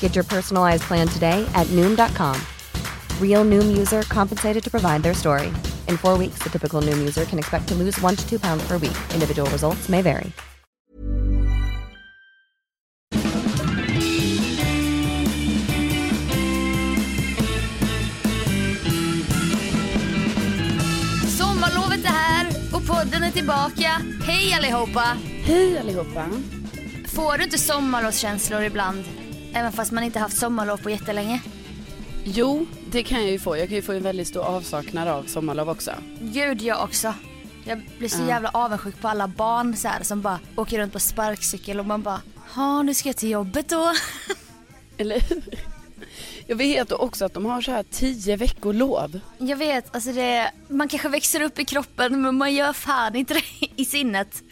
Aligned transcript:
Get 0.00 0.16
your 0.16 0.24
personalized 0.24 0.82
plan 0.82 1.06
today 1.06 1.46
at 1.54 1.68
Noom.com. 1.68 2.36
Real 3.20 3.44
Noom 3.44 3.78
user 3.78 4.02
compensated 4.02 4.64
to 4.64 4.70
provide 4.70 5.04
their 5.04 5.14
story. 5.14 5.52
In 5.86 5.96
four 5.96 6.18
weeks, 6.18 6.42
the 6.42 6.50
typical 6.50 6.82
Noom 6.82 6.98
user 6.98 7.24
can 7.24 7.38
expect 7.38 7.68
to 7.68 7.74
lose 7.74 8.00
one 8.00 8.16
to 8.16 8.28
two 8.28 8.40
pounds 8.40 8.66
per 8.66 8.78
week. 8.78 8.96
Individual 9.14 9.48
results 9.50 9.88
may 9.88 10.02
vary. 10.02 10.32
Sommarlovet 21.38 22.04
är 22.04 22.08
här 22.08 22.46
och 22.74 22.86
podden 22.86 23.22
är 23.22 23.30
tillbaka. 23.30 24.02
Hej 24.22 24.54
allihopa! 24.54 25.16
Hej 25.42 25.78
allihopa. 25.78 26.26
Får 27.06 27.38
du 27.38 27.44
inte 27.44 27.58
sommarlovskänslor 27.58 28.62
ibland? 28.62 29.04
Även 29.54 29.72
fast 29.72 29.92
man 29.92 30.04
inte 30.04 30.18
haft 30.18 30.36
sommarlov 30.36 30.76
på 30.76 30.90
jättelänge? 30.90 31.40
Jo, 32.24 32.66
det 32.90 33.02
kan 33.02 33.20
jag 33.22 33.30
ju 33.30 33.38
få. 33.38 33.56
Jag 33.56 33.68
kan 33.68 33.76
ju 33.76 33.82
få 33.82 33.92
en 33.92 34.02
väldigt 34.02 34.28
stor 34.28 34.42
avsaknad 34.44 35.08
av 35.08 35.22
sommarlov 35.24 35.68
också. 35.70 35.90
Gud, 36.20 36.62
jag 36.62 36.82
också. 36.84 37.14
Jag 37.64 37.80
blir 37.98 38.08
så 38.08 38.20
Ja. 38.22 38.28
jävla 38.28 38.50
avundsjuk 38.54 39.00
på 39.00 39.08
alla 39.08 39.28
barn 39.28 39.76
så 39.76 39.88
här, 39.88 40.02
som 40.02 40.22
bara 40.22 40.38
åker 40.56 40.78
runt 40.78 40.92
på 40.92 40.98
sparkcykel 41.00 41.80
och 41.80 41.86
man 41.86 42.02
bara, 42.02 42.20
ja 42.56 42.82
nu 42.82 42.94
ska 42.94 43.08
jag 43.08 43.16
till 43.16 43.30
jobbet 43.30 43.68
då. 43.68 43.92
Eller 44.98 45.20
hur? 45.20 45.42
Jag 46.46 46.56
vet 46.56 46.92
också 46.92 47.24
att 47.24 47.34
de 47.34 47.44
har 47.44 47.60
så 47.62 47.70
här 47.70 47.84
tio 47.90 48.36
veckor 48.36 48.72
lov. 48.72 49.20
Jag 49.38 49.56
vet, 49.56 49.94
alltså 49.94 50.12
det, 50.12 50.52
man 50.68 50.88
kanske 50.88 51.08
växer 51.08 51.40
upp 51.42 51.58
i 51.58 51.64
kroppen 51.64 52.22
men 52.22 52.34
man 52.38 52.54
gör 52.54 52.72
fan 52.72 53.16
inte 53.16 53.34
det 53.34 53.42
i 53.76 53.84
sinnet. 53.84 54.42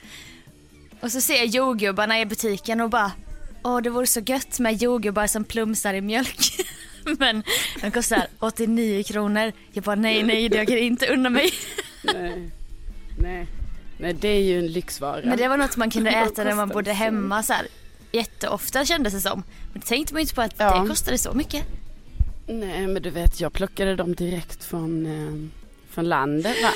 Och 1.00 1.12
så 1.12 1.20
ser 1.20 1.34
jag 1.36 1.46
jordgubbarna 1.46 2.20
i 2.20 2.26
butiken 2.26 2.80
och 2.80 2.90
bara, 2.90 3.12
åh 3.66 3.80
det 3.82 3.90
vore 3.90 4.06
så 4.06 4.20
gött 4.20 4.58
med 4.58 4.82
jordgubbar 4.82 5.26
som 5.26 5.44
plumsar 5.44 5.94
i 5.94 6.00
mjölk. 6.00 6.66
men 7.18 7.42
de 7.82 7.90
kostar 7.90 8.26
89 8.38 9.02
kronor. 9.02 9.52
Jag 9.72 9.84
bara 9.84 9.96
nej 9.96 10.22
nej 10.22 10.48
det 10.48 10.56
jag 10.56 10.68
kan 10.68 10.78
inte 10.78 11.06
unna 11.06 11.30
mig. 11.30 11.50
Nej. 12.14 12.50
Nej. 13.18 13.46
Nej, 13.98 14.12
det 14.12 14.28
är 14.28 14.42
ju 14.42 14.58
en 14.58 14.66
lyxvara. 14.66 15.20
Men 15.24 15.38
det 15.38 15.48
var 15.48 15.56
något 15.56 15.76
man 15.76 15.90
kunde 15.90 16.10
äta 16.26 16.44
när 16.44 16.54
man 16.54 16.68
bodde 16.68 16.92
hemma 16.92 17.42
så 17.42 17.52
här. 17.52 17.66
Jätteofta 18.12 18.84
kändes 18.84 19.14
det 19.14 19.20
som. 19.20 19.42
Men 19.72 19.80
det 19.80 19.86
tänkte 19.86 20.14
man 20.14 20.20
ju 20.20 20.22
inte 20.22 20.34
på 20.34 20.42
att 20.42 20.54
Ja. 20.58 20.80
det 20.82 20.88
kostade 20.88 21.18
så 21.18 21.32
mycket. 21.32 21.64
Nej, 22.48 22.86
men 22.86 23.02
du 23.02 23.10
vet, 23.10 23.40
jag 23.40 23.52
plockade 23.52 23.96
dem 23.96 24.14
direkt 24.14 24.64
från, 24.64 25.06
eh, 25.06 25.48
från 25.94 26.08
landet 26.08 26.56
va? 26.62 26.70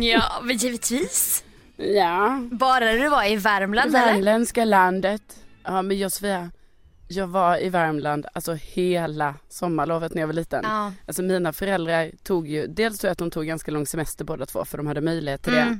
Ja 0.00 0.22
men 0.42 0.56
givetvis. 0.56 1.44
Ja, 1.76 2.42
Bara 2.50 2.84
när 2.84 2.98
du 2.98 3.08
var 3.08 3.24
i 3.30 3.36
Värmland 3.36 3.92
det 3.92 3.98
eller? 3.98 4.12
värmländska 4.12 4.64
landet. 4.64 5.22
Ja, 5.66 5.82
men 5.82 5.98
Josefia, 5.98 6.50
jag 7.08 7.26
var 7.26 7.62
i 7.62 7.68
Värmland 7.68 8.26
alltså 8.32 8.52
hela 8.54 9.34
sommarlovet 9.48 10.14
när 10.14 10.22
jag 10.22 10.26
var 10.26 10.34
liten. 10.34 10.60
Ja. 10.64 10.92
Alltså 11.06 11.22
mina 11.22 11.52
föräldrar 11.52 12.10
tog 12.22 12.48
ju, 12.48 12.66
dels 12.66 12.98
tror 12.98 13.08
jag 13.08 13.12
att 13.12 13.18
de 13.18 13.30
tog 13.30 13.46
ganska 13.46 13.70
lång 13.70 13.86
semester 13.86 14.24
båda 14.24 14.46
två 14.46 14.64
för 14.64 14.76
de 14.78 14.86
hade 14.86 15.00
möjlighet 15.00 15.42
till 15.42 15.54
Mm. 15.54 15.68
det. 15.68 15.78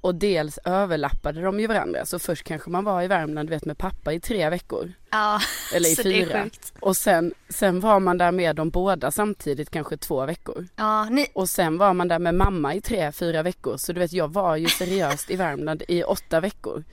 Och 0.00 0.14
dels 0.14 0.58
överlappade 0.64 1.40
de 1.42 1.60
ju 1.60 1.66
varandra. 1.66 2.06
Så 2.06 2.18
först 2.18 2.44
kanske 2.44 2.70
man 2.70 2.84
var 2.84 3.02
i 3.02 3.06
Värmland 3.06 3.50
vet 3.50 3.64
med 3.64 3.78
pappa 3.78 4.12
i 4.12 4.20
tre 4.20 4.50
veckor. 4.50 4.92
Ja, 5.10 5.40
Eller 5.74 5.88
i 5.88 5.94
så 5.94 6.02
det 6.02 6.22
är 6.22 6.26
fyra. 6.26 6.46
Och 6.80 6.96
sen, 6.96 7.34
sen 7.48 7.80
var 7.80 8.00
man 8.00 8.18
där 8.18 8.32
med 8.32 8.56
dem 8.56 8.70
båda 8.70 9.10
samtidigt 9.10 9.70
kanske 9.70 9.96
två 9.96 10.26
veckor. 10.26 10.66
Ja, 10.76 11.04
ni, 11.04 11.26
Och 11.34 11.48
sen 11.48 11.78
var 11.78 11.94
man 11.94 12.08
där 12.08 12.18
med 12.18 12.34
mamma 12.34 12.74
i 12.74 12.80
tre, 12.80 13.12
fyra 13.12 13.42
veckor. 13.42 13.76
Så 13.76 13.92
du 13.92 14.00
vet 14.00 14.12
jag 14.12 14.32
var 14.32 14.56
ju 14.56 14.68
seriöst 14.68 15.30
i 15.30 15.36
Värmland 15.36 15.82
i 15.88 16.02
åtta 16.02 16.40
veckor. 16.40 16.84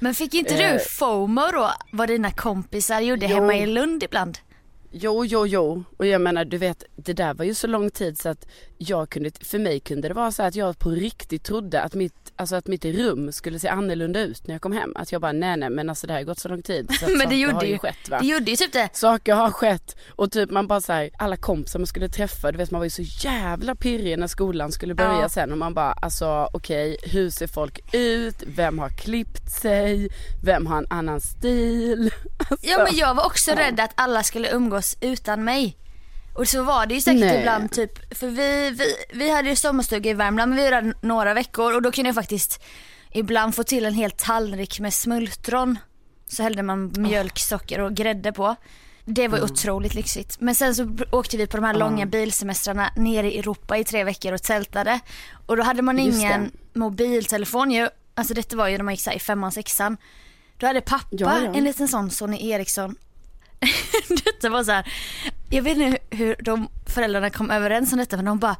Men 0.00 0.14
fick 0.14 0.34
inte 0.34 0.54
Eh. 0.54 0.72
du 0.72 0.78
FOMO 0.80 1.40
då? 1.52 1.70
Vad 1.92 2.08
dina 2.08 2.30
kompisar 2.30 3.00
gjorde 3.00 3.26
Jo. 3.26 3.34
hemma 3.34 3.56
i 3.56 3.66
Lund 3.66 4.02
ibland? 4.02 4.38
Jo, 4.92 5.24
jo, 5.24 5.46
jo. 5.46 5.84
Och 5.96 6.06
jag 6.06 6.20
menar, 6.20 6.44
du 6.44 6.58
vet, 6.58 6.84
det 6.96 7.12
där 7.12 7.34
var 7.34 7.44
ju 7.44 7.54
så 7.54 7.66
lång 7.66 7.90
tid 7.90 8.18
så 8.18 8.28
att 8.28 8.46
jag 8.78 9.10
kunde, 9.10 9.30
för 9.40 9.58
mig 9.58 9.80
kunde 9.80 10.08
det 10.08 10.14
vara 10.14 10.32
så 10.32 10.42
att 10.42 10.54
jag 10.54 10.78
på 10.78 10.90
riktigt 10.90 11.42
trodde 11.44 11.80
att 11.82 11.94
mitt, 11.94 12.29
alltså 12.40 12.56
att 12.56 12.66
mitt 12.66 12.84
rum 12.84 13.32
skulle 13.32 13.58
se 13.58 13.68
annorlunda 13.68 14.20
ut 14.20 14.46
när 14.46 14.54
jag 14.54 14.62
kom 14.62 14.72
hem. 14.72 14.92
Att 14.96 15.12
jag 15.12 15.20
bara, 15.20 15.32
nej, 15.32 15.56
nej, 15.56 15.70
men 15.70 15.88
alltså 15.90 16.06
det 16.06 16.12
har 16.12 16.22
gått 16.22 16.38
så 16.38 16.48
lång 16.48 16.62
tid 16.62 16.90
så 17.00 17.06
Men 17.18 17.28
det 17.28 17.34
gjorde 17.36 17.54
har 17.54 17.64
ju 17.64 17.78
skett 17.78 18.08
va. 18.08 18.18
Det 18.20 18.26
gjorde 18.26 18.50
ju 18.50 18.56
typ 18.56 18.72
det. 18.72 18.88
Saker 18.92 19.34
har 19.34 19.50
skett 19.50 19.96
och 20.16 20.32
typ 20.32 20.50
man 20.50 20.66
bara 20.66 20.80
såhär, 20.80 21.10
alla 21.18 21.36
kompisar 21.36 21.78
man 21.78 21.86
skulle 21.86 22.08
träffa, 22.08 22.52
du 22.52 22.58
vet 22.58 22.70
man 22.70 22.78
var 22.78 22.84
ju 22.86 22.90
så 22.90 23.02
jävla 23.02 23.74
pirrig 23.74 24.18
när 24.18 24.26
skolan 24.26 24.72
skulle 24.72 24.94
börja 24.94 25.20
Ja. 25.20 25.28
sen 25.28 25.52
och 25.52 25.58
man 25.58 25.74
bara 25.74 25.92
alltså 25.92 26.48
okej 26.52 26.96
hur 27.02 27.30
ser 27.30 27.46
folk 27.46 27.94
ut, 27.94 28.42
vem 28.46 28.78
har 28.78 28.88
klippt 28.88 29.50
sig, 29.50 30.08
vem 30.44 30.66
har 30.66 30.78
en 30.78 30.86
annan 30.90 31.20
stil? 31.20 32.10
Alltså, 32.50 32.66
Ja 32.66 32.84
men 32.84 32.96
jag 32.96 33.14
var 33.14 33.26
också 33.26 33.50
rädd 33.50 33.80
att 33.80 33.92
alla 33.94 34.22
skulle 34.22 34.50
umgås 34.50 34.96
utan 35.00 35.44
mig. 35.44 35.76
Och 36.34 36.48
så 36.48 36.62
var 36.62 36.86
det 36.86 36.94
ju 36.94 37.00
säkert 37.00 37.20
Nej. 37.20 37.38
ibland 37.40 37.70
typ, 37.72 38.18
för 38.18 38.26
vi, 38.26 38.70
vi, 38.70 38.94
vi 39.12 39.30
hade 39.30 39.48
ju 39.48 39.56
sommarstuga 39.56 40.10
i 40.10 40.14
Värmland 40.14 40.50
men 40.50 40.58
vi 40.58 40.64
var 40.64 40.70
där 40.70 40.94
några 41.00 41.34
veckor 41.34 41.74
och 41.74 41.82
då 41.82 41.92
kunde 41.92 42.08
jag 42.08 42.14
faktiskt 42.14 42.62
ibland 43.12 43.54
få 43.54 43.62
till 43.62 43.84
en 43.84 43.94
hel 43.94 44.10
tallrik 44.10 44.80
med 44.80 44.94
smultron. 44.94 45.78
Så 46.28 46.42
hällde 46.42 46.62
man 46.62 46.92
mjölk, 46.96 47.38
socker 47.38 47.80
och 47.80 47.94
grädde 47.94 48.32
på. 48.32 48.56
Det 49.04 49.28
var 49.28 49.38
ju 49.38 49.44
otroligt 49.44 49.94
lyxigt. 49.94 50.36
Men 50.40 50.54
sen 50.54 50.74
så 50.74 50.96
åkte 51.12 51.36
vi 51.36 51.46
på 51.46 51.56
de 51.56 51.66
här 51.66 51.74
långa 51.74 52.06
bilsemestrarna 52.06 52.90
ner 52.96 53.24
i 53.24 53.38
Europa 53.38 53.78
i 53.78 53.84
tre 53.84 54.04
veckor 54.04 54.32
och 54.32 54.42
tältade. 54.42 55.00
Och 55.46 55.56
då 55.56 55.62
hade 55.62 55.82
man 55.82 55.98
ingen 55.98 56.50
mobiltelefon 56.72 57.70
ju. 57.70 57.88
Alltså 58.14 58.34
detta 58.34 58.56
var 58.56 58.68
ju 58.68 58.76
när 58.76 58.84
man 58.84 58.94
gick 58.94 59.00
så 59.00 59.10
i 59.10 59.18
femman, 59.18 59.52
sexan. 59.52 59.96
Då 60.56 60.66
hade 60.66 60.80
pappa 60.80 61.06
Ja, 61.10 61.38
ja. 61.44 61.54
en 61.54 61.64
liten 61.64 61.88
sån 61.88 62.10
Sony 62.10 62.50
Ericsson 62.50 62.96
detta 64.24 64.48
var 64.48 64.64
så 64.64 64.72
här, 64.72 64.92
jag 65.50 65.62
vet 65.62 65.78
inte 65.78 65.98
hur 66.10 66.36
de 66.38 66.68
föräldrarna 66.94 67.30
kom 67.30 67.50
överens 67.50 67.92
om 67.92 67.98
detta 67.98 68.16
men 68.16 68.24
de 68.24 68.38
bara 68.38 68.56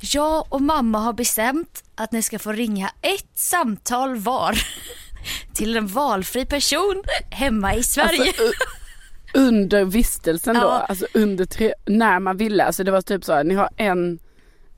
jag 0.00 0.46
och 0.48 0.62
mamma 0.62 0.98
har 0.98 1.12
bestämt 1.12 1.84
att 1.94 2.12
ni 2.12 2.22
ska 2.22 2.38
få 2.38 2.52
ringa 2.52 2.90
ett 3.02 3.30
samtal 3.34 4.16
var 4.16 4.58
till 5.54 5.76
en 5.76 5.86
valfri 5.86 6.46
person 6.46 7.02
hemma 7.30 7.74
i 7.74 7.82
Sverige. 7.82 8.20
Alltså, 8.20 8.42
under 9.34 9.84
vistelsen 9.84 10.54
då, 10.54 10.60
Ja. 10.60 10.86
alltså 10.88 11.06
under 11.14 11.44
tre, 11.44 11.74
när 11.86 12.20
man 12.20 12.36
ville. 12.36 12.64
Alltså 12.64 12.84
det 12.84 12.90
var 12.90 13.00
typ 13.02 13.24
så 13.24 13.32
här, 13.32 13.44
ni 13.44 13.54
har 13.54 13.68
en, 13.76 14.18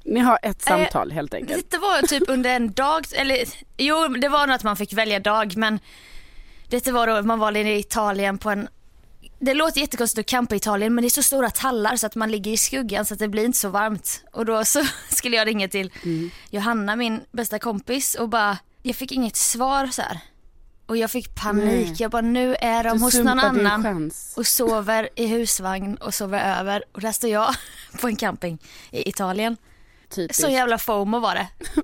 ni 0.05 0.21
har 0.21 0.39
ett 0.43 0.69
Eh, 0.69 0.77
samtal 0.79 1.11
helt 1.13 1.35
enkelt. 1.35 1.71
Detta 1.71 1.83
var 1.83 2.07
typ 2.07 2.23
under 2.29 2.51
en 2.51 2.73
dag, 2.73 3.05
eller 3.13 3.39
jo 3.77 4.09
det 4.09 4.29
var 4.29 4.47
nog 4.47 4.55
att 4.57 4.65
man 4.65 4.77
fick 4.77 4.93
välja 4.93 5.21
dag 5.21 5.57
men 5.57 5.79
detta 6.69 6.93
var 6.93 7.07
då 7.07 7.23
man 7.23 7.39
var 7.39 7.57
i 7.57 7.79
Italien 7.79 8.39
på 8.39 8.51
en 8.51 8.69
det 9.45 9.55
låter 9.55 9.81
jättekonstigt 9.81 10.19
att 10.27 10.31
campa 10.31 10.55
i 10.55 10.59
Italien 10.59 10.95
men 10.95 11.03
det 11.03 11.09
är 11.09 11.11
så 11.11 11.23
stora 11.23 11.51
tallar 11.51 11.97
så 11.97 12.07
att 12.07 12.15
man 12.15 12.31
ligger 12.31 12.51
i 12.53 12.57
skuggan 12.57 13.05
så 13.05 13.15
att 13.15 13.21
det 13.21 13.29
blir 13.29 13.45
inte 13.45 13.59
så 13.59 13.69
varmt. 13.69 14.25
Och 14.33 14.45
då 14.45 14.65
så 14.65 14.85
skulle 15.11 15.37
jag 15.37 15.47
ringa 15.47 15.69
till 15.69 15.93
Johanna 16.51 16.97
min 16.97 17.21
bästa 17.33 17.59
kompis 17.59 18.15
och 18.15 18.29
bara, 18.29 18.59
jag 18.83 18.97
fick 18.97 19.13
inget 19.13 19.37
svar 19.37 19.87
så 19.87 20.03
här. 20.03 20.21
Och 20.87 20.97
jag 20.97 21.11
fick 21.11 21.35
panik, 21.35 21.89
Nej. 21.89 21.97
jag 21.99 22.11
bara 22.11 22.23
nu 22.23 22.55
är 22.55 22.85
de 22.85 22.99
Du 22.99 23.05
hos 23.05 23.15
någon 23.15 23.41
annan 23.41 24.11
och 24.37 24.47
sover 24.47 25.09
i 25.17 25.27
husvagn 25.27 25.97
och 25.97 26.15
sover 26.15 26.59
över 26.61 26.85
och 26.93 27.01
där 27.01 27.13
står 27.13 27.31
jag 27.31 27.55
på 28.01 28.09
en 28.09 28.17
camping 28.17 28.59
i 28.91 29.09
Italien. 29.09 29.57
Typiskt. 30.09 30.43
Så 30.43 30.51
jävla 30.51 30.79
fomo 30.79 31.21
var 31.21 31.35
det. 31.35 31.49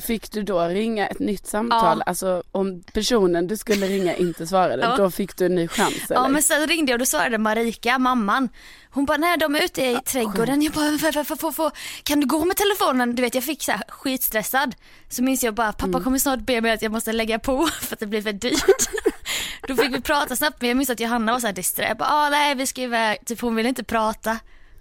Fick 0.00 0.32
du 0.32 0.42
då 0.42 0.60
ringa 0.64 1.06
ett 1.08 1.18
nytt 1.18 1.46
samtal? 1.46 1.98
Ja. 1.98 2.04
Alltså 2.06 2.42
om 2.52 2.82
personen 2.92 3.46
du 3.46 3.56
skulle 3.56 3.86
ringa 3.86 4.14
inte 4.16 4.46
svarade, 4.46 4.82
Ja. 4.82 4.96
då 4.96 5.10
fick 5.10 5.36
du 5.36 5.46
en 5.46 5.54
ny 5.54 5.68
chans 5.68 5.94
eller? 6.10 6.20
Ja 6.20 6.28
men 6.28 6.42
sen 6.42 6.66
ringde 6.66 6.92
jag 6.92 6.94
och 6.94 6.98
då 6.98 7.06
svarade 7.06 7.38
Marika, 7.38 7.98
mamman. 7.98 8.48
Hon 8.92 9.04
bara, 9.04 9.16
nej 9.18 9.38
de 9.38 9.54
är 9.56 9.62
ute 9.64 9.82
i 9.82 9.98
trädgården. 10.06 10.62
Jag 10.62 10.72
bara, 10.72 10.94
"F- 10.94 11.00
f- 11.16 11.26
f- 11.30 11.38
f- 11.42 11.54
f- 11.58 12.00
kan 12.02 12.20
du 12.20 12.26
gå 12.26 12.44
med 12.44 12.56
telefonen? 12.56 13.14
Du 13.14 13.22
vet 13.22 13.34
jag 13.34 13.44
fick 13.44 13.62
så 13.62 13.72
här 13.72 13.82
skitstressad. 13.88 14.74
Så 15.08 15.22
minns 15.22 15.44
jag 15.44 15.54
bara, 15.54 15.72
pappa 15.72 15.84
Mm. 15.86 16.04
kommer 16.04 16.18
snart 16.18 16.40
be 16.40 16.60
mig 16.60 16.72
att 16.72 16.82
jag 16.82 16.92
måste 16.92 17.12
lägga 17.12 17.38
på 17.38 17.66
för 17.80 17.94
att 17.96 18.00
det 18.00 18.06
blir 18.06 18.22
för 18.22 18.32
dyrt. 18.32 18.88
då 19.68 19.76
fick 19.76 19.94
vi 19.94 20.00
prata 20.00 20.36
snabbt 20.36 20.56
men 20.60 20.68
jag 20.68 20.76
minns 20.76 20.90
att 20.90 21.00
Johanna 21.00 21.32
var 21.32 21.40
så 21.40 21.46
här 21.46 21.54
disträ. 21.54 21.88
Jag 21.88 21.96
bara, 21.96 22.08
ah, 22.08 22.30
nej 22.30 22.54
vi 22.54 22.66
ska 22.66 22.80
iväg. 22.82 23.18
Typ 23.26 23.40
hon 23.40 23.54
ville 23.54 23.68
inte 23.68 23.84
prata. 23.84 24.38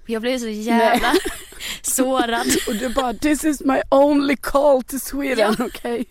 Jag 0.09 0.21
blev 0.21 0.39
så 0.39 0.47
jävla 0.47 1.13
sårad. 1.81 2.47
Och 2.67 2.75
du 2.75 2.89
bara, 2.89 3.13
this 3.13 3.43
is 3.45 3.61
my 3.61 3.81
only 3.91 4.35
call 4.35 4.83
to 4.83 4.99
Sweden, 4.99 5.55
Ja. 5.59 5.65
okej? 5.65 6.05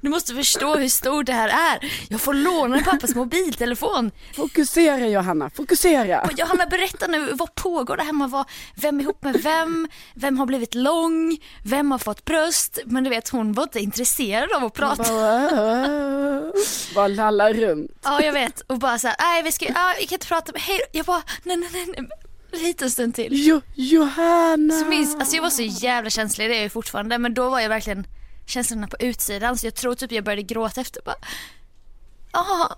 Du 0.00 0.08
måste 0.08 0.34
förstå 0.34 0.74
hur 0.76 0.88
stort 0.88 1.26
det 1.26 1.32
här 1.32 1.48
är. 1.48 1.92
Jag 2.08 2.20
får 2.20 2.34
låna 2.34 2.80
pappas 2.80 3.14
mobiltelefon. 3.14 4.10
Fokusera 4.36 5.06
Johanna, 5.08 5.50
fokusera! 5.50 6.20
Och 6.22 6.32
Johanna 6.38 6.66
berätta 6.66 7.06
nu, 7.06 7.28
vad 7.32 7.54
pågår 7.54 7.96
där 7.96 8.04
hemma? 8.04 8.26
Vad, 8.26 8.44
vem 8.74 8.98
är 8.98 9.02
ihop 9.02 9.22
med 9.24 9.36
vem? 9.42 9.88
Vem 10.14 10.38
har 10.38 10.46
blivit 10.46 10.74
lång? 10.74 11.38
Vem 11.64 11.90
har 11.90 11.98
fått 11.98 12.24
bröst? 12.24 12.78
Men 12.84 13.04
du 13.04 13.10
vet 13.10 13.28
hon 13.28 13.52
var 13.52 13.62
inte 13.62 13.80
intresserad 13.80 14.52
av 14.52 14.64
att 14.64 14.74
prata. 14.74 15.02
Bara, 15.02 16.52
bara 16.94 17.08
lallar 17.08 17.54
runt. 17.54 17.90
Ja 18.04 18.22
jag 18.22 18.32
vet 18.32 18.60
och 18.60 18.78
bara 18.78 18.98
såhär, 18.98 19.16
nej 19.20 19.42
vi 19.42 19.52
ska, 19.52 19.64
ja, 19.64 19.94
vi 20.00 20.06
kan 20.06 20.16
inte 20.16 20.26
prata 20.26 20.52
med, 20.52 20.62
hej 20.62 20.80
Jag 20.92 21.06
bara, 21.06 21.22
nej 21.44 21.56
nej 21.56 21.70
nej, 21.96 22.08
nej. 22.52 22.62
liten 22.62 22.90
stund 22.90 23.14
till. 23.14 23.28
Jo, 23.32 23.60
Johanna! 23.74 24.74
Så 24.74 24.86
minns, 24.86 25.14
alltså 25.14 25.36
jag 25.36 25.42
var 25.42 25.50
så 25.50 25.62
jävla 25.62 26.10
känslig, 26.10 26.50
det 26.50 26.54
är 26.54 26.56
jag 26.56 26.62
ju 26.62 26.68
fortfarande 26.70 27.18
men 27.18 27.34
då 27.34 27.50
var 27.50 27.60
jag 27.60 27.68
verkligen 27.68 28.06
känslorna 28.46 28.86
på 28.86 28.96
utsidan 29.00 29.56
så 29.58 29.66
jag 29.66 29.74
tror 29.74 29.94
typ 29.94 30.12
jag 30.12 30.24
började 30.24 30.42
gråta 30.42 30.80
efter 30.80 31.02
bara, 31.04 31.16
ja 32.32 32.76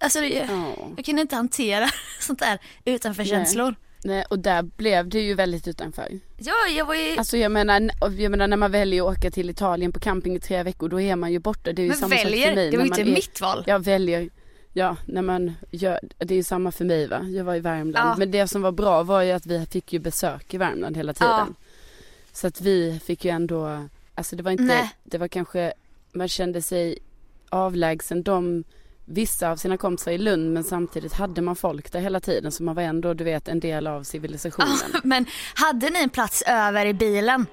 Alltså 0.00 0.20
det, 0.20 0.28
Ja. 0.28 0.74
jag 0.96 1.04
kunde 1.04 1.22
inte 1.22 1.36
hantera 1.36 1.88
sånt 2.20 2.38
där 2.38 2.58
utanför 2.84 3.22
Nej. 3.22 3.30
känslor. 3.30 3.74
Nej, 4.04 4.24
och 4.30 4.38
där 4.38 4.62
blev 4.62 5.08
det 5.08 5.20
ju 5.20 5.34
väldigt 5.34 5.68
utanför. 5.68 6.08
Ja, 6.38 6.52
jag 6.76 6.84
var 6.84 6.94
ju... 6.94 7.16
Alltså 7.16 7.36
jag 7.36 7.52
menar, 7.52 7.90
jag 8.18 8.30
menar 8.30 8.48
när 8.48 8.56
man 8.56 8.70
väljer 8.70 9.10
att 9.10 9.18
åka 9.18 9.30
till 9.30 9.50
Italien 9.50 9.92
på 9.92 10.00
camping 10.00 10.36
i 10.36 10.40
tre 10.40 10.62
veckor 10.62 10.88
då 10.88 11.00
är 11.00 11.16
man 11.16 11.32
ju 11.32 11.38
borta. 11.38 11.72
Det 11.72 11.82
är 11.82 11.84
ju 11.84 11.88
men 11.88 11.98
samma 11.98 12.16
sak 12.16 12.24
väljer, 12.24 12.46
för 12.48 12.54
mig. 12.54 12.70
det 12.70 12.76
var 12.76 12.84
ju 12.84 12.88
inte 12.88 13.00
är, 13.00 13.04
mitt 13.04 13.40
val. 13.40 13.64
Jag 13.66 13.84
väljer, 13.84 14.28
ja 14.72 14.96
när 15.06 15.22
man 15.22 15.52
gör, 15.70 16.00
det 16.18 16.34
är 16.34 16.36
ju 16.36 16.42
samma 16.42 16.72
för 16.72 16.84
mig 16.84 17.06
va. 17.06 17.22
Jag 17.22 17.44
var 17.44 17.54
i 17.54 17.60
Värmland. 17.60 18.08
Ja. 18.08 18.14
Men 18.18 18.30
det 18.30 18.48
som 18.48 18.62
var 18.62 18.72
bra 18.72 19.02
var 19.02 19.22
ju 19.22 19.32
att 19.32 19.46
vi 19.46 19.66
fick 19.66 19.92
ju 19.92 19.98
besök 19.98 20.54
i 20.54 20.58
Värmland 20.58 20.96
hela 20.96 21.14
tiden. 21.14 21.30
Ja. 21.30 21.46
Så 22.32 22.46
att 22.46 22.60
vi 22.60 23.00
fick 23.04 23.24
ju 23.24 23.30
ändå, 23.30 23.88
alltså 24.14 24.36
det 24.36 24.42
var 24.42 24.50
inte, 24.50 24.64
Nej. 24.64 24.90
det 25.04 25.18
var 25.18 25.28
kanske, 25.28 25.72
man 26.12 26.28
kände 26.28 26.62
sig 26.62 26.98
avlägsen. 27.48 28.22
De, 28.22 28.64
vissa 29.04 29.50
av 29.50 29.56
sina 29.56 29.76
kompisar 29.76 30.12
i 30.12 30.18
Lund 30.18 30.52
men 30.52 30.64
samtidigt 30.64 31.12
hade 31.12 31.42
man 31.42 31.56
folk 31.56 31.92
där 31.92 32.00
hela 32.00 32.20
tiden 32.20 32.52
så 32.52 32.62
man 32.62 32.74
var 32.74 32.82
ändå 32.82 33.14
du 33.14 33.24
vet 33.24 33.48
en 33.48 33.60
del 33.60 33.86
av 33.86 34.02
civilisationen. 34.02 34.78
Men 35.04 35.26
hade 35.54 35.90
ni 35.90 36.02
en 36.02 36.10
plats 36.10 36.42
över 36.46 36.86
i 36.86 36.94
bilen? 36.94 37.46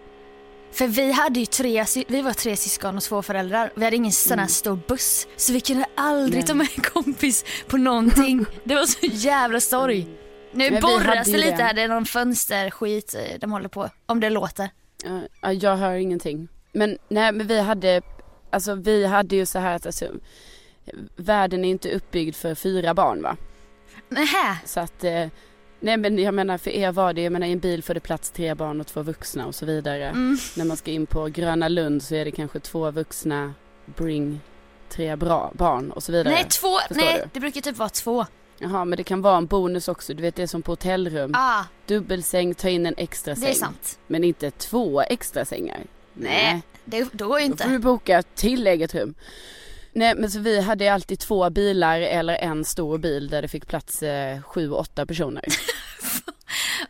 För 0.75 0.87
vi 0.87 1.11
hade 1.11 1.39
ju 1.39 1.45
tre, 1.45 1.85
vi 2.07 2.21
var 2.21 2.33
tre 2.33 2.55
syskon 2.57 2.97
och 2.97 3.03
två 3.03 3.21
föräldrar. 3.21 3.71
Vi 3.75 3.83
hade 3.83 3.95
ingen 3.95 4.11
sån 4.11 4.39
här 4.39 4.47
stor 4.47 4.79
buss. 4.87 5.27
Så 5.35 5.53
vi 5.53 5.61
kunde 5.61 5.85
aldrig 5.95 6.25
Mm. 6.27 6.37
Nej. 6.37 6.43
ta 6.47 6.53
med 6.53 6.67
en 6.75 7.03
kompis 7.03 7.45
på 7.67 7.77
någonting. 7.77 8.45
Det 8.63 8.75
var 8.75 8.85
så 8.85 9.05
jävla 9.05 9.59
sorg. 9.59 10.07
Nu 10.51 10.63
Men 10.63 10.73
vi 10.75 10.81
borras 10.81 11.27
det 11.27 11.37
lite 11.37 11.63
här, 11.63 11.73
det 11.73 11.81
är 11.81 11.87
någon 11.87 12.05
fönsterskit 12.05 13.15
eh, 13.15 13.39
de 13.39 13.51
håller 13.51 13.69
på. 13.69 13.89
Om 14.05 14.19
det 14.19 14.29
låter. 14.29 14.69
Ja, 15.41 15.51
jag 15.53 15.77
hör 15.77 15.93
ingenting. 15.93 16.47
Men 16.71 16.97
nej 17.09 17.31
men 17.31 17.47
vi 17.47 17.59
hade, 17.61 18.01
alltså 18.51 18.75
vi 18.75 19.05
hade 19.05 19.35
ju 19.35 19.45
så 19.45 19.59
här 19.59 19.75
att 19.75 19.85
alltså, 19.85 20.05
världen 21.15 21.65
är 21.65 21.69
inte 21.69 21.91
uppbyggd 21.91 22.35
för 22.35 22.55
fyra 22.55 22.93
barn 22.93 23.21
va. 23.21 23.37
Nähä. 24.09 24.57
Så 24.65 24.79
att, 24.79 25.03
eh, 25.03 25.27
nej 25.79 25.97
men 25.97 26.19
jag 26.19 26.33
menar 26.33 26.57
för 26.57 26.71
er 26.71 26.91
var 26.91 27.13
det, 27.13 27.21
jag 27.21 27.33
menar 27.33 27.47
i 27.47 27.51
en 27.51 27.59
bil 27.59 27.83
får 27.83 27.93
det 27.93 27.99
plats 27.99 28.29
tre 28.29 28.53
barn 28.53 28.81
och 28.81 28.87
två 28.87 29.01
vuxna 29.01 29.45
och 29.47 29.55
så 29.55 29.65
vidare. 29.65 30.05
Mm. 30.09 30.37
När 30.57 30.65
man 30.65 30.77
ska 30.77 30.91
in 30.91 31.05
på 31.05 31.25
Gröna 31.27 31.67
Lund 31.67 32.03
så 32.03 32.15
är 32.15 32.25
det 32.25 32.31
kanske 32.31 32.59
två 32.59 32.91
vuxna, 32.91 33.53
bring 33.85 34.39
tre 34.89 35.15
bra 35.15 35.51
barn 35.53 35.91
och 35.91 36.03
så 36.03 36.11
vidare. 36.11 36.33
Nej, 36.33 36.43
två, 36.43 36.77
Förstår 36.87 37.05
nej 37.05 37.19
du? 37.23 37.29
det 37.33 37.39
brukar 37.39 37.61
typ 37.61 37.77
vara 37.77 37.89
två. 37.89 38.25
Jaha 38.57 38.85
men 38.85 38.97
det 38.97 39.03
kan 39.03 39.21
vara 39.21 39.37
en 39.37 39.45
bonus 39.45 39.87
också, 39.87 40.13
du 40.13 40.21
vet 40.21 40.35
det 40.35 40.43
är 40.43 40.47
som 40.47 40.61
på 40.61 40.71
hotellrum. 40.71 41.31
Ah, 41.35 41.63
Dubbelsäng, 41.87 42.55
ta 42.55 42.69
in 42.69 42.85
en 42.85 42.93
extra 42.97 43.33
det 43.33 43.39
säng. 43.39 43.49
är 43.49 43.53
sant. 43.53 43.99
Men 44.07 44.23
inte 44.23 44.51
två 44.51 45.01
extra 45.01 45.45
sängar. 45.45 45.79
Nej, 46.13 46.61
det, 46.85 47.07
då 47.11 47.27
går 47.27 47.39
ju 47.39 47.47
Då 47.47 47.57
får 47.57 47.65
inte. 47.65 47.67
du 47.69 47.79
boka 47.79 48.23
till 48.23 48.67
eget 48.67 48.95
rum. 48.95 49.13
Nej 49.95 50.15
men 50.15 50.31
så 50.31 50.39
vi 50.39 50.61
hade 50.61 50.93
alltid 50.93 51.19
två 51.19 51.49
bilar 51.49 51.99
eller 51.99 52.35
en 52.35 52.65
stor 52.65 52.97
bil 52.97 53.29
där 53.29 53.41
det 53.41 53.47
fick 53.47 53.67
plats 53.67 54.03
eh, 54.03 54.41
sju, 54.41 54.71
åtta 54.71 55.05
personer. 55.05 55.43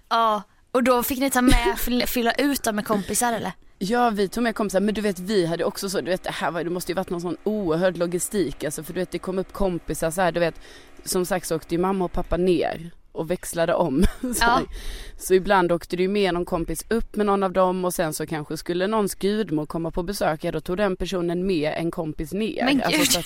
Ja, 0.09 0.43
och 0.71 0.83
då 0.83 1.03
fick 1.03 1.19
ni 1.19 1.29
ta 1.31 1.41
med, 1.41 1.77
fylla- 2.07 2.33
ut 2.37 2.63
dem 2.63 2.75
med 2.75 2.85
kompisar 2.87 3.33
eller? 3.33 3.51
Ja 3.79 4.09
vi 4.09 4.27
tog 4.27 4.43
med 4.43 4.55
kompisar 4.55 4.79
men 4.79 4.93
du 4.93 5.01
vet 5.01 5.19
vi 5.19 5.45
hade 5.45 5.63
också 5.65 5.89
så, 5.89 6.01
du 6.01 6.11
vet 6.11 6.23
det 6.23 6.31
här 6.31 6.51
var, 6.51 6.63
det 6.63 6.69
måste 6.69 6.91
ju 6.91 6.95
varit 6.95 7.09
någon 7.09 7.21
sån 7.21 7.37
oerhörd 7.43 7.97
logistik 7.97 8.63
alltså 8.63 8.83
för 8.83 8.93
du 8.93 8.99
vet 8.99 9.11
det 9.11 9.19
kom 9.19 9.39
upp 9.39 9.53
kompisar 9.53 10.11
så 10.11 10.21
här, 10.21 10.31
du 10.31 10.39
vet 10.39 10.55
som 11.03 11.25
sagt 11.25 11.47
så 11.47 11.55
åkte 11.55 11.75
ju 11.75 11.81
mamma 11.81 12.05
och 12.05 12.11
pappa 12.11 12.37
ner 12.37 12.91
och 13.15 13.31
växlade 13.31 13.73
om. 13.73 14.05
så, 14.21 14.27
Ja. 14.41 14.61
så 15.17 15.33
ibland 15.33 15.71
åkte 15.71 15.95
det 15.95 16.03
ju 16.03 16.09
med 16.09 16.33
någon 16.33 16.45
kompis 16.45 16.85
upp 16.89 17.15
med 17.15 17.25
någon 17.25 17.43
av 17.43 17.51
dem 17.51 17.85
och 17.85 17.93
sen 17.93 18.13
så 18.13 18.25
kanske 18.25 18.57
skulle 18.57 18.87
någons 18.87 19.15
gudmor 19.15 19.65
komma 19.65 19.91
på 19.91 20.03
besök, 20.03 20.43
ja 20.43 20.51
då 20.51 20.61
tog 20.61 20.77
den 20.77 20.95
personen 20.95 21.47
med 21.47 21.73
en 21.77 21.91
kompis 21.91 22.33
ner. 22.33 22.65
Men 22.65 22.81
Alltså, 22.81 22.97
gud. 22.99 23.11
så 23.11 23.19
att, 23.19 23.25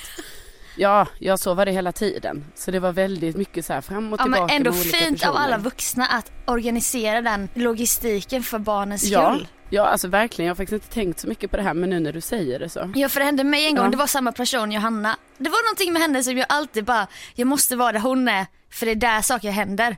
ja, 0.77 1.08
ja 1.19 1.38
så 1.38 1.53
var 1.53 1.65
det 1.65 1.72
hela 1.72 1.91
tiden. 1.91 2.43
Så 2.55 2.72
det 2.72 2.79
var 2.79 2.91
väldigt 2.91 3.36
mycket 3.38 3.65
så 3.65 3.74
här 3.74 3.81
fram 3.81 4.13
och 4.13 4.19
Ja 4.19 4.24
tillbaka 4.24 4.43
men 4.46 4.55
ändå 4.55 4.72
fint 4.72 4.96
av 4.96 5.10
personer. 5.27 5.39
alla 5.39 5.58
vuxna 5.58 6.05
att 6.05 6.31
organisera 6.48 7.22
den 7.22 7.50
logistiken 7.53 8.43
för 8.43 8.60
barnens 8.60 9.01
skull. 9.01 9.12
ja 9.13 9.39
alltså 9.77 10.07
verkligen. 10.07 10.47
Jag 10.47 10.51
har 10.51 10.55
faktiskt 10.55 10.83
inte 10.83 10.93
tänkt 10.93 11.19
så 11.19 11.27
mycket 11.27 11.51
på 11.51 11.57
det 11.57 11.63
här 11.63 11.73
men 11.73 11.89
nu 11.89 11.99
när 11.99 12.13
du 12.13 12.21
säger 12.21 12.59
det 12.59 12.69
så. 12.69 12.91
Ja 12.95 13.09
för 13.09 13.19
det 13.19 13.25
hände 13.25 13.43
mig 13.43 13.65
en 13.65 13.75
gång, 13.75 13.85
Ja. 13.85 13.91
det 13.91 13.97
var 13.97 14.07
samma 14.07 14.31
person 14.31 14.71
Johanna. 14.71 15.17
Det 15.38 15.49
var 15.49 15.65
någonting 15.69 15.93
med 15.93 16.01
henne 16.01 16.23
som 16.23 16.38
jag 16.38 16.45
alltid 16.49 16.85
bara, 16.85 17.07
jag 17.35 17.47
måste 17.47 17.75
vara 17.75 17.91
där 17.91 17.99
hon 17.99 18.27
är 18.27 18.45
för 18.71 18.85
det 18.85 18.91
är 18.91 18.95
där 18.95 19.21
saker 19.21 19.51
händer. 19.51 19.97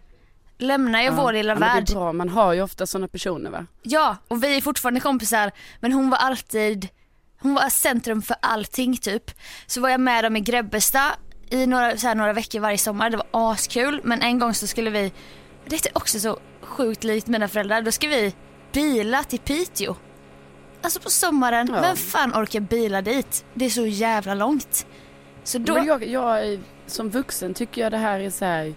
Lämnar 0.57 1.01
jag 1.01 1.11
vår 1.11 1.33
lilla 1.33 1.53
ja, 1.53 1.59
värld. 1.59 1.85
Det 1.85 1.91
är 1.91 1.95
bra, 1.95 2.13
man 2.13 2.29
har 2.29 2.53
ju 2.53 2.61
ofta 2.61 2.87
sådana 2.87 3.07
personer 3.07 3.49
va? 3.51 3.65
Ja 3.81 4.17
och 4.27 4.43
vi 4.43 4.57
är 4.57 4.61
fortfarande 4.61 4.99
kompisar 4.99 5.51
men 5.79 5.91
hon 5.93 6.09
var 6.09 6.17
alltid, 6.17 6.87
hon 7.41 7.53
var 7.53 7.69
centrum 7.69 8.21
för 8.21 8.35
allting 8.41 8.97
typ. 8.97 9.31
Så 9.67 9.81
var 9.81 9.89
jag 9.89 9.99
med 9.99 10.23
dem 10.23 10.35
i 10.37 10.39
Grebbestad 10.39 11.11
i 11.49 11.65
några, 11.65 11.97
så 11.97 12.07
här, 12.07 12.15
några 12.15 12.33
veckor 12.33 12.59
varje 12.59 12.77
sommar, 12.77 13.09
det 13.09 13.17
var 13.17 13.51
askul 13.51 14.01
men 14.03 14.21
en 14.21 14.39
gång 14.39 14.53
så 14.53 14.67
skulle 14.67 14.89
vi, 14.89 15.13
det 15.65 15.75
är 15.85 15.97
också 15.97 16.19
så 16.19 16.39
sjukt 16.61 17.03
likt 17.03 17.27
mina 17.27 17.47
föräldrar, 17.47 17.81
då 17.81 17.91
ska 17.91 18.07
vi 18.07 18.35
bila 18.73 19.23
till 19.23 19.39
Piteå. 19.39 19.95
Alltså 20.81 20.99
på 20.99 21.09
sommaren, 21.09 21.69
Ja. 21.73 21.81
vem 21.81 21.95
fan 21.95 22.33
orkar 22.33 22.59
bila 22.59 23.01
dit? 23.01 23.45
Det 23.53 23.65
är 23.65 23.69
så 23.69 23.85
jävla 23.85 24.33
långt. 24.33 24.85
Så 25.43 25.57
då, 25.57 25.73
Men 25.73 25.85
jag, 25.85 26.07
jag, 26.07 26.59
som 26.87 27.09
vuxen 27.09 27.53
tycker 27.53 27.81
jag 27.81 27.91
det 27.91 27.97
här 27.97 28.19
är 28.19 28.29
så 28.29 28.45
här 28.45 28.73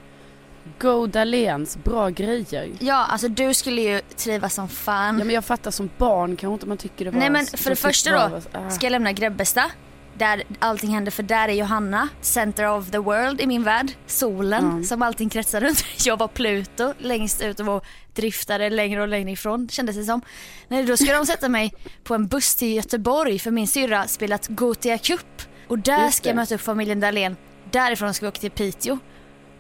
Go 0.78 1.06
Dahléns, 1.06 1.76
bra 1.76 2.08
grejer. 2.08 2.70
ja 2.80 3.06
alltså 3.06 3.28
du 3.28 3.54
skulle 3.54 3.80
ju 3.82 4.00
trivas 4.16 4.54
som 4.54 4.68
fan. 4.68 5.18
Ja 5.18 5.24
men 5.24 5.34
jag 5.34 5.44
fattar 5.44 5.70
som 5.70 5.90
barn 5.98 6.36
kanske 6.36 6.54
inte 6.54 6.66
man 6.66 6.76
tycker 6.76 7.04
det 7.04 7.10
var 7.10 7.18
Nej 7.18 7.30
men 7.30 7.46
för 7.46 7.70
det 7.70 7.76
första 7.76 8.10
då, 8.10 8.40
ah. 8.52 8.70
ska 8.70 8.86
jag 8.86 8.90
lämna 8.90 9.12
Grebbestad 9.12 9.70
där 10.18 10.42
allting 10.58 10.90
händer 10.90 11.10
för 11.10 11.22
där 11.22 11.48
är 11.48 11.52
Johanna, 11.52 12.08
center 12.20 12.68
of 12.68 12.90
the 12.90 12.98
world 12.98 13.40
i 13.40 13.46
min 13.46 13.62
värld. 13.62 13.92
Solen 14.06 14.84
som 14.84 15.02
allting 15.02 15.28
kretsar 15.28 15.60
runt. 15.60 15.84
Jag 16.04 16.16
var 16.16 16.28
Pluto 16.28 16.94
längst 16.98 17.42
ut 17.42 17.60
och 17.60 17.84
driftade 18.14 18.70
längre 18.70 19.02
och 19.02 19.08
längre 19.08 19.30
ifrån 19.30 19.68
kändes 19.68 19.96
det 19.96 20.04
som. 20.04 20.20
Nej, 20.68 20.84
då 20.84 20.96
ska 20.96 21.12
de 21.12 21.26
sätta 21.26 21.48
mig 21.48 21.72
på 22.04 22.14
en 22.14 22.26
buss 22.26 22.54
till 22.54 22.74
Göteborg 22.74 23.38
för 23.38 23.50
min 23.50 23.68
syrra 23.68 24.06
spelat 24.06 24.48
Gothia 24.48 24.98
Cup. 24.98 25.42
Och 25.68 25.78
där 25.78 26.10
ska 26.10 26.28
jag 26.28 26.36
möta 26.36 26.54
upp 26.54 26.60
familjen 26.60 27.00
Dahlén. 27.00 27.36
Därifrån 27.70 28.14
ska 28.14 28.26
vi 28.26 28.28
åka 28.28 28.40
till 28.40 28.50
Piteå. 28.50 28.98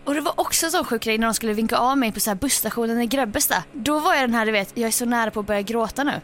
Och 0.04 0.14
det 0.14 0.20
var 0.20 0.40
också 0.40 0.66
en 0.66 0.72
sån 0.72 0.84
sjuk 0.84 1.02
grej 1.02 1.18
när 1.18 1.26
de 1.26 1.34
skulle 1.34 1.52
vinka 1.52 1.76
av 1.76 1.98
mig 1.98 2.12
på 2.12 2.20
så 2.20 2.30
här 2.30 2.34
busstationen 2.34 3.00
i 3.00 3.06
Grebbestad. 3.06 3.62
Då 3.72 3.98
var 3.98 4.14
jag 4.14 4.22
den 4.22 4.34
här, 4.34 4.46
du 4.46 4.52
vet, 4.52 4.72
jag 4.74 4.86
är 4.86 4.90
så 4.90 5.04
nära 5.04 5.30
på 5.30 5.40
att 5.40 5.46
börja 5.46 5.62
gråta 5.62 6.04
nu. 6.04 6.20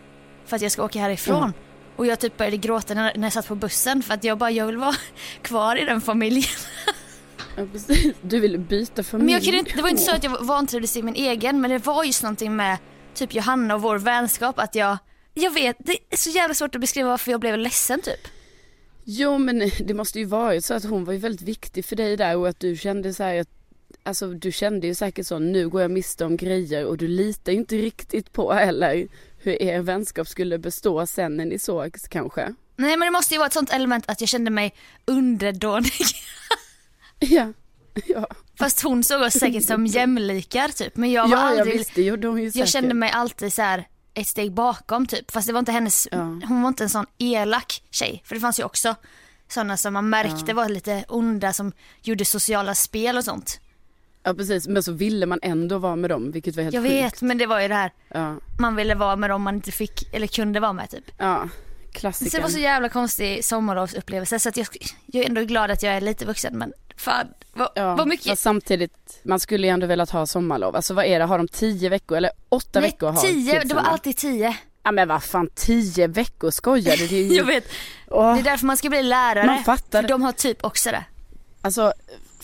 För 0.47 0.57
att 0.57 0.63
jag 0.63 0.73
ska 0.73 0.85
åka 0.85 0.99
härifrån. 1.01 1.53
Och 2.01 2.07
jag 2.07 2.19
typ 2.19 2.37
började 2.37 2.57
gråta 2.57 2.95
när, 2.95 3.17
när 3.17 3.23
jag 3.23 3.33
satt 3.33 3.49
på 3.49 3.55
bussen 3.55 4.03
för 4.03 4.15
att 4.15 4.25
jag 4.25 4.39
bara, 4.39 4.51
jag 4.51 4.67
vill 4.67 4.77
vara 4.77 4.95
kvar 5.43 5.77
i 5.77 5.85
den 5.85 6.01
familjen. 6.01 6.59
Ja, 7.57 7.67
precis. 7.73 8.15
Du 8.23 8.41
ville 8.41 8.59
byta 8.59 9.03
familj. 9.03 9.25
Men 9.25 9.35
jag 9.35 9.43
kunde 9.43 9.59
inte, 9.59 9.77
det 9.77 9.83
var 9.83 9.89
inte 9.89 10.03
så 10.03 10.15
att 10.15 10.25
jag 10.25 10.45
vantrivdes 10.45 10.97
i 10.97 11.03
min 11.03 11.15
egen 11.15 11.61
men 11.61 11.71
det 11.71 11.79
var 11.79 12.05
just 12.05 12.23
någonting 12.23 12.57
med 12.57 12.79
typ 13.15 13.35
Johanna 13.35 13.75
och 13.75 13.83
vår 13.83 13.99
vänskap 13.99 14.59
att 14.59 14.75
jag, 14.75 14.99
jag 15.35 15.51
vet, 15.51 15.77
det 15.79 15.99
är 16.11 16.17
så 16.17 16.31
jävla 16.31 16.55
svårt 16.55 16.75
att 16.75 16.81
beskriva 16.81 17.09
varför 17.09 17.31
jag 17.31 17.41
blev 17.41 17.59
ledsen 17.59 18.01
typ. 18.01 18.29
Jo 19.05 19.39
men 19.39 19.71
det 19.81 19.95
måste 19.95 20.19
ju 20.19 20.25
varit 20.25 20.65
så 20.65 20.75
att 20.75 20.85
hon 20.85 21.05
var 21.05 21.13
ju 21.13 21.19
väldigt 21.19 21.43
viktig 21.49 21.85
för 21.85 21.97
dig 21.97 22.17
där 22.17 22.37
och 22.37 22.49
att 22.49 22.61
du 22.61 22.77
kände 22.77 23.15
så 23.15 23.23
här 23.23 23.41
att 23.41 23.49
Alltså 24.03 24.27
du 24.27 24.53
kände 24.53 24.87
ju 24.87 24.95
säkert 24.95 25.27
så, 25.27 25.39
nu 25.39 25.69
går 25.69 25.83
jag 25.83 25.91
miste 25.91 26.25
om 26.25 26.37
grejer 26.37 26.85
och 26.85 26.97
du 26.97 27.09
litar 27.09 27.53
ju 27.53 27.59
inte 27.59 27.77
riktigt 27.77 28.33
på 28.33 28.53
heller 28.53 29.09
hur 29.43 29.63
er 29.63 29.81
vänskap 29.81 30.29
skulle 30.29 30.59
bestå 30.59 31.07
sen 31.07 31.37
när 31.37 31.45
ni 31.45 31.59
sågs 31.59 32.09
kanske. 32.09 32.55
Nej 32.77 32.97
men 32.97 33.07
det 33.07 33.11
måste 33.11 33.35
ju 33.35 33.39
vara 33.39 33.47
ett 33.47 33.53
sånt 33.53 33.71
element 33.73 34.05
att 34.09 34.21
jag 34.21 34.29
kände 34.29 34.51
mig 34.51 34.75
underdånig. 35.05 35.93
Ja, 37.23 37.53
ja. 38.07 38.27
Fast 38.59 38.83
hon 38.83 39.05
såg 39.05 39.23
oss 39.23 39.33
säkert 39.33 39.65
som 39.65 39.87
jämlikar 39.87 40.69
typ. 40.69 40.97
Men 40.97 41.13
jag 41.13 41.29
var 41.29 41.37
Ja, 41.37 41.51
jag 41.51 41.59
aldrig, 41.61 41.79
visste, 41.79 42.03
gjorde 42.03 42.29
hon 42.29 42.43
ju 42.43 42.51
säkert. 42.51 42.59
jag 42.61 42.69
kände 42.69 42.95
mig 42.95 43.11
alltid 43.11 43.53
så 43.53 43.63
här 43.63 43.89
ett 44.15 44.27
steg 44.27 44.53
bakom 44.53 45.07
typ. 45.07 45.31
Fast 45.31 45.47
det 45.47 45.53
var 45.53 45.59
inte 45.61 45.73
hennes, 45.73 46.09
Ja. 46.11 46.19
hon 46.19 46.63
var 46.63 46.69
inte 46.69 46.85
en 46.85 46.91
sån 46.91 47.07
elak 47.19 47.83
tjej. 47.91 48.23
För 48.25 48.35
det 48.35 48.41
fanns 48.41 48.59
ju 48.61 48.65
också 48.65 48.95
sådana 49.49 49.77
som 49.77 49.93
man 49.93 50.09
märkte 50.11 50.55
var 50.55 50.69
lite 50.69 51.05
onda 51.09 51.53
som 51.53 51.73
gjorde 52.03 52.25
sociala 52.25 52.75
spel 52.75 53.17
och 53.17 53.25
sånt. 53.25 53.61
Ja 54.23 54.35
precis, 54.35 54.69
men 54.69 54.83
så 54.83 54.93
ville 54.93 55.27
man 55.27 55.39
ändå 55.43 55.79
vara 55.79 55.97
med 55.97 56.11
dem 56.11 56.31
vilket 56.33 56.57
var 56.57 56.63
helt 56.63 56.75
Jag 56.75 56.83
sjukt. 56.83 56.93
vet 56.95 57.23
men 57.23 57.39
det 57.39 57.47
var 57.47 57.61
ju 57.61 57.69
det 57.69 57.75
här, 57.75 57.93
Ja, 58.09 58.35
man 58.59 58.77
ville 58.77 58.95
vara 58.95 59.17
med 59.17 59.31
dem 59.31 59.43
man 59.43 59.55
inte 59.55 59.73
fick 59.73 60.15
eller 60.15 60.27
kunde 60.27 60.61
vara 60.61 60.73
med 60.73 60.91
typ. 60.91 61.05
ja. 61.19 61.49
Så 62.13 62.25
det 62.25 62.41
var 62.41 62.49
så 62.49 62.59
jävla 62.59 62.89
konstig 62.89 63.45
sommarlovsupplevelse 63.45 64.39
så 64.39 64.49
att 64.49 64.57
jag, 64.57 64.67
jag 65.07 65.25
är 65.25 65.29
ändå 65.29 65.43
glad 65.45 65.71
att 65.71 65.83
jag 65.83 65.95
är 65.95 66.01
lite 66.01 66.25
vuxen 66.25 66.59
men 66.59 66.73
fan 66.97 67.27
vad, 67.53 67.69
Ja, 67.75 67.97
vad 67.97 68.09
mycket. 68.09 68.39
samtidigt, 68.39 69.21
man 69.23 69.41
skulle 69.41 69.67
ju 69.67 69.71
ändå 69.73 69.87
velat 69.87 70.11
ha 70.11 70.27
sommarlov. 70.27 70.77
Alltså 70.77 70.95
vad 70.95 71.05
är 71.05 71.19
det, 71.19 71.25
har 71.25 71.39
de 71.39 71.49
tio 71.49 71.89
veckor 71.89 72.17
eller 72.17 72.31
åtta 72.49 72.81
Nej, 72.81 72.91
veckor 72.91 73.07
har 73.11 73.23
tio, 73.23 73.61
det 73.65 73.75
var 73.75 73.83
alltid 73.83 74.17
tio. 74.17 74.57
Ja 74.83 74.93
men 74.93 75.09
vad 75.09 75.23
fan, 75.23 75.49
tio 75.55 76.07
veckor 76.07 76.51
skojar 76.51 76.97
du? 76.97 77.07
Det 77.07 77.17
är 77.17 77.23
ju... 77.25 77.35
Jag 77.37 77.45
vet, 77.45 77.65
Åh, 78.09 78.35
det 78.35 78.41
är 78.41 78.45
därför 78.45 78.67
man 78.67 78.77
ska 78.77 78.89
bli 78.89 79.03
lärare. 79.03 79.47
Man 79.47 79.65
fattar. 79.65 80.03
För 80.03 80.09
de 80.09 80.23
har 80.23 80.33
typ 80.33 80.65
också 80.65 80.91
det. 80.91 81.05
Alltså 81.63 81.93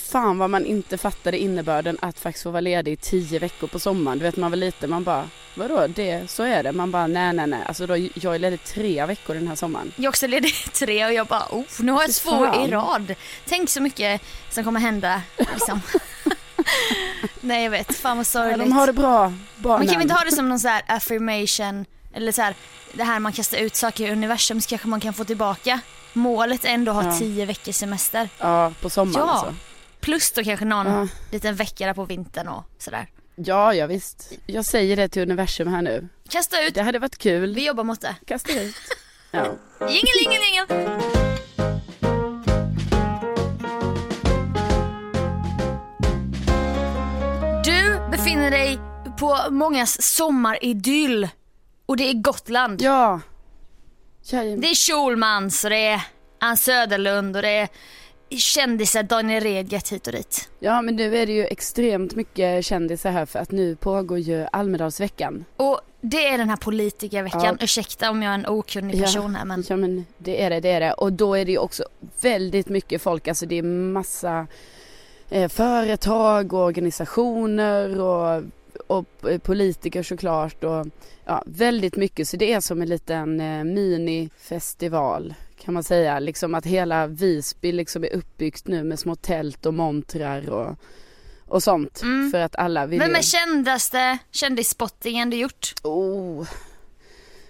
fan 0.01 0.39
vad 0.39 0.51
man 0.51 0.67
inte 0.67 0.99
fattade 0.99 1.39
innebörden 1.39 1.99
att 2.03 2.19
faktiskt 2.19 2.43
få 2.43 2.51
vara 2.51 2.61
ledig 2.61 2.93
i 2.93 2.97
tio 2.97 3.39
veckor 3.39 3.67
på 3.67 3.79
sommaren. 3.79 4.19
Du 4.19 4.23
vet 4.25 4.37
man 4.37 4.51
var 4.51 4.57
lite, 4.57 4.87
man 4.87 5.05
bara 5.05 5.29
vadå 5.55 5.87
det, 5.87 6.31
så 6.31 6.43
är 6.43 6.63
det. 6.63 6.73
Man 6.73 6.91
bara 6.91 7.07
nej 7.07 7.33
nej 7.33 7.47
nej. 7.47 7.61
Alltså 7.67 7.87
då, 7.87 7.97
jag 7.97 8.35
är 8.35 8.39
ledig 8.39 8.65
tre 8.65 9.07
veckor 9.07 9.35
den 9.35 9.49
här 9.49 9.55
sommaren. 9.55 9.93
Jag 9.97 10.05
är 10.05 10.09
också 10.09 10.27
ledig 10.27 10.53
tre 10.73 11.05
och 11.07 11.13
jag 11.13 11.27
bara 11.27 11.45
oh, 11.51 11.65
nu 11.81 11.93
har 11.93 12.03
jag 12.03 12.15
Fy 12.15 12.21
två 12.21 12.31
fan. 12.47 12.69
i 12.69 12.71
rad. 12.71 13.15
Tänk 13.47 13.71
så 13.71 13.81
mycket 13.83 14.23
som 14.51 14.65
kommer 14.65 14.81
hända 14.81 15.23
liksom. 15.39 15.81
Nej 17.41 17.65
jag 17.65 17.71
vet, 17.71 17.97
fan 17.97 18.17
vad 18.17 18.21
Ja, 18.27 18.29
sorgligt. 18.31 18.59
de 18.59 18.73
har 18.73 18.87
det 18.87 18.93
bra, 18.93 19.33
barnen. 19.57 19.79
Man 19.79 19.87
kan 19.89 19.97
vi 19.99 20.03
inte 20.03 20.15
ha 20.15 20.25
det 20.25 20.33
som 20.33 20.49
någon 20.49 20.59
så 20.61 20.69
här 20.69 20.83
affirmation 20.87 21.85
eller 22.15 22.33
så 22.33 22.43
här, 22.43 22.55
det 22.93 23.05
här 23.05 23.19
man 23.21 23.33
kastar 23.33 23.59
ut 23.59 23.77
saker 23.77 24.07
i 24.09 24.13
universum 24.13 24.61
så 24.61 24.69
kanske 24.69 24.89
man 24.89 25.01
kan 25.01 25.13
få 25.15 25.25
tillbaka. 25.25 25.81
Målet 26.13 26.65
är 26.65 26.69
ändå 26.69 26.93
att 26.93 27.05
ha 27.05 27.13
Ja. 27.13 27.19
tio 27.19 27.47
veckors 27.47 27.77
semester. 27.77 28.29
Ja, 28.39 28.73
på 28.81 28.91
sommaren 28.91 29.27
Ja. 29.27 29.33
alltså. 29.33 29.55
Plus 30.07 30.33
då 30.33 30.43
kanske 30.45 30.65
någon 30.65 30.87
Ja. 30.87 31.09
liten 31.33 31.55
vecka 31.55 31.87
där 31.87 31.95
på 31.95 32.05
vintern 32.05 32.49
och 32.49 32.65
sådär. 32.79 33.07
Ja, 33.35 33.75
ja 33.75 33.87
visst. 33.87 34.33
Jag 34.47 34.65
säger 34.65 34.97
det 34.97 35.09
till 35.09 35.23
universum 35.23 35.69
här 35.69 35.83
nu. 35.83 36.09
Kasta 36.29 36.63
ut, 36.63 36.75
Det 36.75 36.83
hade 36.83 36.99
varit 36.99 37.19
kul. 37.19 37.55
vi 37.55 37.67
jobbar 37.67 37.85
mot 37.85 38.01
det. 38.01 38.15
Kasta 38.27 38.53
ut. 38.53 38.75
Ja. 39.31 39.55
Jingelingelingelingel! 39.81 40.67
Du 47.65 48.01
befinner 48.11 48.51
dig 48.51 48.79
på 49.19 49.39
mångas 49.51 50.03
sommaridyll 50.03 51.29
och 51.87 51.97
det 51.97 52.09
är 52.11 52.15
Gotland. 52.15 52.83
Ja. 52.83 53.21
Jajamän. 54.25 54.61
Det 54.61 54.67
är 54.71 54.75
Schulmans 54.75 55.65
och 55.65 55.71
det 55.71 55.87
är 55.87 56.01
Ann 56.41 56.57
Söderlund 56.57 57.37
och 57.37 57.43
det 57.43 57.49
är 57.51 57.69
kändisar 58.29 59.03
Daniel 59.03 59.43
Redgert 59.43 59.93
hit 59.93 60.07
och 60.07 60.13
dit. 60.13 60.49
Ja 60.59 60.83
men 60.83 60.97
nu 60.97 61.17
är 61.17 61.27
det 61.27 61.33
ju 61.33 61.45
extremt 61.45 62.15
mycket 62.15 62.65
kändisar 62.65 63.11
här 63.11 63.27
för 63.27 63.39
att 63.39 63.51
nu 63.51 63.77
pågår 63.77 64.19
ju 64.19 64.47
Almedalsveckan. 64.53 65.45
Och 65.57 65.81
det 66.01 66.27
är 66.27 66.39
den 66.39 66.49
här 66.49 66.57
politikerveckan. 66.57 67.43
Ja. 67.45 67.57
Ursäkta 67.61 68.11
om 68.11 68.23
jag 68.23 68.31
är 68.31 68.35
en 68.35 68.47
okunnig 68.47 69.03
person 69.03 69.35
här 69.35 69.45
men 69.45 69.65
Ja 69.69 69.77
men 69.77 70.07
det 70.19 70.43
är 70.43 70.51
det, 70.51 70.61
det 70.61 70.69
är 70.69 70.81
det. 70.81 70.93
Och 70.93 71.13
då 71.13 71.35
är 71.35 71.45
det 71.45 71.53
ju 71.53 71.59
också 71.59 71.85
väldigt 72.21 72.69
mycket 72.69 73.03
folk, 73.03 73.29
alltså 73.29 73.47
det 73.47 73.59
är 73.59 73.63
massa 73.63 74.47
eh, 75.29 75.49
företag 75.49 76.53
och 76.53 76.65
organisationer 76.65 78.01
och, 78.01 78.43
och 78.87 79.31
eh, 79.31 79.39
politiker 79.39 80.03
såklart 80.03 80.65
och 80.65 80.87
ja, 81.25 81.43
väldigt 81.47 81.97
mycket. 81.97 82.29
Så 82.29 82.37
det 82.37 82.53
är 82.53 82.61
som 82.61 82.83
en 82.83 82.89
liten 82.89 83.41
eh, 83.41 83.65
minifestival 83.65 85.35
kan 85.67 85.75
man 85.75 85.83
säga. 85.85 86.19
Liksom 86.19 86.55
att 86.55 86.67
hela 86.67 87.07
Visby 87.07 87.73
liksom 87.73 88.05
är 88.05 88.13
uppbyggt 88.13 88.67
nu 88.67 88.85
med 88.85 88.99
små 88.99 89.15
tält 89.15 89.67
och 89.67 89.75
montrar 89.75 90.51
och, 90.51 90.77
och 91.47 91.63
sånt. 91.63 92.03
Mm. 92.03 92.31
För 92.31 92.41
att 92.41 92.57
alla 92.57 92.87
vill 92.87 92.99
Vem 92.99 93.11
ju- 93.11 93.17
är 93.17 93.23
kändaste 93.23 94.19
kändisspottingen 94.31 95.31
du 95.31 95.37
gjort? 95.37 95.75
Oh. 95.83 96.47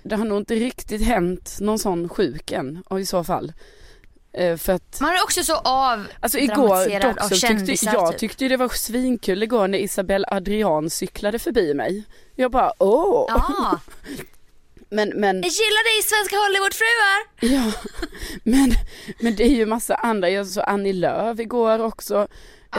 Det 0.03 0.17
har 0.17 0.25
nog 0.25 0.39
inte 0.39 0.55
riktigt 0.55 1.03
hänt 1.03 1.57
någon 1.61 1.79
sån 1.79 2.09
sjuk 2.09 2.53
än 2.53 2.83
och 2.87 3.01
i 3.01 3.07
så 3.07 3.25
fall. 3.25 3.53
Eh, 4.33 4.57
för 4.57 4.73
att 4.73 5.01
Man 5.01 5.11
är 5.11 5.23
också 5.23 5.43
så 5.43 5.57
av 5.57 6.07
Alltså 6.21 6.39
igår 6.39 7.01
dock 7.01 7.23
så 7.23 7.47
tyckte 7.67 7.87
jag 7.87 8.11
typ. 8.11 8.19
tyckte 8.19 8.49
det 8.49 8.57
var 8.57 8.69
svinkul 8.69 9.43
igår 9.43 9.69
när 9.69 9.79
Isabelle 9.79 10.27
Adrian 10.31 10.91
cyklade 10.91 11.39
förbi 11.39 11.75
mig. 11.75 12.05
Jag 12.35 12.51
bara 12.51 12.73
åh! 12.79 13.25
Ja, 13.29 13.81
Men, 14.91 15.09
men, 15.09 15.37
jag 15.37 15.51
gillar 15.53 15.85
dig 15.95 16.03
svenska 16.03 16.37
Hollywoodfruar. 16.37 17.19
ja, 17.41 17.73
men, 18.43 18.71
men 19.21 19.37
det 19.37 19.45
är 19.45 19.57
ju 19.57 19.67
massa 19.67 19.95
andra. 19.95 20.31
Jag 20.31 20.47
såg 20.47 20.65
Annie 20.67 20.93
Lööf 20.93 21.41
igår 21.41 21.79
också. 21.79 22.15
Jag 22.15 22.29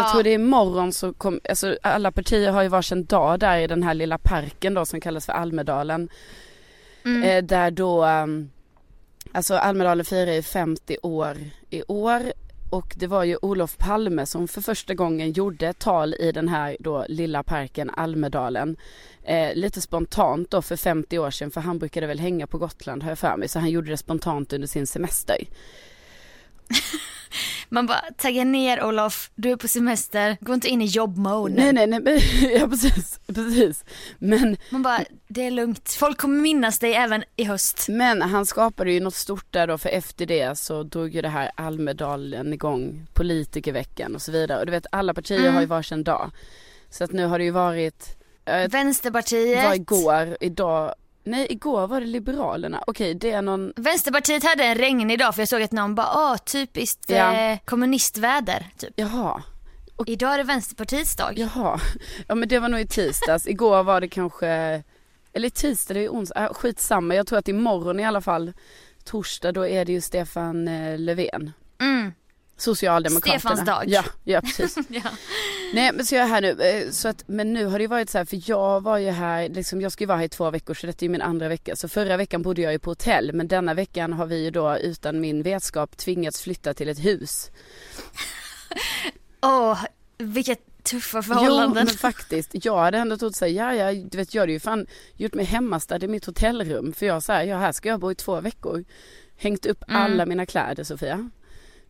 Ja. 0.06 0.12
tror 0.12 0.24
det 0.24 0.30
är 0.30 0.34
imorgon 0.36 0.94
så 0.94 1.14
kom, 1.14 1.40
alltså 1.50 1.78
alla 1.84 2.12
partier 2.12 2.52
har 2.52 2.62
ju 2.62 2.68
varsin 2.68 3.06
dag 3.06 3.40
där 3.40 3.58
i 3.60 3.68
den 3.68 3.84
här 3.84 3.94
lilla 3.94 4.18
parken 4.18 4.74
då 4.74 4.86
som 4.86 5.02
kallas 5.02 5.26
för 5.26 5.34
Almedalen. 5.34 6.10
Mm. 7.06 7.24
Eh, 7.24 7.44
där 7.44 7.72
då, 7.72 8.04
ehm, 8.04 8.50
alltså 9.32 9.56
Almedalen 9.56 10.06
firar 10.06 10.32
ju 10.34 10.42
50 10.42 10.98
år 11.04 11.38
i 11.70 11.84
år. 11.88 12.22
Och 12.70 12.94
det 12.98 13.08
var 13.08 13.24
ju 13.24 13.38
Olof 13.42 13.78
Palme 13.78 14.26
som 14.26 14.48
för 14.48 14.62
första 14.62 14.94
gången 14.94 15.32
gjorde 15.32 15.68
ett 15.68 15.80
tal 15.80 16.14
i 16.14 16.32
den 16.32 16.48
här 16.48 16.78
då 16.80 17.06
lilla 17.10 17.44
parken 17.44 17.90
Almedalen. 17.90 18.78
Eh, 19.24 19.56
lite 19.56 19.82
spontant 19.82 20.52
då 20.52 20.62
för 20.62 20.76
50 20.76 21.20
år 21.20 21.32
sedan 21.32 21.52
för 21.52 21.62
han 21.62 21.80
brukade 21.80 22.08
väl 22.08 22.20
hänga 22.20 22.48
på 22.48 22.58
Gotland 22.58 23.04
har 23.04 23.12
jag 23.12 23.20
för 23.20 23.38
mig. 23.38 23.48
Så 23.48 23.60
han 23.60 23.70
gjorde 23.70 23.90
det 23.90 23.98
spontant 23.98 24.54
under 24.54 24.68
sin 24.68 24.88
semester. 24.88 25.38
Man 27.70 27.86
bara 27.86 28.02
taggar 28.18 28.46
ner 28.46 28.84
Olof, 28.84 29.32
du 29.36 29.52
är 29.52 29.56
på 29.56 29.68
semester, 29.68 30.38
gå 30.42 30.54
inte 30.54 30.68
in 30.68 30.82
i 30.82 30.86
jobbmode. 30.86 31.54
Nej 31.54 31.74
nej 31.74 31.88
nej, 31.88 32.24
ja 32.60 32.68
precis, 32.68 33.20
precis. 33.28 33.84
Men 34.18 34.58
Man 34.70 34.82
bara, 34.84 35.00
det 35.28 35.46
är 35.46 35.52
lugnt. 35.52 35.92
Folk 36.00 36.18
kommer 36.18 36.42
minnas 36.42 36.80
dig 36.80 36.94
även 36.94 37.24
i 37.36 37.44
höst. 37.44 37.86
Men 37.90 38.22
han 38.22 38.46
skapade 38.46 38.92
ju 38.92 39.00
något 39.00 39.16
stort 39.16 39.46
där 39.54 39.68
då 39.68 39.78
för 39.78 39.90
efter 39.90 40.26
det 40.26 40.58
så 40.60 40.84
drog 40.84 41.16
ju 41.16 41.22
det 41.22 41.30
här 41.30 41.52
Almedalen 41.56 42.54
igång 42.54 43.08
politikerveckan 43.14 44.16
och 44.16 44.22
så 44.22 44.32
vidare. 44.32 44.60
Och 44.60 44.66
du 44.66 44.72
vet 44.72 44.86
alla 44.92 45.14
partier 45.14 45.40
Mm. 45.40 45.54
har 45.54 45.62
ju 45.62 45.68
varsin 45.68 46.04
dag. 46.04 46.32
Så 46.90 47.04
att 47.04 47.12
nu 47.12 47.26
har 47.26 47.38
det 47.40 47.46
ju 47.46 47.52
varit, 47.52 48.18
eh, 48.46 48.70
Vänsterpartiet. 48.70 49.64
var 49.66 49.74
igår, 49.74 50.38
idag, 50.40 50.94
nej 51.28 51.48
igår 51.50 51.88
var 51.88 52.00
det 52.02 52.08
Liberalerna. 52.08 52.84
Okej 52.88 53.14
det 53.14 53.32
är 53.32 53.42
någon, 53.42 53.74
Vänsterpartiet 53.76 54.44
hade 54.44 54.64
en 54.64 54.76
regnig 54.76 55.20
dag 55.20 55.36
för 55.36 55.42
jag 55.42 55.50
såg 55.50 55.62
att 55.62 55.72
någon 55.72 55.96
bara, 55.96 56.08
åh 56.16 56.38
typiskt 56.38 57.10
Ja. 57.10 57.34
eh, 57.34 57.60
kommunistväder. 57.66 58.68
Typ. 58.78 58.94
jaha, 58.96 59.44
Idag 60.06 60.34
är 60.34 60.38
det 60.38 60.44
Vänsterpartiets 60.44 61.16
dag. 61.16 61.34
jaha. 61.38 61.80
Ja 62.28 62.36
men 62.36 62.50
det 62.50 62.60
var 62.60 62.70
nog 62.70 62.80
i 62.80 62.88
tisdags. 62.88 63.48
igår 63.48 63.84
var 63.84 64.02
det 64.02 64.08
kanske, 64.08 64.48
eller 65.34 65.50
tisdag, 65.50 65.94
det 65.94 66.00
är 66.06 66.10
onsdag, 66.10 66.44
äh, 66.46 66.54
skitsamma. 66.54 67.16
Jag 67.16 67.28
tror 67.28 67.40
att 67.40 67.48
imorgon 67.48 68.00
i 68.00 68.06
alla 68.06 68.22
fall 68.22 68.54
torsdag 69.04 69.52
då 69.52 69.68
är 69.68 69.86
det 69.86 69.92
ju 69.92 70.02
Stefan 70.02 70.68
eh, 70.68 71.00
Löfven. 71.00 71.52
Mm. 71.82 72.14
Socialdemokraterna. 72.58 73.40
Stefans 73.40 73.66
dag. 73.66 73.84
Ja, 73.88 74.04
ja 74.24 74.42
precis. 74.42 74.78
Ja. 74.90 75.02
Nej 75.74 75.92
men 75.94 76.06
så 76.06 76.16
jag 76.16 76.24
är 76.24 76.28
här 76.28 76.42
nu, 76.42 76.50
eh, 76.62 76.92
så 76.92 77.08
att, 77.08 77.24
men 77.28 77.54
nu 77.54 77.66
har 77.66 77.80
det 77.80 77.84
ju 77.84 77.88
varit 77.88 78.10
så 78.10 78.18
här 78.18 78.26
för 78.26 78.42
jag 78.50 78.82
var 78.84 78.98
ju 78.98 79.10
här, 79.10 79.50
liksom, 79.50 79.82
jag 79.82 79.92
ska 79.92 80.04
ju 80.04 80.08
vara 80.08 80.18
här 80.18 80.26
i 80.26 80.30
två 80.30 80.50
veckor 80.52 80.74
så 80.74 80.88
detta 80.88 81.06
är 81.06 81.10
min 81.10 81.22
andra 81.22 81.48
vecka. 81.48 81.76
Så 81.76 81.88
förra 81.88 82.18
veckan 82.18 82.42
bodde 82.42 82.62
jag 82.62 82.72
ju 82.74 82.80
på 82.80 82.92
hotell 82.92 83.34
men 83.34 83.48
denna 83.48 83.74
veckan 83.74 84.14
har 84.14 84.26
vi 84.26 84.44
ju 84.44 84.52
då 84.52 84.78
utan 84.78 85.20
min 85.20 85.44
vetskap 85.44 85.98
tvingats 85.98 86.42
flytta 86.42 86.74
till 86.74 86.90
ett 86.90 87.06
hus. 87.06 87.52
Åh, 89.42 89.84
vilket 90.18 90.60
tuffa 90.84 91.22
förhållanden. 91.24 91.70
Jo 91.70 91.74
men 91.74 91.88
faktiskt, 91.88 92.66
jag 92.66 92.78
hade 92.78 92.98
ändå 92.98 93.18
trott 93.18 93.36
såhär, 93.36 93.52
ja 93.52 93.74
ja 93.76 93.94
du 93.94 94.18
vet 94.18 94.34
jag 94.34 94.42
hade 94.42 94.52
ju 94.52 94.60
fan 94.60 94.88
gjort 95.16 95.34
mig 95.34 95.46
hemmastad 95.46 95.98
i 96.04 96.08
mitt 96.08 96.26
hotellrum 96.26 96.94
för 96.94 97.06
jag 97.06 97.24
såhär, 97.24 97.44
ja 97.44 97.58
här 97.58 97.72
ska 97.72 97.90
jag 97.90 98.00
bo 98.00 98.12
i 98.12 98.16
två 98.16 98.42
veckor. 98.42 98.84
Hängt 99.38 99.66
upp 99.66 99.84
Mm. 99.88 100.02
alla 100.02 100.26
mina 100.26 100.46
kläder 100.46 100.84
Sofia. 100.84 101.30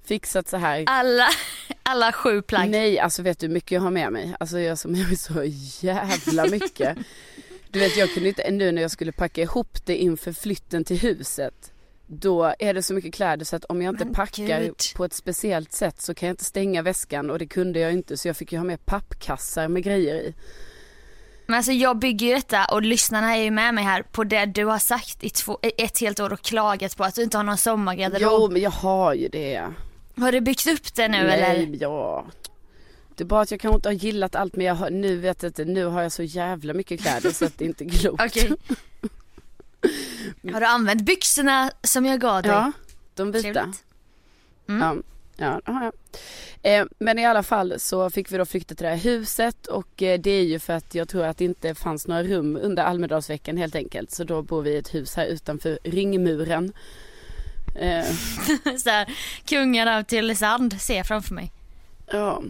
Fixat 0.07 0.47
så 0.47 0.57
här. 0.57 0.83
Alla, 0.87 1.27
alla 1.83 2.11
sju 2.11 2.41
plagg. 2.41 2.69
Nej, 2.69 2.99
alltså 2.99 3.21
vet 3.21 3.39
du 3.39 3.47
hur 3.47 3.53
mycket 3.53 3.71
jag 3.71 3.81
har 3.81 3.91
med 3.91 4.11
mig? 4.11 4.35
Alltså 4.39 4.59
jag 4.59 4.77
som 4.77 4.95
jag 4.95 5.11
är 5.11 5.15
så 5.15 5.43
jävla 5.85 6.45
mycket. 6.47 6.97
Du 7.69 7.79
vet 7.79 7.97
jag 7.97 8.13
kunde 8.13 8.29
inte, 8.29 8.51
nu 8.51 8.71
när 8.71 8.81
jag 8.81 8.91
skulle 8.91 9.11
packa 9.11 9.41
ihop 9.41 9.85
det 9.85 9.95
inför 9.95 10.33
flytten 10.33 10.83
till 10.83 10.99
huset. 10.99 11.71
Då 12.07 12.53
är 12.59 12.73
det 12.73 12.83
så 12.83 12.93
mycket 12.93 13.13
kläder 13.13 13.45
så 13.45 13.55
att 13.55 13.65
om 13.65 13.81
jag 13.81 13.93
inte 13.93 14.05
Men 14.05 14.13
packar 14.13 14.61
gud. 14.61 14.75
på 14.95 15.05
ett 15.05 15.13
speciellt 15.13 15.73
sätt 15.73 16.01
så 16.01 16.13
kan 16.13 16.27
jag 16.27 16.33
inte 16.33 16.43
stänga 16.43 16.81
väskan 16.81 17.29
och 17.29 17.39
det 17.39 17.47
kunde 17.47 17.79
jag 17.79 17.93
inte 17.93 18.17
så 18.17 18.27
jag 18.27 18.37
fick 18.37 18.51
ju 18.51 18.57
ha 18.57 18.65
med 18.65 18.85
pappkassar 18.85 19.67
med 19.67 19.83
grejer 19.83 20.15
i. 20.15 20.33
Men 21.47 21.55
alltså 21.57 21.71
jag 21.71 21.99
bygger 21.99 22.27
ju 22.27 22.33
detta 22.33 22.65
och 22.65 22.81
lyssnarna 22.81 23.37
är 23.37 23.43
ju 23.43 23.51
med 23.51 23.73
mig 23.73 23.83
här 23.83 24.01
på 24.01 24.23
det 24.23 24.45
du 24.45 24.65
har 24.65 24.79
sagt 24.79 25.23
i 25.23 25.29
två, 25.29 25.59
ett 25.61 25.99
helt 25.99 26.19
år 26.19 26.33
och 26.33 26.41
klagat 26.41 26.97
på 26.97 27.03
att 27.03 27.15
du 27.15 27.23
inte 27.23 27.37
har 27.37 27.43
någon 27.43 27.57
sommargarderob. 27.57 28.31
Jo 28.41 28.49
men 28.51 28.61
jag 28.61 28.71
har 28.71 29.13
ju 29.13 29.27
det. 29.27 29.67
Har 30.17 30.31
du 30.31 30.41
byggt 30.41 30.67
upp 30.67 30.95
det 30.95 31.07
nu 31.07 31.23
Nej, 31.23 31.41
eller? 31.41 31.77
ja. 31.81 32.25
Det 33.15 33.23
är 33.23 33.25
bara 33.25 33.41
att 33.41 33.51
jag 33.51 33.59
kanske 33.59 33.75
inte 33.75 33.89
har 33.89 33.93
gillat 33.93 34.35
allt 34.35 34.55
men 34.55 34.65
jag 34.65 34.75
har, 34.75 34.89
nu 34.89 35.15
vet 35.17 35.43
jag 35.43 35.49
inte, 35.49 35.65
nu 35.65 35.85
har 35.85 36.01
jag 36.01 36.11
så 36.11 36.23
jävla 36.23 36.73
mycket 36.73 37.01
kläder 37.01 37.31
så 37.31 37.45
att 37.45 37.57
det 37.57 37.65
inte 37.65 37.83
är 37.85 37.89
klokt. 37.89 38.23
Okej. 38.25 38.51
Har 40.53 40.59
du 40.59 40.65
använt 40.65 41.01
byxorna 41.01 41.71
som 41.83 42.05
jag 42.05 42.19
gav 42.19 42.43
dig? 42.43 42.51
Ja, 42.51 42.71
de 43.15 43.31
vita. 43.31 43.73
Mm. 44.69 45.03
Ja, 45.37 45.61
ja, 45.65 45.83
jag. 45.83 45.93
Eh, 46.61 46.85
men 46.99 47.19
i 47.19 47.25
alla 47.25 47.43
fall 47.43 47.73
så 47.77 48.09
fick 48.09 48.31
vi 48.31 48.37
då 48.37 48.45
flytta 48.45 48.75
till 48.75 48.83
det 48.83 48.89
här 48.89 48.97
huset 48.97 49.67
och 49.67 50.03
eh, 50.03 50.19
det 50.19 50.31
är 50.31 50.43
ju 50.43 50.59
för 50.59 50.73
att 50.73 50.95
jag 50.95 51.09
tror 51.09 51.23
att 51.23 51.37
det 51.37 51.45
inte 51.45 51.75
fanns 51.75 52.07
några 52.07 52.23
rum 52.23 52.59
under 52.61 52.83
Almedalsveckan 52.83 53.57
helt 53.57 53.75
enkelt. 53.75 54.11
Så 54.11 54.23
då 54.23 54.41
bor 54.41 54.61
vi 54.61 54.69
i 54.71 54.77
ett 54.77 54.93
hus 54.93 55.15
här 55.15 55.25
utanför 55.25 55.79
ringmuren. 55.83 56.73
Eh, 57.77 58.05
Så 58.77 58.89
här, 58.89 59.07
kungarna 59.45 59.97
av 59.97 60.03
Tylösand 60.03 60.81
ser 60.81 60.97
jag 60.97 61.07
framför 61.07 61.33
mig. 61.33 61.51
ja, 62.11 62.41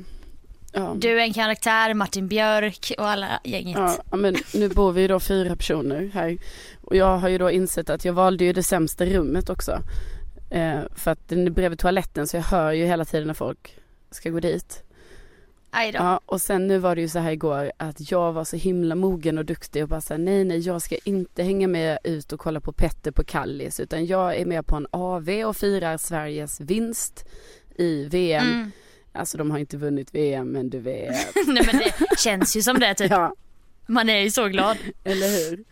ja. 0.73 0.95
Du 0.97 1.19
är 1.19 1.23
en 1.23 1.33
karaktär, 1.33 1.93
Martin 1.93 2.27
Björk 2.27 2.91
och 2.97 3.07
alla 3.09 3.39
gänget. 3.43 3.77
Ja, 4.11 4.17
men 4.17 4.35
nu 4.53 4.69
bor 4.69 4.91
vi 4.91 5.07
då 5.07 5.19
fyra 5.19 5.55
personer 5.55 6.11
här. 6.13 6.37
Och 6.81 6.95
jag 6.95 7.17
har 7.17 7.29
ju 7.29 7.37
då 7.37 7.51
insett 7.51 7.89
att 7.89 8.05
jag 8.05 8.13
valde 8.13 8.43
ju 8.45 8.53
det 8.53 8.63
sämsta 8.63 9.05
rummet 9.05 9.49
också. 9.49 9.79
Eh, 10.49 10.79
för 10.95 11.11
att 11.11 11.29
den 11.29 11.47
är 11.47 11.51
bredvid 11.51 11.79
toaletten 11.79 12.27
så 12.27 12.37
jag 12.37 12.43
hör 12.43 12.71
ju 12.71 12.85
hela 12.85 13.05
tiden 13.05 13.27
när 13.27 13.33
folk 13.33 13.75
ska 14.11 14.29
gå 14.29 14.39
dit. 14.39 14.83
Ja, 15.99 16.19
och 16.25 16.41
sen 16.41 16.67
nu 16.67 16.77
var 16.77 16.95
det 16.95 17.01
ju 17.01 17.07
så 17.09 17.19
här 17.19 17.31
igår 17.31 17.71
att 17.77 18.11
jag 18.11 18.33
var 18.33 18.43
så 18.43 18.55
himla 18.55 18.95
mogen 18.95 19.37
och 19.37 19.45
duktig 19.45 19.83
och 19.83 19.89
bara 19.89 20.01
så 20.01 20.13
här, 20.13 20.19
nej 20.21 20.43
nej 20.43 20.59
jag 20.59 20.81
ska 20.81 20.95
inte 21.03 21.43
hänga 21.43 21.67
med 21.67 21.99
ut 22.03 22.33
och 22.33 22.39
kolla 22.39 22.59
på 22.61 22.71
Petter 22.71 23.11
på 23.11 23.23
Kallis 23.23 23.79
utan 23.79 24.05
jag 24.05 24.35
är 24.35 24.45
med 24.45 24.65
på 24.65 24.75
en 24.75 24.87
AV 24.91 25.29
och 25.29 25.57
firar 25.57 25.97
Sveriges 25.97 26.61
vinst 26.61 27.25
i 27.77 28.03
VM. 28.05 28.47
Mm. 28.47 28.71
Alltså 29.11 29.37
de 29.37 29.51
har 29.51 29.57
inte 29.57 29.77
vunnit 29.77 30.15
VM 30.15 30.51
men 30.51 30.69
du 30.69 30.79
vet. 30.79 31.35
Nej 31.47 31.63
men 31.65 31.77
det 31.77 32.19
känns 32.19 32.57
ju 32.57 32.61
som 32.61 32.79
det 32.79 32.93
typ. 32.93 33.11
ja, 33.11 33.35
Man 33.87 34.09
är 34.09 34.19
ju 34.19 34.31
så 34.31 34.47
glad. 34.47 34.77
eller 35.03 35.27
hur? 35.27 35.63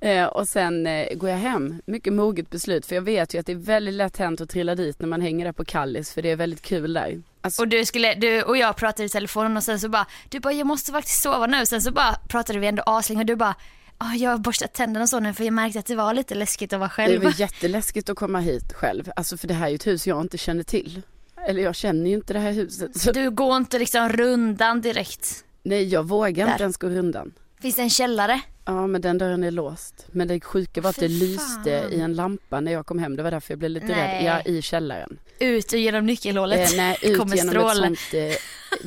Eh, 0.00 0.24
och 0.24 0.48
sen 0.48 0.86
eh, 0.86 1.14
går 1.14 1.30
jag 1.30 1.36
hem. 1.36 1.82
Mycket 1.86 2.12
moget 2.12 2.50
beslut 2.50 2.86
för 2.86 2.94
jag 2.94 3.02
vet 3.02 3.34
ju 3.34 3.38
att 3.38 3.46
det 3.46 3.52
är 3.52 3.56
väldigt 3.56 3.94
lätt 3.94 4.16
hänt 4.16 4.40
att 4.40 4.50
trilla 4.50 4.74
dit 4.74 5.00
när 5.00 5.08
man 5.08 5.20
hänger 5.20 5.44
där 5.44 5.52
på 5.52 5.64
Kallis 5.64 6.12
för 6.12 6.22
det 6.22 6.30
är 6.30 6.36
väldigt 6.36 6.62
kul 6.62 6.92
där. 6.92 7.22
Alltså, 7.44 7.62
Och 7.62 7.68
du 7.68 7.84
skulle, 7.84 8.14
du 8.14 8.42
och 8.42 8.56
jag 8.56 8.76
pratade 8.76 9.04
i 9.04 9.08
telefonen 9.08 9.56
och 9.56 9.62
sen 9.62 9.80
så 9.80 9.88
bara, 9.88 10.06
du 10.28 10.40
bara 10.40 10.52
jag 10.52 10.66
måste 10.66 10.92
faktiskt 10.92 11.22
sova 11.22 11.46
nu. 11.46 11.66
Sen 11.66 11.82
så 11.82 11.90
bara 11.92 12.14
pratade 12.28 12.58
vi 12.58 12.66
ändå 12.66 12.82
aslänge 12.86 13.20
och 13.20 13.26
du 13.26 13.36
bara, 13.36 13.54
ah, 13.98 14.14
jag 14.14 14.30
har 14.30 14.38
borstat 14.38 14.72
tänderna 14.74 15.02
och 15.02 15.08
så 15.08 15.20
nu 15.20 15.34
för 15.34 15.44
jag 15.44 15.52
märkte 15.52 15.78
att 15.78 15.86
det 15.86 15.94
var 15.96 16.14
lite 16.14 16.34
läskigt 16.34 16.72
att 16.72 16.78
vara 16.80 16.88
Det 16.88 16.94
själv. 16.94 17.22
var 17.24 17.40
jätteläskigt 17.40 18.08
att 18.10 18.16
komma 18.16 18.40
hit 18.40 18.72
själv. 18.72 19.10
Alltså 19.16 19.36
för 19.36 19.48
det 19.48 19.54
här 19.54 19.66
är 19.66 19.70
ju 19.70 19.74
ett 19.74 19.86
hus 19.86 20.06
jag 20.06 20.20
inte 20.20 20.38
känner 20.38 20.62
till. 20.62 21.02
Eller 21.48 21.62
jag 21.62 21.74
känner 21.74 22.10
ju 22.10 22.16
inte 22.16 22.32
det 22.32 22.38
här 22.38 22.52
huset. 22.52 23.00
Så, 23.00 23.12
Du 23.12 23.30
går 23.30 23.56
inte 23.56 23.78
liksom 23.78 24.08
rundan 24.08 24.80
direkt. 24.80 25.44
nej 25.62 25.88
jag 25.88 26.02
vågar 26.08 26.46
Där. 26.46 26.52
inte 26.52 26.62
ens 26.62 26.76
gå 26.76 26.88
rundan. 26.88 27.32
Finns 27.60 27.76
det 27.76 27.82
en 27.82 27.90
källare? 27.90 28.40
Ja 28.64 28.86
men 28.86 29.00
den 29.00 29.18
dörren 29.18 29.44
är 29.44 29.50
låst. 29.50 30.06
Men 30.12 30.28
det 30.28 30.40
sjuka 30.40 30.80
var 30.80 30.90
att 30.90 30.96
det 30.96 31.08
Fy 31.08 31.18
lyste 31.18 31.80
fan. 31.82 31.92
i 31.92 32.00
en 32.00 32.14
lampa 32.14 32.60
när 32.60 32.72
jag 32.72 32.86
kom 32.86 32.98
hem. 32.98 33.16
Det 33.16 33.22
var 33.22 33.30
därför 33.30 33.52
jag 33.52 33.58
blev 33.58 33.70
lite 33.70 33.86
Nej. 33.86 33.96
rädd. 33.96 34.24
Ja 34.24 34.52
i 34.52 34.62
källaren. 34.62 35.18
Ut 35.38 35.72
genom 35.72 36.06
nyckelhålet. 36.06 36.70
Eh, 36.70 36.76
nej 36.76 36.98
ut 37.02 37.18
kommer 37.18 37.36
genom 37.36 37.50
stråle. 37.50 37.86
ett 37.88 37.98
sånt, 37.98 38.14
eh, 38.14 38.36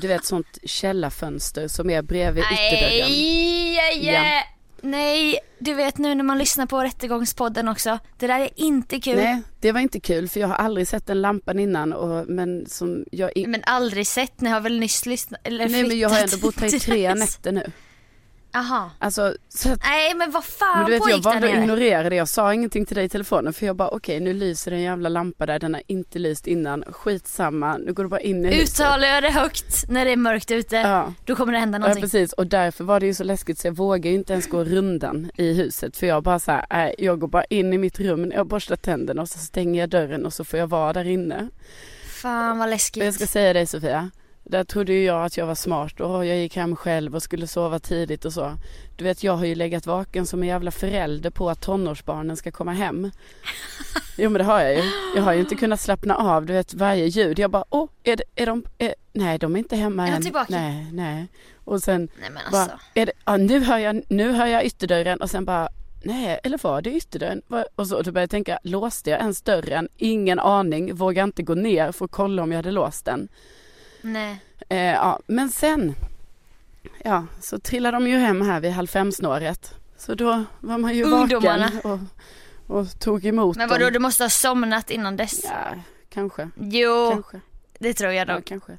du 0.01 0.07
vet 0.07 0.25
sånt 0.25 0.57
källarfönster 0.63 1.67
som 1.67 1.89
är 1.89 2.01
bredvid 2.01 2.43
ytterdörren. 2.43 3.10
Nej, 3.12 4.05
Ja. 4.05 4.19
aj. 4.21 4.43
nej, 4.81 5.39
du 5.60 5.73
vet 5.73 5.97
nu 5.97 6.15
när 6.15 6.23
man 6.23 6.38
lyssnar 6.38 6.65
på 6.65 6.79
Rättegångspodden 6.83 7.67
också. 7.67 7.99
Det 8.17 8.27
där 8.27 8.39
är 8.39 8.49
inte 8.55 8.99
kul. 8.99 9.15
Nej 9.15 9.41
det 9.60 9.71
var 9.71 9.79
inte 9.79 9.99
kul 9.99 10.29
för 10.29 10.39
jag 10.39 10.47
har 10.47 10.55
aldrig 10.55 10.88
sett 10.88 11.07
den 11.07 11.21
lampan 11.21 11.60
innan 11.60 11.93
och, 11.93 12.27
men 12.27 12.65
som 12.69 13.05
jag 13.12 13.31
i- 13.36 13.47
Men 13.47 13.63
aldrig 13.65 14.07
sett, 14.07 14.41
ni 14.41 14.49
har 14.49 14.60
väl 14.62 14.79
nyss 14.79 15.05
lyssnat 15.05 15.39
eller 15.43 15.69
Nej 15.69 15.83
men 15.83 15.99
jag 15.99 16.10
har 16.10 16.19
ändå 16.19 16.38
bott 16.38 16.60
här 16.60 16.75
i 16.75 16.79
tre 16.79 17.13
nätter 17.15 17.51
nu. 17.51 17.71
Aha. 18.58 18.91
Alltså 19.00 19.36
så 19.50 19.72
att 19.72 19.80
Nej 19.84 20.15
men 20.15 20.32
vad 20.32 20.43
fan 20.46 20.78
Men 20.78 20.86
du 20.86 20.91
vet 20.91 21.02
jag 21.10 21.17
valde 21.17 21.48
att 21.48 21.58
ignorera 21.58 22.10
det. 22.10 22.15
Jag 22.15 22.28
sa 22.30 22.54
ingenting 22.54 22.86
till 22.86 22.96
dig 22.96 23.06
i 23.06 23.10
telefonen 23.10 23.54
för 23.54 23.65
jag 23.65 23.76
bara 23.76 23.89
okej 23.89 24.20
nu 24.20 24.34
lyser 24.34 24.72
en 24.72 24.82
jävla 24.82 25.10
lampa 25.10 25.46
där. 25.46 25.60
Den 25.60 25.74
har 25.74 25.84
inte 25.88 26.20
lyst 26.20 26.48
innan. 26.48 26.84
Skitsamma. 26.91 27.78
Nu 27.78 27.93
går 27.93 28.04
du 28.04 28.10
bara 28.10 28.20
in 28.20 28.46
i. 28.46 28.62
Uttalar 28.63 29.08
jag 29.08 29.24
det 29.24 29.30
högt 29.32 29.89
när 29.89 30.06
det 30.06 30.12
är 30.12 30.17
mörkt 30.17 30.52
ute, 30.52 30.76
Ja. 30.76 31.13
då 31.26 31.36
kommer 31.36 31.54
det 31.54 31.60
hända 31.60 31.76
Ja 31.76 31.80
någonting. 31.80 32.02
precis 32.02 32.34
och 32.34 32.48
därför 32.48 32.84
var 32.84 33.00
det 33.00 33.06
ju 33.06 33.13
så 33.13 33.24
läskigt 33.24 33.60
så 33.60 33.67
jag 33.67 33.74
vågar 33.76 34.10
ju 34.12 34.15
inte 34.17 34.34
ens 34.34 34.48
gå 34.48 34.63
rundan 34.63 35.32
i 35.38 35.54
huset 35.54 35.98
för 35.98 36.08
jag 36.08 36.24
bara 36.24 36.39
så 36.39 36.52
här, 36.52 36.65
nej, 36.70 36.96
jag 36.98 37.20
går 37.20 37.28
bara 37.28 37.43
in 37.43 37.74
i 37.74 37.78
mitt 37.78 38.00
rum 38.00 38.32
jag 38.36 38.48
borstar 38.48 38.76
tänderna 38.76 39.22
och 39.22 39.30
så 39.30 39.39
stänger 39.39 39.80
jag 39.80 39.89
dörren 39.89 40.26
och 40.26 40.34
så 40.34 40.43
får 40.46 40.60
jag 40.60 40.67
vara 40.67 40.93
där 40.93 41.08
inne. 41.08 41.50
Fan 42.22 42.58
vad 42.60 42.70
läskigt. 42.70 43.02
Och 43.04 43.08
jag 43.08 43.13
ska 43.13 43.28
säga 43.28 43.54
dig 43.54 43.65
Sofia, 43.65 44.12
där 44.49 44.63
trodde 44.63 44.93
ju 44.93 45.03
jag 45.03 45.25
att 45.25 45.38
jag 45.38 45.45
var 45.45 45.55
smart 45.55 45.99
och 45.99 46.25
jag 46.25 46.38
gick 46.38 46.55
hem 46.55 46.75
själv 46.75 47.15
och 47.15 47.23
skulle 47.23 47.47
sova 47.47 47.79
tidigt 47.79 48.25
och 48.25 48.33
så. 48.33 48.53
Du 48.95 49.03
vet 49.03 49.23
jag 49.23 49.33
har 49.38 49.45
ju 49.45 49.55
legat 49.55 49.86
vaken 49.86 50.25
som 50.25 50.41
en 50.41 50.47
jävla 50.47 50.71
förälder 50.71 51.29
på 51.29 51.49
att 51.49 51.62
tonårsbarnen 51.62 52.38
ska 52.38 52.51
komma 52.51 52.73
hem. 52.73 53.12
Jo 54.19 54.29
men 54.29 54.39
det 54.39 54.43
har 54.43 54.62
jag 54.62 54.75
ju. 54.75 54.83
Jag 55.15 55.23
har 55.23 55.33
ju 55.33 55.39
inte 55.39 55.55
kunnat 55.55 55.79
slappna 55.79 56.15
av, 56.15 56.45
du 56.45 56.53
vet 56.53 56.73
varje 56.73 57.05
ljud. 57.05 57.39
Jag 57.39 57.51
bara, 57.51 57.63
åh, 57.69 57.89
är, 58.03 58.15
det, 58.15 58.23
är 58.36 58.45
de, 58.45 58.63
är, 58.77 58.95
nej 59.13 59.38
de 59.38 59.55
är 59.55 59.60
inte 59.60 59.75
hemma 59.75 60.03
Är 60.07 60.12
de 60.12 60.15
än. 60.15 60.23
tillbaka? 60.23 60.45
Nej, 60.49 60.88
nej. 60.91 61.27
Och 61.63 61.83
sen 61.83 62.10
Nej 62.19 62.29
men 62.29 62.41
bara, 62.51 62.62
alltså. 62.62 62.77
är 62.93 63.05
det, 63.05 63.12
ja, 63.25 63.38
nu, 63.38 63.60
hör 63.60 63.77
jag, 63.77 64.01
nu 64.07 64.31
hör 64.31 64.45
jag 64.45 64.65
ytterdörren 64.65 65.21
och 65.21 65.29
sen 65.29 65.45
bara 65.45 65.69
Nej, 66.03 66.39
eller 66.43 66.60
var 66.63 66.81
det 66.81 66.91
ytterdörren? 66.91 67.41
Och 67.75 67.88
så 67.88 67.95
då 68.01 68.12
började 68.12 68.21
jag 68.21 68.29
tänka, 68.29 68.60
låste 68.63 69.10
jag 69.10 69.19
ens 69.19 69.41
dörren? 69.41 69.89
Ingen 69.97 70.39
aning, 70.39 70.95
vågade 70.95 71.23
inte 71.23 71.43
gå 71.43 71.53
ner 71.55 71.91
för 71.91 72.05
att 72.05 72.12
kolla 72.12 72.43
om 72.43 72.51
jag 72.51 72.57
hade 72.57 72.71
låst 72.71 73.05
den. 73.05 73.27
Nej. 74.01 74.41
Eh, 74.69 74.77
ja, 74.93 75.19
men 75.27 75.49
sen, 75.49 75.95
ja, 77.03 77.25
så 77.41 77.60
trillade 77.60 77.97
de 77.97 78.07
ju 78.07 78.17
hem 78.17 78.41
här 78.41 78.60
vid 78.60 78.71
halv 78.71 78.88
fem 78.88 79.12
snåret. 79.12 79.73
Så 79.97 80.15
då 80.15 80.43
var 80.60 80.77
man 80.77 80.95
ju 80.95 81.03
Ungdomarna. 81.03 81.71
vaken 81.83 82.07
och, 82.67 82.77
och 82.77 82.99
tog 82.99 83.25
emot 83.25 83.57
Men 83.57 83.69
vadå 83.69 83.83
dem. 83.86 83.93
du 83.93 83.99
måste 83.99 84.23
ha 84.23 84.29
somnat 84.29 84.91
innan 84.91 85.15
dess? 85.17 85.43
Ja, 85.43 85.75
kanske, 86.10 86.49
Jo, 86.55 87.10
kanske. 87.12 87.41
det 87.79 87.93
tror 87.93 88.12
jag 88.12 88.27
Ja, 88.29 88.33
nog. 88.33 88.45
kanske. 88.45 88.77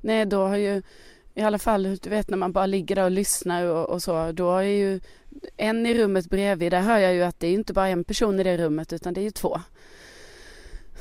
Nej, 0.00 0.26
då 0.26 0.46
har 0.46 0.56
ju 0.56 0.82
i 1.34 1.42
alla 1.42 1.58
fall, 1.58 1.96
du 2.02 2.10
vet 2.10 2.30
när 2.30 2.36
man 2.36 2.52
bara 2.52 2.66
ligger 2.66 2.96
där 2.96 3.04
och 3.04 3.10
lyssnar 3.10 3.64
och, 3.64 3.88
och 3.90 4.02
så, 4.02 4.32
då 4.32 4.56
är 4.56 4.62
ju 4.62 5.00
en 5.56 5.86
i 5.86 5.94
rummet 5.94 6.30
bredvid, 6.30 6.72
där 6.72 6.80
hör 6.80 6.98
jag 6.98 7.14
ju 7.14 7.22
att 7.22 7.40
det 7.40 7.46
är 7.46 7.52
inte 7.52 7.72
bara 7.72 7.88
en 7.88 8.04
person 8.04 8.40
i 8.40 8.42
det 8.42 8.56
rummet 8.56 8.92
utan 8.92 9.14
det 9.14 9.20
är 9.20 9.22
ju 9.22 9.30
två. 9.30 9.60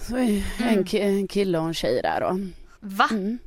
Så 0.07 0.15
är 0.17 0.21
en, 0.59 0.67
Mm. 0.69 0.83
ki- 0.83 1.01
en 1.01 1.27
kille 1.27 1.59
och 1.59 1.67
en 1.67 1.73
tjej 1.73 1.99
där 2.03 2.21
då. 2.21 2.39
Va? 2.79 3.07
Mm. 3.11 3.39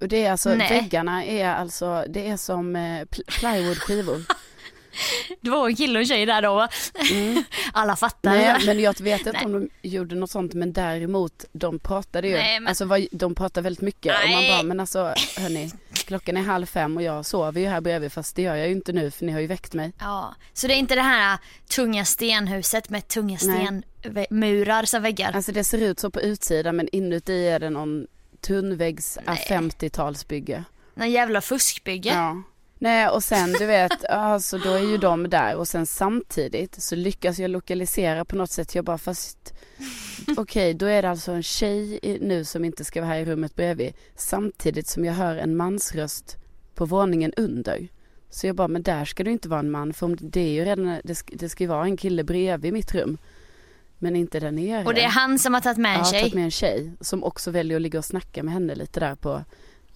Och 0.00 0.08
det 0.08 0.24
är 0.26 0.30
alltså, 0.32 0.54
Nej. 0.54 0.68
väggarna 0.68 1.24
är 1.24 1.48
alltså, 1.48 2.04
det 2.08 2.26
är 2.28 2.36
som 2.36 2.76
eh, 2.76 2.80
pl- 2.80 3.38
plywoodskivor. 3.38 4.22
Det 5.40 5.50
var 5.50 5.68
en 5.68 5.76
kille 5.76 5.98
och 5.98 6.00
en 6.02 6.06
tjej 6.06 6.26
där 6.26 6.42
då 6.42 6.54
va? 6.54 6.68
Mm. 7.12 7.44
Alla 7.72 7.96
fattar. 7.96 8.30
Nej, 8.30 8.56
men 8.66 8.80
jag 8.80 9.00
vet 9.00 9.18
inte 9.20 9.32
Nej. 9.32 9.44
om 9.44 9.52
de 9.52 9.68
gjorde 9.88 10.14
något 10.14 10.30
sånt 10.30 10.54
men 10.54 10.72
däremot 10.72 11.44
de 11.52 11.78
pratade 11.78 12.28
ju, 12.28 12.34
Nej, 12.34 12.60
men- 12.60 12.68
alltså 12.68 12.88
de 13.10 13.34
pratade 13.34 13.64
väldigt 13.64 13.80
mycket 13.82 14.14
och 14.24 14.30
man 14.30 14.40
Nej. 14.40 14.50
bara 14.50 14.62
men 14.62 14.80
alltså 14.80 15.14
hörni, 15.38 15.70
klockan 15.92 16.36
är 16.36 16.42
halv 16.42 16.66
fem 16.66 16.96
och 16.96 17.02
jag 17.02 17.26
sover 17.26 17.60
ju 17.60 17.66
här 17.66 17.80
bredvid 17.80 18.12
fast 18.12 18.36
det 18.36 18.42
gör 18.42 18.56
jag 18.56 18.66
ju 18.68 18.72
inte 18.74 18.92
nu 18.92 19.10
för 19.10 19.24
ni 19.24 19.32
har 19.32 19.40
ju 19.40 19.46
väckt 19.46 19.74
mig. 19.74 19.92
Ja, 20.00 20.34
så 20.52 20.66
det 20.66 20.74
är 20.74 20.78
inte 20.78 20.94
det 20.94 21.02
här 21.02 21.38
tunga 21.68 22.04
stenhuset 22.04 22.90
med 22.90 23.08
tunga 23.08 23.38
stenmurar 23.38 24.84
som 24.84 25.02
väggar? 25.02 25.32
Alltså 25.32 25.52
det 25.52 25.64
ser 25.64 25.78
ut 25.82 26.00
så 26.00 26.10
på 26.10 26.20
utsidan 26.20 26.76
men 26.76 26.88
inuti 26.92 27.48
är 27.48 27.58
det 27.58 27.70
någon 27.70 28.06
tunnväggs 28.40 29.18
Nej. 29.26 29.46
50-talsbygge. 29.48 30.64
Någon 30.94 31.10
jävla 31.10 31.40
fuskbygge? 31.40 32.10
Ja. 32.10 32.42
Nej 32.78 33.08
och 33.08 33.24
sen 33.24 33.52
du 33.52 33.66
vet, 33.66 34.04
alltså 34.10 34.58
då 34.58 34.70
är 34.70 34.90
ju 34.90 34.98
de 34.98 35.30
där 35.30 35.56
och 35.56 35.68
sen 35.68 35.86
samtidigt 35.86 36.82
så 36.82 36.96
lyckas 36.96 37.38
jag 37.38 37.50
lokalisera 37.50 38.24
på 38.24 38.36
något 38.36 38.50
sätt. 38.50 38.74
Jag 38.74 38.84
bara 38.84 38.98
fast 38.98 39.54
okej 40.36 40.74
då 40.74 40.86
är 40.86 41.02
det 41.02 41.10
alltså 41.10 41.32
en 41.32 41.42
tjej 41.42 42.00
nu 42.20 42.44
som 42.44 42.64
inte 42.64 42.84
ska 42.84 43.00
vara 43.00 43.10
här 43.10 43.20
i 43.20 43.24
rummet 43.24 43.56
bredvid. 43.56 43.92
Samtidigt 44.16 44.86
som 44.86 45.04
jag 45.04 45.12
hör 45.12 45.36
en 45.36 45.56
mansröst 45.56 46.36
på 46.74 46.84
våningen 46.84 47.32
under. 47.36 47.88
Så 48.30 48.46
jag 48.46 48.56
bara, 48.56 48.68
men 48.68 48.82
där 48.82 49.04
ska 49.04 49.24
det 49.24 49.30
inte 49.30 49.48
vara 49.48 49.60
en 49.60 49.70
man 49.70 49.92
för 49.92 50.16
det 50.20 50.40
är 50.40 50.52
ju 50.52 50.64
redan, 50.64 51.00
det 51.04 51.14
ska, 51.14 51.36
det 51.36 51.48
ska 51.48 51.64
ju 51.64 51.68
vara 51.68 51.84
en 51.84 51.96
kille 51.96 52.24
bredvid 52.24 52.72
mitt 52.72 52.94
rum. 52.94 53.18
Men 54.02 54.16
inte 54.16 54.40
där 54.40 54.50
nere. 54.50 54.84
Och 54.84 54.94
det 54.94 55.02
är 55.04 55.08
han 55.08 55.38
som 55.38 55.54
har 55.54 55.60
tagit 55.60 55.78
med 55.78 55.92
en 55.92 55.98
Ja, 55.98 56.04
tjej? 56.04 56.20
tagit 56.20 56.34
med 56.34 56.44
en 56.44 56.50
tjej 56.50 56.92
som 57.00 57.24
också 57.24 57.50
väljer 57.50 57.76
att 57.76 57.82
ligga 57.82 57.98
och 57.98 58.04
snacka 58.04 58.42
med 58.42 58.54
henne 58.54 58.74
lite 58.74 59.00
där 59.00 59.14
på, 59.14 59.44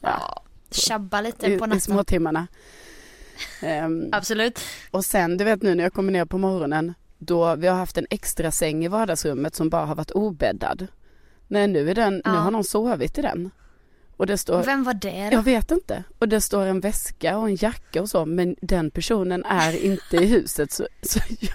ja, 0.00 0.08
Ja, 0.20 0.42
tjabba 0.70 1.20
lite 1.20 1.46
i, 1.46 1.58
på 1.58 1.64
i 1.64 1.68
natten. 1.68 1.80
småtimmarna. 1.80 2.46
Ehm, 3.62 4.08
Absolut. 4.12 4.60
och 4.90 5.04
sen 5.04 5.36
du 5.36 5.44
vet 5.44 5.62
nu 5.62 5.74
när 5.74 5.84
jag 5.84 5.92
kommer 5.92 6.12
ner 6.12 6.24
på 6.24 6.38
morgonen 6.38 6.94
då 7.18 7.56
vi 7.56 7.66
har 7.66 7.76
haft 7.76 7.98
en 7.98 8.06
extra 8.10 8.50
säng 8.50 8.84
i 8.84 8.88
vardagsrummet 8.88 9.54
som 9.54 9.70
bara 9.70 9.86
har 9.86 9.94
varit 9.94 10.10
obäddad. 10.10 10.86
Nej 11.48 11.66
nu 11.68 11.90
är 11.90 11.94
den, 11.94 12.14
nu 12.14 12.20
Ja. 12.24 12.30
har 12.30 12.50
någon 12.50 12.64
sovit 12.64 13.18
i 13.18 13.22
den. 13.22 13.50
Och 14.16 14.26
det 14.26 14.38
står, 14.38 14.62
Vem 14.62 14.84
var 14.84 14.94
det 14.94 15.28
då? 15.30 15.36
jag 15.36 15.42
vet 15.42 15.70
inte. 15.70 16.04
Och 16.18 16.28
det 16.28 16.40
står 16.40 16.66
en 16.66 16.80
väska 16.80 17.38
och 17.38 17.48
en 17.48 17.56
jacka 17.56 18.02
och 18.02 18.08
så 18.10 18.26
men 18.26 18.56
den 18.62 18.90
personen 18.90 19.44
är 19.44 19.84
inte 19.84 20.16
i 20.16 20.26
huset 20.26 20.72
så, 20.72 20.86
så 21.02 21.18
jag, 21.40 21.54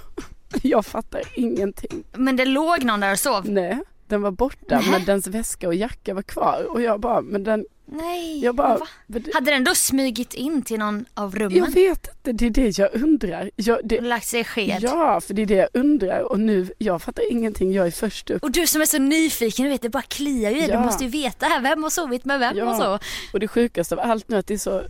jag 0.70 0.86
fattar 0.86 1.22
ingenting. 1.36 2.04
Men 2.14 2.36
det 2.36 2.46
låg 2.46 2.84
någon 2.84 3.00
där 3.00 3.12
och 3.12 3.20
sov? 3.20 3.50
Nej, 3.50 3.78
den 4.08 4.22
var 4.22 4.32
borta 4.32 4.76
Nähä. 4.80 4.92
men 4.92 5.06
dens 5.06 5.28
väska 5.28 5.68
och 5.68 5.76
jacka 5.76 6.14
var 6.14 6.22
kvar 6.22 6.66
och 6.70 6.82
jag 6.82 7.00
bara, 7.00 7.22
men 7.22 7.44
den, 7.44 7.66
Nej, 7.92 8.40
jag 8.44 8.56
bara, 8.56 8.78
det- 9.08 9.34
Hade 9.34 9.52
den 9.52 9.64
då 9.64 9.76
smugit 9.76 10.34
in 10.34 10.62
till 10.62 10.80
någon 10.80 11.06
av 11.14 11.34
jag 11.38 11.42
rummen? 11.42 11.72
vet 11.72 12.08
inte, 12.08 12.32
det 12.32 12.46
är 12.46 12.50
det 12.50 12.78
jag 12.78 12.90
undrar. 12.96 13.52
Jag, 13.56 13.80
det, 13.84 14.02
lagt 14.02 14.28
sig 14.28 14.40
i 14.40 14.44
sked? 14.44 14.78
Ja, 14.82 15.22
för 15.22 15.34
det 15.34 15.42
är 15.42 15.46
det 15.46 15.54
jag 15.56 15.70
undrar 15.74 16.20
och 16.32 16.40
nu, 16.40 16.72
jag 16.78 17.02
fattar 17.02 17.32
ingenting, 17.32 17.72
jag 17.74 17.88
är 17.88 17.92
först 17.92 18.30
upp. 18.30 18.44
Och 18.44 18.52
du 18.52 18.68
som 18.68 18.82
är 18.82 18.86
så 18.86 18.98
nyfiken, 18.98 19.66
du 19.66 19.72
vet 19.72 19.82
det 19.82 19.90
bara 19.90 20.04
kliar 20.04 20.52
ju 20.52 20.58
i. 20.58 20.68
Ja. 20.68 20.78
Du 20.78 20.84
måste 20.86 21.04
ju 21.04 21.10
veta 21.10 21.46
här, 21.46 21.62
vem 21.62 21.84
har 21.84 21.90
sovit 21.90 22.26
med 22.26 22.40
vem 22.40 22.58
Ja. 22.58 22.70
och 22.70 22.76
så. 22.76 23.00
Och 23.34 23.40
det 23.40 23.48
sjukaste 23.48 23.96
av 23.96 24.00
allt 24.12 24.30
nu 24.30 24.38
att 24.38 24.48
det 24.48 24.54
är 24.54 24.58
så, 24.58 24.84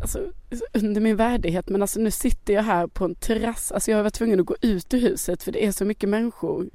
alltså, 0.00 0.32
under 0.72 1.00
min 1.00 1.16
värdighet 1.16 1.68
men 1.68 1.82
alltså 1.82 2.00
nu 2.00 2.10
sitter 2.10 2.54
jag 2.54 2.62
här 2.62 2.86
på 2.86 3.04
en 3.04 3.14
terrass, 3.14 3.72
alltså 3.72 3.90
jag 3.90 4.02
varit 4.02 4.14
tvungen 4.14 4.40
att 4.40 4.46
gå 4.46 4.56
ut 4.60 4.94
ur 4.94 5.00
huset 5.00 5.42
för 5.42 5.52
det 5.52 5.66
är 5.66 5.72
så 5.72 5.84
mycket 5.84 6.08
människor 6.08 6.70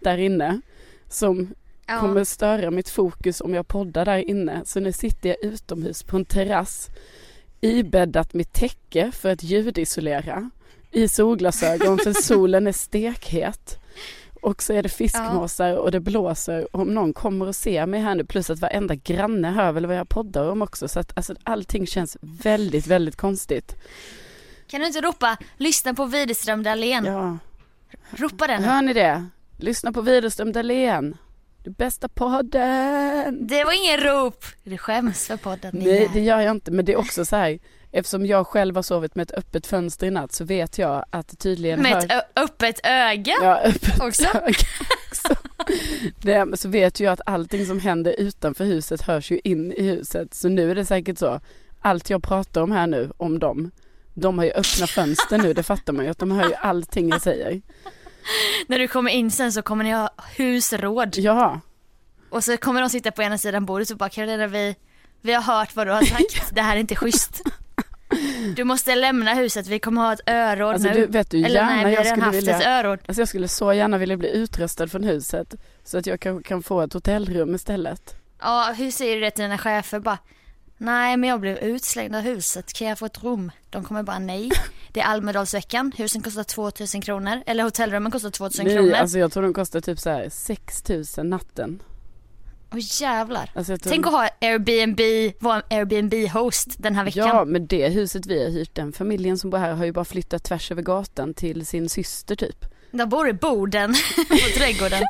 där 0.00 0.18
inne 0.18 0.60
som 1.08 1.54
Ja. 1.86 2.00
kommer 2.00 2.24
störa 2.24 2.70
mitt 2.70 2.88
fokus 2.88 3.40
om 3.40 3.54
jag 3.54 3.68
poddar 3.68 4.04
där 4.04 4.18
inne. 4.30 4.62
Så 4.64 4.80
nu 4.80 4.92
sitter 4.92 5.28
jag 5.28 5.44
utomhus 5.44 6.02
på 6.02 6.16
en 6.16 6.24
terrass 6.24 6.88
ibäddat 7.60 8.34
mitt 8.34 8.52
täcke 8.52 9.12
för 9.12 9.32
att 9.32 9.42
ljudisolera 9.42 10.50
i 10.90 11.08
solglasögon 11.08 11.98
för 11.98 12.12
solen 12.12 12.66
är 12.66 12.72
stekhet. 12.72 13.78
Och 14.42 14.62
så 14.62 14.72
är 14.72 14.82
det 14.82 14.88
fiskmåsar 14.88 15.76
och 15.76 15.90
det 15.90 16.00
blåser. 16.00 16.76
Om 16.76 16.94
någon 16.94 17.12
kommer 17.12 17.48
och 17.48 17.56
ser 17.56 17.86
mig 17.86 18.00
här 18.00 18.14
nu 18.14 18.24
plus 18.24 18.50
att 18.50 18.58
varenda 18.58 18.94
granne 18.94 19.50
hör 19.50 19.72
väl 19.72 19.86
vad 19.86 19.96
jag 19.96 20.08
poddar 20.08 20.50
om 20.50 20.62
också. 20.62 20.88
Så 20.88 21.00
att 21.00 21.16
alltså, 21.16 21.34
allting 21.44 21.86
känns 21.86 22.16
väldigt, 22.22 22.86
väldigt 22.86 23.16
konstigt. 23.16 23.76
Kan 24.66 24.80
du 24.80 24.86
inte 24.86 25.00
ropa, 25.00 25.36
lyssna 25.56 25.94
på 25.94 26.04
Widerström 26.04 26.62
Dahlén? 26.62 27.04
Ja. 27.04 27.38
Ropa 28.10 28.46
den. 28.46 28.64
Hör 28.64 28.82
ni 28.82 28.92
det? 28.92 29.26
Lyssna 29.58 29.92
på 29.92 30.00
Widerström 30.00 30.52
Dahlén. 30.52 31.16
Det 31.64 31.70
bästa 31.70 32.08
podden. 32.08 33.46
Det 33.46 33.64
var 33.64 33.72
ingen 33.72 34.00
rop. 34.00 34.44
Du 34.62 34.78
skäms 34.78 35.26
för 35.26 35.36
podden. 35.36 35.70
Nej, 35.74 36.10
det 36.12 36.20
gör 36.20 36.40
jag 36.40 36.50
inte. 36.50 36.70
Men 36.70 36.84
det 36.84 36.92
är 36.92 36.98
också 36.98 37.24
så 37.24 37.36
här. 37.36 37.58
Eftersom 37.92 38.26
jag 38.26 38.46
själv 38.46 38.76
har 38.76 38.82
sovit 38.82 39.14
med 39.14 39.22
ett 39.22 39.38
öppet 39.38 39.66
fönster 39.66 40.06
i 40.06 40.10
natt 40.10 40.32
så 40.32 40.44
vet 40.44 40.78
jag 40.78 41.04
att 41.10 41.38
tydligen 41.38 41.82
Med 41.82 41.92
hör... 41.92 41.98
ett 41.98 42.30
öppet 42.36 42.80
öga 42.84 43.34
Ja, 43.42 43.58
öppet 43.60 44.00
också. 44.00 44.24
öga 44.34 44.54
också. 45.08 45.34
Det, 46.22 46.58
så 46.60 46.68
vet 46.68 47.00
jag 47.00 47.12
att 47.12 47.20
allting 47.26 47.66
som 47.66 47.80
händer 47.80 48.14
utanför 48.18 48.64
huset 48.64 49.02
hörs 49.02 49.30
ju 49.30 49.40
in 49.44 49.72
i 49.72 49.82
huset. 49.82 50.34
Så 50.34 50.48
nu 50.48 50.70
är 50.70 50.74
det 50.74 50.84
säkert 50.84 51.18
så. 51.18 51.40
Allt 51.80 52.10
jag 52.10 52.22
pratar 52.22 52.60
om 52.62 52.72
här 52.72 52.86
nu, 52.86 53.12
om 53.16 53.38
dem. 53.38 53.70
De 54.14 54.38
har 54.38 54.44
ju 54.44 54.50
öppna 54.50 54.86
fönster 54.86 55.38
nu, 55.38 55.52
det 55.52 55.62
fattar 55.62 55.92
man 55.92 56.04
ju. 56.04 56.10
Att 56.10 56.18
de 56.18 56.30
hör 56.30 56.48
ju 56.48 56.54
allting 56.54 57.08
jag 57.08 57.22
säger. 57.22 57.62
När 58.66 58.78
du 58.78 58.88
kommer 58.88 59.10
in 59.10 59.30
sen 59.30 59.52
så 59.52 59.62
kommer 59.62 59.84
ni 59.84 59.90
ha 59.90 60.10
husråd. 60.36 61.14
Ja, 61.18 61.60
Och 62.30 62.44
så 62.44 62.56
kommer 62.56 62.80
de 62.80 62.90
sitta 62.90 63.10
på 63.10 63.22
ena 63.22 63.38
sidan 63.38 63.66
bordet 63.66 63.90
och 63.90 63.96
bara 63.96 64.08
Karolina 64.08 64.46
vi, 64.46 64.76
vi 65.20 65.32
har 65.32 65.42
hört 65.42 65.76
vad 65.76 65.86
du 65.86 65.92
har 65.92 66.02
sagt. 66.02 66.50
Det 66.54 66.62
här 66.62 66.76
är 66.76 66.80
inte 66.80 66.94
schysst. 66.96 67.42
Du 68.56 68.64
måste 68.64 68.94
lämna 68.94 69.34
huset, 69.34 69.66
vi 69.66 69.78
kommer 69.78 70.02
ha 70.02 70.12
ett 70.12 70.20
öråd 70.26 70.74
alltså 70.74 70.88
nu. 70.88 70.94
du 70.94 71.06
vet 71.06 71.30
du 71.30 71.44
Eller 71.44 71.64
nej, 71.64 71.76
gärna 71.76 71.88
vi 71.88 71.94
jag 71.94 72.00
har 72.00 72.04
redan 72.04 72.20
haft 72.20 72.36
vilja... 72.38 72.56
ett 72.56 72.66
öråd. 72.66 72.98
Alltså 73.06 73.20
jag 73.20 73.28
skulle 73.28 73.48
så 73.48 73.72
gärna 73.72 73.98
vilja 73.98 74.16
bli 74.16 74.30
utröstad 74.30 74.88
från 74.88 75.04
huset. 75.04 75.54
Så 75.84 75.98
att 75.98 76.06
jag 76.06 76.20
kanske 76.20 76.48
kan 76.48 76.62
få 76.62 76.80
ett 76.80 76.92
hotellrum 76.92 77.54
istället. 77.54 78.14
Ja, 78.40 78.74
hur 78.76 78.90
säger 78.90 79.14
du 79.14 79.20
det 79.20 79.30
till 79.30 79.42
dina 79.42 79.58
chefer? 79.58 80.00
Bara, 80.00 80.18
nej 80.78 81.16
men 81.16 81.30
jag 81.30 81.40
blev 81.40 81.58
utslängd 81.58 82.14
av 82.16 82.22
huset, 82.22 82.72
kan 82.72 82.88
jag 82.88 82.98
få 82.98 83.06
ett 83.06 83.22
rum? 83.24 83.50
De 83.70 83.84
kommer 83.84 84.02
bara 84.02 84.18
nej. 84.18 84.50
Det 84.92 85.00
är 85.00 85.04
Almedalsveckan, 85.04 85.92
husen 85.96 86.22
kostar 86.22 86.44
2000 86.44 87.00
kronor. 87.00 87.42
Eller 87.46 87.64
hotellrummen 87.64 88.12
kostar 88.12 88.30
2000 88.30 88.66
Nej, 88.66 88.74
kronor. 88.76 88.92
alltså 88.92 89.18
jag 89.18 89.32
tror 89.32 89.42
de 89.42 89.54
kostar 89.54 89.80
typ 89.80 89.98
så 90.00 90.10
här 90.10 90.28
6 90.30 90.88
000 91.16 91.26
natten. 91.26 91.82
Åh 92.72 92.78
jävlar. 93.00 93.50
Alltså 93.54 93.78
tror... 93.78 93.90
Tänk 93.90 94.06
att 94.06 94.12
ha 94.12 94.28
Airbnb, 94.40 95.00
vara 95.40 95.56
en 95.56 95.78
Airbnb-host 95.78 96.68
den 96.78 96.94
här 96.94 97.04
veckan. 97.04 97.28
Ja, 97.28 97.44
men 97.44 97.66
det 97.66 97.88
huset 97.88 98.26
vi 98.26 98.44
har 98.44 98.50
hyrt, 98.50 98.74
den 98.74 98.92
familjen 98.92 99.38
som 99.38 99.50
bor 99.50 99.58
här 99.58 99.72
har 99.72 99.84
ju 99.84 99.92
bara 99.92 100.04
flyttat 100.04 100.44
tvärs 100.44 100.70
över 100.70 100.82
gatan 100.82 101.34
till 101.34 101.66
sin 101.66 101.88
syster 101.88 102.36
typ. 102.36 102.64
De 102.90 103.08
bor 103.08 103.28
i 103.28 103.32
Boden, 103.32 103.94
på 104.28 104.58
trädgården. 104.58 105.02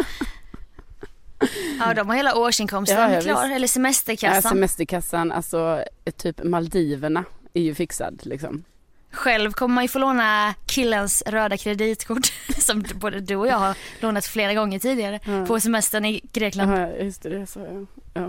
Ja, 1.80 1.94
de 1.94 2.08
har 2.08 2.16
hela 2.16 2.36
årsinkomsten 2.36 2.98
Ja, 2.98 3.14
ja, 3.14 3.20
klar, 3.20 3.34
visst. 3.42 3.44
eller 3.44 3.64
Ja, 3.64 3.68
semesterkassan. 3.68 4.42
semesterkassan, 4.42 5.32
alltså 5.32 5.84
typ 6.16 6.44
Maldiverna 6.44 7.24
är 7.54 7.62
ju 7.62 7.74
fixad 7.74 8.20
liksom. 8.22 8.64
Själv 9.12 9.52
kommer 9.52 9.74
man 9.74 9.84
ju 9.84 9.88
få 9.88 9.98
låna 9.98 10.54
killens 10.66 11.22
röda 11.26 11.56
kreditkort 11.56 12.32
som 12.58 12.84
både 12.94 13.20
du 13.20 13.36
och 13.36 13.46
jag 13.46 13.56
har 13.56 13.76
lånat 14.00 14.26
flera 14.26 14.54
gånger 14.54 14.78
tidigare 14.78 15.20
Ja. 15.26 15.46
på 15.46 15.60
semestern 15.60 16.04
i 16.04 16.20
Grekland. 16.32 16.72
Ja, 16.72 16.88
just 17.04 17.22
det, 17.22 17.28
det 17.28 17.46
sa 17.46 17.60
jag. 17.60 17.86
Ja. 18.14 18.28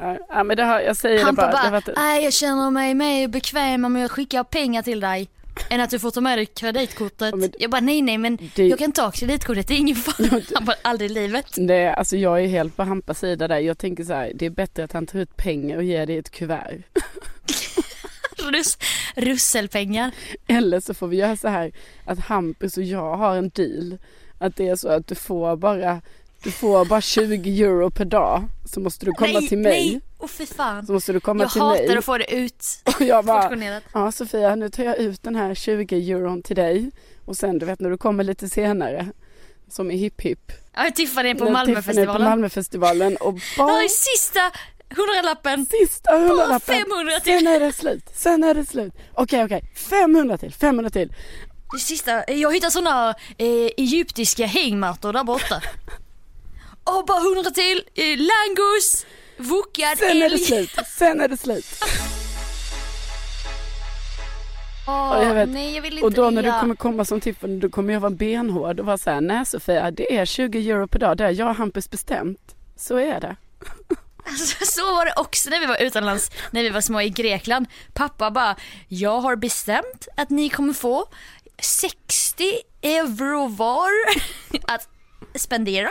Ja, 0.00 0.16
ja, 0.28 0.44
men 0.44 0.56
det 0.56 0.64
har, 0.64 0.80
jag 0.80 0.96
säger 0.96 1.24
Han 1.24 1.34
det 1.34 1.42
bara. 1.42 1.52
bara, 1.70 1.80
det 1.80 1.92
nej 1.96 2.24
jag 2.24 2.32
känner 2.32 2.70
mig 2.70 2.94
mer 2.94 3.28
bekväm 3.28 3.84
om 3.84 3.96
jag 3.96 4.10
skickar 4.10 4.44
pengar 4.44 4.82
till 4.82 5.00
dig 5.00 5.28
än 5.70 5.80
att 5.80 5.90
du 5.90 5.98
får 5.98 6.10
ta 6.10 6.20
med 6.20 6.38
dig 6.38 6.46
kreditkortet. 6.46 7.34
Ja, 7.40 7.48
Jag 7.58 7.70
bara 7.70 7.80
nej 7.80 8.02
nej 8.02 8.18
men 8.18 8.38
Det- 8.54 8.66
jag 8.66 8.78
kan 8.78 8.92
ta 8.92 9.10
kreditkortet, 9.10 9.68
det 9.68 9.74
är 9.74 9.78
ingen 9.78 9.96
fara. 9.96 10.40
Han 10.54 10.64
bara 10.64 10.76
aldrig 10.82 11.10
i 11.10 11.14
livet. 11.14 11.46
det, 11.56 11.94
alltså 11.94 12.16
jag 12.16 12.44
är 12.44 12.48
helt 12.48 12.76
på 12.76 12.82
Hampas 12.82 13.18
sida 13.18 13.48
där. 13.48 13.58
Jag 13.58 13.78
tänker 13.78 14.04
så 14.04 14.12
här, 14.12 14.32
det 14.34 14.46
är 14.46 14.50
bättre 14.50 14.84
att 14.84 14.92
han 14.92 15.06
tar 15.06 15.18
ut 15.18 15.36
pengar 15.36 15.76
och 15.76 15.84
ger 15.84 16.06
dig 16.06 16.18
ett 16.18 16.30
kuvert. 16.30 16.82
Rus, 18.38 18.78
russelpengar. 19.16 20.10
Eller 20.46 20.80
så 20.80 20.94
får 20.94 21.08
vi 21.08 21.16
göra 21.16 21.36
så 21.36 21.48
här 21.48 21.72
att 22.04 22.18
Hampus 22.18 22.76
och 22.76 22.82
jag 22.82 23.16
har 23.16 23.36
en 23.36 23.48
deal. 23.48 23.98
Att 24.38 24.56
det 24.56 24.68
är 24.68 24.76
så 24.76 24.88
att 24.88 25.06
du 25.06 25.14
får 25.14 25.56
bara, 25.56 26.00
du 26.42 26.50
får 26.50 26.84
bara 26.84 27.00
20 27.00 27.62
euro 27.64 27.90
per 27.90 28.04
dag. 28.04 28.44
Så 28.64 28.80
måste 28.80 29.06
du 29.06 29.12
komma 29.12 29.38
nej, 29.40 29.48
till 29.48 29.58
mig. 29.58 29.90
nej, 29.92 30.00
och 30.18 30.30
för 30.30 30.46
fan. 30.46 30.86
Så 30.86 30.92
måste 30.92 31.12
du 31.12 31.20
komma 31.20 31.44
Jag 31.44 31.52
till 31.52 31.60
hatar 31.62 31.88
mig. 31.88 31.96
att 31.98 32.04
få 32.04 32.18
det 32.18 32.34
ut 32.34 32.64
Och 32.84 33.00
jag 33.00 33.24
bara, 33.24 33.80
ja 33.92 34.12
Sofia 34.12 34.54
nu 34.54 34.68
tar 34.68 34.84
jag 34.84 34.98
ut 34.98 35.22
den 35.22 35.36
här 35.36 35.54
20 35.54 36.12
euron 36.12 36.42
till 36.42 36.56
dig. 36.56 36.90
Och 37.24 37.36
sen 37.36 37.58
du 37.58 37.66
vet 37.66 37.80
när 37.80 37.90
du 37.90 37.96
kommer 37.96 38.24
lite 38.24 38.48
senare. 38.48 39.08
Som 39.70 39.90
i 39.90 39.96
hipp 39.96 40.20
hipp. 40.20 40.52
Ja, 40.74 40.90
Tiffany 40.94 41.34
på 41.34 41.44
När 41.44 41.66
Tiffany 41.66 42.00
är 42.00 42.06
på 42.06 42.12
Malmöfestivalen. 42.12 42.28
Malmöfestivalen 42.28 43.16
och 43.16 43.34
bara 43.58 43.82
är 43.82 43.88
sista 43.88 44.40
hundralappen. 44.96 45.66
sista 45.66 46.18
hundralappen. 46.18 46.74
500 46.88 47.20
till. 47.20 47.38
Sen 47.38 47.46
är 47.46 47.60
det 47.60 47.72
slut. 47.72 48.04
Sen 48.14 48.44
är 48.44 48.54
det 48.54 48.66
slut. 48.66 48.94
Okej 49.14 49.44
okej, 49.44 49.62
500 49.90 50.38
till, 50.38 50.52
500 50.52 50.90
till. 50.90 51.12
Det 51.72 51.78
sista, 51.78 52.32
jag 52.32 52.54
hittade 52.54 52.70
såna 52.70 53.14
eh, 53.38 53.46
egyptiska 53.76 54.46
hängmattor 54.46 55.12
där 55.12 55.24
borta. 55.24 55.62
Och 56.84 57.04
bara 57.06 57.20
hundra 57.20 57.50
till, 57.50 57.84
eh, 57.94 58.04
langos, 58.04 59.06
wokad 59.36 59.98
Sen 59.98 60.22
är 60.22 60.30
det 60.30 60.38
slut. 60.38 60.70
Sen 60.98 61.20
är 61.20 61.28
det 61.28 61.36
slut. 61.36 61.66
Ja, 64.86 65.22
jag 65.24 65.34
vet. 65.34 65.48
nej 65.48 65.74
jag 65.74 65.82
vill 65.82 65.92
inte 65.92 66.04
Och 66.04 66.12
då 66.12 66.30
när 66.30 66.42
du 66.42 66.52
kommer 66.60 66.74
komma 66.74 67.04
som 67.04 67.20
Tiffany 67.20 67.60
då 67.60 67.68
kommer 67.68 67.92
jag 67.92 68.00
vara 68.00 68.10
benhård 68.10 68.80
och 68.80 68.86
vara 68.86 68.98
såhär, 68.98 69.20
nej 69.20 69.46
Sofia 69.46 69.90
det 69.90 70.16
är 70.16 70.24
20 70.24 70.70
euro 70.70 70.88
per 70.88 70.98
dag, 70.98 71.16
det 71.16 71.24
har 71.24 71.30
jag 71.30 71.48
och 71.48 71.54
Hampus 71.54 71.90
bestämt. 71.90 72.54
Så 72.76 72.96
är 72.96 73.20
det. 73.20 73.36
Alltså, 74.28 74.64
så 74.64 74.94
var 74.94 75.04
det 75.04 75.12
också 75.16 75.50
när 75.50 75.60
vi 75.60 75.66
var 75.66 75.82
utomlands, 75.82 76.30
när 76.50 76.62
vi 76.62 76.68
var 76.68 76.80
små 76.80 77.00
i 77.00 77.10
Grekland. 77.10 77.66
Pappa 77.92 78.30
bara, 78.30 78.56
jag 78.88 79.20
har 79.20 79.36
bestämt 79.36 80.08
att 80.16 80.30
ni 80.30 80.48
kommer 80.48 80.72
få 80.72 81.06
60 81.58 82.44
euro 82.82 83.46
var 83.46 83.90
att 84.72 84.88
spendera. 85.34 85.90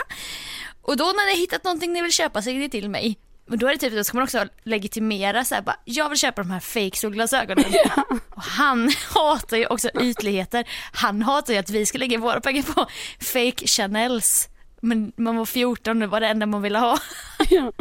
Och 0.82 0.96
då 0.96 1.04
när 1.04 1.34
ni 1.34 1.40
hittat 1.40 1.64
någonting 1.64 1.92
ni 1.92 2.02
vill 2.02 2.12
köpa 2.12 2.42
säger 2.42 2.58
ni 2.58 2.70
till 2.70 2.90
mig. 2.90 3.18
Men 3.46 3.58
då 3.58 3.66
är 3.66 3.72
det 3.72 3.78
typ, 3.78 3.92
då 3.92 4.04
ska 4.04 4.16
man 4.16 4.24
också 4.24 4.46
legitimera 4.64 5.44
så 5.44 5.54
här, 5.54 5.62
bara, 5.62 5.76
jag 5.84 6.08
vill 6.08 6.18
köpa 6.18 6.42
de 6.42 6.50
här 6.50 6.60
fake 6.60 6.96
solglasögonen. 6.96 7.64
Och 8.30 8.42
han 8.42 8.92
hatar 9.14 9.56
ju 9.56 9.66
också 9.66 9.90
ytligheter. 10.00 10.68
Han 10.92 11.22
hatar 11.22 11.52
ju 11.52 11.58
att 11.58 11.70
vi 11.70 11.86
ska 11.86 11.98
lägga 11.98 12.18
våra 12.18 12.40
pengar 12.40 12.62
på 12.62 12.86
fake 13.20 13.66
Chanels. 13.66 14.48
Men 14.80 15.12
man 15.16 15.36
var 15.36 15.44
14 15.44 15.98
det 15.98 16.06
var 16.06 16.20
det 16.20 16.26
enda 16.26 16.46
man 16.46 16.62
ville 16.62 16.78
ha. 16.78 16.98
Ja. 17.50 17.72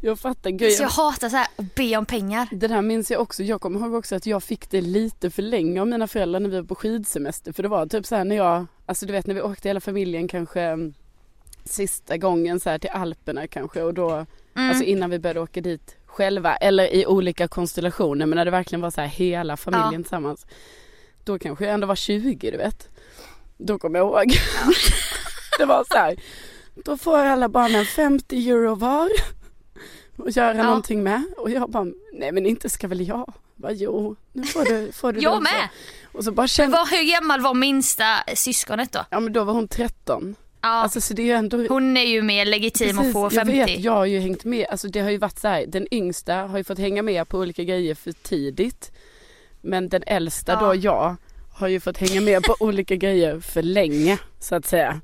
Jag 0.00 0.18
fattar. 0.18 0.50
Gud, 0.50 0.72
Så 0.72 0.82
jag 0.82 0.88
hatar 0.88 1.28
så 1.28 1.36
här 1.36 1.46
att 1.56 1.74
be 1.74 1.96
om 1.96 2.06
pengar. 2.06 2.48
Det 2.50 2.68
där 2.68 2.82
minns 2.82 3.10
jag 3.10 3.20
också. 3.20 3.42
Jag 3.42 3.60
kommer 3.60 3.80
ihåg 3.80 3.94
också 3.94 4.16
att 4.16 4.26
jag 4.26 4.42
fick 4.42 4.70
det 4.70 4.80
lite 4.80 5.30
för 5.30 5.42
länge 5.42 5.80
av 5.80 5.86
mina 5.86 6.06
föräldrar 6.06 6.40
när 6.40 6.48
vi 6.50 6.56
var 6.56 6.66
på 6.66 6.74
skidsemester. 6.74 7.52
För 7.52 7.62
det 7.62 7.68
var 7.68 7.86
typ 7.86 8.06
så 8.06 8.16
här 8.16 8.24
när 8.24 8.36
jag, 8.36 8.66
alltså 8.86 9.06
du 9.06 9.12
vet 9.12 9.26
när 9.26 9.34
vi 9.34 9.42
åkte 9.42 9.68
hela 9.68 9.80
familjen 9.80 10.28
kanske 10.28 10.60
mm, 10.60 10.94
sista 11.64 12.16
gången 12.16 12.60
så 12.60 12.70
här 12.70 12.78
till 12.78 12.90
Alperna 12.90 13.46
kanske 13.46 13.82
och 13.82 13.94
då, 13.94 14.26
alltså 14.54 14.84
innan 14.84 15.10
vi 15.10 15.18
började 15.18 15.40
åka 15.40 15.60
dit 15.60 15.96
själva 16.06 16.56
eller 16.56 16.94
i 16.94 17.06
olika 17.06 17.48
konstellationer 17.48 18.26
men 18.26 18.36
när 18.36 18.44
det 18.44 18.50
verkligen 18.50 18.80
var 18.80 18.90
så 18.90 19.00
här 19.00 19.08
hela 19.08 19.56
familjen 19.56 19.92
Ja. 19.92 19.98
tillsammans. 19.98 20.46
Då 21.24 21.38
kanske 21.38 21.64
jag 21.64 21.74
ändå 21.74 21.86
var 21.86 21.96
20 21.96 22.50
du 22.50 22.56
vet. 22.56 22.88
Då 23.58 23.78
kommer 23.78 23.98
jag 23.98 24.06
ihåg. 24.06 24.32
det 25.62 25.66
var 25.66 25.84
så 25.90 25.94
här. 25.98 26.16
Då 26.74 26.96
får 26.96 27.18
alla 27.18 27.48
barnen 27.48 27.84
50 27.86 28.50
euro 28.50 28.74
var 28.74 29.08
och 30.16 30.30
göra 30.30 30.56
Ja. 30.56 30.62
någonting 30.64 31.02
med. 31.02 31.22
Och 31.36 31.50
jag 31.50 31.70
bara, 31.70 31.86
nej 32.12 32.32
men 32.32 32.46
inte 32.46 32.68
ska 32.70 32.88
väl 32.88 33.08
jag? 33.08 33.32
Bara, 33.56 33.72
jo, 33.72 34.16
nu 34.32 34.44
får 34.44 34.64
du, 34.64 34.92
får 34.92 35.12
du 35.12 35.18
det 35.18 35.24
Jag 35.24 35.32
också. 35.32 35.42
med. 35.42 35.68
Och 36.12 36.24
så 36.24 36.32
bara 36.32 36.42
Men 36.42 36.48
kände, 36.48 36.76
vad, 36.76 36.88
hur 36.88 37.12
gammal 37.12 37.40
var 37.40 37.54
minsta 37.54 38.04
syskonet 38.34 38.92
då? 38.92 39.00
ja 39.10 39.20
men 39.20 39.32
då 39.32 39.44
var 39.44 39.52
hon 39.52 39.68
13. 39.68 40.34
Ja, 40.62 40.68
Alltså 40.68 41.00
så 41.00 41.14
det 41.14 41.30
är 41.30 41.36
ändå 41.36 41.66
hon 41.68 41.96
är 41.96 42.04
ju 42.06 42.22
mer 42.22 42.44
legitim 42.46 42.98
att 42.98 43.12
få 43.12 43.30
50. 43.30 43.56
Jag 43.58 43.66
vet, 43.66 43.80
jag 43.80 43.92
har 43.92 44.04
ju 44.06 44.18
hängt 44.20 44.44
med. 44.44 44.66
Alltså 44.70 44.88
det 44.88 45.00
har 45.00 45.10
ju 45.10 45.18
varit 45.18 45.38
så 45.38 45.48
här, 45.48 45.66
den 45.66 45.94
yngsta 45.94 46.34
har 46.34 46.58
ju 46.58 46.64
fått 46.64 46.78
hänga 46.78 47.02
med 47.02 47.28
på 47.28 47.38
olika 47.38 47.64
grejer 47.64 47.94
för 47.94 48.12
tidigt. 48.12 48.92
Men 49.60 49.88
den 49.88 50.02
äldsta 50.06 50.52
Ja. 50.52 50.60
då, 50.60 50.74
jag, 50.74 51.16
har 51.54 51.68
ju 51.68 51.80
fått 51.80 51.98
hänga 51.98 52.20
med 52.20 52.42
på 52.42 52.56
olika 52.60 52.96
grejer 52.96 53.40
för 53.40 53.62
länge 53.62 54.18
så 54.40 54.54
att 54.54 54.66
säga. 54.66 55.00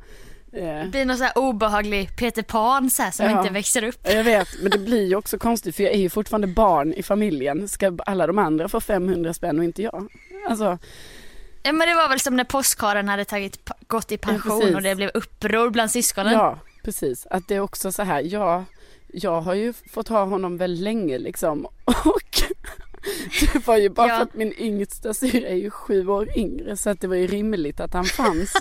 Eh, 0.52 0.62
Det 0.62 0.88
blir 0.90 1.04
någon 1.04 1.16
så 1.18 1.24
här 1.24 1.38
obehaglig 1.38 2.16
Peter 2.16 2.42
Pan 2.42 2.90
så 2.90 3.02
här, 3.02 3.10
som 3.10 3.26
Ja. 3.26 3.40
inte 3.40 3.52
växer 3.52 3.84
upp. 3.84 3.98
jag 4.02 4.24
vet, 4.24 4.48
men 4.62 4.70
det 4.70 4.78
blir 4.78 5.06
ju 5.06 5.16
också 5.16 5.38
konstigt 5.38 5.76
för 5.76 5.82
jag 5.82 5.92
är 5.92 5.98
ju 5.98 6.10
fortfarande 6.10 6.46
barn 6.46 6.92
i 6.92 7.02
familjen. 7.02 7.68
Ska 7.68 7.98
alla 8.06 8.26
de 8.26 8.38
andra 8.38 8.68
få 8.68 8.80
500 8.80 9.34
spänn 9.34 9.58
och 9.58 9.64
inte 9.64 9.82
jag? 9.82 10.08
Alltså, 10.48 10.78
Ja, 11.62 11.72
men 11.72 11.88
det 11.88 11.94
var 11.94 12.08
väl 12.08 12.20
som 12.20 12.36
när 12.36 12.44
påskharen 12.44 13.08
hade 13.08 13.24
tagit, 13.24 13.70
gått 13.86 14.12
i 14.12 14.16
pension 14.18 14.60
precis. 14.60 14.74
och 14.76 14.82
det 14.82 14.94
blev 14.94 15.10
uppror 15.14 15.70
bland 15.70 15.90
syskonen. 15.90 16.32
ja 16.32 16.58
precis. 16.84 17.26
Att 17.30 17.48
det 17.48 17.54
är 17.54 17.60
också 17.60 17.92
så 17.92 18.02
här, 18.02 18.20
ja, 18.20 18.64
jag 19.12 19.40
har 19.40 19.54
ju 19.54 19.72
fått 19.92 20.08
ha 20.08 20.24
honom 20.24 20.56
väldigt 20.56 20.84
länge 20.84 21.18
liksom. 21.18 21.66
Och 21.84 22.42
det 23.52 23.66
var 23.66 23.76
ju 23.76 23.88
bara 23.88 24.08
Ja. 24.08 24.16
för 24.16 24.22
att 24.22 24.34
min 24.34 24.54
yngsta 24.58 25.14
syrra 25.14 25.48
är 25.48 25.54
ju 25.56 25.70
sju 25.70 26.08
år 26.08 26.38
yngre 26.38 26.76
så 26.76 26.90
att 26.90 27.00
det 27.00 27.06
var 27.08 27.16
ju 27.16 27.26
rimligt 27.26 27.80
att 27.80 27.92
han 27.92 28.04
fanns 28.04 28.52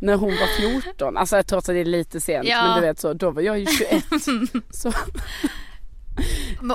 när 0.00 0.14
hon 0.16 0.30
var 0.30 0.56
14. 0.82 1.16
Alltså 1.16 1.42
trots 1.42 1.68
att 1.68 1.74
det 1.74 1.80
är 1.80 1.84
lite 1.84 2.20
sent 2.20 2.48
Ja. 2.48 2.62
men 2.66 2.80
du 2.80 2.86
vet 2.86 2.98
så, 3.00 3.12
då 3.12 3.30
var 3.30 3.42
jag 3.42 3.58
ju 3.58 3.66
21. 3.66 4.04
så 4.70 4.92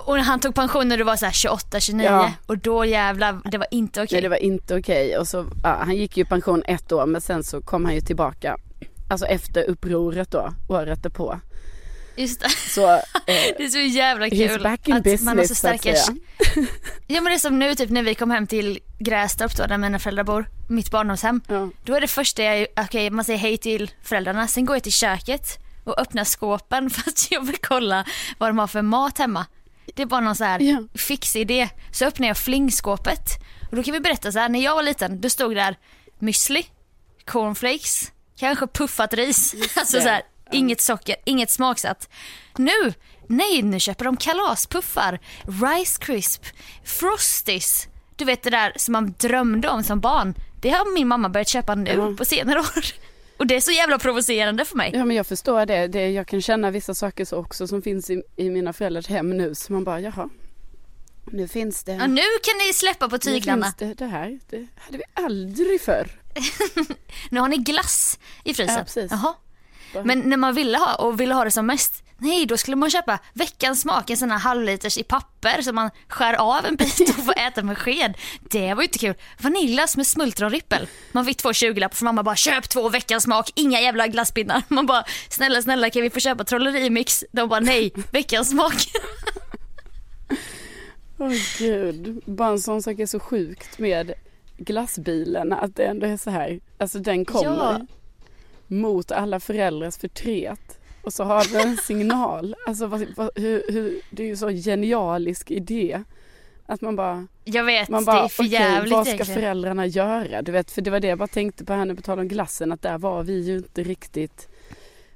Och 0.06 0.18
han 0.18 0.40
tog 0.40 0.56
pension 0.56 0.88
när 0.88 0.98
du 0.98 1.04
var 1.04 1.16
så 1.16 1.26
här 1.26 1.34
28, 1.34 1.80
29 1.80 2.06
Ja. 2.06 2.32
och 2.46 2.58
då 2.58 2.86
jävlar, 2.86 3.42
det 3.52 3.58
var 3.58 3.68
inte 3.72 4.02
okej. 4.04 4.16
nej, 4.16 4.22
det 4.22 4.30
var 4.30 4.44
inte 4.44 4.78
okej. 4.78 5.18
Och 5.18 5.28
så, 5.28 5.46
ja, 5.64 5.82
han 5.86 5.96
gick 5.96 6.18
ju 6.18 6.26
pension 6.26 6.64
ett 6.66 6.92
år 6.92 7.06
men 7.06 7.22
sen 7.22 7.44
så 7.44 7.62
kom 7.62 7.86
han 7.86 7.96
ju 7.96 8.02
tillbaka. 8.02 8.58
Alltså 9.10 9.26
efter 9.26 9.64
upproret 9.70 10.32
då, 10.32 10.54
året 10.70 11.04
därpå. 11.04 11.40
Just 12.16 12.40
det. 12.42 12.50
Så 12.50 12.94
eh, 12.94 13.02
Det 13.26 13.64
är 13.64 13.70
så 13.70 13.80
jävla 13.80 14.30
kul 14.30 14.66
att 14.66 14.88
man 14.88 14.94
har 14.94 15.02
business 15.02 15.48
så 15.48 15.56
så 15.56 15.56
starka 15.56 15.96
säga. 15.96 16.18
Ja 17.08 17.22
men 17.22 17.24
det 17.24 17.34
är 17.34 17.38
som 17.40 17.60
nu 17.60 17.76
typ 17.76 17.90
när 17.90 18.04
vi 18.04 18.16
kom 18.16 18.32
hem 18.32 18.48
till 18.48 18.80
Grästorp 19.00 19.58
då 19.58 19.66
där 19.66 19.78
mina 19.78 20.00
föräldrar 20.00 20.24
bor, 20.24 20.50
mitt 20.70 20.92
barndomshem. 20.92 21.42
Ja. 21.48 21.70
Då 21.84 21.96
är 21.96 22.02
det 22.02 22.08
första 22.08 22.44
jag, 22.44 22.68
okej 22.78 23.10
man 23.10 23.26
säger 23.26 23.40
hej 23.40 23.58
till 23.58 23.92
föräldrarna, 24.04 24.48
sen 24.48 24.66
går 24.66 24.76
jag 24.76 24.84
till 24.84 24.92
köket 24.92 25.58
och 25.84 26.00
öppnar 26.02 26.24
skåpen 26.24 26.90
för 26.90 27.10
att 27.10 27.28
jag 27.32 27.46
vill 27.46 27.58
kolla 27.62 28.06
vad 28.38 28.50
de 28.50 28.60
har 28.60 28.68
för 28.68 28.82
mat 28.82 29.18
hemma. 29.18 29.46
Det 29.96 30.02
är 30.02 30.06
bara 30.06 30.22
någon 30.22 30.36
så 30.36 30.44
här 30.44 30.60
Ja. 30.60 30.84
fix 30.96 31.36
idé. 31.36 31.70
Så 31.92 32.06
öppnar 32.06 32.28
jag 32.28 32.38
flingskåpet 32.38 33.22
och 33.70 33.76
då 33.76 33.84
kan 33.84 33.94
vi 33.94 34.00
berätta 34.00 34.32
så 34.32 34.40
här, 34.40 34.50
när 34.50 34.64
jag 34.64 34.76
var 34.76 34.84
liten 34.84 35.22
då 35.22 35.30
stod 35.30 35.56
där 35.56 35.76
müsli, 36.20 36.66
cornflakes, 37.26 38.12
kanske 38.40 38.68
puffat 38.68 39.14
ris. 39.14 39.56
Alltså 39.78 40.02
så 40.02 40.08
här, 40.08 40.22
inget 40.52 40.82
socker, 40.82 41.16
inget 41.26 41.50
smaksatt. 41.50 42.10
Nu, 42.58 42.94
nej 43.28 43.62
nu 43.62 43.80
köper 43.80 44.06
de 44.06 44.18
kalaspuffar, 44.18 45.20
Rice 45.46 46.00
Crisp, 46.06 46.46
Frosties. 46.84 47.88
Du 48.16 48.26
vet 48.26 48.44
det 48.44 48.50
där 48.50 48.74
som 48.76 48.92
man 48.92 49.14
drömde 49.20 49.70
om 49.70 49.84
som 49.84 50.00
barn. 50.00 50.34
Det 50.62 50.70
har 50.70 50.94
min 50.94 51.08
mamma 51.08 51.30
börjat 51.30 51.48
köpa 51.48 51.76
nu 51.76 51.92
Ja. 51.92 52.14
på 52.18 52.26
senare 52.26 52.60
år. 52.78 52.86
Och 53.38 53.48
det 53.48 53.56
är 53.56 53.62
så 53.62 53.72
jävla 53.72 54.00
provocerande 54.00 54.66
för 54.66 54.76
mig. 54.78 54.92
Ja 54.94 55.06
men 55.06 55.16
jag 55.18 55.28
förstår 55.28 55.66
det. 55.66 55.88
det. 55.88 56.10
Jag 56.10 56.28
kan 56.28 56.42
känna 56.42 56.72
vissa 56.72 56.94
saker 56.96 57.26
så 57.26 57.38
också 57.38 57.68
som 57.68 57.82
finns 57.82 58.10
i, 58.10 58.22
i 58.36 58.50
mina 58.50 58.74
föräldrars 58.74 59.08
hem 59.08 59.38
nu. 59.38 59.56
Så 59.56 59.74
man 59.74 59.84
bara 59.84 60.00
jaha. 60.00 60.30
Nu 61.26 61.48
finns 61.48 61.84
det. 61.84 61.92
Ja, 61.92 62.08
nu 62.08 62.22
kan 62.44 62.58
ni 62.68 62.74
släppa 62.74 63.10
på 63.10 63.16
nu 63.16 63.20
tyglarna. 63.20 63.66
finns 63.66 63.76
det, 63.76 63.94
det 63.94 64.06
här. 64.06 64.40
Det 64.50 64.68
hade 64.78 64.98
vi 64.98 65.04
aldrig 65.14 65.82
förr. 65.82 66.08
Nu 67.30 67.40
har 67.40 67.48
ni 67.48 67.58
glass 67.58 68.20
i 68.44 68.54
frysen. 68.54 68.76
Ja, 68.76 68.84
precis. 68.84 69.12
Jaha. 69.12 69.34
Bara- 69.94 70.04
Men 70.04 70.20
när 70.20 70.38
man 70.38 70.54
ville 70.54 70.78
ha 70.78 70.96
och 70.96 71.20
ville 71.20 71.34
ha 71.34 71.44
det 71.44 71.52
som 71.52 71.66
mest, 71.66 72.04
nej 72.18 72.46
då 72.46 72.58
skulle 72.58 72.76
man 72.78 72.90
köpa 72.90 73.20
veckans 73.34 73.82
smak, 73.82 74.10
en 74.10 74.18
sån 74.18 74.32
här 74.32 74.38
halvliters 74.40 74.98
i 74.98 75.04
papper 75.04 75.62
som 75.62 75.76
man 75.76 75.90
skär 76.08 76.34
av 76.34 76.66
en 76.66 76.76
bit 76.76 77.00
och 77.18 77.26
får 77.26 77.40
äta 77.40 77.64
med 77.64 77.78
sked. 77.78 78.14
Det 78.42 78.74
var 78.74 78.82
ju 78.82 78.88
inte 78.88 79.00
kul. 79.00 79.14
Vaniljas 79.40 79.98
med 79.98 80.08
smultronrippel. 80.08 80.88
Man 81.12 81.26
fick 81.26 81.38
två 81.38 81.54
20 81.54 81.90
för 81.92 82.06
mamma 82.06 82.24
bara 82.24 82.36
köp 82.36 82.70
två 82.70 82.90
veckans 82.90 83.24
smak, 83.24 83.50
inga 83.56 83.80
jävla 83.82 84.08
glasspinnar. 84.08 84.64
Man 84.68 84.86
bara 84.86 85.04
snälla 85.30 85.62
snälla 85.62 85.90
kan 85.90 86.02
vi 86.02 86.10
få 86.10 86.20
köpa 86.20 86.44
trollerimix? 86.44 87.24
De 87.32 87.50
bara 87.50 87.60
nej, 87.60 87.92
veckans 88.12 88.50
smak. 88.50 88.74
Åh 91.18 91.32
gud. 91.60 92.22
Bara 92.26 92.50
en 92.50 92.60
sån 92.60 92.82
sak 92.82 93.00
är 93.00 93.06
så 93.06 93.20
sjukt 93.20 93.80
med 93.80 94.14
glassbilen. 94.58 95.54
Att 95.54 95.76
det 95.76 95.84
ändå 95.86 96.06
är 96.08 96.18
så 96.18 96.30
här. 96.30 96.60
Alltså 96.78 97.00
den 97.00 97.26
kommer 97.26 97.44
Ja. 97.46 97.82
Mot 98.72 99.12
alla 99.12 99.40
föräldrars 99.40 99.98
förtret. 99.98 100.80
Och 101.02 101.14
så 101.14 101.24
har 101.24 101.54
den 101.54 101.70
en 101.70 101.78
signal. 101.88 102.56
Alltså 102.68 102.88
vad, 102.88 103.06
vad, 103.16 103.30
hur, 103.36 103.64
hur, 103.72 104.02
det 104.10 104.24
är 104.24 104.28
ju 104.28 104.36
så 104.36 104.50
genialisk 104.50 105.52
idé. 105.52 106.04
Att 106.66 106.82
man 106.82 106.96
bara 106.96 107.28
Jag 107.44 107.64
vet, 107.64 107.90
Man 107.90 108.06
bara, 108.06 108.20
det 108.20 108.26
är 108.26 108.28
för 108.28 108.44
okej 108.44 108.54
jävligt 108.54 108.94
vad 108.94 109.06
ska 109.06 109.14
egentligen. 109.14 109.42
föräldrarna 109.42 109.86
göra? 109.86 110.42
Du 110.42 110.52
vet, 110.52 110.72
för 110.72 110.82
det 110.82 110.92
var 110.92 111.00
det 111.00 111.08
jag 111.08 111.18
bara 111.18 111.28
tänkte 111.28 111.66
på 111.66 111.74
här 111.74 111.86
nu 111.86 111.96
på 111.96 112.02
tal 112.02 112.20
om 112.20 112.28
glassen, 112.28 112.72
att 112.72 112.82
där 112.82 112.98
var 112.98 113.24
vi 113.24 113.40
ju 113.40 113.58
inte 113.58 113.84
riktigt, 113.84 114.48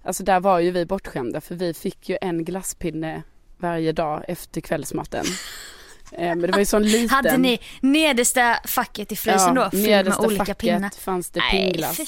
alltså 0.04 0.24
där 0.24 0.40
var 0.40 0.60
ju 0.60 0.72
vi 0.72 0.86
bortskämda 0.86 1.42
för 1.42 1.56
vi 1.56 1.74
fick 1.74 2.10
ju 2.10 2.18
en 2.22 2.46
glasspinne 2.46 3.24
varje 3.58 3.92
dag 3.92 4.26
efter 4.28 4.62
kvällsmaten. 4.62 5.26
eh, 6.12 6.20
men 6.20 6.42
det 6.42 6.52
var 6.52 6.60
ju 6.60 6.66
sån 6.66 6.84
liten. 6.84 7.10
Hade 7.10 7.38
ni 7.38 7.60
nedersta 7.82 8.60
facket 8.66 9.12
i 9.12 9.16
frysen 9.16 9.56
då? 9.56 9.70
Fylld 9.70 10.08
med 10.08 10.18
olika 10.20 10.46
facket 10.46 10.58
pinnar? 10.58 10.90
fanns 10.90 11.30
det 11.30 11.42
fy 11.52 12.06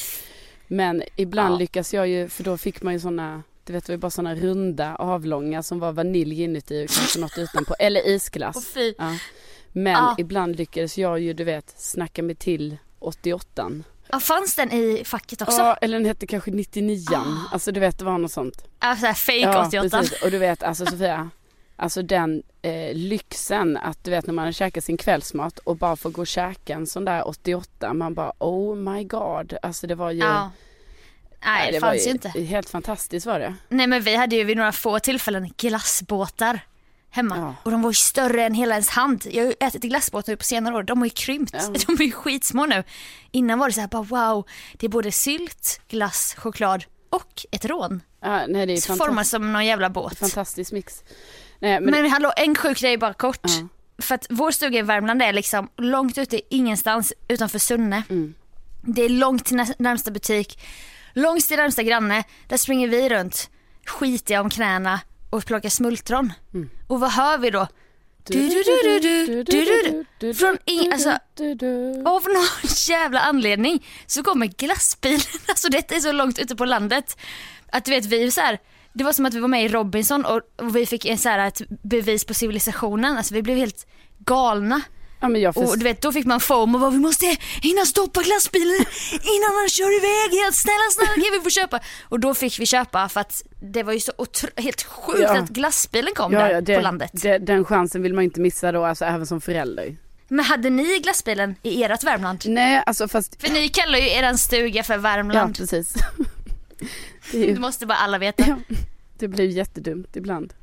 Men 0.68 1.04
ibland 1.16 1.54
Ja. 1.54 1.58
lyckas 1.58 1.94
jag 1.94 2.08
ju, 2.08 2.30
för 2.30 2.44
då 2.44 2.58
fick 2.58 2.82
man 2.82 2.94
ju 2.94 3.00
såna 3.00 3.44
du 3.64 3.74
vet 3.74 3.86
det 3.86 3.92
var 3.92 3.94
ju 3.96 4.00
bara 4.02 4.10
såna 4.12 4.36
runda 4.36 4.96
avlånga 4.96 5.64
som 5.64 5.80
var 5.80 5.92
vanilj 5.92 6.44
inuti 6.44 6.86
och 6.86 6.90
kanske 6.90 7.20
något 7.20 7.38
utanpå. 7.38 7.76
Eller 7.80 8.08
isglass. 8.08 8.68
fy. 8.74 8.94
Ja. 8.98 9.18
Men 9.72 9.94
Ja. 9.94 10.16
ibland 10.18 10.56
lyckades 10.56 10.98
jag 10.98 11.20
ju 11.20 11.34
du 11.34 11.44
vet 11.44 11.74
snacka 11.78 12.24
mig 12.24 12.36
till 12.36 12.78
88 13.00 13.72
Ja, 14.12 14.20
fanns 14.20 14.56
den 14.56 14.72
i 14.72 15.02
facket 15.06 15.42
också? 15.42 15.58
Ja, 15.62 15.74
eller 15.82 15.98
den 15.98 16.06
hette 16.06 16.28
kanske 16.28 16.52
99 16.52 17.06
Alltså 17.52 17.72
du 17.72 17.80
vet 17.80 18.00
det 18.00 18.06
var 18.06 18.18
något 18.18 18.32
sånt. 18.32 18.64
Ja, 18.80 18.96
såhär 18.96 19.14
fake 19.14 19.68
88. 19.68 19.98
precis. 20.00 20.22
Och 20.24 20.32
du 20.32 20.38
vet 20.38 20.64
alltså 20.64 20.86
Sofia. 20.86 21.30
Alltså 21.80 22.02
den 22.02 22.44
eh, 22.62 22.94
lyxen 22.94 23.78
att 23.78 24.04
du 24.04 24.12
vet 24.12 24.28
när 24.28 24.34
man 24.34 24.46
har 24.46 24.52
käkat 24.52 24.84
sin 24.84 24.98
kvällsmat 24.98 25.60
och 25.60 25.78
bara 25.78 25.96
får 25.96 26.10
gå 26.10 26.22
och 26.22 26.28
käka 26.28 26.74
en 26.74 26.88
sån 26.88 27.06
där 27.06 27.28
88. 27.28 27.94
Man 27.94 28.14
bara 28.14 28.32
oh 28.40 28.76
my 28.76 29.04
god. 29.04 29.58
Alltså 29.62 29.88
det 29.88 29.96
var 29.96 30.12
ju. 30.12 30.20
Ja. 30.20 30.52
Nej, 31.46 31.72
det, 31.72 31.80
var 31.80 31.90
fanns 31.90 32.08
ju 32.08 32.12
inte. 32.12 32.30
Helt 32.30 32.70
fantastiskt 32.70 33.26
var 33.26 33.40
det. 33.40 33.56
Nej 33.70 33.88
men 33.88 34.02
vi 34.02 34.16
hade 34.16 34.36
ju 34.36 34.44
vid 34.44 34.58
några 34.58 34.72
få 34.72 35.00
tillfällen 35.00 35.54
glassbåtar 35.58 36.60
hemma. 37.10 37.38
Ja. 37.38 37.56
Och 37.64 37.72
de 37.72 37.82
var 37.82 37.90
ju 37.90 37.94
större 37.94 38.44
än 38.44 38.54
hela 38.54 38.74
ens 38.76 38.90
hand. 38.90 39.24
Jag 39.32 39.44
har 39.44 39.48
ju 39.48 39.56
ätit 39.60 39.82
glassbåtar 39.82 40.36
på 40.36 40.44
senare 40.44 40.76
år. 40.76 40.84
De 40.84 40.98
har 40.98 41.06
ju 41.06 41.10
krympt. 41.10 41.54
Ja. 41.54 41.68
De 41.88 42.04
är 42.04 42.06
ju 42.06 42.12
skitsmå 42.12 42.66
nu. 42.66 42.84
Innan 43.32 43.60
var 43.60 43.68
det 43.68 43.74
så 43.74 43.82
här 43.82 43.88
bara 43.88 44.04
wow. 44.04 44.48
Det 44.74 44.86
är 44.86 44.90
både 44.90 45.12
sylt, 45.12 45.82
glass, 45.88 46.36
choklad 46.38 46.84
och 47.10 47.46
ett 47.52 47.66
rån. 47.66 48.02
Ja, 48.22 48.48
nej, 48.48 48.66
det 48.66 48.74
är 48.74 48.82
Formad 48.82 49.08
fantastiskt, 49.08 49.32
som 49.32 49.54
någon 49.54 49.66
jävla 49.66 49.90
båt. 49.90 50.20
fantastisk 50.20 50.72
mix. 50.72 51.04
Nej, 51.60 51.82
men, 51.82 51.92
Men, 51.92 52.12
hallå, 52.12 52.32
en 52.38 52.56
sjuk 52.56 52.80
grej 52.80 52.98
bara 52.98 53.14
kort. 53.14 53.40
Ja. 53.44 53.68
För 54.02 54.16
att 54.16 54.26
vår 54.30 54.52
stuga 54.52 54.80
i 54.80 54.82
Värmland 54.82 55.22
är 55.22 55.34
liksom 55.34 55.70
långt 55.78 56.18
ute 56.18 56.42
ingenstans 56.56 57.14
utanför 57.28 57.60
Sunne. 57.60 58.04
Mm. 58.10 58.34
Det 58.82 59.02
är 59.02 59.10
långt 59.10 59.46
till 59.46 59.56
nä- 59.56 59.76
närmsta 59.80 60.12
butik, 60.12 60.60
långt 61.14 61.48
till 61.48 61.58
närmsta 61.58 61.84
granne. 61.84 62.24
Där 62.48 62.58
springer 62.58 62.88
vi 62.88 63.10
runt, 63.10 63.50
skitiga 63.86 64.42
om 64.42 64.50
knäna 64.50 65.00
och 65.30 65.46
plockar 65.46 65.70
smultron. 65.70 66.34
Mm. 66.54 66.70
Och 66.88 67.00
vad 67.00 67.12
hör 67.12 67.38
vi 67.38 67.50
då? 67.50 67.68
Från 70.34 70.58
in, 70.66 70.94
alltså, 70.94 71.10
av 72.06 72.24
någon 72.24 72.46
jävla 72.88 73.20
anledning 73.20 73.86
så 74.08 74.24
kommer 74.24 74.46
glassbilen, 74.48 75.20
alltså 75.48 75.70
detta 75.70 75.96
är 75.96 76.00
så 76.00 76.12
långt 76.12 76.40
ute 76.40 76.56
på 76.56 76.66
landet. 76.66 77.18
Att 77.72 77.86
du 77.86 77.92
vet 77.92 78.06
vi 78.06 78.32
så 78.32 78.42
här, 78.42 78.60
det 78.98 79.04
var 79.04 79.14
som 79.14 79.26
att 79.26 79.34
vi 79.34 79.40
var 79.40 79.48
med 79.48 79.66
i 79.66 79.68
Robinson 79.68 80.26
och, 80.26 80.42
och 80.56 80.76
vi 80.76 80.86
fick 80.86 81.06
en 81.06 81.18
så 81.18 81.30
här, 81.30 81.48
ett 81.48 81.62
bevis 81.84 82.26
på 82.26 82.34
civilisationen, 82.34 83.18
alltså 83.18 83.34
vi 83.34 83.42
blev 83.44 83.58
helt 83.58 83.88
galna. 84.20 84.82
Ja, 85.22 85.54
först- 85.54 85.70
Och 85.70 85.78
du 85.78 85.84
vet 85.84 86.02
då 86.02 86.12
fick 86.12 86.26
man 86.26 86.40
foam 86.40 86.76
och 86.76 86.82
bara 86.82 86.90
vi 86.92 86.98
måste 86.98 87.26
hinna 87.62 87.86
stoppa 87.86 88.22
glassbilen 88.22 88.76
innan 89.36 89.56
han 89.60 89.70
kör 89.70 89.98
iväg 89.98 90.44
helt 90.44 90.56
snälla 90.56 90.90
snälla 90.92 91.14
kan 91.14 91.40
vi 91.40 91.44
få 91.44 91.50
köpa. 91.50 91.80
Och 92.10 92.20
då 92.20 92.34
fick 92.34 92.60
vi 92.60 92.66
köpa 92.66 93.10
för 93.10 93.20
att 93.22 93.42
det 93.74 93.84
var 93.84 93.94
ju 93.94 94.00
så 94.00 94.12
helt 94.56 94.84
sjukt 94.84 95.20
Ja. 95.22 95.38
att 95.38 95.50
glassbilen 95.50 96.14
kom 96.16 96.34
ja, 96.34 96.40
där 96.40 96.50
ja, 96.52 96.62
det, 96.62 96.76
på 96.76 96.82
landet. 96.82 97.10
Det, 97.14 97.38
den 97.38 97.66
chansen 97.66 98.02
vill 98.02 98.14
man 98.14 98.24
inte 98.24 98.42
missa 98.42 98.72
då, 98.72 98.86
alltså 98.86 99.06
även 99.06 99.26
som 99.28 99.42
förälder. 99.42 99.98
Men 100.28 100.46
hade 100.46 100.70
ni 100.70 101.00
glassbilen 101.00 101.56
i 101.64 101.84
ert 101.84 102.04
Värmland? 102.04 102.44
Nej, 102.46 102.84
alltså 102.86 103.08
fast, 103.08 103.42
För 103.42 103.50
ni 103.50 103.70
kallar 103.70 104.00
ju 104.00 104.10
eran 104.10 104.38
stuga 104.38 104.84
för 104.84 104.94
ja 104.94 105.00
Värmland. 105.00 105.58
precis. 105.58 105.94
är 106.82 106.88
Det 107.40 107.46
ju, 107.46 107.60
måste 107.60 107.86
bara 107.86 107.98
alla 107.98 108.18
veta. 108.18 108.44
Ja. 108.48 108.76
det 109.18 109.28
blir 109.28 109.46
ju 109.46 109.52
jättedumt 109.52 110.16
ibland. 110.16 110.54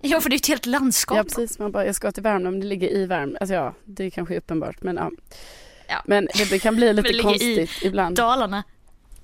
Ja 0.00 0.20
för 0.20 0.30
det 0.30 0.34
är 0.34 0.36
ju 0.36 0.40
ett 0.40 0.46
helt 0.48 0.66
landskap. 0.66 1.16
Ja 1.16 1.22
precis, 1.24 1.58
man 1.58 1.72
bara, 1.72 1.86
jag 1.86 1.94
ska 1.94 2.12
till 2.12 2.22
Värmland 2.22 2.52
men 2.54 2.60
det 2.60 2.66
ligger 2.66 2.88
i 2.88 3.06
Värmland. 3.06 3.36
Alltså 3.40 3.54
ja, 3.54 3.74
det 3.84 4.04
är 4.04 4.10
kanske 4.10 4.34
är 4.34 4.38
uppenbart 4.38 4.82
men 4.82 4.96
ja. 4.96 5.10
Ja. 5.88 6.02
Men 6.06 6.28
det 6.50 6.58
kan 6.58 6.76
bli 6.76 6.92
lite 6.92 7.08
ligger 7.08 7.20
i 7.20 7.22
konstigt 7.22 7.70
ibland. 7.82 8.16
Dalarna. 8.16 8.62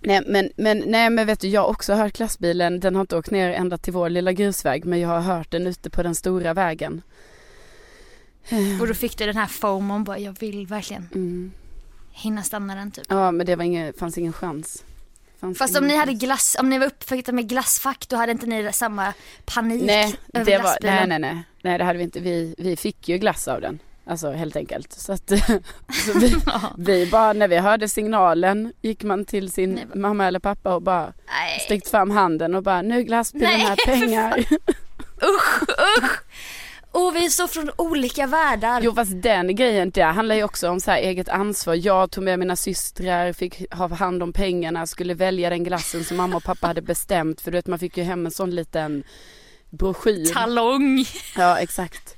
Nej 0.01 0.23
men, 0.27 0.51
men, 0.57 0.83
nej 0.87 1.11
men 1.11 1.27
vet 1.27 1.41
du, 1.41 1.49
jag 1.49 1.61
har 1.61 1.69
också 1.69 1.95
hört 1.95 2.13
glassbilen, 2.17 2.81
den 2.81 2.95
har 2.95 3.01
inte 3.01 3.17
åkt 3.17 3.31
ner 3.31 3.51
ända 3.51 3.79
till 3.79 3.93
vår 3.93 4.09
lilla 4.11 4.33
grusväg 4.33 4.85
men 4.85 5.01
jag 5.01 5.09
har 5.09 5.21
hört 5.21 5.51
den 5.51 5.67
ute 5.67 5.91
på 5.91 6.03
den 6.03 6.15
stora 6.15 6.55
vägen. 6.55 7.03
Och 8.81 8.87
då 8.87 8.95
fick 8.95 9.19
du 9.19 9.27
den 9.27 9.37
här 9.37 9.47
foamon 9.47 10.05
bara 10.05 10.19
jag 10.19 10.37
vill 10.41 10.67
verkligen 10.67 11.09
Mm. 11.15 11.53
hinna 12.13 12.43
stanna 12.43 12.75
den 12.75 12.91
typ. 12.91 13.05
Ja 13.09 13.31
men 13.31 13.47
det 13.47 13.57
var 13.57 13.65
ingen, 13.65 13.93
fanns 13.95 14.19
ingen 14.19 14.33
chans. 14.33 14.85
Fanns 15.45 15.59
Fast 15.59 15.77
om 15.79 15.87
ni 15.87 15.97
hade 15.97 16.13
glass, 16.15 16.57
om 16.61 16.69
ni 16.69 16.79
var 16.79 16.87
uppväckta 16.87 17.33
med 17.33 17.49
glassfack 17.49 18.07
då 18.09 18.17
hade 18.17 18.33
inte 18.33 18.47
ni 18.47 18.73
samma 18.73 19.13
panik 19.45 19.83
Nej, 19.87 20.15
över 20.35 20.45
det 20.47 20.53
var, 20.59 20.63
glassbilen. 20.63 21.09
nej 21.09 21.19
nej 21.19 21.35
nej, 21.35 21.45
nej 21.63 21.79
det 21.79 21.85
hade 21.85 21.99
vi 21.99 22.05
inte, 22.05 22.21
vi, 22.21 22.55
vi 22.59 22.77
fick 22.77 23.09
ju 23.09 23.19
glass 23.19 23.49
av 23.49 23.61
den. 23.61 23.79
Alltså 24.07 24.31
helt 24.33 24.57
enkelt. 24.57 24.93
Så 24.93 25.13
att 25.13 25.29
så 26.05 26.19
vi, 26.19 26.35
vi 26.79 27.07
bara, 27.11 27.33
när 27.33 27.49
vi 27.49 27.57
hörde 27.59 27.89
signalen 27.89 28.73
gick 28.83 29.03
man 29.03 29.25
till 29.25 29.53
sin 29.53 29.73
Nej, 29.75 29.85
vad- 29.89 29.99
mamma 29.99 30.27
eller 30.27 30.39
pappa 30.39 30.75
och 30.75 30.83
bara 30.83 31.13
Nej. 31.27 31.61
sträckt 31.61 31.89
fram 31.91 32.11
handen 32.11 32.55
och 32.55 32.63
bara 32.63 32.83
nu 32.83 33.03
glassbilen 33.03 33.61
här 33.61 33.77
pengar. 33.87 34.39
Usch, 35.23 35.63
usch! 36.03 36.11
Och 36.95 37.17
vi 37.17 37.25
är 37.25 37.29
så 37.31 37.49
från 37.49 37.71
olika 37.77 38.27
världar. 38.27 38.81
Jo 38.83 38.95
fast 38.95 39.23
den 39.23 39.57
grejen 39.57 39.91
det 39.91 40.03
handlar 40.03 40.35
ju 40.35 40.45
också 40.45 40.69
om 40.71 40.81
så 40.81 40.91
här 40.91 40.99
eget 40.99 41.29
ansvar. 41.29 41.75
Jag 41.75 42.11
tog 42.11 42.25
med 42.25 42.39
mina 42.39 42.57
systrar, 42.57 43.33
fick 43.33 43.73
ha 43.75 43.89
hand 43.95 44.23
om 44.23 44.33
pengarna, 44.33 44.87
skulle 44.87 45.15
välja 45.15 45.51
den 45.51 45.65
glassen 45.65 46.05
som 46.05 46.17
mamma 46.17 46.37
och 46.37 46.43
pappa 46.45 46.67
hade 46.67 46.83
bestämt. 46.83 47.41
För 47.41 47.51
du 47.51 47.59
vet 47.59 47.67
man 47.67 47.79
fick 47.79 47.97
ju 47.97 48.03
hem 48.03 48.27
en 48.27 48.33
sån 48.33 48.51
liten 48.51 49.05
broschyr. 49.71 50.27
Talong. 50.27 51.05
Ja 51.37 51.59
exakt. 51.59 52.17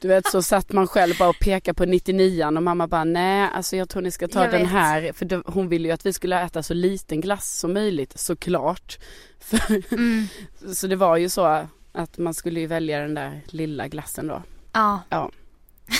Du 0.00 0.08
vet 0.08 0.26
så 0.30 0.42
satt 0.42 0.72
man 0.72 0.86
själv 0.86 1.14
bara 1.18 1.28
och 1.28 1.38
pekade 1.40 1.74
på 1.74 1.84
99 1.84 2.44
och 2.46 2.62
mamma 2.62 2.86
bara 2.88 3.04
nej 3.04 3.48
alltså 3.54 3.76
jag 3.76 3.88
tror 3.88 4.02
ni 4.02 4.10
ska 4.10 4.28
ta 4.28 4.42
Jag 4.42 4.50
den 4.50 4.60
vet. 4.60 4.70
här. 4.70 5.12
För 5.12 5.50
hon 5.52 5.68
ville 5.68 5.88
ju 5.88 5.94
att 5.94 6.06
vi 6.06 6.12
skulle 6.12 6.42
äta 6.42 6.62
så 6.62 6.74
liten 6.74 7.20
glass 7.20 7.58
som 7.58 7.72
möjligt 7.72 8.18
såklart. 8.18 8.98
För, 9.40 9.82
Mm. 9.94 10.28
så 10.74 10.86
det 10.86 10.96
var 10.96 11.16
ju 11.16 11.28
så 11.28 11.66
att 11.98 12.18
man 12.18 12.34
skulle 12.34 12.60
ju 12.60 12.66
välja 12.66 13.00
den 13.00 13.14
där 13.14 13.40
lilla 13.46 13.88
glassen 13.88 14.26
då. 14.26 14.42
Ja. 14.72 15.00
Ja. 15.08 15.30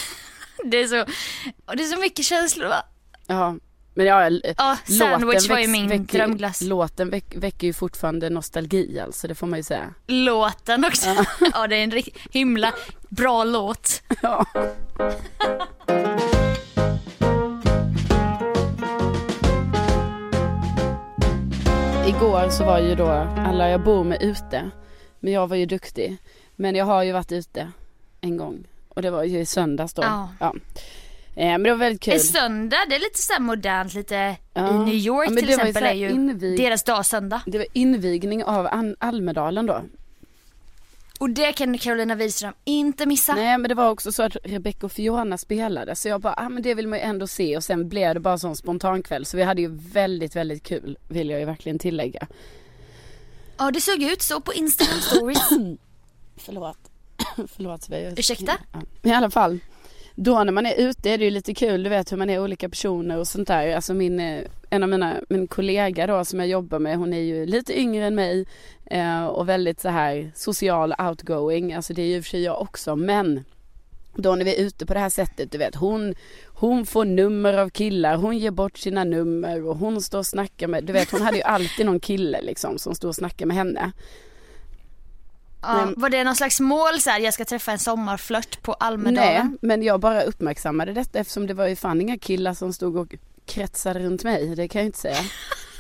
Det 0.64 0.76
är 0.76 0.86
så, 0.86 1.02
och 1.66 1.76
det 1.76 1.82
är 1.82 1.88
så 1.88 2.00
mycket 2.00 2.24
känslor 2.24 2.68
va? 2.68 2.84
Ja, 3.26 3.56
men 3.94 4.06
ja, 4.06 4.30
Ja, 4.56 4.76
sandwich 4.84 5.48
var 5.48 5.58
ju 5.58 5.68
min 5.68 5.88
väcker, 5.88 6.18
drömglass. 6.18 6.60
Låten 6.60 7.10
väck, 7.10 7.36
väcker 7.36 7.66
ju 7.66 7.72
fortfarande 7.72 8.30
nostalgi 8.30 9.00
alltså, 9.00 9.28
det 9.28 9.34
får 9.34 9.46
man 9.46 9.58
ju 9.58 9.62
säga. 9.62 9.94
Låten 10.06 10.84
också. 10.84 11.08
Ja. 11.54 11.66
det 11.68 11.76
är 11.76 11.84
en 11.84 11.90
riktigt 11.90 12.34
himla 12.34 12.72
bra 13.08 13.44
låt. 13.44 14.02
Ja. 14.22 14.46
Igår 22.06 22.50
så 22.50 22.64
var 22.64 22.78
ju 22.80 22.94
då 22.94 23.08
alla 23.36 23.68
jag 23.68 23.84
bor 23.84 24.04
med 24.04 24.22
ute. 24.22 24.70
Men 25.20 25.32
jag 25.32 25.46
var 25.46 25.56
ju 25.56 25.66
duktig. 25.66 26.16
Men 26.56 26.74
jag 26.74 26.84
har 26.84 27.02
ju 27.02 27.12
varit 27.12 27.32
ute 27.32 27.72
en 28.20 28.36
gång. 28.36 28.64
Och 28.88 29.02
det 29.02 29.10
var 29.10 29.24
ju 29.24 29.38
i 29.40 29.46
söndags 29.46 29.94
då. 29.94 30.02
Ja. 30.40 30.54
Eh, 31.36 31.46
men 31.50 31.62
det 31.62 31.70
var 31.70 31.76
väldigt 31.78 32.02
kul. 32.02 32.14
En 32.14 32.20
söndag, 32.20 32.76
det 32.88 32.94
är 32.94 32.98
lite 33.00 33.18
så 33.22 33.42
modernt, 33.42 33.94
lite 33.94 34.36
Ja. 34.54 34.70
i 34.70 34.78
New 34.78 34.94
York 34.94 35.28
Ja, 35.30 35.36
till 35.36 35.48
ju 35.48 35.54
exempel 35.54 35.82
här 35.84 35.90
är 35.90 35.94
ju 35.94 36.08
invig- 36.10 36.56
deras 36.56 36.82
dag 36.82 37.06
söndag. 37.06 37.42
Det 37.46 37.58
var 37.58 37.66
invigning 37.72 38.44
av 38.44 38.94
Almedalen 38.98 39.66
då. 39.66 39.82
Och 41.20 41.30
det 41.30 41.52
kan 41.52 41.78
Carolina 41.78 42.14
Widerström 42.14 42.52
inte 42.64 43.06
missa. 43.06 43.34
Nej 43.34 43.58
men 43.58 43.68
det 43.68 43.74
var 43.74 43.90
också 43.90 44.12
så 44.12 44.22
att 44.22 44.36
Rebecca 44.44 44.86
och 44.86 44.92
Fiona 44.92 45.38
spelade 45.38 45.96
så 45.96 46.08
jag 46.08 46.20
bara, 46.20 46.34
ah, 46.36 46.48
men 46.48 46.62
det 46.62 46.74
vill 46.74 46.88
man 46.88 46.98
ju 46.98 47.04
ändå 47.04 47.26
se 47.26 47.56
och 47.56 47.64
sen 47.64 47.88
blev 47.88 48.14
det 48.14 48.20
bara 48.20 48.38
sån 48.38 48.56
spontan 48.56 49.02
kväll 49.02 49.24
så 49.26 49.36
vi 49.36 49.42
hade 49.42 49.60
ju 49.62 49.68
väldigt 49.92 50.36
väldigt 50.36 50.62
kul 50.62 50.98
vill 51.08 51.30
jag 51.30 51.40
ju 51.40 51.46
verkligen 51.46 51.78
tillägga. 51.78 52.26
Ja 53.58 53.70
det 53.70 53.80
såg 53.80 54.02
ut 54.02 54.22
så 54.22 54.40
på 54.40 54.54
Instagram 54.54 55.00
stories. 55.00 55.48
Förlåt. 56.36 56.78
Förlåt. 57.56 57.88
Ursäkta? 58.16 58.52
Ja. 58.72 59.10
I 59.10 59.12
alla 59.12 59.30
fall. 59.30 59.58
Då 60.14 60.44
när 60.44 60.52
man 60.52 60.66
är 60.66 60.74
ute 60.74 61.10
är 61.10 61.18
det 61.18 61.24
ju 61.24 61.30
lite 61.30 61.54
kul, 61.54 61.82
du 61.82 61.90
vet 61.90 62.12
hur 62.12 62.16
man 62.16 62.30
är 62.30 62.42
olika 62.42 62.68
personer 62.68 63.18
och 63.18 63.28
sånt 63.28 63.48
där. 63.48 63.74
Alltså 63.74 63.94
min, 63.94 64.20
eh, 64.20 64.42
en 64.70 64.82
av 64.82 64.88
mina, 64.88 65.14
min 65.28 65.46
kollega 65.46 66.06
då 66.06 66.24
som 66.24 66.38
jag 66.38 66.48
jobbar 66.48 66.78
med, 66.78 66.98
hon 66.98 67.12
är 67.12 67.20
ju 67.20 67.46
lite 67.46 67.80
yngre 67.80 68.06
än 68.06 68.14
mig 68.14 68.46
eh, 68.86 69.26
och 69.26 69.48
väldigt 69.48 69.80
så 69.80 69.88
här 69.88 70.32
social 70.34 70.94
outgoing. 70.98 71.74
Alltså 71.74 71.94
det 71.94 72.02
är 72.02 72.06
ju 72.06 72.22
för 72.22 72.30
sig 72.30 72.42
jag 72.42 72.62
också 72.62 72.96
men 72.96 73.44
då 74.14 74.34
när 74.34 74.44
vi 74.44 74.56
är 74.56 74.64
ute 74.66 74.86
på 74.86 74.94
det 74.94 75.00
här 75.00 75.08
sättet, 75.08 75.52
du 75.52 75.58
vet 75.58 75.74
hon, 75.74 76.14
hon 76.60 76.86
får 76.86 77.04
nummer 77.04 77.54
av 77.58 77.68
killar, 77.70 78.16
hon 78.16 78.38
ger 78.38 78.50
bort 78.50 78.78
sina 78.78 79.04
nummer 79.04 79.66
och 79.66 79.76
hon 79.76 80.00
står 80.02 80.18
och 80.18 80.26
snackar 80.26 80.68
med, 80.68 80.84
du 80.84 80.92
vet 80.92 81.10
hon 81.10 81.22
hade 81.22 81.36
ju 81.36 81.42
alltid 81.42 81.86
någon 81.86 82.00
kille 82.00 82.42
liksom 82.42 82.78
som 82.78 82.94
stod 82.94 83.08
och 83.08 83.14
snackade 83.14 83.46
med 83.46 83.56
henne. 83.56 83.92
Ja, 85.62 85.74
Men- 85.84 85.94
var 85.96 86.10
det 86.10 86.24
någon 86.24 86.36
slags 86.36 86.60
mål 86.60 87.00
så 87.00 87.10
här, 87.10 87.20
jag 87.20 87.34
ska 87.34 87.44
träffa 87.44 87.72
en 87.72 87.78
sommarflört 87.78 88.62
på 88.62 88.70
Nej, 88.80 88.88
Almedalen? 88.88 89.58
men 89.62 89.82
jag 89.82 90.00
bara 90.00 90.22
uppmärksammade 90.22 90.92
detta 90.92 91.18
eftersom 91.18 91.46
det 91.46 91.54
var 91.54 91.66
ju 91.66 91.76
fan 91.76 92.00
inga 92.00 92.18
killar 92.18 92.54
som 92.54 92.72
stod 92.72 92.96
och 92.96 93.14
kretsade 93.46 94.00
runt 94.00 94.24
mig. 94.24 94.54
Det 94.56 94.68
kan 94.68 94.78
jag 94.78 94.84
ju 94.84 94.86
inte 94.86 94.98
säga. 94.98 95.16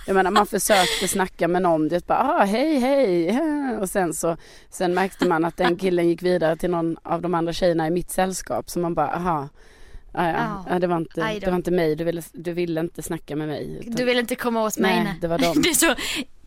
Jag 0.06 0.14
menar 0.14 0.30
man 0.30 0.46
försökte 0.46 1.08
snacka 1.08 1.48
med 1.48 1.62
någon, 1.62 1.88
det 1.88 2.06
bara 2.06 2.18
ah, 2.18 2.44
hej 2.44 2.78
hej 2.78 3.40
och 3.80 3.90
sen 3.90 4.14
så 4.14 4.36
sen 4.70 4.94
märkte 4.94 5.28
man 5.28 5.44
att 5.44 5.56
den 5.56 5.76
killen 5.76 6.08
gick 6.08 6.22
vidare 6.22 6.56
till 6.56 6.70
någon 6.70 6.96
av 7.02 7.22
de 7.22 7.34
andra 7.34 7.52
tjejerna 7.52 7.86
i 7.86 7.90
mitt 7.90 8.10
sällskap 8.10 8.70
så 8.70 8.78
man 8.78 8.94
bara 8.94 9.14
aha 9.14 9.48
Ja, 10.18 10.28
ja. 10.30 10.64
Ja, 10.68 10.78
det, 10.78 10.86
var 10.86 10.96
inte, 10.96 11.38
det 11.40 11.46
var 11.50 11.56
inte 11.56 11.70
mig, 11.70 11.96
du 11.96 12.04
ville, 12.04 12.22
du 12.32 12.52
ville 12.52 12.80
inte 12.80 13.02
snacka 13.02 13.36
med 13.36 13.48
mig. 13.48 13.76
utan- 13.80 13.94
Du 13.94 14.04
vill 14.04 14.18
inte 14.18 14.34
komma 14.34 14.62
åt 14.62 14.78
mig? 14.78 15.04
Nej, 15.04 15.14
det 15.20 15.28
var 15.28 15.38
dem. 15.38 15.54
Det 15.62 15.68
är 15.68 15.74
så, 15.74 15.94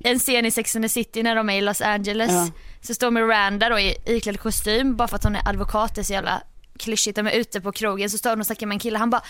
en 0.04 0.20
scen 0.20 0.46
i 0.46 0.52
Sex 0.52 0.76
and 0.76 0.86
the 0.86 0.90
City 0.90 1.24
när 1.24 1.36
de 1.36 1.50
är 1.50 1.58
i 1.58 1.62
Los 1.62 1.82
Angeles. 1.82 2.32
Ja. 2.32 2.48
Så 2.82 2.94
står 2.94 3.12
Miranda 3.12 3.70
då 3.70 3.80
i 3.80 3.96
iklädd 4.06 4.40
kostym 4.40 4.96
bara 4.96 5.08
för 5.08 5.16
att 5.16 5.24
hon 5.24 5.36
är 5.36 5.50
advokat, 5.50 5.96
det 5.96 6.02
är 6.02 6.04
så 6.04 6.14
jävla 6.14 6.42
klyschigt. 6.78 7.16
De 7.16 7.28
är 7.28 7.32
ute 7.32 7.62
på 7.62 7.72
krogen 7.72 8.10
så 8.10 8.18
står 8.18 8.30
hon 8.30 8.40
och 8.40 8.46
snackar 8.46 8.68
med 8.68 8.76
en 8.76 8.80
kille. 8.80 8.98
Han 8.98 9.10
bara 9.10 9.22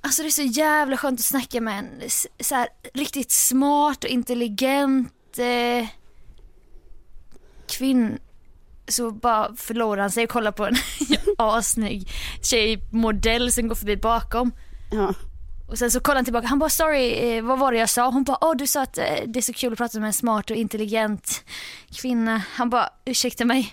Alltså 0.00 0.22
det 0.22 0.28
är 0.28 0.30
så 0.30 0.42
jävla 0.42 0.96
skönt 0.96 1.20
att 1.20 1.24
snacka 1.24 1.60
med 1.60 1.78
en 1.78 1.88
så 2.40 2.54
här, 2.54 2.68
riktigt 2.94 3.30
smart 3.30 4.04
och 4.04 4.10
intelligent 4.10 5.38
eh, 5.38 5.88
kvinn. 7.68 8.18
Så 8.88 9.10
bara 9.10 9.56
förlorar 9.56 10.00
han 10.02 10.10
sig 10.10 10.24
och 10.24 10.30
kollar 10.30 10.52
på 10.52 10.66
en 10.66 10.74
assnygg 11.38 12.10
tjejmodell 12.42 13.52
som 13.52 13.68
går 13.68 13.74
förbi 13.74 13.96
bakom. 13.96 14.52
Ja. 14.92 15.14
Och 15.68 15.78
sen 15.78 15.90
så 15.90 16.00
kollar 16.00 16.16
han 16.16 16.24
tillbaka, 16.24 16.46
han 16.46 16.58
bara 16.58 16.70
sorry, 16.70 17.12
eh, 17.12 17.44
vad 17.44 17.58
var 17.58 17.72
det 17.72 17.78
jag 17.78 17.90
sa? 17.90 18.10
Hon 18.10 18.24
bara, 18.24 18.38
åh 18.40 18.56
du 18.56 18.66
sa 18.66 18.82
att 18.82 18.98
eh, 18.98 19.04
det 19.26 19.38
är 19.38 19.42
så 19.42 19.52
kul 19.52 19.72
att 19.72 19.78
prata 19.78 20.00
med 20.00 20.06
en 20.06 20.12
smart 20.12 20.50
och 20.50 20.56
intelligent 20.56 21.44
kvinna. 21.92 22.42
Han 22.52 22.70
bara, 22.70 22.88
ursäkta 23.04 23.44
mig, 23.44 23.72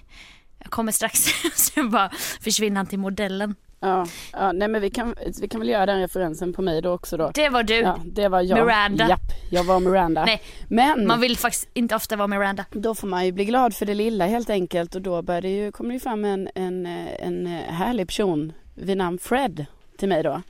jag 0.59 0.71
kommer 0.71 0.91
strax. 0.91 1.19
Sen 1.55 1.89
bara 1.89 2.11
försvinner 2.41 2.77
han 2.77 2.87
till 2.87 2.99
modellen. 2.99 3.55
Ja, 3.83 4.05
ja, 4.33 4.51
nej 4.51 4.67
men 4.67 4.81
vi 4.81 4.89
kan, 4.89 5.15
vi 5.41 5.47
kan 5.47 5.59
väl 5.61 5.69
göra 5.69 5.85
den 5.85 5.99
referensen 5.99 6.53
på 6.53 6.61
mig 6.61 6.81
då 6.81 6.91
också 6.91 7.17
då. 7.17 7.31
Det 7.33 7.49
var 7.49 7.63
du. 7.63 7.75
Ja, 7.75 7.99
det 8.05 8.27
var 8.27 8.41
jag. 8.41 8.59
Miranda. 8.65 9.09
Japp, 9.09 9.19
jag 9.51 9.63
var 9.63 9.79
Miranda. 9.79 10.25
Nej, 10.25 10.41
Men 10.67 11.07
Man 11.07 11.19
vill 11.19 11.37
faktiskt 11.37 11.69
inte 11.73 11.95
ofta 11.95 12.15
vara 12.15 12.27
Miranda. 12.27 12.65
då 12.71 12.95
får 12.95 13.07
man 13.07 13.25
ju 13.25 13.31
bli 13.31 13.45
glad 13.45 13.75
för 13.75 13.85
det 13.85 13.93
lilla 13.93 14.25
helt 14.27 14.49
enkelt 14.49 14.95
och 14.95 15.01
då 15.01 15.21
började 15.21 15.49
ju, 15.49 15.71
kommer 15.71 15.89
det 15.89 15.93
ju 15.93 15.99
fram 15.99 16.25
en, 16.25 16.49
en, 16.55 16.85
en 17.19 17.47
härlig 17.47 18.07
person 18.07 18.53
vid 18.75 18.97
namn 18.97 19.17
Fred 19.19 19.65
till 19.97 20.09
mig 20.09 20.23
då. 20.23 20.41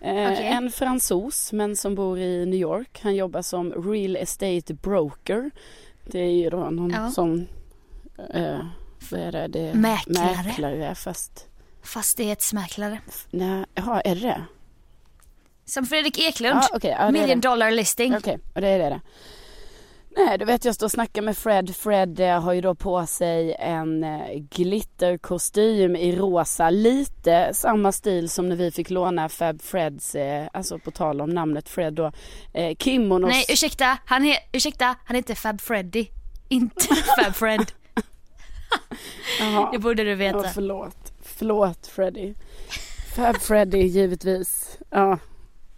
Eh, 0.00 0.32
Okej. 0.32 0.46
En 0.46 0.70
fransos 0.70 1.52
men 1.52 1.76
som 1.76 1.94
bor 1.94 2.18
i 2.18 2.46
New 2.46 2.60
York. 2.60 3.00
Han 3.02 3.14
jobbar 3.16 3.42
som 3.42 3.72
real 3.92 4.16
estate 4.16 4.74
broker. 4.74 5.50
Det 6.04 6.18
är 6.20 6.30
ju 6.32 6.50
då 6.50 6.56
någon 6.70 6.90
Ja. 6.90 7.10
som, 7.10 7.46
eh, 8.34 8.56
vad 9.10 9.20
är 9.20 9.32
det? 9.32 9.46
det 9.48 9.74
Mäklare. 9.74 10.42
Mäklare 10.46 10.94
fast, 10.94 11.46
Fastighetsmäklare. 11.82 13.00
nej, 13.30 13.64
jaha 13.74 14.00
är 14.00 14.14
det? 14.14 14.42
Som 15.64 15.86
Fredrik 15.86 16.18
Eklund. 16.18 16.60
Ja, 16.62 16.68
okej, 16.76 16.90
ja, 16.90 16.98
det 16.98 17.04
är 17.08 17.12
Million 17.12 17.40
det. 17.40 17.48
dollar 17.48 17.70
listing. 17.70 18.16
Okej, 18.16 18.38
och 18.54 18.60
det 18.60 18.68
är 18.68 18.78
det. 18.78 18.88
det. 18.88 19.00
Nej, 20.16 20.38
du 20.38 20.44
vet 20.44 20.64
jag 20.64 20.74
står 20.74 20.86
och 20.86 20.90
snackar 20.92 21.22
med 21.22 21.36
Fred. 21.36 21.76
Fred 21.76 22.20
eh, 22.20 22.40
har 22.42 22.52
ju 22.52 22.60
då 22.60 22.74
på 22.74 23.06
sig 23.06 23.54
en 23.58 24.04
eh, 24.04 24.34
glitterkostym 24.50 25.96
i 25.96 26.16
rosa. 26.16 26.70
Lite 26.70 27.50
samma 27.54 27.92
stil 27.92 28.28
som 28.28 28.48
när 28.48 28.56
vi 28.56 28.70
fick 28.70 28.90
låna 28.90 29.28
Fab 29.28 29.62
Freds, 29.62 30.14
eh, 30.14 30.48
alltså 30.52 30.78
på 30.78 30.90
tal 30.90 31.20
om 31.20 31.30
namnet 31.30 31.68
Fred 31.68 31.94
då, 31.94 32.12
eh, 32.54 32.76
kimonos. 32.78 33.28
Nej 33.30 33.44
ursäkta, 33.48 33.98
han, 34.04 34.24
he- 34.24 34.38
ursäkta, 34.52 34.94
han 35.04 35.16
heter 35.16 35.34
Fab 35.34 35.60
Freddy. 35.60 36.06
Inte 36.48 36.86
Fab 37.24 37.34
Fred. 37.34 37.72
Det 39.72 39.78
borde 39.78 40.04
du 40.04 40.10
Ja, 40.10 40.16
veta. 40.16 40.48
förlåt. 40.48 41.12
Förlåt 41.38 41.86
Freddy. 41.86 42.34
Fab 43.14 43.36
Freddy 43.36 43.78
givetvis. 43.78 44.78
Ja. 44.90 45.18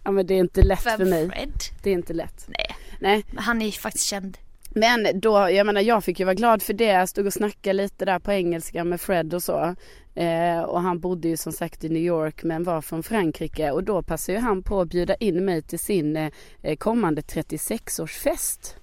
ja, 0.03 0.11
men 0.11 0.25
det 0.25 0.33
är 0.33 0.39
inte 0.39 0.61
lätt 0.61 0.81
Fab 0.81 0.97
för 0.97 1.05
mig. 1.05 1.29
Fred. 1.29 1.51
Det 1.83 1.89
är 1.89 1.93
inte 1.93 2.13
lätt. 2.13 2.45
Nej, 2.47 2.75
Nej, 2.99 3.25
men 3.31 3.43
han 3.43 3.61
är 3.61 3.65
ju 3.65 3.71
faktiskt 3.71 4.05
känd. 4.05 4.37
Men 4.69 5.19
då, 5.19 5.49
jag 5.49 5.65
menar 5.65 5.81
jag 5.81 6.03
fick 6.03 6.19
ju 6.19 6.25
vara 6.25 6.35
glad 6.35 6.61
för 6.61 6.73
det. 6.73 6.85
Jag 6.85 7.09
stod 7.09 7.25
och 7.25 7.33
snackade 7.33 7.73
lite 7.73 8.05
där 8.05 8.19
på 8.19 8.31
engelska 8.31 8.83
med 8.83 9.01
Fred 9.01 9.33
och 9.33 9.43
så. 9.43 9.75
Eh, 10.15 10.61
och 10.61 10.81
han 10.81 10.99
bodde 10.99 11.27
ju 11.27 11.37
som 11.37 11.51
sagt 11.53 11.83
i 11.83 11.89
New 11.89 12.03
York 12.03 12.43
men 12.43 12.63
var 12.63 12.81
från 12.81 13.03
Frankrike. 13.03 13.71
Och 13.71 13.83
då 13.83 14.03
passade 14.03 14.37
ju 14.37 14.43
han 14.43 14.63
på 14.63 14.81
att 14.81 14.87
bjuda 14.87 15.15
in 15.15 15.45
mig 15.45 15.61
till 15.61 15.79
sin 15.79 16.17
eh, 16.61 16.75
kommande 16.77 17.21
36-årsfest. 17.21 18.75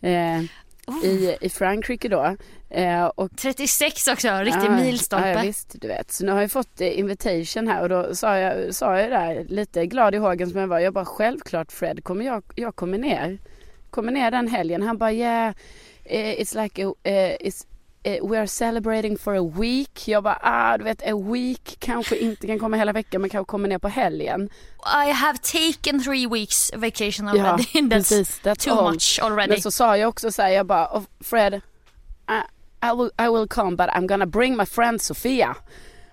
Eh, 0.00 0.42
i, 1.04 1.36
I 1.40 1.48
Frankrike 1.48 2.08
då. 2.08 2.36
Eh, 2.70 3.04
och 3.04 3.36
36 3.36 4.08
också, 4.08 4.28
riktig 4.28 4.66
Ja, 4.66 4.76
milstolpe. 4.76 5.28
Ja, 5.28 5.42
visst, 5.42 5.74
du 5.80 5.88
vet. 5.88 6.12
Så 6.12 6.24
nu 6.24 6.32
har 6.32 6.40
jag 6.40 6.50
fått 6.50 6.80
eh, 6.80 6.98
invitation 6.98 7.68
här 7.68 7.82
och 7.82 7.88
då 7.88 8.14
sa 8.14 8.38
jag, 8.38 8.74
sa 8.74 9.00
jag 9.00 9.10
där 9.10 9.44
lite 9.48 9.86
glad 9.86 10.14
i 10.14 10.18
hågen 10.18 10.50
som 10.50 10.60
jag 10.60 10.66
var. 10.68 10.78
Jag 10.78 10.92
bara 10.92 11.04
självklart 11.04 11.72
Fred, 11.72 12.04
kommer 12.04 12.24
jag, 12.24 12.42
jag 12.54 12.76
kommer 12.76 12.98
ner. 12.98 13.38
Kommer 13.90 14.12
ner 14.12 14.30
den 14.30 14.48
helgen. 14.48 14.82
Han 14.82 14.98
bara 14.98 15.12
yeah, 15.12 15.54
eh, 16.04 16.40
it's 16.40 16.62
like 16.62 16.86
a, 16.86 16.94
eh, 17.02 17.36
it's, 17.40 17.66
we 18.06 18.38
are 18.38 18.46
celebrating 18.46 19.18
for 19.18 19.34
a 19.34 19.52
week. 19.60 20.08
Jag 20.08 20.22
bara 20.22 20.38
ah, 20.42 20.78
du 20.78 20.84
vet 20.84 21.02
a 21.02 21.16
week 21.32 21.76
kanske 21.78 22.16
inte 22.16 22.46
kan 22.46 22.58
komma 22.58 22.76
hela 22.76 22.92
veckan 22.92 23.20
men 23.20 23.30
kanske 23.30 23.50
kommer 23.50 23.68
ner 23.68 23.78
på 23.78 23.88
helgen. 23.88 24.48
I 25.06 25.10
have 25.12 25.38
taken 25.38 26.02
three 26.04 26.26
weeks 26.26 26.72
vacation 26.76 27.26
Ja, 27.26 27.32
already. 27.32 27.62
That's 27.74 27.90
precis. 27.90 28.40
That's 28.42 28.64
too 28.64 28.72
all. 28.74 28.92
much 28.92 29.20
already. 29.22 29.48
Men 29.48 29.60
så 29.60 29.70
sa 29.70 29.96
jag 29.96 30.08
också 30.08 30.32
så 30.32 30.42
här, 30.42 30.48
jag 30.48 30.66
bara, 30.66 30.86
oh, 30.98 31.02
Fred, 31.20 31.54
I, 31.54 32.40
I, 32.86 32.96
will, 32.96 33.10
I 33.18 33.28
will 33.38 33.48
come 33.48 33.76
but 33.76 33.88
I'm 33.88 34.06
gonna 34.06 34.26
bring 34.26 34.56
my 34.56 34.66
friend 34.66 35.02
Sofia. 35.02 35.56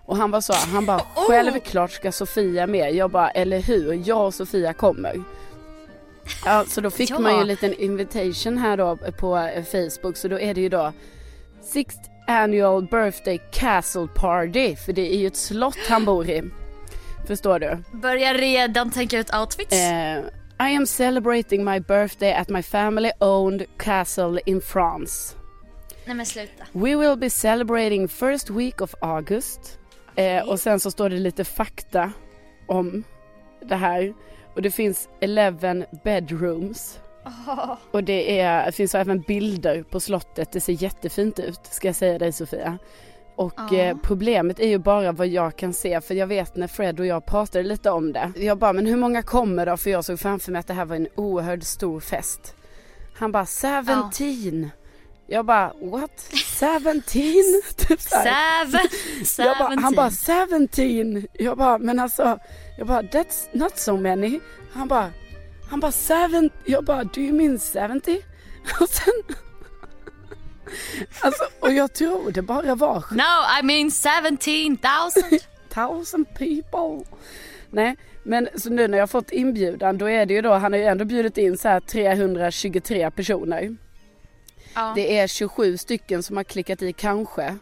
Och 0.05 0.17
han 0.17 0.31
bara 0.31 0.41
så, 0.41 0.53
han 0.53 0.85
bara, 0.85 0.97
Oh! 1.15 1.27
självklart 1.27 1.91
ska 1.91 2.11
Sofia 2.11 2.67
med. 2.67 2.95
Jag 2.95 3.11
bara, 3.11 3.29
eller 3.31 3.61
hur, 3.61 4.03
jag 4.07 4.25
och 4.25 4.33
Sofia 4.33 4.73
kommer. 4.73 5.23
Ja, 6.45 6.65
så 6.67 6.81
då 6.81 6.89
fick 6.89 7.09
Ja. 7.11 7.19
man 7.19 7.33
ju 7.35 7.41
en 7.41 7.47
liten 7.47 7.73
invitation 7.73 8.57
här 8.57 8.77
då 8.77 8.95
på 8.95 9.37
eh, 9.37 9.63
Facebook. 9.63 10.17
Så 10.17 10.27
då 10.27 10.39
är 10.39 10.53
det 10.53 10.61
ju 10.61 10.69
då 10.69 10.93
Sixth 11.63 12.01
annual 12.27 12.81
birthday 12.81 13.41
castle 13.51 14.07
party. 14.07 14.75
För 14.75 14.93
det 14.93 15.13
är 15.13 15.17
ju 15.17 15.27
ett 15.27 15.35
slott 15.35 15.77
han 15.89 16.05
bor 16.05 16.29
i. 16.29 16.43
Förstår 17.27 17.59
du? 17.59 17.83
Börjar 17.91 18.33
redan 18.33 18.91
tänka 18.91 19.19
ut 19.19 19.33
outfits. 19.35 19.73
Eh, 19.73 20.19
I 20.59 20.75
am 20.75 20.85
celebrating 20.85 21.63
my 21.63 21.79
birthday 21.79 22.33
at 22.33 22.49
my 22.49 22.61
family 22.63 23.11
owned 23.19 23.65
castle 23.77 24.41
in 24.45 24.61
France. 24.61 25.35
Nej 26.05 26.15
men 26.15 26.25
sluta. 26.25 26.63
We 26.71 26.95
will 26.95 27.17
be 27.17 27.29
celebrating 27.29 28.07
first 28.07 28.49
week 28.49 28.81
of 28.81 28.95
August. 29.01 29.79
Eh, 30.15 30.49
och 30.49 30.59
sen 30.59 30.79
så 30.79 30.91
står 30.91 31.09
det 31.09 31.17
lite 31.17 31.43
fakta 31.43 32.11
om 32.67 33.03
det 33.65 33.75
här. 33.75 34.13
Och 34.55 34.61
det 34.61 34.71
finns 34.71 35.09
11 35.21 35.85
bedrooms. 36.03 36.99
Och 37.91 38.03
det, 38.03 38.39
är, 38.39 38.65
det 38.65 38.71
finns 38.71 38.95
även 38.95 39.21
bilder 39.21 39.83
på 39.83 39.99
slottet. 39.99 40.51
Det 40.51 40.61
ser 40.61 40.73
jättefint 40.83 41.39
ut 41.39 41.59
ska 41.71 41.87
jag 41.87 41.95
säga 41.95 42.19
dig 42.19 42.31
Sofia. 42.31 42.77
Och 43.35 43.53
Ja. 43.57 43.75
eh, 43.77 43.97
problemet 44.03 44.59
är 44.59 44.67
ju 44.67 44.77
bara 44.77 45.11
vad 45.11 45.27
jag 45.27 45.55
kan 45.55 45.73
se 45.73 46.01
för 46.01 46.13
jag 46.15 46.27
vet 46.27 46.55
när 46.55 46.67
Fred 46.67 46.99
och 46.99 47.05
jag 47.05 47.25
pratade 47.25 47.63
lite 47.63 47.89
om 47.91 48.13
det. 48.13 48.31
Jag 48.35 48.57
bara, 48.57 48.73
men 48.73 48.85
hur 48.85 48.97
många 48.97 49.21
kommer 49.21 49.65
då? 49.65 49.77
För 49.77 49.89
jag 49.89 50.05
såg 50.05 50.19
framför 50.19 50.51
mig 50.51 50.59
att 50.59 50.67
det 50.67 50.73
här 50.73 50.85
var 50.85 50.95
en 50.95 51.07
oerhört 51.15 51.63
stor 51.63 51.99
fest. 51.99 52.55
Han 53.15 53.31
bara, 53.31 53.45
17. 53.45 54.69
Jag 55.27 55.45
bara, 55.45 55.73
what? 55.81 56.29
17? 56.59 57.01
typ. 57.77 58.01
Seven. 58.01 58.87
Jag 59.37 59.57
bara, 59.57 59.79
han 59.81 59.93
bara 59.95 60.09
Seventeen. 60.11 61.21
17. 61.21 61.27
Jag 61.33 61.57
bara 61.57 61.77
men 61.77 61.99
alltså, 61.99 62.39
jag 62.77 62.87
bara 62.87 63.01
that's 63.01 63.47
not 63.51 63.77
so 63.77 63.97
many. 63.97 64.39
Han 64.73 64.87
bara, 64.87 65.09
han 65.73 65.79
bara 65.79 65.91
7. 65.91 66.49
Jag 66.65 66.83
bara 66.83 67.03
do 67.03 67.21
you 67.21 67.33
mean 67.33 67.59
70? 67.59 68.21
Och 68.79 68.89
sen, 68.89 69.35
alltså 71.21 71.43
och 71.59 71.73
jag 71.73 71.93
tror 71.93 72.31
det 72.31 72.41
bara 72.41 72.75
var 72.75 73.03
No, 73.11 73.59
I 73.59 73.63
mean 73.63 73.91
17,000. 73.91 75.39
thousand 75.69 76.27
people. 76.33 77.05
Nej, 77.69 77.95
men 78.23 78.49
så 78.55 78.69
nu 78.69 78.87
när 78.87 78.97
jag 78.97 79.09
fått 79.09 79.31
inbjudan 79.31 79.97
då 79.97 80.09
är 80.09 80.25
det 80.25 80.33
ju 80.33 80.41
då, 80.41 80.53
han 80.53 80.73
har 80.73 80.79
ju 80.79 80.85
ändå 80.85 81.05
bjudit 81.05 81.37
in 81.37 81.57
så 81.57 81.67
här 81.67 81.79
323 81.79 83.11
personer. 83.11 83.75
Ja. 84.73 84.93
Det 84.95 85.19
är 85.19 85.27
27 85.27 85.77
stycken 85.77 86.23
som 86.23 86.37
har 86.37 86.43
klickat 86.43 86.81
i 86.81 86.93
kanske. 86.93 87.57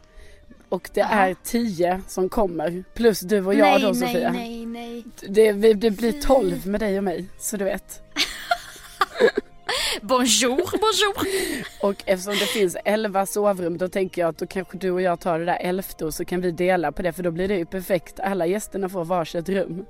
Och 0.71 0.89
det 0.93 1.01
Aha. 1.01 1.13
är 1.27 1.35
10 1.43 2.01
som 2.07 2.29
kommer. 2.29 2.83
Plus 2.93 3.19
du 3.19 3.45
och 3.45 3.53
jag 3.53 3.65
nej, 3.71 3.81
då 3.81 3.87
nej, 3.87 3.95
Sofia. 3.95 4.31
nej, 4.31 4.65
nej. 4.65 5.03
Det, 5.29 5.51
vi- 5.51 5.73
det 5.73 5.91
blir 5.91 6.21
12 6.21 6.67
med 6.67 6.79
dig 6.79 6.97
och 6.97 7.03
mig. 7.03 7.25
Så 7.39 7.57
du 7.57 7.65
vet. 7.65 8.01
Bonjour, 10.01 10.55
bonjour. 10.55 11.65
Och 11.81 12.03
eftersom 12.05 12.33
det 12.33 12.45
finns 12.45 12.77
11 12.85 13.25
sovrum 13.25 13.77
då 13.77 13.87
tänker 13.87 14.21
jag 14.21 14.29
att 14.29 14.37
då 14.37 14.47
kanske 14.47 14.77
du 14.77 14.91
och 14.91 15.01
jag 15.01 15.19
tar 15.19 15.39
det 15.39 15.45
där 15.45 15.57
elfte 15.61 16.05
och 16.05 16.13
så 16.13 16.25
kan 16.25 16.41
vi 16.41 16.51
dela 16.51 16.91
på 16.91 17.01
det 17.01 17.13
för 17.13 17.23
då 17.23 17.31
blir 17.31 17.47
det 17.47 17.55
ju 17.57 17.65
perfekt. 17.65 18.19
Alla 18.19 18.45
gästerna 18.45 18.89
får 18.89 19.05
varsitt 19.05 19.49
rum. 19.49 19.85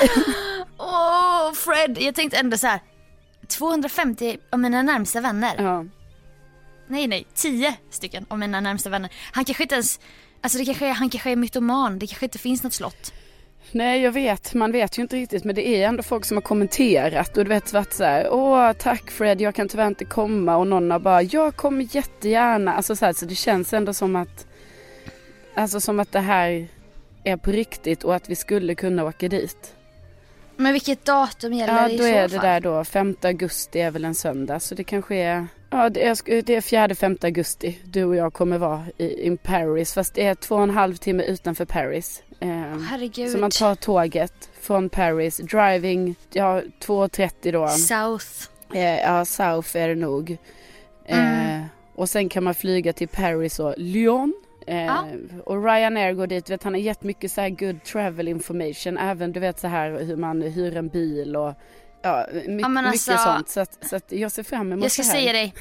Åh 0.78 1.52
Fred, 1.52 1.98
jag 2.00 2.14
tänkte 2.14 2.36
ändå 2.38 2.56
så 2.58 2.66
här. 2.66 2.80
250 3.48 4.38
av 4.50 4.58
mina 4.58 4.82
närmsta 4.82 5.20
vänner. 5.20 5.54
Ja. 5.58 5.84
Nej 6.90 7.06
nej, 7.06 7.26
10 7.34 7.74
stycken 7.90 8.26
av 8.28 8.38
mina 8.38 8.60
närmsta 8.60 8.90
vänner. 8.90 9.10
Han 9.32 9.44
kanske 9.44 9.62
inte 9.62 9.74
ens, 9.74 10.00
alltså 10.40 10.58
det 10.58 10.64
kanske 10.64 10.86
är, 10.86 10.92
han 10.92 11.10
kanske 11.10 11.30
är 11.30 11.36
mytoman, 11.36 11.98
det 11.98 12.06
kanske 12.06 12.26
inte 12.26 12.38
finns 12.38 12.62
något 12.62 12.72
slott. 12.72 13.12
Nej 13.72 14.02
jag 14.02 14.12
vet, 14.12 14.54
man 14.54 14.72
vet 14.72 14.98
ju 14.98 15.02
inte 15.02 15.16
riktigt 15.16 15.44
men 15.44 15.54
det 15.54 15.68
är 15.68 15.88
ändå 15.88 16.02
folk 16.02 16.24
som 16.24 16.36
har 16.36 16.42
kommenterat 16.42 17.36
och 17.36 17.44
du 17.44 17.48
vet 17.48 17.72
varit 17.72 17.92
så 17.92 18.04
här, 18.04 18.28
åh 18.30 18.72
tack 18.72 19.10
Fred 19.10 19.40
jag 19.40 19.54
kan 19.54 19.68
tyvärr 19.68 19.86
inte 19.86 20.04
komma 20.04 20.56
och 20.56 20.66
någon 20.66 20.90
har 20.90 20.98
bara, 20.98 21.22
jag 21.22 21.56
kommer 21.56 21.96
jättegärna. 21.96 22.72
Alltså 22.74 22.96
så, 22.96 23.04
här, 23.04 23.12
så 23.12 23.26
det 23.26 23.34
känns 23.34 23.72
ändå 23.72 23.94
som 23.94 24.16
att, 24.16 24.46
alltså 25.54 25.80
som 25.80 26.00
att 26.00 26.12
det 26.12 26.20
här 26.20 26.68
är 27.24 27.36
på 27.36 27.50
riktigt 27.50 28.04
och 28.04 28.14
att 28.14 28.28
vi 28.28 28.36
skulle 28.36 28.74
kunna 28.74 29.04
åka 29.04 29.28
dit. 29.28 29.74
Men 30.56 30.72
vilket 30.72 31.04
datum 31.04 31.52
gäller 31.52 31.82
Ja 31.82 31.88
det 31.88 31.94
i 31.94 31.96
då 31.96 32.02
så 32.02 32.08
är 32.08 32.22
det 32.22 32.28
fall? 32.28 32.46
där 32.46 32.60
då, 32.60 32.84
5 32.84 33.16
augusti 33.22 33.80
är 33.80 33.90
väl 33.90 34.04
en 34.04 34.14
söndag 34.14 34.60
så 34.60 34.74
det 34.74 34.84
kanske 34.84 35.16
är, 35.16 35.46
ja 35.70 35.90
det 35.90 36.06
är, 36.06 36.42
det 36.42 36.54
är 36.54 36.60
4-5 36.60 37.24
augusti 37.24 37.78
du 37.84 38.04
och 38.04 38.16
jag 38.16 38.32
kommer 38.32 38.58
vara 38.58 38.84
i, 38.98 39.26
in 39.26 39.36
Paris 39.36 39.94
fast 39.94 40.14
det 40.14 40.26
är 40.26 40.34
två 40.34 40.54
och 40.54 40.62
en 40.62 40.70
halv 40.70 40.96
timme 40.96 41.22
utanför 41.22 41.64
Paris. 41.64 42.22
Eh, 42.40 42.48
Herregud. 42.90 43.30
så 43.30 43.38
man 43.38 43.50
tar 43.50 43.74
tåget 43.74 44.50
från 44.60 44.88
Paris, 44.88 45.36
driving, 45.36 46.14
ja 46.32 46.62
2.30 46.80 47.52
då. 47.52 47.68
South. 47.68 48.26
Eh, 48.74 49.00
ja, 49.00 49.24
South 49.24 49.76
är 49.76 49.88
det 49.88 49.94
nog. 49.94 50.36
Eh, 51.04 51.62
och 51.94 52.08
sen 52.08 52.28
kan 52.28 52.44
man 52.44 52.54
flyga 52.54 52.92
till 52.92 53.08
Paris 53.08 53.58
och 53.58 53.74
Lyon. 53.76 54.34
Ja. 54.66 55.04
Och 55.44 55.64
Ryanair 55.64 56.12
går 56.12 56.26
dit, 56.26 56.50
vet, 56.50 56.62
han 56.62 56.74
har 56.74 56.80
gett 56.80 57.02
mycket 57.02 57.32
så 57.32 57.48
good 57.48 57.84
travel 57.84 58.28
information. 58.28 58.98
Även 58.98 59.32
du 59.32 59.40
vet 59.40 59.58
så 59.58 59.66
här 59.66 59.90
hur 60.04 60.16
man 60.16 60.42
hyr 60.42 60.76
en 60.76 60.88
bil 60.88 61.36
och 61.36 61.54
ja, 62.02 62.26
my- 62.46 62.60
Ja, 62.62 62.68
mycket 62.68 62.86
alltså- 62.92 63.16
sånt. 63.16 63.48
Så, 63.48 63.60
att, 63.60 63.88
så 63.88 63.96
att 63.96 64.12
jag 64.12 64.32
ser 64.32 64.42
fram 64.42 64.72
emot 64.72 64.82
Jag 64.82 64.92
ska 64.92 65.02
det 65.02 65.08
här. 65.08 65.14
säga 65.14 65.32
dig. 65.32 65.54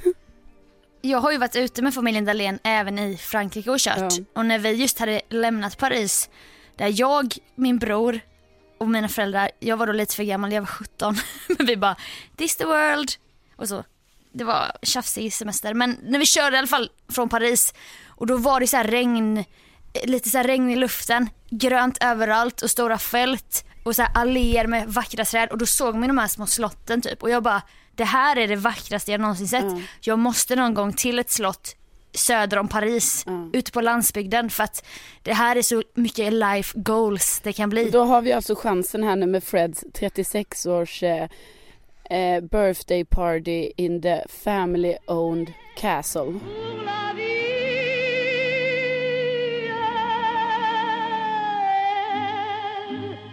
jag 1.02 1.20
har 1.20 1.32
ju 1.32 1.38
varit 1.38 1.56
ute 1.56 1.82
med 1.82 1.94
familjen 1.94 2.26
Dahlén 2.26 2.60
även 2.64 3.00
i 3.00 3.18
Frankrike 3.18 3.72
och 3.72 3.80
kört. 3.80 3.98
Ja. 3.98 4.10
Och 4.36 4.46
när 4.46 4.60
vi 4.60 4.70
just 4.72 5.00
hade 5.00 5.22
lämnat 5.30 5.78
Paris, 5.78 6.30
där 6.76 6.92
jag, 7.00 7.34
min 7.56 7.78
bror 7.78 8.20
och 8.78 8.88
mina 8.90 9.10
föräldrar, 9.10 9.52
jag 9.60 9.78
var 9.78 9.88
då 9.88 9.94
lite 9.94 10.16
för 10.16 10.24
gammal, 10.24 10.54
jag 10.54 10.62
var 10.62 10.68
17. 10.68 11.16
Men 11.58 11.68
vi 11.68 11.78
bara, 11.78 11.96
this 12.38 12.56
the 12.56 12.66
world. 12.66 13.12
Och 13.56 13.68
så. 13.68 13.84
Det 14.32 14.44
var 14.44 14.72
tjafsig 14.82 15.34
semester. 15.34 15.74
Men 15.74 15.98
när 16.04 16.20
vi 16.20 16.26
körde 16.26 16.56
i 16.56 16.60
alla 16.60 16.68
fall 16.68 16.92
från 17.10 17.30
Paris 17.30 17.74
och 18.08 18.28
då 18.28 18.38
var 18.38 18.60
det 18.60 18.68
så 18.68 18.78
här 18.78 18.84
regn, 18.84 19.44
lite 20.04 20.30
så 20.30 20.38
regn 20.44 20.70
i 20.70 20.76
luften, 20.76 21.30
grönt 21.50 21.98
överallt 22.04 22.62
och 22.62 22.70
stora 22.72 22.98
fält 22.98 23.66
och 23.84 23.96
så 23.96 24.02
här 24.02 24.12
alléer 24.16 24.68
med 24.68 24.88
vackra 24.88 25.26
träd 25.26 25.50
och 25.50 25.58
då 25.58 25.66
såg 25.66 25.96
man 25.96 26.08
de 26.08 26.18
här 26.18 26.28
små 26.28 26.46
slotten 26.46 27.02
typ 27.02 27.24
och 27.24 27.30
jag 27.30 27.44
bara 27.44 27.62
det 27.96 28.04
här 28.04 28.38
är 28.38 28.48
det 28.48 28.56
vackraste 28.56 29.12
jag 29.12 29.22
någonsin 29.22 29.48
sett. 29.48 29.66
Jag 30.02 30.20
måste 30.20 30.56
någon 30.56 30.74
gång 30.74 30.94
till 30.94 31.20
ett 31.20 31.30
slott 31.30 31.76
söder 32.14 32.58
om 32.58 32.68
Paris, 32.68 33.26
ute 33.54 33.72
på 33.72 33.82
landsbygden 33.82 34.50
för 34.50 34.64
att 34.64 34.86
det 35.24 35.34
här 35.34 35.56
är 35.56 35.62
så 35.62 35.84
mycket 35.94 36.34
life 36.34 36.80
goals 36.80 37.40
det 37.44 37.54
kan 37.54 37.70
bli. 37.70 37.90
Då 37.90 38.04
har 38.04 38.22
vi 38.22 38.34
alltså 38.34 38.56
chansen 38.56 39.04
här 39.04 39.16
nu 39.16 39.26
med 39.26 39.44
Freds 39.44 39.84
36 39.94 40.66
års 40.66 41.04
eh, 41.04 41.28
eh, 42.10 42.42
birthday 42.42 43.06
party 43.06 43.72
in 43.78 44.02
the 44.02 44.22
family 44.28 44.96
owned 45.08 45.54
castle. 45.78 46.40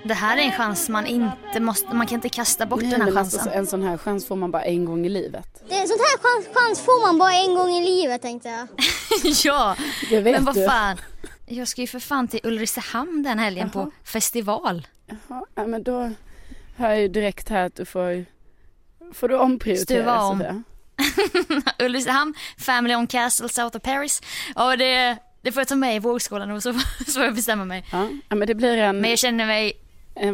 Det 0.09 0.15
här 0.15 0.37
är 0.37 0.43
en 0.43 0.53
chans 0.53 0.89
man 0.89 1.07
inte 1.07 1.61
måste, 1.61 1.95
man 1.95 2.07
kan 2.07 2.15
inte 2.15 2.29
kasta 2.29 2.67
bort 2.67 2.83
Nej, 2.83 2.91
den 2.91 3.01
här 3.01 3.19
alltså, 3.19 3.39
chansen. 3.39 3.53
en 3.53 3.67
sån 3.67 3.83
här 3.83 3.99
chans 3.99 4.27
får 4.27 4.37
man 4.37 4.51
bara 4.51 4.63
en 4.63 4.85
gång 4.85 5.07
i 5.07 5.09
livet. 5.09 5.63
Det, 5.69 5.75
sånt 5.75 6.01
här 6.01 6.19
chans, 6.19 6.57
chans 6.57 6.81
får 6.81 7.07
man 7.07 7.19
bara 7.19 7.33
en 7.33 7.55
gång 7.55 7.71
i 7.71 7.85
livet 7.85 8.23
tänkte 8.23 8.49
jag. 8.49 8.69
ja, 9.45 9.77
vet 10.11 10.25
men 10.25 10.45
vad 10.45 10.55
du. 10.55 10.67
fan. 10.67 10.97
Jag 11.47 11.69
ska 11.69 11.81
ju 11.81 11.87
för 11.87 11.99
fan 12.01 12.29
till 12.29 12.41
Ulricehamn 12.43 13.23
den 13.23 13.39
helgen 13.39 13.71
på 13.71 13.91
festival. 14.05 14.87
Jaha, 15.07 15.45
ja, 15.55 15.67
men 15.67 15.83
då 15.83 16.11
hör 16.77 16.89
jag 16.89 17.01
ju 17.01 17.09
direkt 17.09 17.49
här 17.49 17.67
att 17.67 17.75
du 17.75 17.85
får, 17.85 18.25
får 19.15 19.29
du 19.29 19.37
omprioritera 19.39 19.99
Stuva 19.99 20.21
om. 20.21 20.65
Ulricehamn, 21.79 22.35
Family 22.59 22.95
on 22.95 23.07
Castle 23.07 23.49
South 23.49 23.77
of 23.77 23.83
Paris. 23.83 24.23
Och 24.55 24.79
det, 24.79 25.17
det 25.43 25.53
får 25.53 25.61
jag 25.61 25.69
ta 25.69 25.75
med 25.75 25.97
i 25.97 25.99
vågskålen 25.99 26.51
och 26.51 26.63
så, 26.63 26.73
så 27.07 27.13
får 27.13 27.25
jag 27.25 27.35
bestämma 27.35 27.65
mig. 27.65 27.85
Ja, 27.93 28.09
ja, 28.29 28.37
men 28.37 28.49
det 28.49 28.55
blir 28.55 28.77
en... 28.77 29.01
Men 29.01 29.11
jag 29.11 29.19
känner 29.19 29.47
mig 29.47 29.73
en 29.73 29.86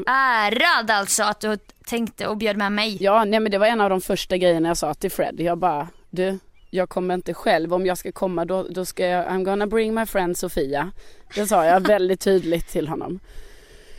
ärad 0.07 0.91
alltså 0.91 1.23
att 1.23 1.41
du 1.41 1.59
tänkte 1.87 2.27
och 2.27 2.37
bjöd 2.37 2.57
med 2.57 2.73
mig. 2.73 2.97
Ja, 3.01 3.25
nej 3.25 3.41
men 3.41 3.53
det 3.53 3.59
var 3.59 3.67
en 3.67 3.81
av 3.81 3.91
de 3.91 4.01
första 4.01 4.37
grejerna 4.37 4.69
jag 4.69 4.77
sa 4.77 4.95
till 4.95 5.11
Fred. 5.11 5.41
Jag 5.41 5.59
bara, 5.59 5.89
du, 6.11 6.39
jag 6.71 6.89
kommer 6.89 7.15
inte 7.15 7.35
själv. 7.35 7.75
Om 7.75 7.87
jag 7.87 7.99
ska 7.99 8.13
komma 8.13 8.45
då, 8.45 8.63
då 8.71 8.85
ska 8.85 9.07
jag, 9.07 9.27
I'm 9.27 9.45
gonna 9.45 9.67
bring 9.67 9.95
my 9.95 10.07
friend 10.07 10.39
Sofia. 10.39 10.93
Det 11.35 11.47
sa 11.47 11.65
jag 11.65 11.81
väldigt 11.81 12.21
tydligt 12.31 12.69
till 12.69 12.89
honom. 12.89 13.21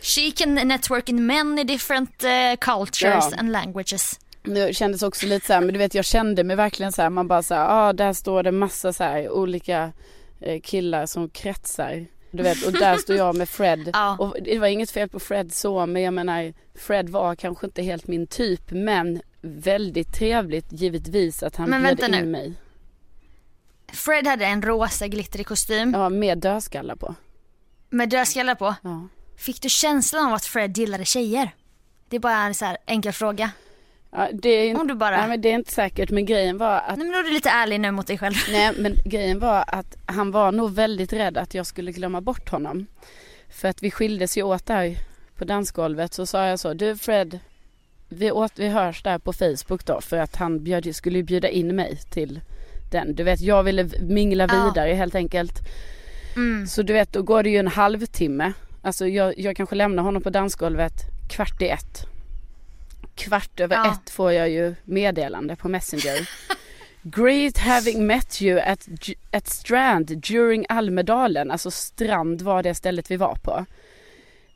She 0.01 0.31
can 0.31 0.53
network 0.55 1.09
in 1.09 1.25
many 1.25 1.63
different 1.63 2.23
uh, 2.23 2.55
cultures 2.59 3.27
Ja. 3.31 3.37
and 3.39 3.51
languages. 3.51 4.19
Det 4.43 4.75
kändes 4.75 5.03
också 5.03 5.25
lite 5.27 5.45
så 5.47 5.53
här, 5.53 5.61
men 5.61 5.73
du 5.73 5.77
vet 5.79 5.95
jag 5.95 6.05
kände 6.05 6.43
mig 6.43 6.55
verkligen 6.55 6.91
så 6.91 7.01
här, 7.01 7.09
man 7.09 7.27
bara 7.27 7.43
så 7.43 7.53
här, 7.53 7.67
ah, 7.69 7.93
där 7.93 8.13
står 8.13 8.43
det 8.43 8.51
massa 8.51 8.93
så 8.93 9.03
här 9.03 9.29
olika 9.29 9.91
eh, 10.41 10.61
killar 10.61 11.05
som 11.05 11.29
kretsar. 11.29 12.05
Du 12.35 12.43
vet, 12.43 12.65
och 12.65 12.71
där 12.73 12.97
står 12.97 13.15
jag 13.15 13.35
med 13.37 13.49
Fred. 13.49 13.89
Ja. 13.93 14.17
Och 14.19 14.35
det 14.41 14.59
var 14.59 14.67
inget 14.67 14.91
fel 14.91 15.09
på 15.09 15.19
Fred 15.19 15.53
så, 15.53 15.85
men 15.85 16.01
jag 16.01 16.13
menar, 16.13 16.53
Fred 16.75 17.09
var 17.09 17.35
kanske 17.35 17.65
inte 17.65 17.81
helt 17.81 18.07
min 18.07 18.27
typ, 18.27 18.71
men 18.71 19.21
väldigt 19.41 20.13
trevligt 20.13 20.65
givetvis 20.71 21.43
att 21.43 21.55
han 21.55 21.69
Men 21.69 21.81
bjöd 21.83 21.99
in 21.99 22.11
nu. 22.11 22.25
mig. 22.25 22.53
Fred 23.93 24.27
hade 24.27 24.45
en 24.45 24.61
rosa 24.61 25.07
glittrig 25.07 25.47
kostym 25.47 25.93
Ja, 25.93 26.09
med 26.09 26.37
dödskallar 26.37 26.95
på. 26.95 27.15
med 27.89 28.09
dödskallar 28.09 28.55
på. 28.55 28.75
Ja. 28.81 29.07
Fick 29.37 29.61
du 29.61 29.69
känslan 29.69 30.25
av 30.27 30.33
att 30.33 30.45
Fred 30.45 30.77
gillade 30.77 31.05
tjejer? 31.05 31.49
Det 32.09 32.15
är 32.15 32.19
bara 32.19 32.37
en 32.37 32.53
så 32.55 32.65
här 32.65 32.77
enkel 32.85 33.13
fråga. 33.13 33.51
Ja, 34.15 34.29
det 34.33 34.49
är 34.49 34.65
inte, 34.69 34.81
Om 34.81 34.87
du 34.87 34.93
bara- 34.95 35.17
nej, 35.17 35.27
men 35.27 35.41
det 35.41 35.49
är 35.49 35.53
inte 35.53 35.73
säkert, 35.73 36.09
men 36.11 36.25
grejen 36.25 36.57
var 36.57 36.75
att 36.75 36.97
Nej 36.97 37.07
men 37.07 37.11
då 37.11 37.17
är 37.19 37.23
du 37.23 37.33
lite 37.33 37.49
ärlig 37.49 37.79
nu 37.79 37.91
mot 37.91 38.07
dig 38.07 38.17
själv. 38.17 38.33
Nej 38.51 38.71
men 38.77 38.95
grejen 39.05 39.39
var 39.39 39.63
att 39.67 39.97
han 40.05 40.31
var 40.31 40.51
nog 40.51 40.71
väldigt 40.75 41.13
rädd 41.13 41.37
att 41.37 41.53
jag 41.53 41.65
skulle 41.65 41.91
glömma 41.91 42.21
bort 42.21 42.49
honom. 42.49 42.85
För 43.49 43.67
att 43.67 43.83
vi 43.83 43.91
skildes 43.91 44.37
ju 44.37 44.43
åt 44.43 44.65
där 44.65 44.97
på 45.37 45.45
dansgolvet 45.45 46.13
så 46.13 46.25
sa 46.25 46.45
jag 46.47 46.59
så, 46.59 46.73
du 46.73 46.95
Fred, 46.97 47.39
vi, 48.09 48.31
åt, 48.31 48.51
vi 48.55 48.67
hörs 48.69 49.03
där 49.03 49.17
på 49.19 49.33
Facebook 49.33 49.85
då 49.85 50.01
för 50.01 50.17
att 50.17 50.35
han 50.35 50.63
bjöd, 50.63 50.95
skulle 50.95 51.17
ju 51.17 51.23
bjuda 51.23 51.47
in 51.49 51.75
mig 51.75 51.97
till 52.11 52.41
den. 52.91 53.15
Du 53.15 53.23
vet 53.23 53.41
jag 53.41 53.63
ville 53.63 53.89
mingla 54.01 54.47
Ja. 54.51 54.65
vidare 54.65 54.93
helt 54.93 55.15
enkelt. 55.15 55.59
Mm. 56.35 56.67
Så 56.67 56.81
du 56.81 56.93
vet 56.93 57.13
då 57.13 57.21
går 57.21 57.43
det 57.43 57.49
ju 57.49 57.57
en 57.57 57.67
halvtimme. 57.67 58.53
Alltså 58.81 59.07
jag, 59.07 59.39
jag 59.39 59.55
kanske 59.55 59.75
lämnar 59.75 60.03
honom 60.03 60.21
på 60.21 60.29
dansgolvet 60.29 60.93
kvart 61.29 61.61
i 61.61 61.67
ett. 61.69 62.05
Kvart 63.15 63.59
över 63.59 63.75
Ja. 63.75 63.91
ett 63.93 64.09
får 64.09 64.31
jag 64.31 64.49
ju 64.49 64.75
meddelande 64.83 65.55
på 65.55 65.69
Messenger. 65.69 66.29
Great 67.01 67.57
having 67.57 68.07
met 68.07 68.41
you 68.41 68.59
at, 68.59 68.87
at 69.31 69.47
Strand 69.49 70.05
during 70.21 70.65
Almedalen. 70.69 71.51
Alltså 71.51 71.71
Strand 71.71 72.41
var 72.41 72.63
det 72.63 72.75
stället 72.75 73.11
vi 73.11 73.17
var 73.17 73.35
på. 73.35 73.65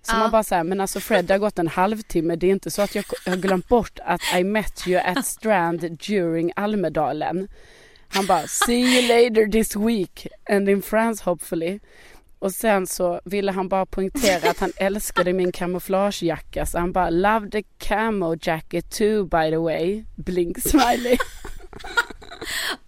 Så 0.02 0.14
Ja. 0.14 0.20
man 0.20 0.32
bara 0.32 0.44
såhär, 0.44 0.64
men 0.64 0.82
alltså 0.82 1.00
Fred 1.00 1.26
det 1.26 1.34
har 1.34 1.40
gått 1.40 1.60
en 1.60 1.68
halvtimme. 1.68 2.36
Det 2.36 2.48
är 2.48 2.52
inte 2.52 2.72
så 2.72 2.82
att 2.82 2.96
jag 2.96 3.06
jag 3.26 3.32
har 3.32 3.38
glömt 3.38 3.68
bort 3.68 4.00
att 4.06 4.22
I 4.40 4.44
met 4.44 4.88
you 4.88 5.02
at 5.02 5.26
Strand 5.26 5.80
during 6.08 6.52
Almedalen. 6.56 7.48
Han 8.08 8.26
bara, 8.26 8.48
see 8.48 8.80
you 8.82 9.02
later 9.08 9.52
this 9.52 9.76
week 9.76 10.28
and 10.50 10.70
in 10.70 10.82
France 10.82 11.24
hopefully. 11.24 11.80
Och 12.40 12.52
sen 12.52 12.88
så 12.88 13.22
ville 13.26 13.52
han 13.52 13.70
bara 13.70 13.86
poängtera 13.86 14.50
att 14.50 14.60
han 14.60 14.72
älskade 14.78 15.34
min 15.34 15.52
kamouflagejacka 15.52 16.66
så 16.66 16.80
han 16.80 16.92
bara 16.92 17.10
love 17.10 17.50
the 17.50 17.64
camo 17.78 18.36
jacket 18.42 18.98
too 18.98 19.24
by 19.24 19.50
the 19.50 19.58
way. 19.58 20.04
Blink 20.16 20.60
smiley. 20.62 21.18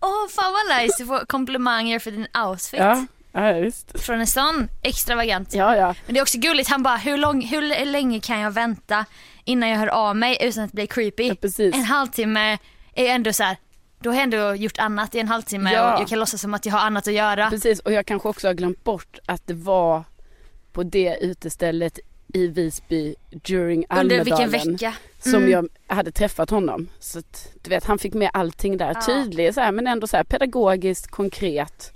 Åh 0.02 0.28
fan 0.30 0.54
vad 0.54 0.78
nice, 0.78 0.96
du 0.98 1.06
får 1.06 1.26
komplimanger 1.26 2.00
för 2.00 2.12
din 2.12 2.28
outfit. 2.48 2.80
Ja, 2.80 3.06
ja 3.32 3.54
visst. 3.54 4.00
Från 4.00 4.20
en 4.20 4.28
sån 4.28 4.68
extravagant. 4.82 5.54
Ja, 5.54 5.76
ja. 5.76 5.96
Men 6.06 6.14
det 6.14 6.20
är 6.20 6.22
också 6.22 6.38
gulligt, 6.40 6.70
han 6.70 6.84
bara 6.84 6.98
hur, 6.98 7.18
lång, 7.18 7.42
hur 7.42 7.86
länge 7.86 8.20
kan 8.20 8.40
jag 8.40 8.52
vänta 8.52 9.06
innan 9.46 9.70
jag 9.70 9.78
hör 9.78 9.88
av 9.88 10.16
mig 10.16 10.38
utan 10.42 10.64
att 10.64 10.72
bli 10.72 10.88
creepy? 10.88 11.34
Ja. 11.42 11.64
En 11.74 11.84
halvtimme 11.84 12.58
är 12.94 13.06
ändå 13.06 13.34
så 13.34 13.44
här. 13.44 13.58
Då 14.00 14.10
har 14.10 14.16
jag 14.16 14.24
ändå 14.24 14.56
gjort 14.56 14.78
annat 14.80 15.16
i 15.16 15.20
en 15.20 15.28
halvtimme 15.28 15.74
Ja. 15.74 15.94
och 15.96 16.02
jag 16.02 16.08
kan 16.08 16.20
låtsas 16.20 16.42
som 16.42 16.54
att 16.54 16.66
jag 16.66 16.74
har 16.74 16.80
annat 16.80 17.08
att 17.08 17.14
göra. 17.14 17.50
Precis, 17.50 17.80
och 17.80 17.92
jag 17.94 18.06
kanske 18.06 18.30
också 18.30 18.48
har 18.48 18.54
glömt 18.54 18.84
bort 18.84 19.20
att 19.26 19.48
det 19.48 19.54
var 19.54 20.04
på 20.72 20.84
det 20.84 21.18
utestället 21.22 22.00
i 22.34 22.48
Visby 22.48 23.16
during 23.30 23.86
Under 23.90 24.04
vilken 24.24 24.34
Almedalen 24.34 24.72
vecka? 24.74 24.94
som 25.20 25.34
Mm. 25.36 25.50
jag 25.52 25.96
hade 25.96 26.12
träffat 26.12 26.50
honom. 26.50 26.88
Så 27.00 27.20
att, 27.20 27.52
du 27.62 27.70
vet, 27.70 27.86
han 27.86 28.00
fick 28.00 28.14
med 28.14 28.30
allting 28.34 28.78
där. 28.78 28.92
Ja. 28.96 29.02
Tydlig 29.06 29.54
så 29.54 29.62
här, 29.62 29.72
men 29.72 29.88
ändå 29.88 30.08
så 30.08 30.18
här 30.18 30.24
pedagogiskt, 30.24 31.08
konkret. 31.12 31.94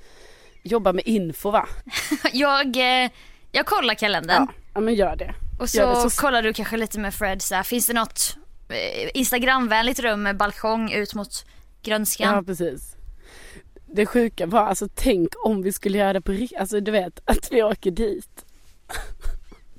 Jobba 0.63 0.93
med 0.93 1.03
info 1.07 1.51
va? 1.51 1.67
Jag, 2.33 2.77
eh, 3.05 3.09
jag 3.51 3.65
kollar 3.65 3.93
kalendern 3.93 4.47
Ja, 4.49 4.53
ja 4.73 4.81
men 4.81 4.93
gör 4.93 5.15
det. 5.15 5.33
och 5.59 5.69
så, 5.69 5.77
gör 5.77 6.03
det 6.03 6.09
så- 6.09 6.21
kollar 6.21 6.41
du 6.43 6.53
kanske 6.53 6.77
lite 6.77 6.99
med 6.99 7.13
Fred 7.13 7.41
så 7.41 7.55
här, 7.55 7.63
finns 7.63 7.87
det 7.87 7.93
något 7.93 8.37
eh, 8.69 9.09
Instagramvänligt 9.13 9.99
rum 9.99 10.23
med 10.23 10.37
balkong 10.37 10.91
ut 10.91 11.13
mot 11.15 11.45
grönskan? 11.83 12.35
Ja 12.35 12.43
precis. 12.43 12.95
Det 13.85 14.05
sjuka 14.05 14.45
var, 14.45 14.59
alltså 14.65 14.87
tänk 14.95 15.33
om 15.45 15.61
vi 15.61 15.71
skulle 15.71 15.97
göra 15.97 16.13
det 16.13 16.21
på 16.21 16.31
riktigt. 16.31 16.59
Alltså 16.59 16.79
du 16.79 16.91
vet 16.91 17.19
att 17.25 17.51
vi 17.51 17.63
åker 17.63 17.91
dit. 17.91 18.45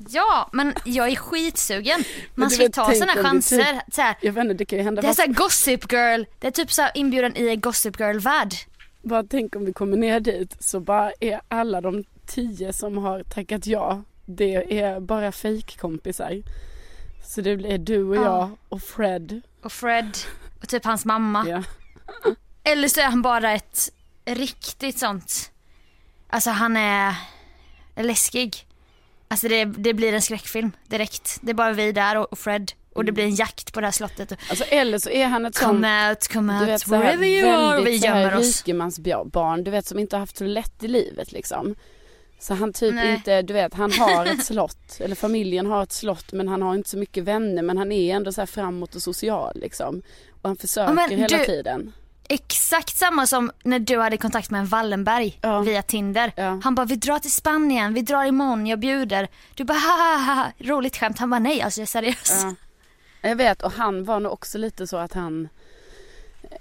Ja, 0.08 0.50
men 0.52 0.74
jag 0.84 1.08
är 1.08 1.16
skitsugen. 1.16 2.04
Man 2.34 2.50
ska 2.50 2.62
ju 2.62 2.68
ta 2.68 2.92
sådana 2.94 3.12
chanser. 3.22 3.56
typ- 3.64 3.94
Så 3.94 4.02
här, 4.02 4.16
Jag 4.20 4.32
vet 4.32 4.42
inte, 4.42 4.54
det 4.54 4.64
kan 4.64 4.78
ju 4.78 4.84
hända 4.84 5.02
det 5.02 5.08
är 5.08 5.12
såhär 5.14 5.28
Gossip 5.28 5.92
Girl, 5.92 6.24
det 6.40 6.46
är 6.46 6.50
typ 6.50 6.72
så 6.72 6.86
inbjudan 6.94 7.36
i 7.36 7.48
en 7.48 7.60
Gossip 7.60 8.00
Girl-värld. 8.00 8.54
Bara 9.02 9.22
tänk 9.22 9.56
om 9.56 9.64
vi 9.64 9.72
kommer 9.72 9.96
ner 9.96 10.20
dit 10.20 10.56
så 10.60 10.80
bara 10.80 11.12
är 11.20 11.40
alla 11.48 11.80
de 11.80 12.04
tio 12.26 12.72
som 12.72 12.98
har 12.98 13.22
tackat 13.22 13.66
ja, 13.66 14.02
det 14.26 14.80
är 14.80 15.00
bara 15.00 15.32
fejkkompisar. 15.32 16.42
Så 17.26 17.40
det 17.40 17.56
blir 17.56 17.78
du 17.78 18.04
och 18.04 18.16
Ja. 18.16 18.20
jag 18.22 18.50
och 18.68 18.82
Fred. 18.82 19.40
Och 19.62 19.72
Fred 19.72 20.16
och 20.62 20.68
typ 20.68 20.84
hans 20.84 21.04
mamma. 21.04 21.44
Ja. 21.48 21.62
Eller 22.64 22.88
så 22.88 23.00
är 23.00 23.04
han 23.04 23.22
bara 23.22 23.52
ett 23.52 23.90
riktigt 24.24 24.98
sånt, 24.98 25.50
alltså 26.28 26.50
han 26.50 26.76
är 26.76 27.14
läskig. 27.96 28.66
Alltså 29.28 29.48
det, 29.48 29.64
det 29.64 29.94
blir 29.94 30.12
en 30.12 30.22
skräckfilm 30.22 30.72
direkt. 30.86 31.38
Det 31.40 31.50
är 31.50 31.54
bara 31.54 31.72
vi 31.72 31.92
där 31.92 32.16
och 32.16 32.32
och 32.32 32.38
Fred 32.38 32.72
och 32.94 33.04
det 33.04 33.12
blir 33.12 33.24
en 33.24 33.34
jakt 33.34 33.72
på 33.72 33.80
det 33.80 33.86
här 33.86 33.92
slottet. 33.92 34.32
Alltså 34.50 34.64
eller 34.64 34.98
så 34.98 35.10
är 35.10 35.26
han 35.26 35.46
ett 35.46 35.54
sånt, 35.54 35.66
come 35.66 36.10
out, 36.10 36.28
come 36.28 36.58
du 36.58 36.66
vet 36.66 36.72
out, 36.72 36.80
så 36.80 36.94
här 36.94 37.02
wherever 37.02 37.26
you 37.26 37.48
are. 37.48 37.82
Vi 37.82 37.96
gömmer 37.96 38.36
oss. 38.36 38.62
rikemansbarn, 38.62 39.64
du 39.64 39.70
vet 39.70 39.86
som 39.86 39.98
inte 39.98 40.16
har 40.16 40.20
haft 40.20 40.36
så 40.36 40.44
lätt 40.44 40.84
i 40.84 40.88
livet 40.88 41.32
liksom. 41.32 41.74
Så 42.38 42.54
han 42.54 42.72
typ 42.72 42.94
Nej. 42.94 43.14
inte, 43.14 43.42
du 43.42 43.54
vet 43.54 43.74
han 43.74 43.92
har 43.92 44.26
ett 44.26 44.44
slott, 44.46 45.00
eller 45.00 45.14
familjen 45.14 45.66
har 45.66 45.82
ett 45.82 45.92
slott 45.92 46.32
men 46.32 46.48
han 46.48 46.62
har 46.62 46.74
inte 46.74 46.90
så 46.90 46.98
mycket 46.98 47.24
vänner 47.24 47.62
men 47.62 47.78
han 47.78 47.92
är 47.92 48.16
ändå 48.16 48.32
så 48.32 48.40
här 48.40 48.46
framåt 48.46 48.94
och 48.94 49.02
social 49.02 49.52
liksom. 49.54 50.02
Och 50.44 50.50
han 50.50 50.56
försöker 50.56 50.92
men 50.92 51.10
hela 51.10 51.38
du- 51.38 51.44
tiden. 51.44 51.92
Exakt 52.28 52.96
samma 52.96 53.26
som 53.26 53.50
när 53.64 53.78
du 53.78 53.98
hade 53.98 54.16
kontakt 54.16 54.50
med 54.50 54.58
en 54.60 54.66
Wallenberg 54.66 55.38
Ja. 55.42 55.60
via 55.60 55.82
Tinder. 55.82 56.32
Ja. 56.36 56.60
Han 56.64 56.74
bara, 56.74 56.86
vi 56.86 56.96
drar 56.96 57.18
till 57.18 57.32
Spanien, 57.32 57.94
vi 57.94 58.02
drar 58.02 58.24
imorgon, 58.24 58.66
jag 58.66 58.78
bjuder. 58.78 59.28
Du 59.54 59.64
bara, 59.64 59.78
ha, 59.78 60.46
roligt 60.58 60.96
skämt. 60.96 61.18
Han 61.18 61.30
bara, 61.30 61.38
nej 61.38 61.62
alltså 61.62 61.80
jag 61.80 61.84
är 61.84 61.86
seriös. 61.86 62.42
Ja. 62.42 62.54
Jag 63.28 63.36
vet 63.36 63.62
och 63.62 63.72
han 63.72 64.04
var 64.04 64.20
nog 64.20 64.32
också 64.32 64.58
lite 64.58 64.86
så 64.86 64.96
att 64.96 65.12
han 65.12 65.48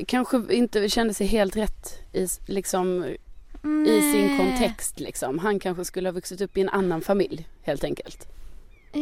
kanske 0.08 0.42
inte 0.50 0.90
kände 0.90 1.14
sig 1.14 1.28
helt 1.28 1.56
rätt 1.56 2.00
i, 2.14 2.28
liksom, 2.48 3.06
i 3.88 4.02
sin 4.14 4.38
kontext. 4.38 5.00
Liksom. 5.00 5.40
Han 5.40 5.60
kanske 5.60 5.86
skulle 5.86 6.08
ha 6.10 6.14
vuxit 6.14 6.42
upp 6.42 6.58
i 6.58 6.62
en 6.62 6.70
annan 6.70 7.02
familj 7.02 7.48
helt 7.64 7.84
enkelt. 7.84 8.28
Ja, 8.92 9.00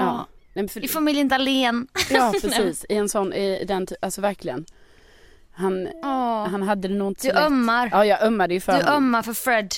Ja, 0.00 0.26
Nej, 0.52 0.68
för, 0.68 0.84
i 0.84 0.88
familjen 0.88 1.28
Dahlén. 1.28 1.88
ja 2.10 2.32
precis. 2.42 2.86
I 2.88 2.94
en 2.94 3.08
sån, 3.08 3.32
i 3.32 3.64
den, 3.64 3.86
alltså 4.02 4.20
verkligen. 4.20 4.64
Han, 5.52 5.88
Åh. 6.02 6.48
han 6.48 6.62
hade 6.62 6.88
det 6.88 6.94
nog 6.94 7.10
inte 7.10 7.20
så 7.20 7.28
Du 7.28 7.34
lätt. 7.34 7.42
ömmar. 7.42 7.88
Ja, 7.92 8.04
jag 8.06 8.22
ömmade 8.22 8.54
ju 8.54 8.60
för 8.60 8.72
Du 8.72 8.78
honom. 8.78 8.94
ömmar 8.96 9.22
för 9.22 9.32
Fred. 9.32 9.74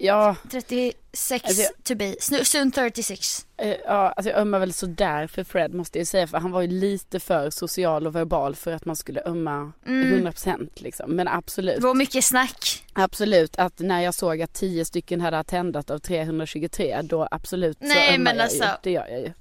Ja, 0.00 0.36
36 0.50 1.44
Alltså, 1.44 1.62
jag- 1.62 1.84
to 1.84 1.94
be, 1.94 2.14
soon 2.44 2.70
36. 2.72 3.46
eh, 3.56 3.76
ja, 3.84 4.12
alltså 4.16 4.30
jag 4.30 4.38
ömmar 4.40 4.58
väl 4.58 4.72
sådär 4.72 5.26
för 5.26 5.44
Fred 5.44 5.74
måste 5.74 5.98
jag 5.98 6.06
säga. 6.06 6.26
För 6.26 6.38
han 6.38 6.50
var 6.50 6.60
ju 6.62 6.68
lite 6.68 7.20
för 7.20 7.50
social 7.50 8.06
och 8.06 8.14
verbal 8.16 8.54
för 8.56 8.72
att 8.72 8.84
man 8.84 8.96
skulle 8.96 9.22
ömma 9.26 9.72
Mm. 9.86 10.26
100% 10.26 10.68
liksom. 10.74 11.10
Men 11.16 11.28
absolut. 11.28 11.76
Det 11.76 11.82
var 11.82 11.94
mycket 11.94 12.24
snack. 12.24 12.84
Absolut, 12.92 13.58
att 13.58 13.78
när 13.78 14.00
jag 14.00 14.14
såg 14.14 14.42
att 14.42 14.52
10 14.54 14.84
stycken 14.84 15.20
hade 15.20 15.38
attendat 15.38 15.90
av 15.90 15.98
323 15.98 17.00
då 17.02 17.28
absolut 17.30 17.78
så 17.78 17.84
Nej, 17.86 18.08
ömmar 18.14 18.24
men 18.24 18.36
jag 18.36 18.44
alltså- 18.44 18.64
ju. 18.64 18.70
Det 18.82 18.90
gör 18.90 19.06
jag 19.08 19.20
ju. 19.20 19.32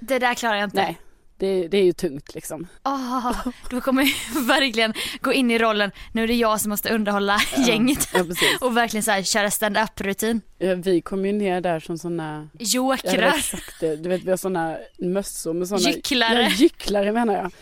Det 0.00 0.18
där 0.18 0.34
klarar 0.34 0.54
jag 0.56 0.64
inte. 0.66 0.76
Nej, 0.82 0.98
det, 1.38 1.68
det 1.68 1.78
är 1.78 1.84
ju 1.84 1.92
tungt 1.92 2.34
liksom. 2.34 2.66
Åh, 2.84 3.46
då 3.70 3.80
kommer 3.80 4.02
jag 4.02 4.42
verkligen 4.46 4.94
gå 5.20 5.32
in 5.32 5.50
i 5.50 5.58
rollen, 5.58 5.90
nu 6.12 6.22
är 6.22 6.26
det 6.26 6.34
jag 6.34 6.60
som 6.60 6.70
måste 6.70 6.94
underhålla 6.94 7.38
gänget. 7.66 8.08
Ja. 8.14 8.24
Och 8.60 8.76
verkligen 8.76 9.02
så 9.04 9.10
här, 9.10 9.22
köra 9.22 9.50
stand-up 9.50 10.00
rutin. 10.00 10.40
Ja, 10.58 10.74
Vi 10.74 11.00
kom 11.00 11.26
ju 11.26 11.32
ner 11.32 11.60
där 11.60 11.80
som 11.80 11.98
sådana, 11.98 12.48
Jokrar. 12.58 13.34
exakt 13.38 13.80
du 13.80 13.96
vet 14.08 14.22
vi 14.24 14.30
har 14.30 14.36
sådana 14.36 14.76
mössor 14.98 15.52
med 15.54 15.68
sådana 15.68 15.90
Gycklare. 15.90 16.42
Ja, 16.42 16.48
gycklare 16.48 17.12
menar 17.12 17.34
jag. 17.34 17.52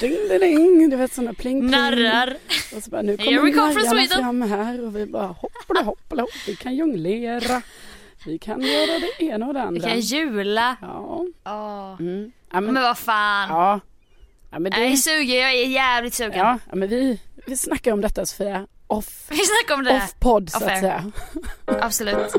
Ding, 0.00 0.16
ding, 0.28 0.40
ding, 0.40 0.90
du 0.90 0.96
vet 0.96 1.12
sådana 1.12 1.32
pling 1.34 1.60
pling. 1.60 1.70
Narrar. 1.70 2.36
Och 2.76 2.82
så 2.82 2.90
bara, 2.90 3.02
nu 3.02 3.16
Here 3.18 3.30
we 3.30 3.36
kommer 3.36 3.52
come 3.52 3.72
from 3.72 3.82
Sweden. 3.98 4.18
fram 4.18 4.42
här 4.42 4.84
och 4.84 4.96
vi 4.96 5.06
bara 5.06 5.26
hoppla 5.26 5.82
hoppla 5.82 6.22
hopp, 6.22 6.30
vi 6.46 6.56
kan 6.56 6.76
jonglera. 6.76 7.62
Vi 8.26 8.38
kan 8.38 8.60
göra 8.62 8.98
det 9.18 9.24
ena 9.24 9.46
och 9.46 9.54
det 9.54 9.60
Vi 9.60 9.66
andra. 9.66 9.88
kan 9.88 10.00
jula. 10.00 10.76
Ja. 10.80 11.24
Åh. 11.46 11.96
Mm. 12.00 12.32
ja, 12.52 12.60
Men 12.60 12.74
men, 12.74 12.82
vad 12.82 12.98
fan. 12.98 13.48
ja. 13.48 13.80
ja 14.50 14.58
men 14.58 14.72
Jag 14.72 14.82
är 14.86 14.90
det, 14.90 14.96
sugen, 14.96 15.36
jag 15.36 15.52
är 15.54 15.66
jävligt 15.66 16.14
sugen. 16.14 16.38
ja, 16.38 16.58
men 16.72 16.88
vi, 16.88 17.20
vi 17.46 17.56
snackar 17.56 17.92
om 17.92 18.00
detta 18.00 18.26
Sofia. 18.26 18.66
Off, 18.86 19.26
Vi 19.30 19.36
snackar 19.36 19.74
om 19.74 19.84
det. 19.84 19.96
off 19.96 20.14
podd 20.20 20.50
så 20.50 20.56
att 20.56 20.78
säga. 20.78 21.12
Absolut. 21.66 22.32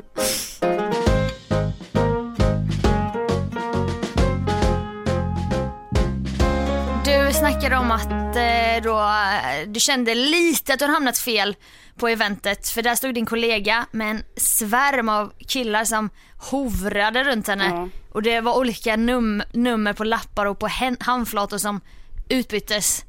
Snackade 7.39 7.77
om 7.77 7.91
att 7.91 8.35
eh, 8.35 8.83
då, 8.83 8.99
eh, 8.99 9.67
du 9.67 9.79
kände 9.79 10.15
lite 10.15 10.73
att 10.73 10.79
du 10.79 10.85
hade 10.85 10.93
hamnat 10.93 11.17
fel 11.17 11.55
på 11.95 12.07
eventet 12.07 12.67
för 12.69 12.81
där 12.81 12.95
stod 12.95 13.13
din 13.13 13.25
kollega 13.25 13.85
med 13.91 14.11
en 14.11 14.23
svärm 14.37 15.09
av 15.09 15.33
killar 15.47 15.83
som 15.85 16.09
hovrade 16.51 17.23
runt 17.23 17.47
henne 17.47 17.65
Ja. 17.65 17.89
och 18.13 18.21
det 18.21 18.41
var 18.41 18.57
olika 18.57 18.95
num- 18.95 19.43
nummer 19.53 19.93
på 19.93 20.03
lappar 20.03 20.45
och 20.45 20.59
på 20.59 20.69
handflator 20.99 21.57
som 21.57 21.81
utbyttes. 22.29 23.03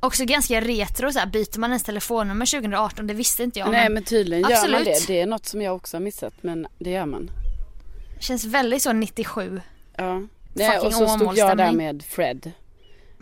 Också 0.00 0.24
ganska 0.24 0.60
retro 0.60 1.12
så 1.12 1.18
här, 1.18 1.26
byter 1.26 1.58
man 1.58 1.70
ens 1.70 1.82
telefonnummer 1.82 2.46
2018? 2.46 3.06
Det 3.06 3.14
visste 3.14 3.42
inte 3.42 3.58
jag. 3.58 3.70
Nej 3.70 3.82
men 3.84 3.92
men 3.94 4.02
tydligen 4.04 4.42
gör 4.42 4.48
man 4.48 4.58
Absolut. 4.58 4.84
det. 5.06 5.06
Det 5.06 5.20
är 5.20 5.26
något 5.26 5.46
som 5.46 5.62
jag 5.62 5.76
också 5.76 5.96
har 5.96 6.02
missat 6.02 6.34
men 6.40 6.66
det 6.78 6.90
gör 6.90 7.06
man. 7.06 7.30
Känns 8.20 8.44
väldigt 8.44 8.82
så 8.82 8.92
97. 8.92 9.60
Ja. 9.96 10.22
Nej, 10.54 10.78
och 10.78 10.92
så 10.94 11.08
stod 11.08 11.36
jag 11.38 11.56
där 11.56 11.72
med 11.72 12.02
Fred. 12.08 12.52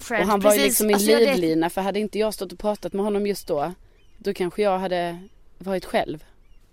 Fred, 0.00 0.20
och 0.20 0.26
han 0.26 0.40
var 0.40 0.52
ju 0.52 0.58
precis. 0.58 0.68
liksom 0.70 0.86
min 0.86 0.94
Alltså, 0.94 1.10
jag 1.10 1.20
livlina 1.22 1.70
för 1.70 1.80
hade 1.80 2.00
inte 2.00 2.18
jag 2.18 2.34
stått 2.34 2.52
och 2.52 2.58
pratat 2.58 2.92
med 2.92 3.04
honom 3.04 3.26
just 3.26 3.46
då 3.46 3.72
då 4.18 4.32
kanske 4.34 4.62
jag 4.62 4.78
hade 4.78 5.18
varit 5.58 5.84
själv. 5.84 6.24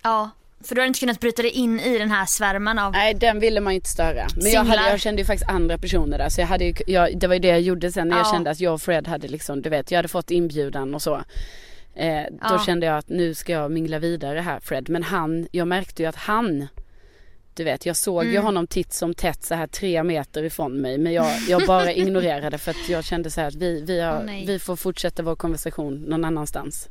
Ja, 0.04 0.30
för 0.64 0.76
du 0.76 0.82
hade 0.82 0.88
inte 0.88 1.00
kunnat 1.00 1.20
bryta 1.20 1.42
dig 1.42 1.52
in 1.52 1.80
i 1.80 1.98
den 1.98 2.12
här 2.12 2.26
svärmen 2.26 2.80
av... 2.80 2.92
Nej 2.92 3.14
den 3.14 3.40
ville 3.40 3.62
man 3.62 3.74
ju 3.74 3.76
inte 3.76 3.90
störa. 3.90 4.28
Men 4.42 4.52
jag, 4.52 4.64
hade, 4.64 4.90
jag 4.90 5.00
kände 5.00 5.22
ju 5.22 5.26
faktiskt 5.26 5.50
andra 5.50 5.78
personer 5.78 6.18
där 6.18 6.30
så 6.30 6.42
jag 6.42 6.48
hade 6.48 6.66
ju, 6.66 6.74
jag, 6.88 7.18
det 7.20 7.28
var 7.28 7.34
ju 7.36 7.40
det 7.40 7.48
jag 7.48 7.62
gjorde 7.62 7.92
sen 7.92 8.08
när 8.08 8.18
jag 8.18 8.26
Ja. 8.26 8.32
kände 8.32 8.50
att 8.50 8.60
jag 8.60 8.74
och 8.74 8.82
Fred 8.82 9.08
hade 9.08 9.28
liksom, 9.28 9.62
du 9.62 9.70
vet 9.70 9.92
jag 9.92 9.98
hade 9.98 10.08
fått 10.08 10.32
inbjudan 10.32 10.96
och 10.96 11.02
så. 11.02 11.16
Eh, 11.96 12.22
då 12.32 12.38
Ja. 12.42 12.64
kände 12.66 12.86
jag 12.86 12.98
att 12.98 13.10
nu 13.10 13.34
ska 13.34 13.52
jag 13.52 13.72
mingla 13.72 14.00
vidare 14.00 14.40
här 14.40 14.60
Fred. 14.60 14.90
Men 14.90 15.04
han, 15.04 15.48
jag 15.52 15.68
märkte 15.68 16.02
ju 16.04 16.10
att 16.10 16.16
han 16.16 16.68
du 17.58 17.64
vet 17.64 17.86
jag 17.86 17.96
såg 17.96 18.22
Mm. 18.22 18.34
ju 18.34 18.40
honom 18.40 18.68
titt 18.68 18.94
som 18.94 19.14
tätt 19.14 19.44
så 19.44 19.56
här 19.56 19.68
tre 19.68 20.04
meter 20.04 20.44
ifrån 20.44 20.82
mig 20.82 20.98
men 20.98 21.14
jag, 21.14 21.40
jag 21.50 21.68
bara 21.68 21.92
ignorerade 22.04 22.58
för 22.58 22.72
att 22.72 22.90
jag 22.90 23.06
kände 23.06 23.32
så 23.32 23.42
här 23.42 23.48
att 23.48 23.56
vi, 23.56 23.82
vi, 23.82 24.02
har, 24.02 24.24
nej. 24.24 24.46
vi 24.46 24.60
får 24.60 24.76
fortsätta 24.76 25.24
vår 25.24 25.36
konversation 25.36 25.96
någon 25.96 26.26
annanstans. 26.26 26.88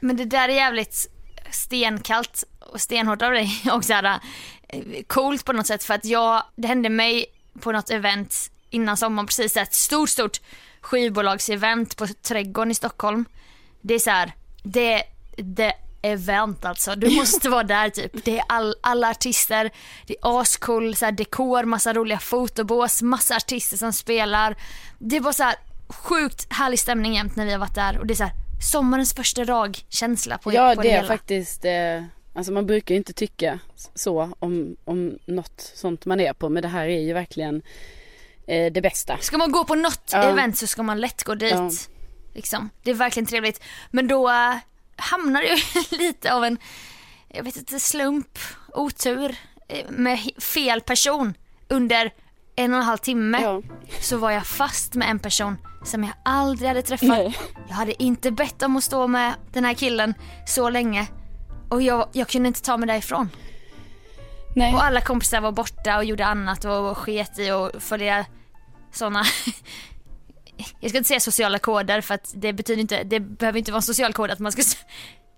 Men 0.00 0.16
det 0.16 0.24
där 0.24 0.48
är 0.48 0.52
jävligt 0.54 1.10
stenkallt 1.50 2.44
och 2.60 2.80
stenhårt 2.80 3.22
av 3.22 3.30
dig 3.32 3.48
och 3.72 3.84
så 3.84 3.92
här, 3.92 4.20
eh, 4.68 4.80
coolt 5.06 5.44
på 5.44 5.52
något 5.52 5.66
sätt 5.66 5.84
för 5.84 5.94
att 5.94 6.04
jag, 6.04 6.42
det 6.56 6.68
hände 6.68 6.88
mig 6.88 7.26
på 7.60 7.72
något 7.72 7.90
event 7.90 8.50
innan 8.70 8.96
sommaren 8.96 9.26
precis 9.26 9.56
ett 9.56 9.74
stort 9.74 10.08
stort 10.08 10.40
skivbolagsevent 10.80 11.96
på 11.96 12.06
Trädgården 12.06 12.70
i 12.70 12.74
Stockholm. 12.74 13.24
Det 13.80 13.94
är 13.94 13.98
så 13.98 14.10
här, 14.10 14.32
det, 14.62 15.02
det 15.36 15.74
event 16.04 16.64
alltså. 16.64 16.94
Du 16.94 17.10
måste 17.10 17.48
vara 17.48 17.62
där 17.62 17.90
typ. 17.90 18.24
Det 18.24 18.38
är 18.38 18.44
all, 18.48 18.74
alla 18.80 19.10
artister, 19.10 19.70
det 20.06 20.12
är 20.22 20.40
ascool 20.40 20.94
så 20.96 21.04
här, 21.04 21.12
dekor, 21.12 21.64
massa 21.64 21.92
roliga 21.92 22.18
fotobås, 22.18 23.02
massa 23.02 23.36
artister 23.36 23.76
som 23.76 23.92
spelar. 23.92 24.56
Det 24.98 25.20
var 25.20 25.32
så 25.32 25.42
här 25.42 25.54
sjukt 25.88 26.46
härlig 26.52 26.78
stämning 26.78 27.14
jämt 27.14 27.36
när 27.36 27.46
vi 27.46 27.52
har 27.52 27.58
varit 27.58 27.74
där 27.74 27.98
och 27.98 28.06
det 28.06 28.14
är 28.14 28.16
så 28.16 28.24
här 28.24 28.32
sommarens 28.72 29.14
första 29.14 29.44
dag 29.44 29.78
känsla 29.88 30.38
på, 30.38 30.52
ja 30.52 30.74
på 30.76 30.82
det 30.82 30.90
är 30.90 30.94
hela. 30.94 31.08
faktiskt, 31.08 31.64
eh, 31.64 32.02
alltså 32.34 32.52
man 32.52 32.66
brukar 32.66 32.94
ju 32.94 32.96
inte 32.96 33.12
tycka 33.12 33.58
så 33.94 34.32
om, 34.38 34.76
om 34.84 35.18
något 35.26 35.72
sånt 35.74 36.06
man 36.06 36.20
är 36.20 36.32
på 36.32 36.48
men 36.48 36.62
det 36.62 36.68
här 36.68 36.86
är 36.88 37.00
ju 37.00 37.12
verkligen 37.12 37.62
eh, 38.46 38.72
det 38.72 38.80
bästa. 38.80 39.18
Ska 39.20 39.38
man 39.38 39.52
gå 39.52 39.64
på 39.64 39.74
något 39.74 40.10
Ja. 40.12 40.22
event 40.22 40.56
så 40.58 40.66
ska 40.66 40.82
man 40.82 41.00
lätt 41.00 41.24
gå 41.24 41.34
dit. 41.34 41.52
Ja. 41.52 41.70
Liksom. 42.34 42.70
Det 42.82 42.90
är 42.90 42.94
verkligen 42.94 43.26
trevligt. 43.26 43.62
Men 43.90 44.08
då 44.08 44.30
hamnar 44.96 45.42
det 45.42 45.48
ju 45.48 45.56
lite 45.98 46.34
av 46.34 46.44
en, 46.44 46.58
jag 47.28 47.44
vet 47.44 47.56
inte, 47.56 47.80
slump, 47.80 48.38
otur 48.72 49.36
eh, 49.68 49.90
med 49.90 50.18
fel 50.38 50.80
person. 50.80 51.34
Under 51.68 52.12
en 52.56 52.72
och 52.72 52.78
en 52.78 52.84
halv 52.84 52.98
timme 52.98 53.38
Ja. 53.42 53.62
så 54.00 54.16
var 54.16 54.30
jag 54.30 54.46
fast 54.46 54.94
med 54.94 55.10
en 55.10 55.18
person 55.18 55.56
som 55.84 56.04
jag 56.04 56.12
aldrig 56.24 56.68
hade 56.68 56.82
träffat. 56.82 57.08
Nej. 57.08 57.36
Jag 57.68 57.74
hade 57.74 58.02
inte 58.02 58.30
bett 58.30 58.62
om 58.62 58.76
att 58.76 58.84
stå 58.84 59.06
med 59.06 59.34
den 59.52 59.64
här 59.64 59.74
killen 59.74 60.14
så 60.46 60.70
länge. 60.70 61.06
Och 61.70 61.82
jag, 61.82 62.08
jag 62.12 62.28
kunde 62.28 62.48
inte 62.48 62.62
ta 62.62 62.76
mig 62.76 62.86
därifrån. 62.86 63.30
Nej. 64.56 64.74
Och 64.74 64.84
alla 64.84 65.00
kompisar 65.00 65.40
var 65.40 65.52
borta 65.52 65.96
och 65.96 66.04
gjorde 66.04 66.26
annat 66.26 66.64
och, 66.64 66.98
sket 66.98 67.38
i 67.38 67.50
och 67.50 67.70
följa 67.82 68.26
sådana 68.92 69.24
jag 70.80 70.90
ska 70.90 70.98
inte 70.98 71.08
säga 71.08 71.20
sociala 71.20 71.58
koder 71.58 72.00
för 72.00 72.14
att 72.14 72.32
det 72.34 72.52
betyder 72.52 72.80
inte, 72.80 73.04
det 73.04 73.20
behöver 73.20 73.58
inte 73.58 73.72
vara 73.72 73.78
en 73.78 73.82
social 73.82 74.12
kod 74.12 74.30
att 74.30 74.38
man 74.38 74.52
ska 74.52 74.62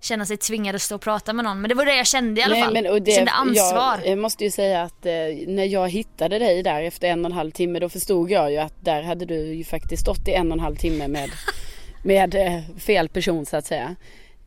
känna 0.00 0.26
sig 0.26 0.36
tvingad 0.36 0.74
att 0.74 0.82
stå 0.82 0.94
och 0.94 1.00
prata 1.00 1.32
med 1.32 1.44
någon. 1.44 1.60
Men 1.60 1.68
det 1.68 1.74
var 1.74 1.84
det 1.84 1.96
jag 1.96 2.06
kände 2.06 2.40
i 2.40 2.44
alla 2.44 2.54
Nej, 2.54 2.64
fall. 2.64 2.72
men, 2.72 2.86
och 2.86 3.02
det, 3.02 3.10
jag 3.10 3.16
kände 3.16 3.30
ansvar. 3.30 3.98
Jag, 3.98 4.06
jag 4.06 4.18
måste 4.18 4.44
ju 4.44 4.50
säga 4.50 4.82
att 4.82 5.06
eh, 5.06 5.12
när 5.46 5.64
jag 5.64 5.88
hittade 5.88 6.38
dig 6.38 6.62
där 6.62 6.82
efter 6.82 7.08
en 7.08 7.24
och 7.24 7.30
en 7.30 7.36
halv 7.36 7.50
timme 7.50 7.78
då 7.78 7.88
förstod 7.88 8.30
jag 8.30 8.52
ju 8.52 8.58
att 8.58 8.84
där 8.84 9.02
hade 9.02 9.24
du 9.24 9.54
ju 9.54 9.64
faktiskt 9.64 10.02
stått 10.02 10.28
i 10.28 10.32
en 10.32 10.46
och 10.46 10.52
en 10.52 10.60
halv 10.60 10.76
timme 10.76 11.08
med, 11.08 11.30
med 12.04 12.34
eh, 12.34 12.60
fel 12.78 13.08
person 13.08 13.46
så 13.46 13.56
att 13.56 13.66
säga. 13.66 13.96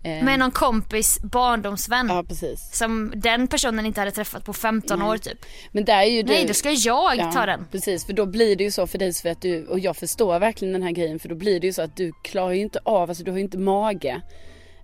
Eh, 0.04 0.24
Med 0.24 0.40
någon 0.40 0.52
kompis 0.52 1.20
barndomsvän. 1.22 2.08
Ja 2.10 2.24
precis. 2.24 2.70
Som 2.74 3.14
den 3.16 3.48
personen 3.48 3.86
inte 3.86 4.02
hade 4.02 4.12
träffat 4.12 4.46
på 4.46 4.54
15 4.54 5.02
år 5.02 5.18
typ. 5.18 5.46
Men 5.72 5.86
där 5.86 6.00
är 6.00 6.04
ju 6.04 6.24
du. 6.24 6.34
Nej 6.34 6.46
då 6.46 6.54
ska 6.54 6.72
jag 6.72 7.18
Ja, 7.18 7.32
ta 7.32 7.46
den. 7.46 7.66
Precis 7.72 8.06
för 8.06 8.14
då 8.14 8.26
blir 8.26 8.56
det 8.56 8.64
ju 8.64 8.72
så 8.72 8.88
för 8.88 8.98
dig 8.98 9.14
för 9.14 9.30
att 9.30 9.42
du, 9.42 9.66
och 9.66 9.80
jag 9.80 9.98
förstår 9.98 10.40
verkligen 10.40 10.74
den 10.74 10.84
här 10.84 10.92
grejen 10.92 11.20
för 11.20 11.30
då 11.30 11.36
blir 11.36 11.60
det 11.60 11.68
ju 11.68 11.74
så 11.74 11.82
att 11.82 11.96
du 11.96 12.12
klarar 12.24 12.52
ju 12.52 12.62
inte 12.62 12.80
av, 12.84 13.10
alltså 13.10 13.24
du 13.24 13.32
har 13.32 13.38
ju 13.38 13.44
inte 13.44 13.58
mage 13.58 14.22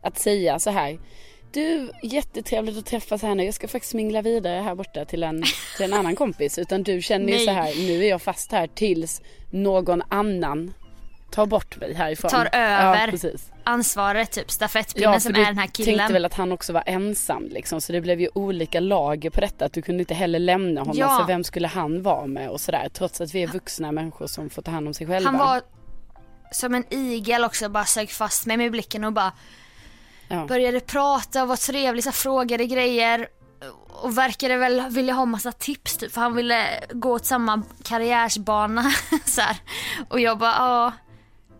att 0.01 0.19
säga 0.19 0.59
så 0.59 0.69
här. 0.69 0.99
Du, 1.53 1.91
jättetrevligt 2.03 2.77
att 2.77 2.85
träffas 2.85 3.21
här 3.21 3.35
nu. 3.35 3.43
Jag 3.45 3.53
ska 3.53 3.67
faktiskt 3.67 3.93
mingla 3.93 4.21
vidare 4.21 4.61
här 4.61 4.75
borta 4.75 5.05
till 5.05 5.23
en, 5.23 5.43
till 5.75 5.85
en 5.85 5.93
annan 5.93 6.15
kompis. 6.15 6.59
Utan 6.59 6.83
du 6.83 7.01
känner 7.01 7.27
ju 7.27 7.35
Nej. 7.35 7.45
så 7.45 7.51
här, 7.51 7.87
nu 7.87 8.03
är 8.05 8.09
jag 8.09 8.21
fast 8.21 8.51
här 8.51 8.67
tills 8.67 9.21
någon 9.51 10.01
annan 10.09 10.73
tar 11.31 11.45
bort 11.45 11.77
mig 11.77 11.93
härifrån. 11.93 12.31
Tar 12.31 12.49
över. 12.53 13.13
Ja. 13.23 13.29
Ansvaret 13.63 14.31
typ, 14.31 14.51
stafettpinnen 14.51 15.13
Ja, 15.13 15.19
som 15.19 15.31
är 15.35 15.45
den 15.45 15.45
här 15.45 15.53
tänkte 15.55 15.83
killen. 15.83 16.13
väl 16.13 16.25
att 16.25 16.33
han 16.33 16.51
också 16.51 16.73
var 16.73 16.83
ensam 16.85 17.43
liksom. 17.51 17.81
Så 17.81 17.91
det 17.91 18.01
blev 18.01 18.21
ju 18.21 18.29
olika 18.33 18.79
lager 18.79 19.29
på 19.29 19.41
detta. 19.41 19.65
Att 19.65 19.73
du 19.73 19.81
kunde 19.81 19.99
inte 20.01 20.13
heller 20.13 20.39
lämna 20.39 20.81
honom. 20.81 20.95
Ja. 20.97 21.17
För 21.19 21.27
vem 21.27 21.43
skulle 21.43 21.67
han 21.67 22.01
vara 22.03 22.27
med 22.27 22.49
och 22.49 22.61
sådär. 22.61 22.89
Trots 22.93 23.21
att 23.21 23.33
vi 23.35 23.43
är 23.43 23.47
vuxna 23.47 23.91
människor 23.91 24.27
som 24.27 24.49
får 24.49 24.61
ta 24.61 24.71
hand 24.71 24.87
om 24.87 24.93
sig 24.93 25.07
själva. 25.07 25.29
Han 25.29 25.39
var 25.39 25.61
som 26.51 26.75
en 26.75 26.83
igel 26.93 27.43
också 27.43 27.69
bara 27.69 27.85
sög 27.85 28.09
fast 28.11 28.45
mig 28.45 28.57
med 28.57 28.71
blicken 28.71 29.03
och 29.03 29.13
bara 29.13 29.31
Ja. 30.27 30.45
började 30.45 30.79
prata 30.79 31.41
och 31.41 31.47
var 31.47 31.55
trevlig, 31.55 32.03
så 32.03 32.11
frågade 32.11 32.65
grejer 32.65 33.27
och 33.87 34.17
verkade 34.17 34.57
väl 34.57 34.83
vilja 34.89 35.13
ha 35.13 35.25
massa 35.25 35.51
tips 35.51 35.97
typ 35.97 36.11
för 36.11 36.21
han 36.21 36.35
ville 36.35 36.65
gå 36.91 37.11
åt 37.13 37.25
samma 37.25 37.61
karriärsbana 37.83 38.83
så 39.25 39.41
här. 39.41 39.57
Och 40.09 40.19
jag 40.19 40.37
bara 40.37 40.51
ja 40.57 40.91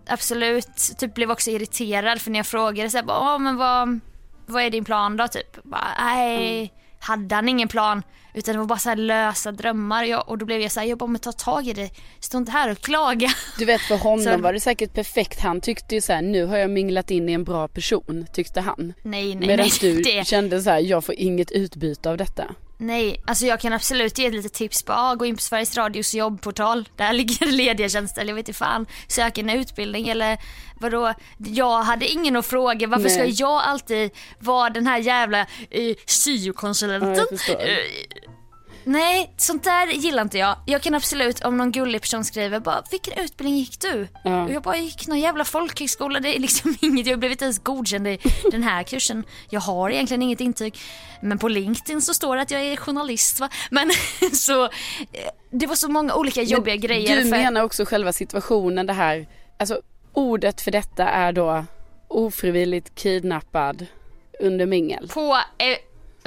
absolut, 0.08 0.68
typ 0.97 1.14
blev 1.14 1.32
också 1.32 1.49
irriterad 1.49 2.22
för 2.22 2.32
när 2.32 2.39
jag 2.39 2.47
frågade 2.47 2.89
så 2.89 2.97
här, 2.97 3.03
bara, 3.03 3.38
men 3.38 3.56
vad, 3.58 3.99
vad 4.45 4.64
är 4.64 4.70
din 4.70 4.86
plan 4.86 5.18
då 5.18 5.28
typ? 5.28 5.64
Bara, 5.64 5.88
nej, 5.99 6.74
hade 6.99 7.36
han 7.36 7.49
ingen 7.49 7.68
plan 7.68 8.03
utan 8.34 8.53
det 8.56 8.60
var 8.60 8.66
bara 8.68 8.80
så 8.80 8.89
här 8.89 8.95
lösa 8.95 9.51
drömmar 9.51 10.03
jag, 10.03 10.30
och 10.30 10.38
då 10.38 10.45
blev 10.45 10.62
jag 10.62 10.72
så 10.72 10.80
här, 10.80 10.88
jag 10.88 10.97
bara 10.97 11.08
men 11.10 11.20
ta 11.22 11.32
tag 11.32 11.68
i 11.68 11.74
det, 11.74 11.89
stå 12.20 12.38
inte 12.38 12.51
här 12.51 12.72
och 12.72 12.78
klaga. 12.78 13.30
Du 13.60 13.66
vet 13.66 13.82
för 13.82 13.97
honom 13.97 14.24
Så- 14.26 14.38
var 14.38 14.53
det 14.53 14.60
säkert 14.60 14.93
perfekt. 14.93 15.39
Han 15.39 15.62
tyckte 15.62 15.95
ju 15.95 16.01
så 16.01 16.14
här, 16.14 16.22
nu 16.22 16.45
har 16.45 16.58
jag 16.58 16.70
minglat 16.70 17.12
in 17.12 17.30
i 17.30 17.34
en 17.34 17.43
bra 17.43 17.68
person, 17.68 18.26
tyckte 18.34 18.62
han. 18.62 18.93
Nej 19.03 19.36
nej 19.36 19.47
Medan 19.47 19.66
nej. 19.82 19.93
du 19.95 20.01
det, 20.01 20.28
kände 20.28 20.62
så 20.62 20.70
här, 20.70 20.80
jag 20.80 21.03
får 21.06 21.16
inget 21.16 21.51
utbyte 21.51 22.10
av 22.10 22.18
detta. 22.18 22.43
Nej, 22.78 23.21
alltså 23.26 23.45
jag 23.45 23.59
kan 23.59 23.73
absolut 23.73 24.17
ge 24.17 24.26
ett 24.26 24.34
litet 24.34 24.53
tips 24.53 24.84
på, 24.84 24.93
ah, 24.93 25.15
gå 25.15 25.26
in 25.26 25.36
på 25.36 25.41
Sveriges 25.41 25.78
Radios 25.78 26.13
jobbportal. 26.13 26.89
Där 26.95 27.13
ligger 27.19 27.45
lediga 27.45 27.89
tjänster, 27.89 28.21
eller 28.21 28.32
jag 28.32 28.36
vet 28.36 28.47
inte 28.47 28.57
fan. 28.57 28.86
Sök 29.07 29.38
en 29.38 29.49
utbildning 29.49 30.07
eller 30.09 30.38
vadå. 30.80 31.13
Jag 31.38 31.84
hade 31.84 32.07
ingen 32.07 32.36
att 32.36 32.45
fråga, 32.45 32.88
varför 32.88 33.03
Nej. 33.03 33.34
ska 33.34 33.43
jag 33.43 33.61
alltid 33.63 34.11
vara 34.39 34.69
den 34.69 34.88
här 34.88 34.97
jävla 34.97 35.39
eh, 35.69 35.95
syokonsulenten? 36.05 37.26
Ja, 37.47 37.67
Nej, 38.88 39.33
sånt 39.38 39.63
där 39.63 39.88
gillar 39.88 40.21
inte 40.21 40.38
jag. 40.38 40.55
Jag 40.65 40.81
kan 40.81 40.95
absolut, 40.95 41.43
om 41.45 41.57
någon 41.57 41.71
gullig 41.71 42.01
person 42.01 42.25
skriver 42.25 42.59
bara, 42.59 42.83
vilken 42.91 43.19
utbildning 43.23 43.57
gick 43.57 43.79
du? 43.79 44.07
Ja. 44.23 44.43
Och 44.43 44.51
jag 44.51 44.61
bara, 44.63 44.77
gick 44.77 45.07
någon 45.07 45.19
jävla 45.19 45.45
folkhögskola, 45.45 46.19
det 46.19 46.36
är 46.36 46.39
liksom 46.39 46.75
inget, 46.81 47.07
jag 47.07 47.19
blev 47.19 47.31
inte 47.31 47.43
ens 47.43 47.59
godkänd 47.59 48.07
i 48.07 48.19
den 48.51 48.63
här 48.63 48.83
kursen. 48.83 49.23
Jag 49.49 49.61
har 49.61 49.89
egentligen 49.89 50.21
inget 50.21 50.41
intyg. 50.41 50.77
Men 51.21 51.38
på 51.38 51.47
LinkedIn 51.47 52.01
så 52.01 52.13
står 52.13 52.36
det 52.36 52.41
att 52.41 52.51
jag 52.51 52.61
är 52.61 52.75
journalist 52.77 53.39
va. 53.39 53.49
Men 53.71 53.91
så, 54.33 54.63
eh, 54.63 54.69
det 55.51 55.67
var 55.67 55.75
så 55.75 55.89
många 55.89 56.15
olika 56.15 56.41
jobbiga 56.41 56.75
grejer. 56.75 57.15
Du 57.15 57.21
för- 57.21 57.29
menar 57.29 57.63
också 57.63 57.86
själva 57.86 58.13
situationen 58.13 58.86
det 58.86 58.93
här, 58.93 59.27
alltså 59.59 59.81
ordet 60.13 60.61
för 60.61 60.71
detta 60.71 61.07
är 61.09 61.31
då 61.31 61.65
ofrivilligt 62.07 62.95
kidnappad 62.95 63.86
under 64.39 64.65
mingel. 64.65 65.09
På, 65.13 65.38
eh, 65.57 65.77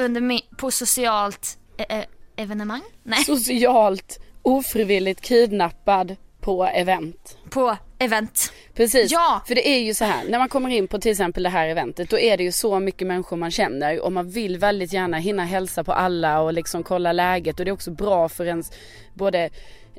under 0.04 0.56
på 0.56 0.70
socialt 0.70 1.58
eh, 1.78 1.98
eh, 1.98 2.04
evenemang? 2.38 2.82
Nej, 3.02 3.24
Socialt 3.24 4.18
ofrivilligt 4.42 5.20
kidnappad 5.20 6.16
på 6.40 6.64
event. 6.64 7.38
på 7.50 7.76
event. 7.98 8.52
Precis, 8.74 9.12
Ja. 9.12 9.42
för 9.46 9.54
det 9.54 9.68
är 9.68 9.78
ju 9.78 9.94
så 9.94 10.04
här 10.04 10.24
när 10.28 10.38
man 10.38 10.48
kommer 10.48 10.70
in 10.70 10.88
på 10.88 10.98
till 10.98 11.10
exempel 11.10 11.42
det 11.42 11.48
här 11.48 11.68
eventet 11.68 12.10
då 12.10 12.18
är 12.18 12.36
det 12.36 12.42
ju 12.44 12.52
så 12.52 12.80
mycket 12.80 13.06
människor 13.08 13.36
man 13.36 13.50
känner 13.50 14.00
och 14.00 14.12
man 14.12 14.30
vill 14.30 14.58
väldigt 14.58 14.92
gärna 14.92 15.16
hinna 15.18 15.44
hälsa 15.44 15.84
på 15.84 15.92
alla 15.92 16.40
och 16.40 16.52
liksom 16.52 16.82
kolla 16.82 17.12
läget 17.12 17.58
och 17.58 17.64
det 17.64 17.70
är 17.70 17.72
också 17.72 17.90
bra 17.90 18.28
för 18.28 18.46
ens 18.46 18.72
både 19.14 19.50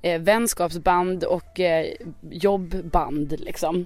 eh, 0.04 0.22
vänskapsband 0.22 1.24
och 1.24 1.60
eh, 1.60 1.86
jobbband 2.32 3.40
liksom. 3.40 3.86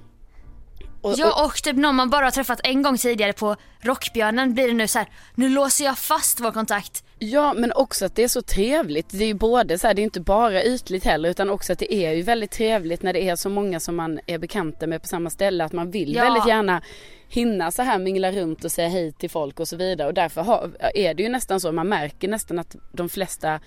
Och, 1.01 1.13
Ja 1.17 1.45
och 1.45 1.53
typ 1.63 1.75
någon 1.75 1.95
man 1.95 2.09
bara 2.09 2.25
har 2.25 2.31
träffat 2.31 2.59
en 2.63 2.81
gång 2.81 2.97
tidigare 2.97 3.33
på 3.33 3.55
Rockbjörnen 3.81 4.53
blir 4.53 4.67
det 4.67 4.73
nu 4.73 4.87
så 4.87 4.99
här. 4.99 5.07
nu 5.35 5.49
låser 5.49 5.85
jag 5.85 5.97
fast 5.97 6.39
vår 6.39 6.51
kontakt. 6.51 7.03
Ja 7.23 7.53
men 7.53 7.71
också 7.73 8.05
att 8.05 8.15
det 8.15 8.23
är 8.23 8.27
så 8.27 8.41
trevligt. 8.41 9.09
Det 9.09 9.23
är 9.23 9.27
ju 9.27 9.33
både 9.33 9.77
så 9.77 9.87
här, 9.87 9.93
det 9.93 10.01
är 10.01 10.03
inte 10.03 10.21
bara 10.21 10.63
ytligt 10.63 11.05
heller 11.05 11.29
utan 11.29 11.49
också 11.49 11.73
att 11.73 11.79
det 11.79 11.93
är 11.93 12.13
ju 12.13 12.21
väldigt 12.21 12.51
trevligt 12.51 13.03
när 13.03 13.13
det 13.13 13.29
är 13.29 13.35
så 13.35 13.49
många 13.49 13.79
som 13.79 13.95
man 13.95 14.19
är 14.25 14.37
bekanta 14.37 14.87
med 14.87 15.01
på 15.01 15.07
samma 15.07 15.29
ställe 15.29 15.63
att 15.63 15.73
man 15.73 15.91
vill 15.91 16.15
Ja. 16.15 16.23
väldigt 16.23 16.47
gärna 16.47 16.81
hinna 17.27 17.71
så 17.71 17.81
här 17.81 17.99
mingla 17.99 18.31
runt 18.31 18.65
och 18.65 18.71
säga 18.71 18.87
hej 18.87 19.11
till 19.11 19.29
folk 19.29 19.59
och 19.59 19.67
så 19.67 19.75
vidare 19.75 20.07
och 20.07 20.13
därför 20.13 20.41
har, 20.41 20.71
är 20.95 21.13
det 21.13 21.23
ju 21.23 21.29
nästan 21.29 21.59
så, 21.59 21.71
man 21.71 21.89
märker 21.89 22.27
nästan 22.27 22.59
att 22.59 22.75
de 22.91 23.09
flesta 23.09 23.59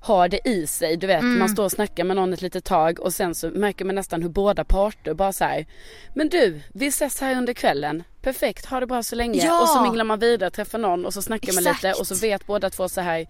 har 0.00 0.28
det 0.28 0.40
i 0.48 0.66
sig. 0.66 0.96
Du 0.96 1.06
vet 1.06 1.20
Mm. 1.20 1.38
man 1.38 1.48
står 1.48 1.64
och 1.64 1.72
snackar 1.72 2.04
med 2.04 2.16
någon 2.16 2.32
ett 2.32 2.42
litet 2.42 2.64
tag 2.64 3.00
och 3.00 3.14
sen 3.14 3.34
så 3.34 3.50
märker 3.50 3.84
man 3.84 3.94
nästan 3.94 4.22
hur 4.22 4.28
båda 4.28 4.64
parter 4.64 5.14
bara 5.14 5.32
så 5.32 5.44
här. 5.44 5.66
Men 6.14 6.28
du, 6.28 6.60
vi 6.74 6.86
ses 6.86 7.20
här 7.20 7.36
under 7.36 7.52
kvällen. 7.52 8.02
Perfekt, 8.22 8.66
ha 8.66 8.80
det 8.80 8.86
bra 8.86 9.02
så 9.02 9.16
länge. 9.16 9.44
Ja. 9.44 9.62
Och 9.62 9.68
så 9.68 9.82
minglar 9.82 10.04
man 10.04 10.18
vidare, 10.18 10.50
träffar 10.50 10.78
någon 10.78 11.06
och 11.06 11.14
så 11.14 11.22
snackar 11.22 11.52
man 11.52 11.62
lite 11.64 11.92
och 11.92 12.06
så 12.06 12.14
vet 12.14 12.46
båda 12.46 12.70
två 12.70 12.88
så 12.88 13.00
här. 13.00 13.26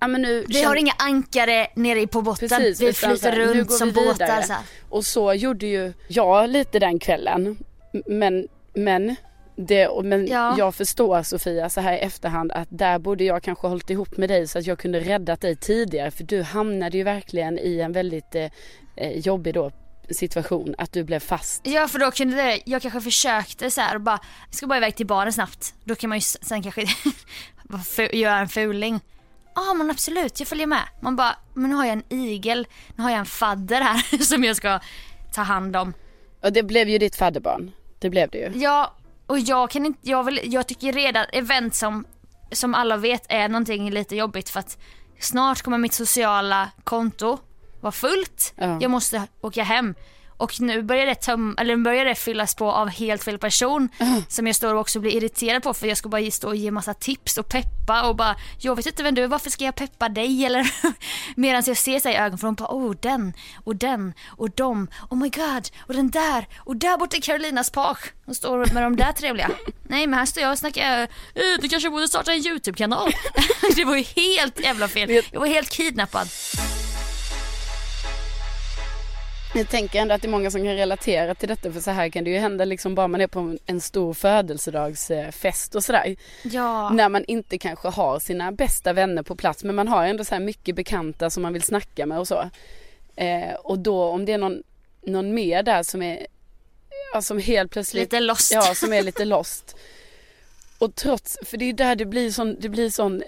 Ja, 0.00 0.06
men 0.08 0.22
nu. 0.22 0.44
Vi 0.48 0.62
har 0.62 0.76
inga 0.76 0.92
ankare 0.98 1.66
nere 1.74 2.06
på 2.06 2.22
botten. 2.22 2.48
Precis, 2.48 2.80
vi 2.80 2.92
flyter 2.92 3.32
nu 3.36 3.44
runt 3.54 3.68
går 3.68 3.76
som 3.76 3.88
vi 3.88 3.94
båtar 3.94 4.42
så 4.42 4.52
här. 4.52 4.62
Och 4.88 5.04
så 5.04 5.34
gjorde 5.34 5.66
ju 5.66 5.92
jag 6.08 6.50
lite 6.50 6.78
den 6.78 6.98
kvällen. 6.98 7.58
Men, 8.06 8.48
men, 8.74 9.16
det, 9.58 9.88
men 10.04 10.26
Ja. 10.26 10.54
jag 10.58 10.74
förstår 10.74 11.22
Sofia 11.22 11.68
så 11.68 11.80
här 11.80 11.92
i 11.92 11.98
efterhand 11.98 12.52
att 12.52 12.68
där 12.70 12.98
borde 12.98 13.24
jag 13.24 13.42
kanske 13.42 13.66
hållit 13.66 13.90
ihop 13.90 14.16
med 14.16 14.28
dig 14.28 14.48
så 14.48 14.58
att 14.58 14.66
jag 14.66 14.78
kunde 14.78 15.00
räddat 15.00 15.40
dig 15.40 15.56
tidigare. 15.56 16.10
För 16.10 16.24
du 16.24 16.42
hamnade 16.42 16.96
ju 16.96 17.02
verkligen 17.04 17.58
i 17.58 17.80
en 17.80 17.92
väldigt 17.92 18.34
eh, 18.34 18.50
eh, 18.96 19.18
jobbig 19.18 19.54
då 19.54 19.70
situation. 20.10 20.74
Att 20.78 20.92
du 20.92 21.04
blev 21.04 21.20
fast. 21.20 21.66
Ja 21.66 21.88
för 21.88 21.98
då 21.98 22.10
kunde 22.10 22.36
det, 22.36 22.60
jag 22.64 22.82
kanske 22.82 23.00
försökte 23.00 23.70
så 23.70 23.80
här 23.80 23.94
och 23.94 24.00
bara, 24.00 24.18
jag 24.48 24.54
ska 24.54 24.66
bara 24.66 24.76
iväg 24.76 24.96
till 24.96 25.06
baren 25.06 25.32
snabbt. 25.32 25.74
Då 25.84 25.94
kan 25.94 26.08
man 26.08 26.18
ju 26.18 26.22
sen 26.22 26.62
kanske 26.62 26.84
göra 28.12 28.38
en 28.38 28.48
fuling. 28.48 29.00
Ja 29.54 29.74
men 29.74 29.90
absolut, 29.90 30.40
jag 30.40 30.48
följer 30.48 30.66
med. 30.66 30.82
Man 31.00 31.16
bara, 31.16 31.36
men 31.54 31.70
nu 31.70 31.76
har 31.76 31.84
jag 31.84 31.92
en 31.92 32.02
igel, 32.08 32.66
nu 32.96 33.02
har 33.02 33.10
jag 33.10 33.18
en 33.18 33.26
fadder 33.26 33.80
här 33.80 34.22
som 34.24 34.44
jag 34.44 34.56
ska 34.56 34.80
ta 35.34 35.42
hand 35.42 35.76
om. 35.76 35.92
Och 36.42 36.52
det 36.52 36.62
blev 36.62 36.88
ju 36.88 36.98
ditt 36.98 37.16
fadderbarn. 37.16 37.72
Det 37.98 38.10
blev 38.10 38.30
det 38.30 38.38
ju. 38.38 38.52
Ja, 38.54 38.94
och 39.28 39.38
jag 39.38 39.70
kan 39.70 39.86
inte, 39.86 39.98
jag, 40.02 40.24
vill, 40.24 40.40
jag 40.44 40.66
tycker 40.66 40.92
redan 40.92 41.26
event 41.32 41.74
som, 41.74 42.04
som 42.52 42.74
alla 42.74 42.96
vet 42.96 43.26
är 43.28 43.48
någonting 43.48 43.90
lite 43.90 44.16
jobbigt 44.16 44.48
för 44.50 44.60
att 44.60 44.78
snart 45.20 45.62
kommer 45.62 45.78
mitt 45.78 45.92
sociala 45.92 46.70
konto 46.84 47.38
vara 47.80 47.92
fullt. 47.92 48.52
Ja. 48.56 48.78
Jag 48.80 48.90
måste 48.90 49.22
åka 49.40 49.62
hem. 49.62 49.94
Och 50.38 50.60
nu 50.60 50.82
börjar 50.82 51.06
det, 51.06 51.14
töm, 51.14 51.54
eller 51.58 51.76
nu 51.76 51.82
börjar 51.82 52.04
det 52.04 52.14
fyllas 52.14 52.54
på 52.54 52.72
av 52.72 52.88
helt 52.88 53.24
fel 53.24 53.38
person 53.38 53.88
som 54.28 54.46
jag 54.46 54.56
står 54.56 54.74
och 54.74 54.80
också 54.80 55.00
blir 55.00 55.16
irriterad 55.16 55.62
på 55.62 55.74
för 55.74 55.86
jag 55.86 55.96
ska 55.96 56.08
bara 56.08 56.30
stå 56.30 56.48
och 56.48 56.56
ge 56.56 56.70
massa 56.70 56.94
tips 56.94 57.38
och 57.38 57.48
peppa 57.48 58.08
och 58.08 58.16
bara 58.16 58.36
jag 58.58 58.76
vet 58.76 58.86
inte 58.86 59.02
vem 59.02 59.14
du 59.14 59.22
är, 59.22 59.28
varför 59.28 59.50
ska 59.50 59.64
jag 59.64 59.74
peppa 59.74 60.08
dig 60.08 60.44
eller 60.46 60.70
medan 61.36 61.62
jag 61.66 61.76
ser 61.76 62.00
sig 62.00 62.12
i 62.12 62.16
ögonen 62.16 62.38
för 62.38 62.46
de 62.46 62.54
bara 62.54 62.68
oh 62.68 62.94
den 63.00 63.32
och 63.64 63.76
den 63.76 64.14
och 64.26 64.50
dem, 64.50 64.88
oh 65.10 65.18
my 65.18 65.28
god 65.28 65.68
och 65.78 65.94
den 65.94 66.10
där 66.10 66.46
och 66.58 66.76
där 66.76 66.98
borta 66.98 67.16
är 67.16 67.20
Carolinas 67.20 67.70
page. 67.70 68.12
De 68.26 68.34
står 68.34 68.74
med 68.74 68.82
de 68.82 68.96
där 68.96 69.12
trevliga. 69.12 69.50
Nej 69.82 70.06
men 70.06 70.18
här 70.18 70.26
står 70.26 70.42
jag 70.42 70.52
och 70.52 70.58
snackar, 70.58 71.02
eh, 71.02 71.08
du 71.60 71.68
kanske 71.68 71.90
borde 71.90 72.08
starta 72.08 72.32
en 72.32 72.46
YouTube-kanal. 72.46 73.12
det 73.76 73.84
var 73.84 73.96
ju 73.96 74.02
helt 74.02 74.60
jävla 74.60 74.88
fel. 74.88 75.22
Jag 75.32 75.40
var 75.40 75.46
helt 75.46 75.70
kidnappad. 75.70 76.28
Jag 79.54 79.68
tänker 79.68 79.98
ändå 80.00 80.14
att 80.14 80.22
det 80.22 80.28
är 80.28 80.30
många 80.30 80.50
som 80.50 80.64
kan 80.64 80.74
relatera 80.74 81.34
till 81.34 81.48
detta 81.48 81.72
för 81.72 81.80
så 81.80 81.90
här 81.90 82.08
kan 82.08 82.24
det 82.24 82.30
ju 82.30 82.38
hända 82.38 82.64
liksom 82.64 82.94
bara 82.94 83.08
man 83.08 83.20
är 83.20 83.26
på 83.26 83.56
en- 83.66 83.80
stor 83.80 84.14
födelsedagsfest 84.14 85.74
och 85.74 85.84
sådär. 85.84 86.16
Ja. 86.42 86.90
När 86.90 87.08
man 87.08 87.24
inte 87.24 87.58
kanske 87.58 87.88
har 87.88 88.18
sina 88.18 88.52
bästa 88.52 88.92
vänner 88.92 89.22
på 89.22 89.36
plats 89.36 89.64
men 89.64 89.74
man 89.74 89.88
har 89.88 90.04
ändå 90.04 90.24
så 90.24 90.34
här 90.34 90.42
mycket 90.42 90.76
bekanta 90.76 91.30
som 91.30 91.42
man 91.42 91.52
vill 91.52 91.62
snacka 91.62 92.06
med 92.06 92.18
och 92.18 92.28
så. 92.28 92.50
Eh, 93.16 93.54
och 93.54 93.78
då 93.78 94.04
om 94.04 94.24
det 94.24 94.32
är 94.32 94.38
någon, 94.38 94.62
någon 95.06 95.34
mer 95.34 95.62
där 95.62 95.82
som 95.82 96.02
är, 96.02 96.26
ja, 97.14 97.22
som 97.22 97.38
helt 97.38 97.70
plötsligt 97.72 98.02
Lite 98.02 98.20
lost. 98.20 98.52
Ja, 98.52 98.62
som 98.62 98.92
är 98.92 99.02
lite 99.02 99.24
lost. 99.24 99.76
Och 100.78 100.94
trots, 100.94 101.38
för 101.44 101.56
det 101.56 101.64
är 101.64 101.72
där 101.72 101.96
det 101.96 102.04
blir 102.06 102.30
sån, 102.30 102.56
det 102.60 102.68
blir 102.68 102.90
sån 102.90 103.22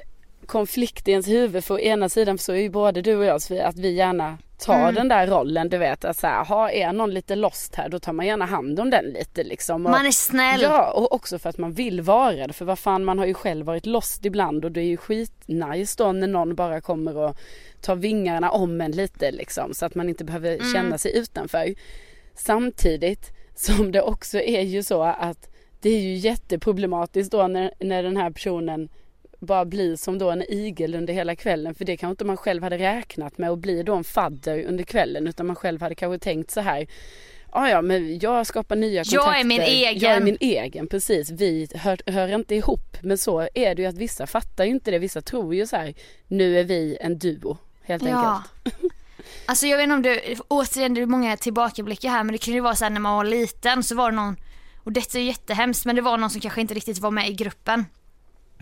konflikt 0.46 1.08
i 1.08 1.10
ens 1.10 1.28
huvud. 1.28 1.64
För 1.64 1.74
å 1.74 1.78
ena 1.78 2.08
sidan 2.08 2.38
så 2.38 2.52
är 2.52 2.56
ju 2.56 2.70
både 2.70 3.02
du 3.02 3.16
och 3.16 3.24
jag 3.24 3.42
Sofia, 3.42 3.66
att 3.66 3.76
vi 3.76 3.90
gärna 3.92 4.38
tar 4.60 4.74
Mm. 4.82 4.94
den 4.94 5.08
där 5.08 5.26
rollen. 5.26 5.68
Du 5.68 5.78
vet 5.78 6.04
att 6.04 6.16
så 6.16 6.26
här, 6.26 6.44
ha, 6.44 6.70
är 6.70 6.92
någon 6.92 7.14
lite 7.14 7.36
lost 7.36 7.74
här 7.74 7.88
då 7.88 7.98
tar 7.98 8.12
man 8.12 8.26
gärna 8.26 8.44
hand 8.44 8.80
om 8.80 8.90
den 8.90 9.04
lite 9.04 9.44
liksom. 9.44 9.86
Och, 9.86 9.92
Man 9.92 10.06
är 10.06 10.10
snäll. 10.10 10.60
Ja, 10.62 10.90
och 10.92 11.12
också 11.12 11.38
för 11.38 11.48
att 11.50 11.58
man 11.58 11.72
vill 11.72 12.00
vara 12.00 12.46
det. 12.46 12.52
För 12.52 12.64
vad 12.64 12.78
fan, 12.78 13.04
man 13.04 13.18
har 13.18 13.26
ju 13.26 13.34
själv 13.34 13.66
varit 13.66 13.86
lost 13.86 14.24
ibland 14.24 14.64
och 14.64 14.72
det 14.72 14.80
är 14.80 14.84
ju 14.84 14.96
skitnice 14.96 15.94
då 15.98 16.12
när 16.12 16.26
någon 16.26 16.54
bara 16.54 16.80
kommer 16.80 17.16
och 17.16 17.36
tar 17.80 17.96
vingarna 17.96 18.50
om 18.50 18.80
en 18.80 18.90
lite 18.92 19.30
liksom. 19.30 19.74
Så 19.74 19.86
att 19.86 19.94
man 19.94 20.08
inte 20.08 20.24
behöver 20.24 20.54
Mm. 20.54 20.72
känna 20.72 20.98
sig 20.98 21.16
utanför. 21.18 21.74
Samtidigt 22.34 23.30
som 23.56 23.92
det 23.92 24.02
också 24.02 24.38
är 24.40 24.62
ju 24.62 24.82
så 24.82 25.02
att 25.02 25.48
det 25.80 25.90
är 25.90 26.00
ju 26.00 26.14
jätteproblematiskt 26.14 27.32
då 27.32 27.46
när, 27.48 27.72
när 27.80 28.02
den 28.02 28.16
här 28.16 28.30
personen 28.30 28.88
bara 29.40 29.64
blir 29.64 29.96
som 29.96 30.18
då 30.18 30.30
en 30.30 30.42
igel 30.52 30.94
under 30.94 31.14
hela 31.14 31.36
kvällen. 31.36 31.74
För 31.74 31.84
det 31.84 31.96
kanske 31.96 32.10
inte 32.12 32.24
man 32.24 32.36
själv 32.36 32.62
hade 32.62 32.78
räknat 32.78 33.38
med 33.38 33.50
att 33.50 33.58
bli 33.58 33.82
då 33.82 33.94
en 33.94 34.04
fadder 34.04 34.64
under 34.64 34.84
kvällen. 34.84 35.26
Utan 35.26 35.46
man 35.46 35.56
själv 35.56 35.82
hade 35.82 35.94
kanske 35.94 36.24
tänkt 36.24 36.50
så 36.50 36.60
här. 36.60 36.86
Ja, 37.52 37.68
ja, 37.70 37.82
men 37.82 38.18
jag 38.18 38.46
skapar 38.46 38.76
nya 38.76 39.04
kontakter. 39.04 39.30
Jag 39.30 39.40
är 39.40 39.44
min 39.44 39.60
egen." 39.60 39.98
Jag 39.98 40.12
är 40.16 40.20
min 40.20 40.36
egen, 40.40 40.86
precis. 40.86 41.30
Vi 41.30 41.68
hör, 41.74 42.10
hör 42.10 42.34
inte 42.34 42.54
ihop. 42.54 42.96
Men 43.02 43.18
så 43.18 43.48
är 43.54 43.74
det 43.74 43.82
ju 43.82 43.88
att 43.88 43.98
vissa 43.98 44.26
fattar 44.26 44.64
ju 44.64 44.70
inte 44.70 44.90
det. 44.90 44.98
Vissa 44.98 45.22
tror 45.22 45.54
ju 45.54 45.66
så 45.66 45.76
här, 45.76 45.94
nu 46.28 46.58
är 46.60 46.64
vi 46.64 46.98
en 47.00 47.18
duo, 47.18 47.58
helt 47.82 48.02
Ja. 48.02 48.42
enkelt. 48.64 48.84
Alltså 49.46 49.66
jag 49.66 49.76
vet 49.76 49.84
inte 49.84 49.94
om 49.94 50.02
du, 50.02 50.20
återigen 50.48 50.94
det 50.94 51.00
är 51.00 51.06
många 51.06 51.36
tillbakablickar 51.36 52.08
här 52.10 52.24
men 52.24 52.32
det 52.32 52.38
kan 52.38 52.54
ju 52.54 52.60
vara 52.60 52.74
så 52.74 52.84
här 52.84 52.90
när 52.90 53.00
man 53.00 53.16
var 53.16 53.24
liten 53.24 53.82
så 53.82 53.94
var 53.96 54.10
det 54.10 54.16
någon, 54.16 54.36
och 54.84 54.92
detta 54.92 55.18
är 55.18 55.22
jättehemskt 55.22 55.86
men 55.86 55.96
det 55.96 56.02
var 56.02 56.18
någon 56.18 56.30
som 56.30 56.40
kanske 56.40 56.60
inte 56.60 56.74
riktigt 56.74 56.98
var 56.98 57.10
med 57.10 57.28
i 57.28 57.32
gruppen. 57.32 57.84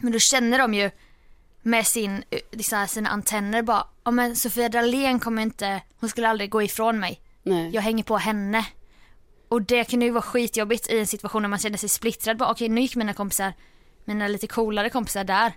Men 0.03 0.13
då 0.13 0.19
känner 0.19 0.59
de 0.59 0.75
ju 0.75 0.91
med 1.63 1.87
sin, 1.87 2.25
liksom, 2.53 2.87
sina 2.89 3.09
antenner 3.09 3.63
bara, 3.63 3.87
ja 4.05 4.11
men 4.11 4.37
Sofia 4.37 4.69
Dalén 4.69 5.21
kommer 5.21 5.43
inte, 5.43 5.81
hon 6.01 6.11
skulle 6.11 6.29
aldrig 6.29 6.51
gå 6.51 6.63
ifrån 6.63 7.01
mig. 7.01 7.21
Nej. 7.43 7.71
Jag 7.75 7.83
hänger 7.83 8.05
på 8.05 8.17
henne. 8.17 8.67
Och 9.49 9.63
det 9.63 9.85
kan 9.85 10.03
ju 10.03 10.11
vara 10.11 10.23
skitjobbigt 10.23 10.91
i 10.91 10.99
en 10.99 11.07
situation 11.07 11.43
när 11.43 11.49
man 11.49 11.59
känner 11.59 11.79
sig 11.79 11.89
splittrad. 11.89 12.37
Bara, 12.37 12.51
okej 12.51 12.69
nu 12.69 12.81
gick 12.81 12.97
mina 12.97 13.13
kompisar, 13.13 13.53
mina 14.05 14.29
lite 14.29 14.47
coolare 14.47 14.91
kompisar 14.91 15.25
där. 15.25 15.53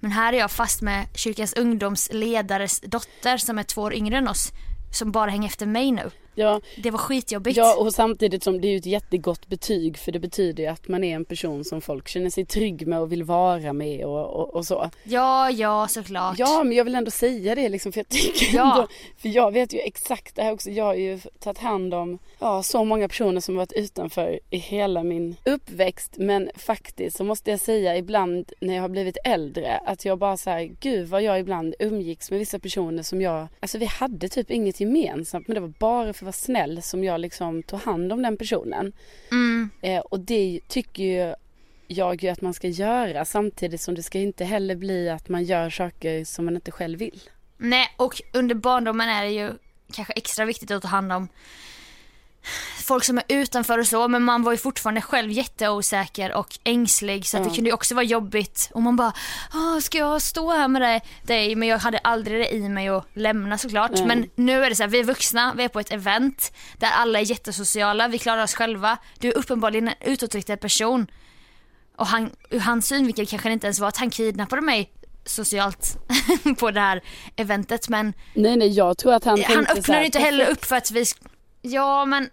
Men 0.00 0.10
här 0.10 0.32
är 0.32 0.38
jag 0.38 0.50
fast 0.50 0.82
med 0.82 1.06
kyrkans 1.14 1.52
ungdomsledares 1.52 2.80
dotter 2.80 3.36
som 3.36 3.58
är 3.58 3.62
två 3.62 3.82
år 3.82 3.94
yngre 3.94 4.16
än 4.16 4.28
oss. 4.28 4.52
Som 4.92 5.12
bara 5.12 5.30
hänger 5.30 5.48
efter 5.48 5.66
mig 5.66 5.92
nu. 5.92 6.10
Ja, 6.34 6.60
Det 6.82 6.90
var 6.90 6.98
skitjobbigt. 6.98 7.56
ja, 7.56 7.76
och 7.78 7.94
samtidigt 7.94 8.42
som 8.42 8.60
det 8.60 8.68
är 8.68 8.70
ju 8.70 8.76
ett 8.76 8.86
jättegott 8.86 9.46
betyg 9.48 9.98
för 9.98 10.12
det 10.12 10.18
betyder 10.18 10.62
ju 10.62 10.68
att 10.68 10.88
man 10.88 11.04
är 11.04 11.16
en 11.16 11.24
person 11.24 11.64
som 11.64 11.80
folk 11.80 12.08
känner 12.08 12.30
sig 12.30 12.44
trygg 12.46 12.86
med 12.86 13.00
och 13.00 13.12
vill 13.12 13.22
vara 13.24 13.72
med 13.72 14.04
och, 14.04 14.26
och, 14.40 14.54
och 14.54 14.66
så. 14.66 14.90
ja, 15.04 15.50
ja 15.50 15.88
såklart. 15.88 16.38
Ja 16.38 16.64
men 16.64 16.76
jag 16.76 16.84
vill 16.84 16.94
ändå 16.94 17.10
säga 17.10 17.54
det 17.54 17.68
liksom 17.68 17.92
för 17.92 17.98
jag 18.00 18.08
tycker 18.08 18.56
Ja. 18.56 18.74
ändå, 18.76 18.88
för 19.18 19.28
jag 19.28 19.52
vet 19.52 19.72
ju 19.74 19.78
exakt 19.78 20.36
det 20.36 20.42
här 20.42 20.52
också. 20.52 20.70
Jag 20.70 20.84
har 20.84 20.94
ju 20.94 21.18
tagit 21.38 21.58
hand 21.58 21.94
om 21.94 22.18
ja, 22.38 22.62
så 22.62 22.84
många 22.84 23.08
personer 23.08 23.40
som 23.40 23.56
varit 23.56 23.72
utanför 23.72 24.40
i 24.50 24.56
hela 24.58 25.02
min 25.02 25.36
uppväxt. 25.44 26.14
Men 26.18 26.50
faktiskt 26.56 27.16
så 27.16 27.24
måste 27.24 27.50
jag 27.50 27.60
säga 27.60 27.96
ibland 27.96 28.52
när 28.60 28.74
jag 28.74 28.82
har 28.82 28.88
blivit 28.88 29.18
äldre 29.24 29.76
att 29.86 30.04
jag 30.04 30.18
bara 30.18 30.36
säger 30.36 30.76
gud 30.80 31.08
vad 31.08 31.22
jag 31.22 31.40
ibland 31.40 31.74
umgicks 31.78 32.30
med 32.30 32.38
vissa 32.38 32.58
personer 32.58 33.02
som 33.02 33.20
jag, 33.20 33.46
alltså 33.60 33.78
vi 33.78 33.86
hade 33.86 34.28
typ 34.28 34.50
inget 34.50 34.80
gemensamt 34.80 35.48
men 35.48 35.54
det 35.54 35.60
var 35.60 35.72
bara 35.78 36.12
att 36.20 36.26
vara 36.26 36.32
snäll 36.32 36.82
som 36.82 37.04
jag 37.04 37.20
liksom 37.20 37.62
tog 37.62 37.80
hand 37.80 38.12
om 38.12 38.22
den 38.22 38.36
personen. 38.36 38.92
Mm. 39.30 39.70
Eh, 39.80 40.00
och 40.00 40.20
det 40.20 40.60
tycker 40.68 41.02
ju 41.02 41.34
jag 41.86 42.22
ju 42.22 42.28
att 42.28 42.40
man 42.40 42.54
ska 42.54 42.68
göra 42.68 43.24
samtidigt 43.24 43.80
som 43.80 43.94
det 43.94 44.02
ska 44.02 44.18
inte 44.18 44.44
heller 44.44 44.76
bli 44.76 45.10
att 45.10 45.28
man 45.28 45.44
gör 45.44 45.70
saker 45.70 46.24
som 46.24 46.44
man 46.44 46.54
inte 46.54 46.70
själv 46.70 46.98
vill. 46.98 47.20
Nej, 47.56 47.94
och 47.96 48.22
under 48.32 48.54
barndomen 48.54 49.08
är 49.08 49.22
det 49.22 49.30
ju 49.30 49.52
kanske 49.92 50.12
extra 50.12 50.44
viktigt 50.44 50.70
att 50.70 50.82
ta 50.82 50.88
hand 50.88 51.12
om 51.12 51.28
folk 52.84 53.04
som 53.04 53.18
är 53.18 53.24
utanför 53.28 53.78
och 53.78 53.86
så, 53.86 54.08
men 54.08 54.22
man 54.22 54.42
var 54.42 54.52
ju 54.52 54.58
fortfarande 54.58 55.00
själv 55.00 55.30
jätteosäker 55.30 56.32
och 56.32 56.58
ängslig 56.64 57.26
så 57.26 57.36
att 57.36 57.42
det 57.44 57.48
Ja. 57.50 57.54
kunde 57.54 57.70
ju 57.70 57.74
också 57.74 57.94
vara 57.94 58.04
jobbigt 58.04 58.70
och 58.74 58.82
man 58.82 58.96
bara, 58.96 59.12
"Åh, 59.54 59.78
ska 59.78 59.98
jag 59.98 60.22
stå 60.22 60.50
här 60.52 60.68
med 60.68 61.00
dig? 61.22 61.54
Men 61.54 61.68
jag 61.68 61.78
hade 61.78 61.98
aldrig 61.98 62.40
det 62.40 62.54
i 62.54 62.68
mig 62.68 62.88
att 62.88 63.06
lämna 63.14 63.58
såklart. 63.58 63.90
Nej. 63.94 64.06
Men 64.06 64.30
nu 64.34 64.64
är 64.64 64.70
det 64.70 64.76
så 64.76 64.82
här, 64.82 64.90
vi 64.90 64.98
är 65.00 65.04
vuxna, 65.04 65.54
vi 65.56 65.64
är 65.64 65.68
på 65.68 65.80
ett 65.80 65.92
event 65.92 66.52
där 66.78 66.90
alla 66.90 67.18
är 67.20 67.24
jättesociala, 67.24 68.08
vi 68.08 68.18
klarar 68.18 68.42
oss 68.42 68.54
själva. 68.54 68.96
Du 69.18 69.28
är 69.28 69.36
uppenbarligen 69.38 69.88
en 69.88 69.94
utåtriktad 70.00 70.56
person. 70.56 71.06
Och 71.96 72.06
han, 72.06 72.30
ur 72.50 72.60
hans 72.60 72.86
synvinkel 72.88 73.26
kanske 73.26 73.48
det 73.48 73.52
inte 73.52 73.66
ens 73.66 73.78
var 73.78 73.88
att 73.88 73.96
han 73.96 74.10
kidnappade 74.10 74.62
mig 74.62 74.90
socialt 75.24 75.96
på 76.58 76.70
det 76.70 76.80
här 76.80 77.02
eventet 77.36 77.88
men 77.88 78.12
Nej 78.34 78.56
nej 78.56 78.68
jag 78.68 78.98
tror 78.98 79.12
att 79.14 79.24
han 79.24 79.42
han 79.48 79.66
ju 80.00 80.04
inte 80.04 80.18
heller 80.18 80.46
upp 80.50 80.64
för 80.64 80.76
att 80.76 80.90
vi 80.90 81.04
Ja 81.62 82.04
men 82.04 82.30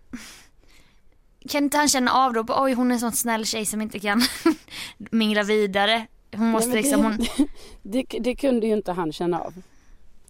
Kan 1.49 1.63
inte 1.63 1.77
han 1.77 1.89
känna 1.89 2.11
av 2.11 2.33
då? 2.33 2.45
Oj 2.49 2.73
hon 2.73 2.91
är 2.91 2.93
en 2.93 2.99
sån 2.99 3.11
snäll 3.11 3.45
tjej 3.45 3.65
som 3.65 3.81
inte 3.81 3.99
kan 3.99 4.21
mingla 4.97 5.43
vidare. 5.43 6.07
Hon 6.35 6.49
måste 6.49 6.69
Nej, 6.69 6.77
liksom 6.77 7.03
hon... 7.03 7.17
det, 7.17 7.47
det, 7.81 8.19
det 8.19 8.35
kunde 8.35 8.67
ju 8.67 8.73
inte 8.73 8.91
han 8.91 9.13
känna 9.13 9.39
av. 9.39 9.53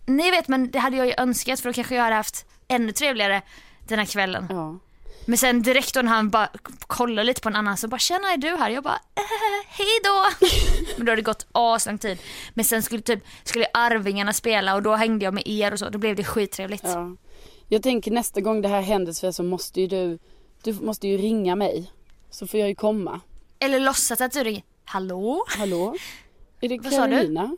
Nej 0.06 0.32
vet 0.32 0.48
men 0.48 0.72
det 0.72 0.80
hade 0.80 0.98
jag 0.98 1.08
ju 1.08 1.14
önskat 1.18 1.60
för 1.60 1.70
då 1.70 1.74
kanske 1.74 1.96
jag 1.96 2.04
hade 2.04 2.16
haft 2.16 2.46
ännu 2.68 2.92
trevligare 2.92 3.42
den 3.88 4.00
här 4.00 4.06
kvällen. 4.06 4.46
Ja. 4.50 4.80
Men 5.26 5.38
sen 5.38 5.62
direkt 5.62 5.94
då 5.94 6.02
när 6.02 6.12
han 6.12 6.30
bara 6.30 6.50
kollar 6.80 7.24
lite 7.24 7.42
på 7.42 7.50
en 7.50 7.56
annan 7.56 7.78
så 7.78 7.88
bara 7.88 8.00
tjena 8.00 8.34
är 8.34 8.38
du 8.38 8.58
här? 8.58 8.70
Jag 8.70 8.84
bara 8.84 9.00
äh, 9.16 9.24
hej 9.68 10.00
då. 10.04 10.48
men 10.98 11.06
då 11.06 11.12
hade 11.12 11.22
det 11.22 11.26
gått 11.26 11.48
aslång 11.52 11.98
tid. 11.98 12.18
Men 12.54 12.66
sen 12.66 12.84
skulle 12.84 13.02
typ 13.02 13.24
skulle 13.44 13.66
Arvingarna 13.74 14.34
spela 14.34 14.76
och 14.76 14.84
då 14.84 14.96
hängde 14.96 15.26
jag 15.26 15.34
med 15.34 15.48
er 15.48 15.74
och 15.74 15.80
så. 15.80 15.90
Då 15.90 15.98
blev 15.98 16.16
det 16.16 16.24
skittrevligt. 16.24 16.84
ja. 16.84 17.16
Jag 17.68 17.84
tänker 17.84 18.12
nästa 18.12 18.42
gång 18.42 18.62
det 18.62 18.68
här 18.68 18.82
händer 18.82 19.14
Sofia, 19.14 19.32
så 19.32 19.44
måste 19.44 19.82
ju 19.82 19.88
du, 19.88 20.20
du 20.64 20.74
måste 20.74 21.08
ju 21.08 21.18
ringa 21.18 21.56
mig. 21.56 21.92
Så 22.30 22.48
får 22.48 22.60
jag 22.60 22.70
ju 22.70 22.76
komma. 22.76 23.22
Eller 23.60 23.80
låtsas 23.80 24.22
att 24.22 24.32
du 24.32 24.44
ringer. 24.44 24.64
Hallå? 24.86 25.46
Hallå? 25.48 25.96
Är 26.62 26.70
det 26.70 26.78
Vad 26.78 26.94
sa 26.94 27.08
du? 27.08 27.16
Carolina? 27.16 27.56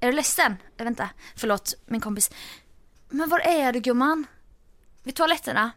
Är 0.00 0.06
du 0.06 0.12
ledsen? 0.12 0.56
Äh, 0.76 0.84
vänta, 0.84 1.08
förlåt 1.36 1.74
min 1.86 2.00
kompis. 2.00 2.30
Men 3.08 3.28
var 3.28 3.40
är 3.40 3.72
du 3.72 3.80
gumman? 3.80 4.26
Vid 5.02 5.14
toaletterna? 5.14 5.70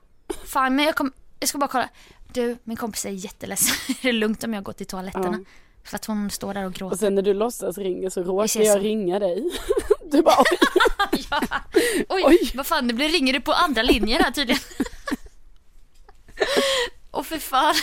Fan 0.46 0.76
men 0.76 0.86
jag, 0.86 0.96
kom, 0.96 1.14
jag 1.40 1.50
ska 1.50 1.58
bara 1.58 1.68
kolla. 1.68 1.90
Du, 2.34 2.58
min 2.64 2.78
kompis 2.78 3.06
är 3.06 3.10
jätteledsen. 3.10 3.96
är 4.02 4.08
det 4.08 4.12
lugnt 4.12 4.44
om 4.44 4.54
jag 4.54 4.64
går 4.64 4.74
till 4.74 4.86
toaletterna? 4.86 5.38
Ja. 5.38 5.46
För 5.84 5.96
att 5.96 6.06
hon 6.06 6.30
står 6.30 6.54
där 6.54 6.62
och 6.62 6.68
Och 6.68 6.74
gråter. 6.74 6.98
sen 6.98 7.16
när 7.16 7.22
du 7.22 7.34
låtsas 7.34 7.78
ringer 7.78 8.10
så 8.10 8.24
råkar 8.24 8.62
jag 8.62 8.74
så. 8.78 8.80
ringa 8.80 9.20
dig. 9.20 9.44
Du 10.12 10.22
bara 10.22 10.36
oj. 10.40 10.58
ja. 11.32 11.42
Oj, 12.10 12.24
Oj. 12.26 12.52
vad 12.56 12.68
fan 12.68 12.88
det 12.88 12.94
blir 12.94 13.10
ringer 13.10 13.34
du 13.34 13.42
på 13.42 13.54
andra 13.54 13.82
linjen 13.82 14.24
här 14.24 14.32
tydligen. 14.32 14.62
Och 17.12 17.26
för 17.26 17.38
fan. 17.38 17.76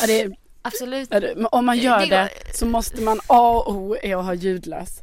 Ja, 0.00 0.06
det 0.06 0.20
är, 0.20 0.36
Absolut. 0.62 1.08
ja, 1.12 1.20
det- 1.20 1.34
om 1.52 1.66
man 1.66 1.78
gör 1.78 2.00
Det 2.00 2.06
det 2.06 2.30
så 2.56 2.66
måste 2.66 3.00
man 3.00 3.20
A 3.26 3.62
och 3.66 3.72
O 3.76 3.96
är 4.02 4.16
att 4.16 4.24
ha 4.24 4.34
ljudlös. 4.34 5.00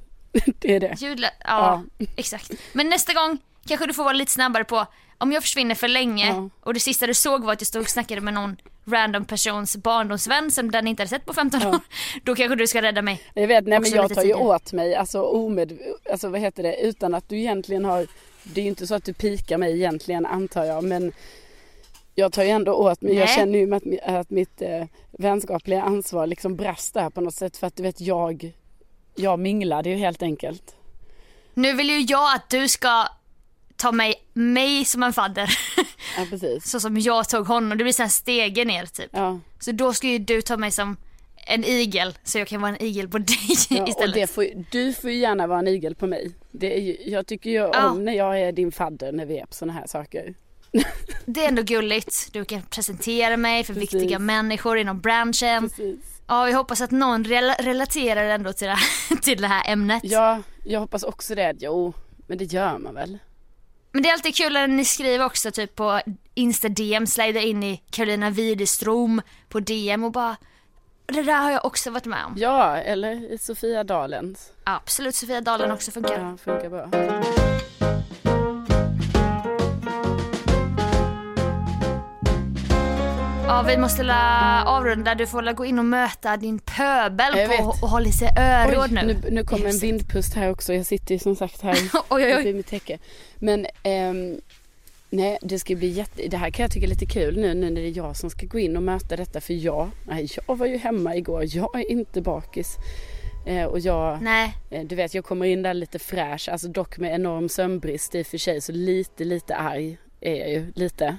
Det 0.60 0.76
är 0.76 0.80
det. 0.80 0.94
Ljudlä- 0.98 1.32
ja, 1.44 1.84
exakt. 2.16 2.52
Men 2.74 2.90
nästa 2.90 3.14
gång 3.14 3.38
kanske 3.68 3.86
du 3.88 3.94
får 3.94 4.04
vara 4.04 4.14
lite 4.14 4.32
snabbare 4.32 4.64
på 4.64 4.86
om 5.18 5.32
jag 5.32 5.44
försvinner 5.44 5.76
för 5.76 5.88
länge 5.88 6.28
Ja. 6.28 6.50
och 6.62 6.74
det 6.74 6.80
sista 6.80 7.08
du 7.08 7.14
såg 7.14 7.44
var 7.44 7.54
att 7.54 7.62
jag 7.62 7.68
stod 7.68 7.82
och 7.82 7.90
snackade 7.90 8.22
med 8.22 8.34
någon 8.34 8.58
random 8.88 9.26
persons 9.26 9.78
barndomsvän 9.78 10.52
som 10.52 10.72
den 10.72 10.88
inte 10.88 11.02
hade 11.02 11.10
sett 11.10 11.26
på 11.26 11.34
15 11.34 11.62
Ja. 11.64 11.70
år. 11.70 11.80
Då 12.24 12.36
kanske 12.36 12.56
du 12.56 12.68
ska 12.68 12.82
rädda 12.82 13.02
mig. 13.02 13.22
Jag 13.34 13.48
vet, 13.48 13.68
nej 13.68 13.80
men 13.80 13.92
jag 13.92 14.14
tar 14.16 14.24
ju 14.24 14.34
åt 14.34 14.74
mig, 14.74 14.96
alltså 14.96 15.22
omed, 15.22 15.80
alltså 16.12 16.30
vad 16.30 16.40
heter 16.42 16.64
det, 16.64 16.76
utan 16.82 17.16
att 17.16 17.30
du 17.30 17.38
egentligen 17.40 17.86
har, 17.86 18.08
det 18.44 18.62
är 18.62 18.64
ju 18.64 18.70
inte 18.70 18.88
så 18.88 18.96
att 18.96 19.04
du 19.04 19.14
pikar 19.14 19.58
mig 19.58 19.74
egentligen 19.76 20.26
antar 20.26 20.64
jag, 20.64 20.84
men 20.84 21.12
jag 22.16 22.34
tar 22.34 22.44
ju 22.44 22.50
ändå 22.50 22.74
åt 22.74 23.02
mig, 23.02 23.14
jag 23.14 23.26
Nej. 23.26 23.36
känner 23.36 23.60
ju 23.60 23.76
att, 23.76 23.84
att 24.16 24.30
mitt 24.30 24.62
eh, 24.62 24.86
vänskapliga 25.12 25.82
ansvar 25.84 26.28
liksom 26.28 26.56
brast 26.56 26.94
där 26.94 27.10
på 27.10 27.22
något 27.22 27.36
sätt 27.36 27.58
för 27.58 27.68
att 27.68 27.76
du 27.76 27.84
vet 27.84 28.02
jag, 28.02 28.52
jag 29.16 29.40
minglade 29.40 29.90
ju 29.90 29.96
helt 29.96 30.22
enkelt. 30.24 30.76
Nu 31.54 31.74
vill 31.74 31.90
ju 31.90 32.00
jag 32.00 32.36
att 32.36 32.50
du 32.50 32.68
ska 32.68 33.06
ta 33.86 33.92
mig, 33.92 34.14
mig 34.34 34.86
som 34.86 35.04
en 35.04 35.14
fadder. 35.14 35.50
Ja 36.18 36.26
precis. 36.30 36.70
så 36.72 36.80
som 36.80 36.98
jag 37.00 37.30
tog 37.30 37.48
honom. 37.48 37.78
Det 37.78 37.84
blir 37.84 37.94
sen 37.94 38.10
stege 38.10 38.66
ner 38.66 38.86
typ. 38.86 39.10
Ja, 39.14 39.40
Så 39.60 39.72
då 39.72 39.94
ska 39.94 40.08
ju 40.08 40.18
du 40.20 40.42
ta 40.42 40.58
mig 40.58 40.72
som 40.72 40.98
en 41.48 41.64
igel 41.64 42.18
så 42.24 42.38
jag 42.40 42.48
kan 42.48 42.62
vara 42.62 42.72
en 42.76 42.84
igel 42.84 43.10
på 43.10 43.18
dig 43.32 43.38
ja 43.70 43.88
istället. 43.88 44.32
får, 44.32 44.46
du 44.72 44.94
får 44.94 45.10
ju 45.12 45.18
gärna 45.18 45.48
vara 45.48 45.60
en 45.60 45.68
igel 45.68 45.96
på 45.96 46.08
mig. 46.08 46.32
Det 46.52 46.78
är 46.78 46.82
ju, 46.82 46.98
jag 47.06 47.28
tycker 47.28 47.50
ju 47.50 47.56
Ja. 47.56 47.90
om 47.90 48.06
när 48.06 48.14
jag 48.14 48.40
är 48.42 48.52
din 48.52 48.72
fadder 48.72 49.12
när 49.12 49.26
vi 49.26 49.38
är 49.40 49.46
på 49.46 49.54
sådana 49.54 49.74
här 49.74 49.88
saker. 49.88 50.34
Det 51.26 51.44
är 51.44 51.48
ändå 51.48 51.62
gulligt. 51.62 52.30
Du 52.34 52.46
kan 52.46 52.62
presentera 52.62 53.38
mig 53.38 53.64
för 53.64 53.74
Precis. 53.74 53.94
viktiga 53.94 54.20
människor 54.20 54.78
inom 54.78 55.00
branschen. 55.02 55.70
Precis. 55.70 56.00
Ja, 56.28 56.50
jag 56.50 56.58
hoppas 56.58 56.82
att 56.82 56.92
någon 56.92 57.24
rel- 57.26 57.56
relaterar 57.64 58.26
ändå 58.30 58.54
till 58.54 58.68
det, 58.68 58.74
här, 58.74 59.16
till 59.22 59.42
det 59.42 59.48
här 59.48 59.72
ämnet. 59.74 60.02
Ja, 60.04 60.42
jag 60.64 60.80
hoppas 60.80 61.04
också 61.04 61.36
det. 61.36 61.54
Jo, 61.60 61.94
men 62.28 62.38
det 62.38 62.46
gör 62.54 62.78
man 62.78 62.94
väl? 62.94 63.18
Men 63.96 64.04
det 64.04 64.10
är 64.10 64.14
alltid 64.14 64.36
kul 64.36 64.54
när 64.54 64.68
ni 64.68 64.86
skriver 64.86 65.26
också 65.26 65.52
typ 65.52 65.76
på 65.76 66.02
Insta 66.34 66.70
DM, 66.70 67.08
slider 67.08 67.42
in 67.42 67.64
i 67.64 67.82
Carolina 67.90 68.30
Widerström 68.30 69.22
på 69.50 69.60
DM 69.60 70.04
och 70.04 70.12
bara 70.12 70.36
det 71.06 71.24
där 71.24 71.42
har 71.42 71.52
jag 71.52 71.66
också 71.66 71.92
varit 71.92 72.06
med 72.06 72.26
om. 72.26 72.34
Ja, 72.38 72.78
eller 72.78 73.34
i 73.34 73.38
Sofia 73.38 73.84
Dalens. 73.84 74.52
Absolut, 74.64 75.16
Sofia 75.16 75.42
Dalen 75.42 75.72
också 75.72 75.92
funkar. 75.92 76.20
Ja, 76.20 76.38
funkar 76.38 76.70
bra. 76.70 76.90
Ja, 83.56 83.62
vi 83.62 83.78
måste 83.78 84.04
la 84.04 84.64
avrunda. 84.66 85.16
Du 85.16 85.28
får 85.28 85.42
la 85.42 85.54
gå 85.54 85.66
in 85.66 85.80
och 85.80 85.86
möta 85.86 86.38
din 86.38 86.60
pöbel 86.60 87.32
på, 87.32 87.38
vet. 87.38 87.60
och 87.84 87.90
hålla 87.90 88.12
sig 88.12 88.30
öråd 88.38 88.92
nu. 88.92 89.02
nu, 89.06 89.32
nu 89.32 89.44
kommer 89.44 89.70
en 89.70 89.78
vindpust 89.78 90.34
här 90.34 90.52
också. 90.52 90.74
Jag 90.74 90.86
sitter 90.86 91.14
ju 91.14 91.20
som 91.20 91.36
sagt 91.36 91.62
här 91.62 91.74
oj, 91.94 92.04
oj, 92.10 92.32
uppe 92.34 92.42
oj. 92.44 92.50
i 92.50 92.54
mitt 92.54 92.68
täcke. 92.68 92.98
Men 93.36 93.68
ehm, 93.84 94.42
nej, 95.10 95.38
det 95.42 95.60
ska 95.60 95.76
bli 95.76 95.88
jätte... 95.88 96.28
Det 96.28 96.38
här 96.38 96.50
kan 96.50 96.64
jag 96.64 96.72
tycka 96.72 96.86
är 96.86 96.90
lite 96.90 97.06
kul 97.06 97.38
nu, 97.38 97.54
nu 97.54 97.70
när 97.70 97.82
det 97.82 97.88
är 97.88 97.98
jag 97.98 98.18
som 98.18 98.30
ska 98.30 98.46
gå 98.46 98.60
in 98.60 98.78
och 98.78 98.84
möta 98.84 99.16
detta. 99.16 99.42
För 99.42 99.54
jag, 99.54 99.90
nej, 100.04 100.28
jag 100.48 100.56
var 100.56 100.66
ju 100.66 100.78
hemma 100.78 101.16
igår. 101.16 101.44
Jag 101.48 101.76
är 101.76 101.92
inte 101.92 102.22
bakis. 102.22 102.78
Eh, 103.48 103.66
och 103.66 103.80
jag, 103.80 104.22
Nej, 104.22 104.56
eh, 104.70 104.84
du 104.84 104.96
vet, 104.96 105.14
jag 105.14 105.26
kommer 105.26 105.46
in 105.46 105.62
där 105.62 105.74
lite 105.74 106.00
fräsch. 106.00 106.50
Alltså 106.50 106.68
dock 106.68 106.98
med 106.98 107.16
enorm 107.16 107.50
sömnbrist 107.50 108.16
i 108.16 108.22
och 108.22 108.28
för 108.28 108.38
sig. 108.38 108.62
Så 108.62 108.72
lite, 108.72 109.24
lite 109.24 109.56
arg 109.56 109.98
är 110.22 110.36
jag 110.36 110.50
ju. 110.50 110.72
Lite. 110.76 111.18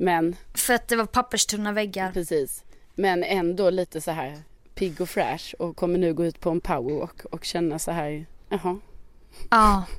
Men 0.00 0.36
för 0.54 0.74
att 0.74 0.88
det 0.88 0.96
var 0.96 1.06
papperstunna 1.06 1.72
väggar. 1.72 2.12
Precis. 2.12 2.64
Men 2.94 3.24
ändå 3.24 3.70
lite 3.70 4.00
så 4.00 4.10
här 4.10 4.42
pigg 4.74 5.00
och 5.00 5.08
fräsch 5.08 5.54
och 5.58 5.76
kommer 5.76 5.98
nu 5.98 6.14
gå 6.14 6.24
ut 6.24 6.40
på 6.40 6.50
en 6.50 6.60
powerwalk 6.60 7.24
och 7.24 7.44
känna 7.44 7.78
så 7.78 7.90
här, 7.90 8.26
jaha. 8.48 8.78
Ja. 9.50 9.84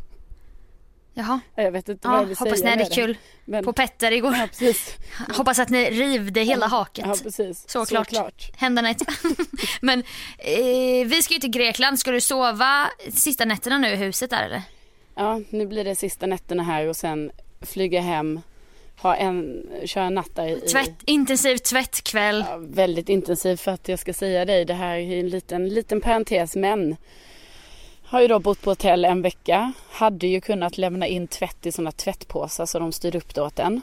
Jaha. 1.14 1.40
Jag 1.56 1.72
vet 1.72 1.90
inte 1.90 2.08
vad 2.08 2.18
Ja, 2.18 2.22
jag 2.22 2.28
vill 2.28 2.38
hoppas 2.38 2.64
ni 2.64 2.70
hade 2.70 2.86
kul 2.86 3.18
Men- 3.46 3.64
på 3.64 3.74
Petter 3.74 4.12
igår. 4.12 4.36
Ja, 4.36 4.48
precis. 4.48 4.98
Hoppas 5.38 5.60
att 5.60 5.70
ni 5.70 5.90
rivde 5.90 6.42
hela 6.42 6.68
haket. 6.68 7.06
Ja, 7.08 7.16
precis. 7.24 7.70
Såklart. 7.70 8.10
Såklart. 8.10 8.52
Händerna 8.56 8.92
i 8.92 8.96
Men 9.82 10.00
eh, 10.38 11.08
vi 11.08 11.22
ska 11.22 11.34
ju 11.34 11.40
till 11.40 11.50
Grekland. 11.50 12.00
Ska 12.00 12.12
du 12.12 12.22
sova 12.22 12.90
sista 13.14 13.46
nätterna 13.46 13.78
nu 13.78 13.88
i 13.88 13.96
huset 13.96 14.30
där 14.30 14.44
eller? 14.44 14.62
Ja, 15.16 15.42
nu 15.50 15.68
blir 15.68 15.84
det 15.84 15.96
sista 15.96 16.26
nätterna 16.26 16.64
här 16.64 16.88
och 16.88 16.96
sen 16.96 17.32
flyga 17.62 18.02
hem, 18.02 18.42
ha 19.02 19.16
en, 19.16 19.64
köra 19.86 20.04
en 20.04 20.14
natt 20.14 20.36
där 20.36 20.48
i... 20.48 20.60
Tvätt, 20.62 20.96
intensiv 21.06 21.58
tvättkväll. 21.58 22.46
Ja, 22.50 22.58
väldigt 22.58 23.10
intensiv 23.10 23.56
för 23.56 23.72
att 23.72 23.88
jag 23.88 24.00
ska 24.00 24.14
säga 24.14 24.46
dig, 24.46 24.66
det 24.66 24.74
här 24.74 24.96
är 24.98 25.20
en 25.20 25.30
liten, 25.30 25.70
liten 25.70 26.02
parentes 26.02 26.56
men 26.56 26.96
har 28.04 28.22
ju 28.22 28.28
då 28.28 28.40
bott 28.40 28.62
på 28.62 28.72
hotell 28.72 29.06
en 29.06 29.22
vecka. 29.22 29.74
Hade 29.92 30.28
ju 30.28 30.42
kunnat 30.42 30.78
lämna 30.78 31.08
in 31.08 31.28
tvätt 31.28 31.66
i 31.66 31.72
sådana 31.72 31.92
tvättpåsar 31.92 32.66
så 32.66 32.80
de 32.80 32.92
styr 32.92 33.16
upp 33.16 33.36
det 33.36 33.42
åt 33.42 33.60
en. 33.60 33.82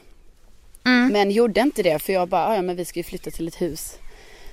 Mm. 0.85 1.13
Men 1.13 1.31
gjorde 1.31 1.61
inte 1.61 1.83
det 1.83 1.99
för 1.99 2.13
jag 2.13 2.29
bara, 2.29 2.47
"Ah, 2.47 2.55
ja 2.55 2.63
men 2.63 2.77
vi 2.77 2.85
ska 2.85 2.99
ju 3.01 3.05
flytta 3.05 3.31
till 3.31 3.49
ett 3.49 3.61
hus. 3.61 3.99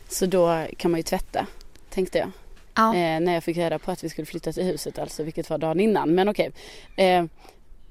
Så 0.09 0.25
då 0.25 0.65
kan 0.77 0.91
man 0.91 0.99
ju 0.99 1.03
tvätta, 1.03 1.47
tänkte 1.89 2.17
jag. 2.17 2.31
Ja. 2.75 2.95
Eh, 2.95 3.19
när 3.19 3.33
jag 3.33 3.43
fick 3.43 3.57
reda 3.57 3.79
på 3.79 3.91
att 3.91 4.03
vi 4.03 4.09
skulle 4.09 4.25
flytta 4.25 4.51
till 4.53 4.63
huset 4.63 4.99
alltså, 4.99 5.23
vilket 5.23 5.49
var 5.49 5.57
dagen 5.57 5.79
innan. 5.79 6.15
Men 6.15 6.29
okej. 6.29 6.51
Eh, 6.95 7.25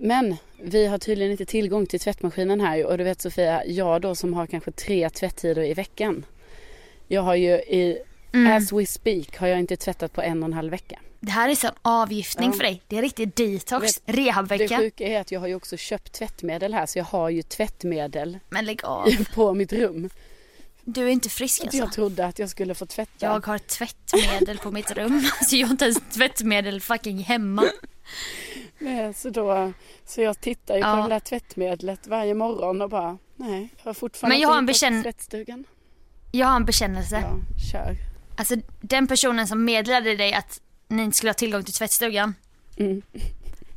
men 0.03 0.37
vi 0.63 0.87
har 0.87 0.99
tydligen 0.99 1.33
inte 1.33 1.45
tillgång 1.47 1.87
till 1.87 2.01
tvättmaskinen 2.01 2.61
här 2.61 2.87
och 2.87 2.99
du 2.99 3.05
vet 3.05 3.21
Sofia, 3.21 3.65
jag 3.67 4.01
då 4.01 4.15
som 4.15 4.35
har 4.35 4.47
kanske 4.47 4.71
tre 4.73 5.11
tvättider 5.11 5.63
i 5.63 5.75
veckan. 5.75 6.25
Jag 7.09 7.23
har 7.23 7.35
ju 7.35 7.51
i, 7.53 7.99
Mm. 8.35 8.53
as 8.57 8.73
we 8.73 8.87
speak, 8.87 9.37
har 9.39 9.47
jag 9.47 9.59
inte 9.59 9.77
tvättat 9.77 10.13
på 10.13 10.23
en 10.23 10.43
och 10.43 10.47
en 10.47 10.53
halv 10.53 10.71
vecka. 10.71 10.99
Det 11.21 11.31
här 11.31 11.49
är 11.49 11.55
sån 11.55 11.71
avgiftning 11.83 12.51
Ja. 12.51 12.57
för 12.57 12.65
dig. 12.65 12.83
Det 12.89 12.99
är 12.99 13.03
riktig 13.03 13.35
detox, 13.35 13.83
Vet- 13.85 14.03
Det 14.07 14.13
rehabvecka. 14.13 14.79
sjuka 14.79 15.07
är 15.09 15.21
att 15.21 15.33
jag 15.33 15.41
har 15.41 15.47
ju 15.47 15.55
också 15.55 15.77
köpt 15.77 16.13
tvättmedel 16.13 16.75
här 16.75 16.87
så 16.87 16.99
jag 16.99 17.05
har 17.05 17.29
ju 17.31 17.43
tvättmedel 17.43 18.39
Men 18.51 18.65
lägg 18.65 18.85
av. 18.85 19.09
på 19.35 19.55
mitt 19.55 19.73
rum. 19.73 20.11
Du 20.85 21.05
är 21.05 21.09
inte 21.09 21.29
frisk 21.29 21.63
alltså. 21.63 21.77
Jag 21.79 21.93
trodde 21.93 22.27
att 22.27 22.39
jag 22.39 22.51
skulle 22.51 22.75
få 22.75 22.87
tvätta. 22.87 23.27
Jag 23.27 23.47
har 23.47 23.59
tvättmedel 23.59 24.59
på 24.59 24.71
mitt 24.71 24.91
rum. 24.91 25.23
Så 25.49 25.57
jag 25.57 25.67
har 25.67 25.73
inte 25.73 25.85
ens 25.85 25.99
tvättmedel 26.15 26.81
fucking 26.81 27.19
hemma. 27.19 27.65
Nej, 28.83 29.15
så, 29.15 29.31
då, 29.31 29.73
så 30.05 30.21
jag 30.21 30.41
tittar 30.41 30.75
ju 30.75 30.81
Ja. 30.81 30.97
på 30.97 31.09
det 31.09 31.15
där 31.15 31.21
tvättmedlet 31.21 32.07
varje 32.07 32.35
morgon 32.35 32.83
och 32.83 32.89
bara, 32.91 33.19
nej, 33.37 33.69
jag 33.77 33.85
har 33.85 33.95
fortfarande 33.95 34.35
Men 34.35 34.41
jag 34.43 34.49
har 34.49 34.59
en 34.59 34.63
inte 34.63 34.73
hittat 34.73 34.81
bekänn- 34.91 35.03
tvättstugan. 35.03 35.65
Jag 36.33 36.47
har 36.47 36.57
en 36.57 36.65
bekännelse. 36.65 37.17
Ja, 37.23 37.37
kör. 37.73 37.97
Alltså 38.37 38.55
den 38.81 39.07
personen 39.07 39.47
som 39.47 39.65
meddelade 39.65 40.17
dig 40.17 40.33
att 40.35 40.61
ni 40.89 41.03
inte 41.03 41.17
skulle 41.17 41.31
ha 41.31 41.35
tillgång 41.35 41.63
till 41.65 41.75
tvättstugan 41.75 42.35
Mm. 42.77 43.03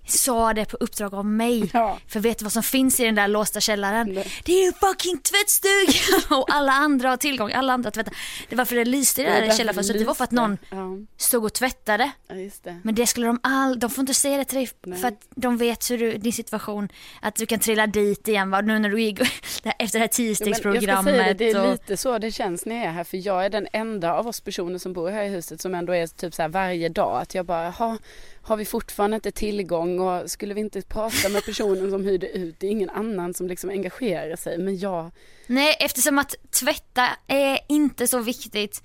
Sa 0.07 0.53
det 0.53 0.65
på 0.65 0.77
uppdrag 0.79 1.13
av 1.13 1.25
mig. 1.25 1.69
Ja. 1.73 1.97
För 2.07 2.19
vet 2.19 2.39
du 2.39 2.45
vad 2.45 2.51
som 2.53 2.63
finns 2.63 2.99
i 2.99 3.05
den 3.05 3.15
där 3.15 3.27
låsta 3.27 3.59
källaren? 3.61 4.13
Nej. 4.13 4.31
Det 4.45 4.51
är 4.51 4.65
ju 4.65 4.71
fucking 4.73 5.17
tvättstugan! 5.17 6.21
Och 6.39 6.53
alla 6.53 6.71
andra 6.71 7.09
har 7.09 7.17
tillgång, 7.17 7.51
alla 7.51 7.73
andra 7.73 7.91
tvättar. 7.91 8.13
Det 8.49 8.55
var 8.55 8.65
för 8.65 8.75
det 8.75 8.85
lyste 8.85 9.21
i 9.21 9.23
det 9.23 9.29
Det 9.31 9.37
är 9.37 9.41
där 9.47 9.55
källarfönstret, 9.57 9.99
det 9.99 10.05
var 10.05 10.13
för 10.13 10.23
att 10.23 10.31
någon 10.31 10.57
Ja, 10.69 10.97
stod 11.17 11.43
och 11.45 11.53
tvättade. 11.53 12.11
ja, 12.27 12.35
det. 12.63 12.79
Men 12.83 12.95
det 12.95 13.07
skulle 13.07 13.27
de 13.27 13.39
all, 13.43 13.79
de 13.79 13.89
får 13.89 14.01
inte 14.01 14.13
säga 14.13 14.37
det 14.37 14.45
till 14.45 14.57
dig 14.57 14.69
Nej. 14.85 14.99
för 14.99 15.07
att 15.07 15.19
de 15.35 15.57
vet 15.57 15.91
hur 15.91 15.97
du, 15.97 16.17
din 16.17 16.33
situation, 16.33 16.89
att 17.21 17.35
du 17.35 17.45
kan 17.45 17.59
trilla 17.59 17.87
dit 17.87 18.27
igen 18.27 18.51
va, 18.51 18.61
nu 18.61 18.79
när 18.79 18.89
du 18.89 18.97
här- 19.63 19.73
efter 19.79 19.99
det 19.99 20.03
här 20.03 20.07
tiostegsprogrammet. 20.07 21.13
säga 21.15 21.27
det, 21.27 21.33
det 21.33 21.49
är 21.51 21.71
lite 21.71 21.97
så 21.97 22.17
det 22.17 22.31
känns 22.31 22.65
när 22.65 22.75
jag 22.75 22.85
är 22.85 22.91
här 22.91 23.03
för 23.03 23.27
jag 23.27 23.45
är 23.45 23.49
den 23.49 23.67
enda 23.73 24.13
av 24.13 24.27
oss 24.27 24.39
personer 24.41 24.79
som 24.79 24.93
bor 24.93 25.09
här 25.09 25.23
i 25.23 25.29
huset 25.29 25.61
som 25.61 25.75
ändå 25.75 25.95
är 25.95 26.07
typ 26.07 26.33
så 26.33 26.41
här 26.41 26.49
varje 26.49 26.89
dag 26.89 27.21
att 27.21 27.35
jag 27.35 27.45
bara, 27.45 27.69
ha, 27.69 27.97
har 28.45 28.57
vi 28.57 28.65
fortfarande 28.65 29.15
inte 29.15 29.31
tillgång 29.31 29.99
och 29.99 30.31
skulle 30.31 30.53
vi 30.53 30.61
inte 30.61 30.81
prata 30.81 31.29
med 31.29 31.45
personen 31.45 31.91
som 31.91 32.05
hyrde 32.05 32.29
ut, 32.37 32.59
det 32.59 32.67
är 32.67 32.71
ingen 32.71 32.89
annan 32.89 33.33
som 33.33 33.47
liksom 33.47 33.69
engagerar 33.69 34.35
sig 34.35 34.57
men 34.57 34.77
jag, 34.77 35.11
Nej, 35.47 35.77
eftersom 35.79 36.19
att 36.19 36.35
tvätta 36.51 37.07
är 37.27 37.59
inte 37.69 38.07
så 38.07 38.19
viktigt. 38.19 38.83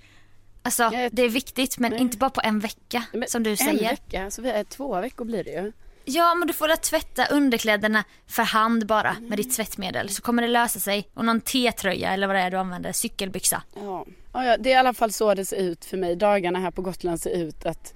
Alltså 0.63 0.91
Nej, 0.91 1.09
det 1.13 1.23
är 1.23 1.29
viktigt 1.29 1.79
men 1.79 1.91
nej. 1.91 2.01
inte 2.01 2.17
bara 2.17 2.31
på 2.31 2.41
en 2.45 2.61
vecka 2.61 3.05
men 3.13 3.29
som 3.29 3.43
du 3.43 3.51
en 3.51 3.57
säger. 3.57 3.91
vecka, 3.91 4.31
så 4.31 4.43
vi 4.43 4.51
är 4.51 4.65
två 4.65 5.01
veckor 5.01 5.25
blir 5.25 5.45
det 5.45 5.51
ju. 5.51 5.73
Ja 6.05 6.35
men 6.35 6.49
du 6.49 6.55
får 6.55 6.69
att 6.69 6.83
tvätta 6.83 7.27
underkläderna 7.27 8.05
för 8.27 8.43
hand 8.43 8.87
bara 8.87 9.17
med 9.21 9.39
ditt 9.39 9.57
tvättmedel 9.57 10.09
så 10.09 10.23
kommer 10.23 10.43
det 10.43 10.49
lösa 10.49 10.81
sig. 10.81 11.09
Och 11.15 11.25
någon 11.25 11.41
T-tröja 11.41 12.13
eller 12.13 12.27
vad 12.27 12.37
det 12.37 12.43
är 12.43 12.51
du 12.51 12.57
använder, 12.57 12.93
cykelbyxa. 12.93 13.63
Ja. 13.75 14.07
Ja, 14.33 14.45
ja, 14.45 14.57
det 14.57 14.71
är 14.71 14.75
i 14.75 14.77
alla 14.77 14.95
fall 14.95 15.13
så 15.13 15.35
det 15.35 15.45
ser 15.45 15.57
ut 15.57 15.85
för 15.85 15.97
mig. 15.97 16.17
Dagarna 16.17 16.59
här 16.59 16.71
på 16.71 16.83
Gotland 16.83 17.21
ser 17.21 17.31
ut 17.31 17.67
att 17.67 17.95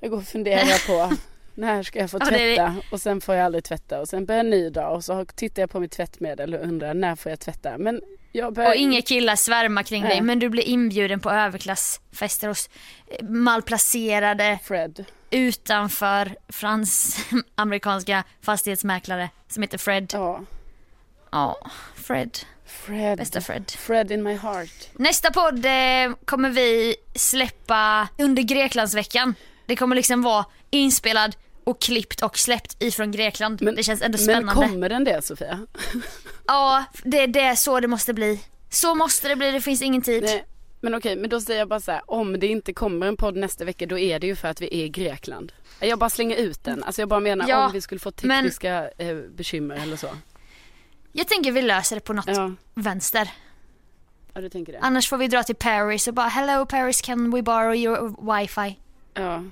jag 0.00 0.10
går 0.10 0.16
och 0.18 0.24
funderar 0.24 0.86
på 0.86 1.16
när 1.54 1.82
ska 1.82 1.98
jag 1.98 2.10
få 2.10 2.18
Ja, 2.20 2.30
det 2.30 2.36
är- 2.42 2.56
tvätta 2.56 2.74
och 2.90 3.00
sen 3.00 3.20
får 3.20 3.34
jag 3.34 3.44
aldrig 3.44 3.64
tvätta 3.64 4.00
och 4.00 4.08
sen 4.08 4.24
börjar 4.26 4.40
en 4.40 4.50
ny 4.50 4.70
dag 4.70 4.94
och 4.94 5.04
så 5.04 5.24
tittar 5.24 5.62
jag 5.62 5.70
på 5.70 5.80
mitt 5.80 5.92
tvättmedel 5.92 6.54
och 6.54 6.64
undrar 6.64 6.94
när 6.94 7.16
får 7.16 7.30
jag 7.30 7.40
tvätta. 7.40 7.78
Men 7.78 8.00
jag 8.32 8.52
börjar... 8.54 8.70
Och 8.70 8.76
inga 8.76 9.02
killar 9.02 9.36
svärmar 9.36 9.82
kring 9.82 10.02
Nej. 10.02 10.10
dig 10.10 10.20
men 10.20 10.38
du 10.38 10.48
blir 10.48 10.62
inbjuden 10.62 11.20
på 11.20 11.30
överklassfester 11.30 12.48
hos 12.48 12.70
eh, 13.06 13.24
malplacerade 13.28 14.58
Fred. 14.64 15.04
utanför 15.30 16.36
fransk-amerikanska 16.48 18.24
fastighetsmäklare 18.42 19.30
som 19.48 19.62
heter 19.62 19.78
Fred. 19.78 20.10
Ja. 20.12 20.40
Ja, 21.30 21.58
Fred. 21.94 22.38
Fred. 22.66 23.18
Bästa 23.18 23.40
Fred. 23.40 23.70
Fred 23.70 24.10
in 24.12 24.22
my 24.22 24.34
heart. 24.34 24.88
Nästa 24.92 25.30
podd 25.32 25.66
eh, 25.66 26.12
kommer 26.24 26.50
vi 26.50 26.96
släppa 27.14 28.08
under 28.18 28.42
Greklandsveckan. 28.42 29.34
Det 29.66 29.76
kommer 29.76 29.96
liksom 29.96 30.22
vara 30.22 30.44
inspelad 30.70 31.36
och 31.64 31.80
klippt 31.80 32.22
och 32.22 32.38
släppt 32.38 32.82
ifrån 32.82 33.12
Grekland. 33.12 33.58
det 33.76 33.82
känns 33.82 34.02
ändå 34.02 34.18
Men 34.18 34.24
spännande. 34.24 34.52
kommer 34.66 34.88
den 34.88 35.04
det 35.04 35.24
Sofia? 35.24 35.66
Ja, 36.46 36.84
det, 37.04 37.26
det 37.26 37.40
är 37.40 37.54
så 37.54 37.80
det 37.80 37.88
måste 37.88 38.14
bli. 38.14 38.40
Så 38.70 38.94
måste 38.94 39.28
det 39.28 39.36
bli, 39.36 39.50
det 39.50 39.60
finns 39.60 39.82
ingen 39.82 40.02
tid. 40.02 40.22
Nej. 40.22 40.44
Men 40.80 40.94
okej, 40.94 41.16
men 41.16 41.30
då 41.30 41.40
säger 41.40 41.60
jag 41.60 41.68
bara 41.68 41.80
så 41.80 41.92
här, 41.92 42.02
om 42.06 42.40
det 42.40 42.46
inte 42.46 42.72
kommer 42.72 43.06
en 43.06 43.16
podd 43.16 43.36
nästa 43.36 43.64
vecka 43.64 43.86
då 43.86 43.98
är 43.98 44.18
det 44.18 44.26
ju 44.26 44.36
för 44.36 44.48
att 44.48 44.60
vi 44.60 44.66
är 44.66 44.84
i 44.84 44.88
Grekland. 44.88 45.52
Jag 45.80 45.98
bara 45.98 46.10
slänger 46.10 46.36
ut 46.36 46.64
den. 46.64 46.84
Alltså 46.84 47.02
jag 47.02 47.08
bara 47.08 47.20
menar 47.20 47.48
Ja, 47.48 47.66
om 47.66 47.72
vi 47.72 47.80
skulle 47.80 47.98
få 47.98 48.12
men- 48.22 48.44
tekniska 48.44 48.90
eh, 48.98 49.16
bekymmer 49.16 49.76
eller 49.76 49.96
så. 49.96 50.08
Jag 51.12 51.28
tänker 51.28 51.52
vi 51.52 51.62
löser 51.62 51.96
det 51.96 52.00
på 52.00 52.12
något 52.12 52.26
Ja, 52.28 52.52
vänster. 52.74 53.28
ja 54.34 54.40
du 54.40 54.48
tänker 54.48 54.72
det. 54.72 54.78
Annars 54.82 55.08
får 55.08 55.16
vi 55.16 55.28
dra 55.28 55.42
till 55.42 55.56
Paris 55.56 56.08
och 56.08 56.14
bara 56.14 56.28
hello 56.28 56.66
Paris 56.66 57.00
can 57.02 57.30
we 57.30 57.42
borrow 57.42 57.74
your 57.74 58.16
wifi? 58.36 58.78
Ja. 59.16 59.44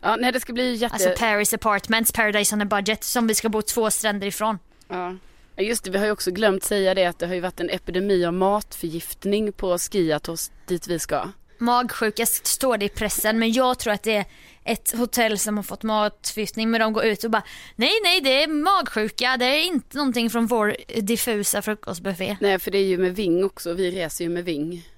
Ja, 0.00 0.16
nej 0.16 0.32
det 0.32 0.40
ska 0.40 0.52
bli 0.52 0.74
jätte... 0.74 0.94
Alltså 0.94 1.10
Paris 1.18 1.54
apartments, 1.54 2.12
paradise 2.12 2.54
on 2.54 2.62
a 2.62 2.64
budget 2.64 3.04
som 3.04 3.26
vi 3.26 3.34
ska 3.34 3.48
bo 3.48 3.62
två 3.62 3.90
stränder 3.90 4.26
ifrån. 4.26 4.58
ja. 4.88 5.16
Just 5.60 5.84
det, 5.84 5.90
vi 5.90 5.98
har 5.98 6.06
ju 6.06 6.12
också 6.12 6.30
glömt 6.30 6.64
säga 6.64 6.94
det 6.94 7.04
att 7.04 7.18
det 7.18 7.26
har 7.26 7.34
ju 7.34 7.40
varit 7.40 7.60
en 7.60 7.70
epidemi 7.70 8.24
av 8.24 8.32
matförgiftning 8.34 9.52
på 9.52 9.78
Skiatos 9.78 10.50
dit 10.66 10.88
vi 10.88 10.98
ska. 10.98 11.28
Magsjuka 11.58 12.26
står 12.26 12.78
det 12.78 12.84
i 12.84 12.88
pressen 12.88 13.38
men 13.38 13.52
jag 13.52 13.78
tror 13.78 13.92
att 13.92 14.02
det 14.02 14.16
är 14.16 14.24
ett 14.64 14.94
hotell 14.96 15.38
som 15.38 15.56
har 15.56 15.62
fått 15.64 15.82
matförgiftning 15.82 16.70
men 16.70 16.80
de 16.80 16.92
går 16.92 17.04
ut 17.04 17.24
och 17.24 17.30
bara 17.30 17.42
nej 17.76 17.92
nej 18.02 18.20
det 18.20 18.42
är 18.42 18.48
magsjuka 18.48 19.36
det 19.36 19.44
är 19.44 19.66
inte 19.66 19.96
någonting 19.96 20.30
från 20.30 20.46
vår 20.46 20.76
diffusa 21.00 21.62
frukostbuffé. 21.62 22.36
Nej, 22.40 22.58
för 22.58 22.70
det 22.70 22.78
är 22.78 22.86
ju 22.86 22.98
med 22.98 23.16
Ving 23.16 23.44
också. 23.44 23.72
Vi 23.72 23.90
reser 23.90 24.24
ju 24.24 24.30
med 24.30 24.44
Ving. 24.44 24.88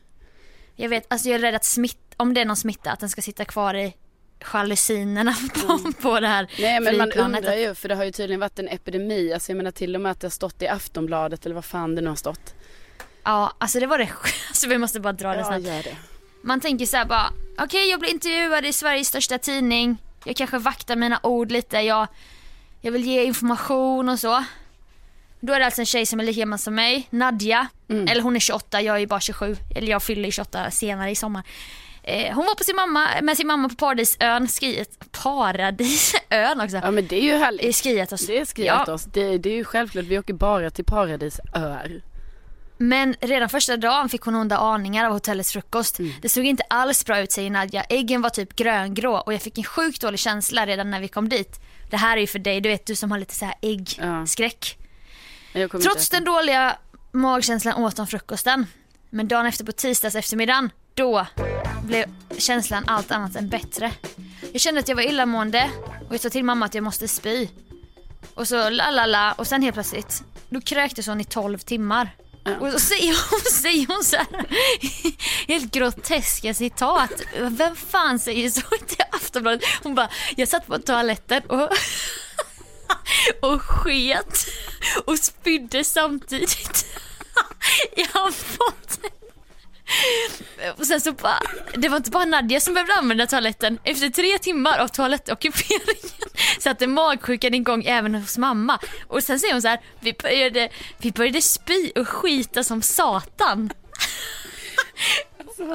Jag 0.81 0.89
vet, 0.89 1.05
alltså 1.09 1.29
jag 1.29 1.35
är 1.39 1.43
rädd 1.43 1.55
att 1.55 1.65
smitt, 1.65 2.15
om 2.17 2.35
det 2.35 2.41
är 2.41 2.45
någon 2.45 2.57
smitta 2.57 2.91
att 2.93 3.01
den 3.01 3.09
ska 3.09 3.23
sitta 3.23 3.45
kvar 3.45 3.75
i 3.75 3.95
jalusinerna 4.53 5.35
på, 5.55 5.93
på 6.03 6.21
det 6.21 6.29
här 6.29 6.51
Nej, 6.59 6.81
men 6.81 6.97
man 6.97 7.13
undrar 7.13 7.55
ju, 7.55 7.75
för 7.75 7.89
det 7.89 7.95
har 7.95 8.05
ju 8.05 8.11
tydligen 8.13 8.41
varit 8.41 8.59
en 8.59 8.69
epidemi. 8.69 9.33
Alltså 9.33 9.53
jag 9.53 9.57
menar 9.57 9.71
till 9.71 9.95
och 9.95 10.01
med 10.01 10.13
att 10.13 10.21
det 10.21 10.25
har 10.27 10.31
stått 10.31 10.63
i 10.63 10.69
Aftonbladet 10.69 11.47
eller 11.47 11.55
vad 11.55 11.65
fan 11.65 11.95
det 11.95 12.03
nu 12.03 12.09
har 12.09 12.17
stått. 12.17 12.55
Ja, 13.25 13.53
alltså 13.59 13.81
det 13.81 13.87
var 13.87 13.99
det 13.99 14.09
alltså 14.49 14.69
vi 14.69 14.79
måste 14.79 15.01
bara 15.01 15.13
dra 15.13 15.29
det 15.33 15.39
Ja, 15.39 15.45
snabbt. 15.45 15.67
gör 15.67 15.83
det. 15.83 15.97
Man 16.43 16.61
tänker 16.61 16.87
så 16.87 16.97
här 16.97 17.05
bara, 17.05 17.33
okej 17.59 17.91
jag 17.91 18.01
blir 18.01 18.11
intervjuad 18.11 18.67
i 18.67 18.73
Sveriges 18.73 19.09
största 19.09 19.39
tidning. 19.39 19.97
Jag 20.25 20.37
kanske 20.37 20.59
vaktar 20.59 20.97
mina 20.97 21.21
ord 21.23 21.53
lite, 21.53 21.79
jag, 21.79 22.07
jag 22.81 22.93
vill 22.93 23.05
ge 23.05 23.25
information 23.25 24.09
och 24.09 24.19
så. 24.19 24.45
Då 25.41 25.53
är 25.53 25.59
det 25.59 25.65
alltså 25.65 25.83
en 25.83 25.87
tjej 25.87 26.07
som 26.07 26.21
är 26.21 26.25
lika 26.25 26.41
gammal 26.41 26.59
som 26.59 26.75
mig, 26.75 27.09
Nadja. 27.11 27.67
Mm. 27.89 28.09
Eller 28.09 28.23
hon 28.23 28.37
är 28.37 28.41
28, 28.41 28.81
jag 28.81 29.03
är 29.03 29.07
bara 29.07 29.21
27. 29.21 29.57
Eller 29.77 29.89
jag 29.89 30.03
fyller 30.03 30.31
28 30.31 30.71
senare 30.71 31.11
i 31.11 31.15
sommar. 31.15 31.43
Eh, 32.03 32.35
hon 32.35 32.45
var 32.45 32.55
på 32.55 32.65
sin 32.65 32.77
mamma, 32.77 33.09
med 33.23 33.37
sin 33.37 33.47
mamma 33.47 33.69
på 33.69 33.75
Paradisön, 33.75 34.49
skriet, 34.49 35.13
Paradisön 35.23 36.61
också. 36.61 36.77
Ja 36.77 36.91
men 36.91 37.07
det 37.07 37.17
är 37.17 37.23
ju 37.23 37.35
I 37.35 37.39
härligt. 37.39 37.77
Skiatos. 37.77 38.27
Det 38.27 38.39
är 38.39 38.45
skrivet 38.45 38.89
oss. 38.89 39.05
Det, 39.05 39.39
det 39.39 39.51
är 39.51 39.55
ju 39.55 39.65
självklart, 39.65 40.05
vi 40.05 40.19
åker 40.19 40.35
bara 40.35 40.71
till 40.71 40.85
paradisöar. 40.85 42.03
Men 42.83 43.15
redan 43.21 43.49
första 43.49 43.77
dagen 43.77 44.09
fick 44.09 44.23
hon 44.23 44.35
onda 44.35 44.57
aningar 44.57 45.05
av 45.05 45.13
hotellets 45.13 45.53
frukost. 45.53 45.99
Mm. 45.99 46.13
Det 46.23 46.29
såg 46.29 46.45
inte 46.45 46.63
alls 46.69 47.05
bra 47.05 47.21
ut 47.21 47.33
säger 47.33 47.51
Nadja. 47.51 47.83
Äggen 47.83 48.23
var 48.23 48.31
typ 48.31 48.57
gröngrå 48.57 49.17
och 49.17 49.35
jag 49.35 49.43
fick 49.43 49.59
en 49.59 49.65
sjukt 49.65 50.01
dålig 50.01 50.21
känsla 50.21 50.67
redan 50.67 50.91
när 50.91 51.01
vi 51.01 51.09
kom 51.09 51.29
dit. 51.29 51.61
Det 51.91 51.97
här 51.97 52.17
är 52.17 52.21
ju 52.21 52.27
för 52.27 52.39
dig, 52.39 52.61
du 52.61 52.69
vet 52.69 52.87
du 52.87 52.97
som 52.97 53.11
har 53.11 53.19
lite 53.19 53.35
så 53.35 53.45
här 53.45 53.55
äggskräck. 53.63 54.77
Kommer 54.77 54.80
Trots 55.53 56.07
inte 56.07 56.17
den 56.17 56.25
dåliga 56.25 56.77
magkänslan 57.13 57.85
åt 57.85 57.97
de 57.97 58.07
frukosten. 58.07 58.67
Men 59.11 59.29
dagen 59.29 59.47
efter 59.47 59.65
på 59.65 59.73
tisdags 59.73 60.15
eftermiddagen, 60.15 60.71
då 60.95 61.27
blev 61.83 62.05
känslan 62.39 62.85
allt 62.87 63.11
annat 63.11 63.37
än 63.37 63.49
bättre. 63.49 63.93
Jag 64.53 64.61
kände 64.61 64.81
att 64.81 64.89
jag 64.89 64.97
var 64.97 65.03
illamående 65.03 65.71
och 66.09 66.15
jag 66.15 66.21
sa 66.21 66.31
till 66.31 66.45
mamma 66.45 66.67
att 66.67 66.75
jag 66.75 66.85
måste 66.85 67.09
spy. 67.09 67.49
Och 68.35 68.49
så 68.49 68.71
la 68.71 68.91
la 68.91 69.07
la 69.07 69.33
och 69.33 69.47
sen 69.47 69.63
helt 69.63 69.75
plötsligt, 69.75 70.23
då 70.49 70.61
kräktes 70.61 71.07
hon 71.07 71.21
i 71.21 71.25
12 71.25 71.59
timmar. 71.59 72.11
Och 72.61 72.73
så 72.73 72.79
säger 72.79 73.31
hon, 73.31 73.41
säger 73.53 73.87
hon 73.87 74.05
så 74.05 74.17
här, 74.17 74.47
helt 75.49 75.73
groteska 75.75 76.55
citat. 76.55 77.11
Vem 77.39 77.77
fan 77.77 78.19
säger 78.19 78.51
så 78.51 78.61
till 78.87 79.05
Aftonbladet? 79.13 79.63
Hon 79.83 79.95
bara, 79.95 80.09
jag 80.37 80.49
satt 80.49 80.67
på 80.67 80.79
toaletten 80.79 81.43
och, 81.43 81.69
och 83.41 83.63
sket 83.63 84.47
och 85.05 85.19
spydde 85.19 85.85
samtidigt 85.85 86.87
i 87.97 88.03
handfatet. 88.13 89.21
Och 90.79 90.87
sen 90.87 91.01
så 91.01 91.13
bara, 91.13 91.41
det 91.75 91.89
var 91.89 91.97
inte 91.97 92.11
bara 92.11 92.25
Nadja 92.25 92.61
som 92.61 92.75
behövde 92.75 92.95
använda 92.95 93.27
toaletten. 93.27 93.79
Efter 93.85 94.09
tre 94.09 94.39
timmar 94.39 94.79
av 94.79 94.89
toalettockuperingen 94.89 96.11
satte 96.59 96.87
magsjukan 96.87 97.55
igång 97.55 97.85
även 97.85 98.15
hos 98.15 98.39
mamma. 98.39 98.79
Och 99.07 99.23
sen 99.23 99.41
säger 99.41 99.55
hon 99.55 99.63
så 99.63 99.69
här, 99.69 99.81
vi 100.01 100.13
började, 100.13 100.69
vi 100.99 101.13
började 101.13 101.43
spy 101.43 101.93
och 101.97 102.09
skita 102.09 102.65
som 102.65 102.83
satan. 102.83 103.71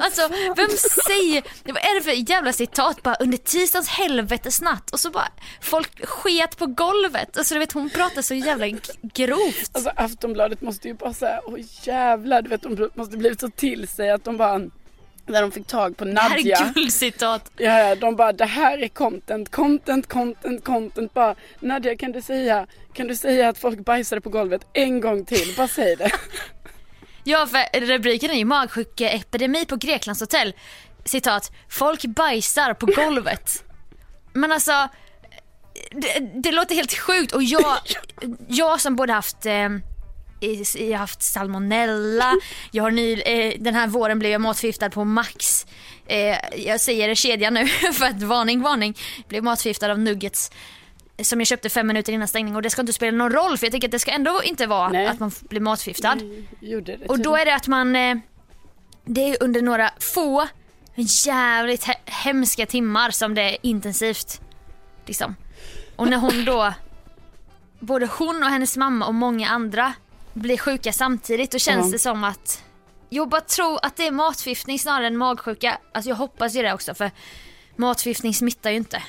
Alltså 0.02 0.22
vem 0.56 0.70
säger, 1.08 1.44
vad 1.64 1.78
är 1.78 1.96
det 1.96 2.02
för 2.02 2.30
jävla 2.30 2.54
citat 2.54 3.04
bara 3.04 3.16
under 3.16 3.38
tisdagens 3.38 3.90
helvetesnatt 3.90 4.92
och 4.92 5.00
så 5.00 5.10
bara 5.10 5.28
folk 5.62 6.06
sket 6.06 6.58
på 6.58 6.66
golvet. 6.66 7.38
Alltså 7.38 7.54
du 7.54 7.60
vet 7.60 7.72
hon 7.72 7.90
pratar 7.90 8.22
så 8.22 8.34
jävla 8.34 8.68
grovt. 9.02 9.70
Alltså 9.72 9.92
Aftonbladet 9.96 10.62
måste 10.62 10.88
ju 10.88 10.94
bara 10.94 11.14
säga, 11.14 11.42
åh 11.46 11.60
jävlar, 11.84 12.42
du 12.42 12.50
vet 12.50 12.62
de 12.62 12.90
måste 12.94 13.18
blivit 13.18 13.40
så 13.40 13.50
till 13.50 13.88
sig 13.88 14.12
att 14.12 14.24
de 14.24 14.38
bara 14.38 14.62
när 15.28 15.42
de 15.42 15.52
fick 15.52 15.68
tag 15.68 15.98
på 15.98 16.06
Det 16.06 16.20
här 16.20 16.30
Nadja. 16.30 16.58
är 16.58 16.74
guldcitat. 16.74 17.52
Ja, 17.58 17.80
ja, 17.80 17.96
de 17.96 18.16
bara 18.16 18.34
det 18.34 18.46
här 18.46 18.84
är 18.84 18.88
content, 18.88 19.52
content, 19.52 20.08
content, 20.08 20.64
content. 20.64 21.14
Bara 21.14 21.36
Nadja 21.60 21.96
kan 21.96 22.12
du 22.12 22.22
säga, 22.22 22.68
kan 22.94 23.08
du 23.08 23.16
säga 23.16 23.50
att 23.50 23.58
folk 23.58 23.80
bajsade 23.80 24.22
på 24.22 24.30
golvet 24.30 24.68
en 24.74 25.00
gång 25.02 25.26
till? 25.26 25.54
Bara 25.58 25.68
säg 25.68 25.96
det. 25.96 26.12
Ja, 27.28 27.48
för 27.48 27.80
rubriken 27.80 28.32
är 28.32 28.36
ju 28.36 28.46
magsjukeepidemi 28.46 29.66
på 29.66 29.76
Greklands 29.76 30.22
hotell. 30.22 30.54
Citat, 31.06 31.52
folk 31.70 32.06
bajsar 32.06 32.74
på 32.74 32.86
golvet. 32.86 33.64
Men 34.34 34.52
alltså, 34.52 34.90
det, 35.92 36.32
det 36.34 36.52
låter 36.52 36.76
helt 36.76 36.98
sjukt 37.00 37.32
och 37.32 37.44
jag, 37.44 37.78
jag 38.48 38.82
som 38.82 38.96
både 38.96 39.14
haft 39.14 39.46
eh, 39.46 39.70
jag 40.40 40.92
har 40.92 40.98
haft 40.98 41.22
salmonella, 41.22 42.34
jag 42.72 42.84
har 42.84 42.92
ny, 42.92 43.14
eh, 43.14 43.54
den 43.60 43.76
här 43.76 43.88
våren 43.88 44.20
blev 44.20 44.32
jag 44.32 44.42
matförgiftad 44.42 44.90
på 44.90 45.04
Max. 45.04 45.66
Eh, 46.08 46.38
jag 46.56 46.82
säger 46.82 47.16
kedjan 47.16 47.54
nu 47.54 47.68
för 47.94 48.06
att 48.06 48.24
varning, 48.24 48.62
varning. 48.62 48.98
Blev 49.28 49.44
matförgiftad 49.44 49.92
av 49.92 50.00
nuggets 50.00 50.52
som 51.24 51.40
jag 51.40 51.48
köpte 51.48 51.70
fem 51.70 51.88
minuter 51.88 52.14
innan 52.14 52.28
stängning 52.28 52.56
och 52.56 52.62
det 52.62 52.70
ska 52.70 52.82
inte 52.82 52.94
spela 52.94 53.18
någon 53.18 53.32
roll 53.32 53.58
för 53.58 53.66
jag 53.66 53.72
tänker 53.72 53.88
att 53.88 53.92
det 53.92 54.00
ska 54.00 54.12
ändå 54.12 54.42
inte 54.44 54.68
vara 54.68 54.90
Nej. 54.90 55.08
att 55.08 55.20
man 55.20 55.32
blir 55.42 55.60
matförgiftad. 55.62 56.16
Det 56.16 57.08
Och 57.08 57.20
då 57.20 57.36
är 57.36 57.46
det 57.46 57.56
att 57.56 57.68
man, 57.68 57.96
eh, 57.96 58.18
det 59.06 59.22
är 59.30 59.44
under 59.44 59.62
några 59.62 59.90
få 60.00 60.48
jävligt 61.26 61.84
he- 61.86 62.10
hemska 62.24 62.66
timmar 62.66 63.12
som 63.12 63.34
det 63.36 63.42
är 63.42 63.58
intensivt. 63.62 64.42
Liksom. 65.06 65.36
Och 65.96 66.08
när 66.08 66.18
hon 66.18 66.46
då, 66.46 66.74
både 67.80 68.06
hon 68.06 68.44
och 68.44 68.50
hennes 68.50 68.78
mamma 68.78 69.06
och 69.08 69.14
många 69.14 69.50
andra 69.50 69.94
blir 70.34 70.58
sjuka 70.58 70.94
samtidigt 70.94 71.52
då 71.52 71.60
känns 71.60 71.86
Ja. 71.86 71.92
det 71.92 72.00
som 72.00 72.24
att 72.24 72.64
jag 73.10 73.30
bara 73.30 73.42
tror 73.42 73.80
att 73.82 73.96
det 73.98 74.08
är 74.08 74.12
matförgiftning 74.12 74.80
snarare 74.80 75.08
än 75.08 75.18
magsjuka. 75.18 75.78
Alltså 75.92 76.10
jag 76.10 76.16
hoppas 76.16 76.56
ju 76.56 76.62
det 76.62 76.74
också 76.74 76.94
för 76.96 77.12
matförgiftning 77.76 78.34
smittar 78.34 78.70
ju 78.70 78.78
inte. 78.78 79.04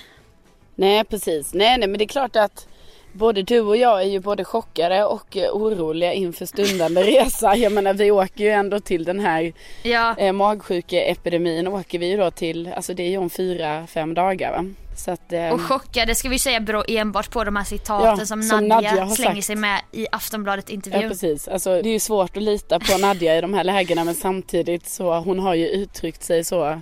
Nej 0.78 1.04
precis, 1.04 1.54
nej 1.54 1.78
nej 1.78 1.88
men 1.88 1.98
det 1.98 2.04
är 2.04 2.08
klart 2.08 2.36
att 2.36 2.68
både 3.12 3.42
du 3.42 3.60
och 3.60 3.76
jag 3.76 4.00
är 4.02 4.06
ju 4.06 4.20
både 4.20 4.44
chockade 4.44 5.04
och 5.04 5.36
eh, 5.36 5.50
oroliga 5.52 6.12
inför 6.12 6.46
stundande 6.46 7.02
resa. 7.20 7.56
Jag 7.56 7.72
menar 7.72 7.94
vi 7.94 8.10
åker 8.10 8.44
ju 8.44 8.50
ändå 8.50 8.80
till 8.80 9.04
den 9.04 9.20
här 9.20 9.52
Ja, 9.82 10.14
eh, 10.18 10.32
magsjukeepidemin 10.32 11.66
åker 11.68 11.98
vi 11.98 12.06
ju 12.06 12.16
då 12.16 12.30
till, 12.30 12.72
alltså 12.76 12.94
det 12.94 13.02
är 13.02 13.08
ju 13.10 13.18
om 13.18 13.30
fyra, 13.30 13.86
fem 13.86 14.14
dagar 14.14 14.52
va. 14.52 14.64
Så 14.96 15.10
att, 15.10 15.32
eh, 15.32 15.48
och 15.48 15.60
chockade 15.60 16.14
ska 16.14 16.28
vi 16.28 16.38
säga 16.38 16.60
beror 16.60 16.84
enbart 16.88 17.30
på 17.30 17.44
de 17.44 17.56
här 17.56 17.64
citaten 17.64 18.16
Ja, 18.18 18.26
som, 18.26 18.42
som 18.42 18.68
Nadja, 18.68 18.90
Nadja 18.94 19.08
slänger 19.14 19.34
sagt. 19.34 19.46
sig 19.46 19.56
med 19.56 19.80
i 19.92 20.06
Aftonbladet 20.12 20.64
Ja 20.68 20.74
intervjun. 20.74 21.08
precis, 21.10 21.48
alltså 21.48 21.82
det 21.82 21.88
är 21.88 21.92
ju 21.92 22.00
svårt 22.00 22.36
att 22.36 22.42
lita 22.42 22.80
på 22.80 22.98
Nadja 22.98 23.38
i 23.38 23.40
de 23.40 23.54
här 23.54 23.64
lägena 23.64 24.04
men 24.04 24.14
samtidigt 24.14 24.88
så 24.88 25.14
hon 25.14 25.38
har 25.38 25.54
ju 25.54 25.68
uttryckt 25.68 26.22
sig 26.22 26.44
så 26.44 26.80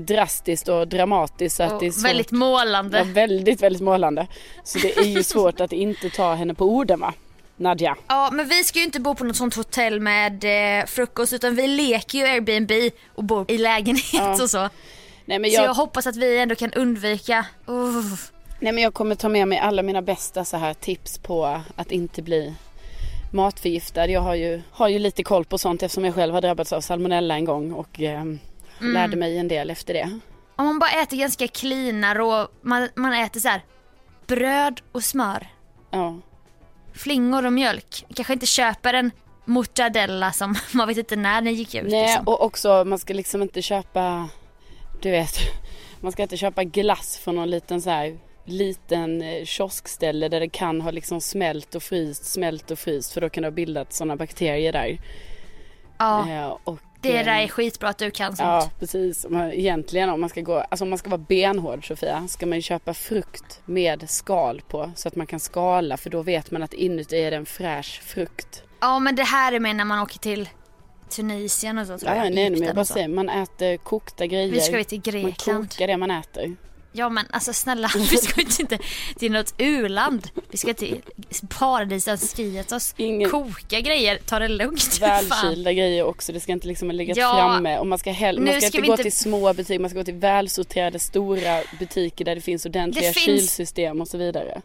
drastiskt 0.00 0.68
och 0.68 0.88
dramatiskt 0.88 1.56
så 1.56 1.62
att 1.62 1.72
Och 1.72 1.80
det 1.80 1.86
är 1.86 1.90
svårt. 1.90 2.04
väldigt 2.10 2.30
målande. 2.30 2.98
Ja, 2.98 3.04
väldigt, 3.04 3.62
väldigt 3.62 3.82
målande. 3.82 4.26
Så 4.64 4.78
det 4.78 4.96
är 4.98 5.04
ju 5.04 5.22
svårt 5.34 5.60
att 5.60 5.72
inte 5.72 6.10
ta 6.10 6.34
henne 6.34 6.54
på 6.54 6.64
orden 6.64 7.00
va? 7.00 7.12
Nadja. 7.56 7.96
Ja 8.08 8.30
men 8.32 8.48
vi 8.48 8.64
ska 8.64 8.78
ju 8.78 8.84
inte 8.84 9.00
bo 9.00 9.14
på 9.14 9.24
något 9.24 9.36
sånt 9.36 9.54
hotell 9.54 10.00
med 10.00 10.44
eh, 10.80 10.86
frukost 10.86 11.32
utan 11.32 11.54
vi 11.54 11.66
leker 11.66 12.18
ju 12.18 12.24
Airbnb 12.24 12.72
och 13.14 13.24
bor 13.24 13.50
i 13.50 13.58
lägenhet 13.58 14.04
Ja. 14.12 14.42
och 14.42 14.50
så. 14.50 14.68
Nej 15.24 15.38
men, 15.38 15.50
Så 15.50 15.56
jag 15.56 15.64
jag, 15.64 15.74
hoppas 15.74 16.06
att 16.06 16.16
vi 16.16 16.38
ändå 16.38 16.54
kan 16.54 16.72
undvika, 16.72 17.46
uh, 17.68 18.04
nej 18.60 18.72
men 18.72 18.82
jag 18.82 18.94
kommer 18.94 19.14
ta 19.14 19.28
med 19.28 19.48
mig 19.48 19.58
alla 19.58 19.82
mina 19.82 20.02
bästa 20.02 20.44
så 20.44 20.56
här 20.56 20.74
tips 20.74 21.18
på 21.18 21.60
att 21.76 21.92
inte 21.92 22.22
bli 22.22 22.54
matförgiftad. 23.32 24.06
Jag 24.06 24.20
har 24.20 24.34
ju, 24.34 24.62
har 24.70 24.88
ju 24.88 24.98
lite 24.98 25.22
koll 25.22 25.44
på 25.44 25.58
sånt 25.58 25.82
eftersom 25.82 26.04
jag 26.04 26.14
själv 26.14 26.34
har 26.34 26.40
drabbats 26.40 26.72
av 26.72 26.80
salmonella 26.80 27.34
en 27.34 27.44
gång 27.44 27.72
och 27.72 28.00
eh, 28.00 28.24
Mm. 28.84 28.94
lärde 28.94 29.16
mig 29.16 29.38
en 29.38 29.48
del 29.48 29.70
efter 29.70 29.94
det. 29.94 30.20
om 30.56 30.66
man 30.66 30.78
bara 30.78 30.90
äter 31.02 31.16
ganska 31.16 31.48
cleana 31.48 32.14
rå, 32.14 32.48
man, 32.62 32.88
man 32.94 33.12
äter 33.12 33.40
så 33.40 33.48
här 33.48 33.60
bröd 34.26 34.80
och 34.92 35.04
smör, 35.04 35.46
Ja. 35.90 36.20
flingor 36.94 37.46
och 37.46 37.52
mjölk. 37.52 38.04
Kanske 38.14 38.32
inte 38.32 38.46
köper 38.46 38.94
en 38.94 39.10
mortadella 39.44 40.32
som 40.32 40.54
man 40.72 40.88
vet 40.88 40.96
inte 40.98 41.16
när 41.16 41.40
den 41.42 41.54
gick 41.54 41.74
ut. 41.74 41.90
Nej 41.90 42.02
liksom. 42.06 42.28
och 42.28 42.42
också 42.44 42.84
man 42.84 42.98
ska 42.98 43.14
liksom 43.14 43.42
inte 43.42 43.62
köpa, 43.62 44.28
du 45.02 45.10
vet, 45.10 45.34
man 46.00 46.12
ska 46.12 46.22
inte 46.22 46.36
köpa 46.36 46.64
glass 46.64 47.18
från 47.18 47.36
någon 47.36 47.50
liten 47.50 47.82
så 47.82 47.90
här 47.90 48.18
liten 48.46 49.22
eh, 49.22 49.44
kioskställe 49.44 50.28
där 50.28 50.40
det 50.40 50.48
kan 50.48 50.80
ha 50.80 50.90
liksom 50.90 51.20
smält 51.20 51.74
och 51.74 51.82
fryst, 51.82 52.24
smält 52.24 52.70
och 52.70 52.78
fryst 52.78 53.12
för 53.12 53.20
då 53.20 53.28
kan 53.28 53.42
det 53.42 53.46
ha 53.46 53.50
bildat 53.54 53.92
sådana 53.92 54.16
bakterier 54.16 54.72
där. 54.72 54.98
ja, 55.98 56.28
Eh, 56.30 56.56
och, 56.64 56.78
det 57.12 57.22
där 57.22 57.40
är 57.42 57.48
skitbra 57.48 57.88
att 57.88 57.98
du 57.98 58.10
kan 58.10 58.36
sånt. 58.36 58.46
Ja 58.46 58.70
precis. 58.78 59.26
Man- 59.28 59.52
Egentligen 59.52 60.10
om 60.10 60.20
man 60.20 60.28
ska 60.30 60.40
gå, 60.40 60.58
alltså 60.58 60.84
om 60.84 60.90
man 60.90 60.98
ska 60.98 61.10
vara 61.10 61.18
benhård 61.28 61.88
Sofia, 61.88 62.28
ska 62.28 62.46
man 62.46 62.62
köpa 62.62 62.94
frukt 62.94 63.60
med 63.64 64.10
skal 64.10 64.60
på 64.68 64.92
så 64.96 65.08
att 65.08 65.16
man 65.16 65.26
kan 65.26 65.40
skala 65.40 65.96
för 65.96 66.10
då 66.10 66.22
vet 66.22 66.50
man 66.50 66.62
att 66.62 66.72
inuti 66.74 67.16
är 67.22 67.30
det 67.30 67.36
en 67.36 67.46
fräsch 67.46 68.02
frukt. 68.04 68.62
Ja 68.80 68.98
men 68.98 69.16
det 69.16 69.22
här 69.22 69.52
är 69.52 69.60
med 69.60 69.76
när 69.76 69.84
man 69.84 69.98
åker 70.02 70.18
till 70.18 70.48
Tunisien 71.08 71.78
och 71.78 71.86
så 71.86 71.98
tror 71.98 72.10
Ja, 72.12 72.16
jag. 72.16 72.22
nej, 72.24 72.34
nej 72.34 72.50
men 72.50 72.62
jag 72.62 72.74
bara 72.74 72.84
säger, 72.84 73.08
man 73.08 73.28
äter 73.28 73.76
kokta 73.76 74.26
grejer. 74.26 74.50
Vi 74.52 74.60
ska 74.60 74.76
vi 74.76 74.84
till 74.84 75.00
Man 75.12 75.22
Grekland. 75.22 75.70
kokar 75.72 75.86
det 75.86 75.96
man 75.96 76.10
äter. 76.10 76.56
Ja 76.96 77.08
men 77.08 77.26
alltså 77.30 77.52
snälla, 77.52 77.90
vi 78.10 78.16
ska 78.16 78.40
ju 78.40 78.46
inte 78.60 78.78
till 79.18 79.32
något 79.32 79.54
u-land. 79.58 80.28
Vi 80.50 80.58
ska 80.58 80.74
till 80.74 81.00
paradiset 81.58 82.36
Skiatos. 82.36 82.94
Ingen- 82.96 83.30
Koka 83.30 83.80
grejer, 83.80 84.18
ta 84.26 84.38
det 84.38 84.48
lugnt. 84.48 84.98
Välkylda 85.00 85.72
grejer 85.72 86.04
också. 86.04 86.32
Det 86.32 86.40
ska 86.40 86.52
inte 86.52 86.68
liksom 86.68 86.90
läggas 86.90 87.18
Ja, 87.18 87.32
framme. 87.34 87.78
Och 87.78 87.86
man 87.86 87.98
ska, 87.98 88.10
hell- 88.10 88.40
man 88.40 88.48
ska 88.60 88.60
ska 88.60 88.66
inte 88.78 88.80
gå 88.88 88.92
inte- 88.92 89.02
till 89.02 89.12
små 89.12 89.52
butiker. 89.54 89.78
Man 89.78 89.90
ska 89.90 89.98
gå 89.98 90.04
till 90.04 90.14
välsorterade 90.14 90.98
stora 90.98 91.60
butiker 91.78 92.24
där 92.24 92.34
det 92.34 92.40
finns 92.40 92.66
ordentliga 92.66 93.08
Det 93.08 93.12
finns- 93.14 93.24
kylsystem 93.26 94.00
och 94.00 94.08
så 94.08 94.18
vidare. 94.18 94.62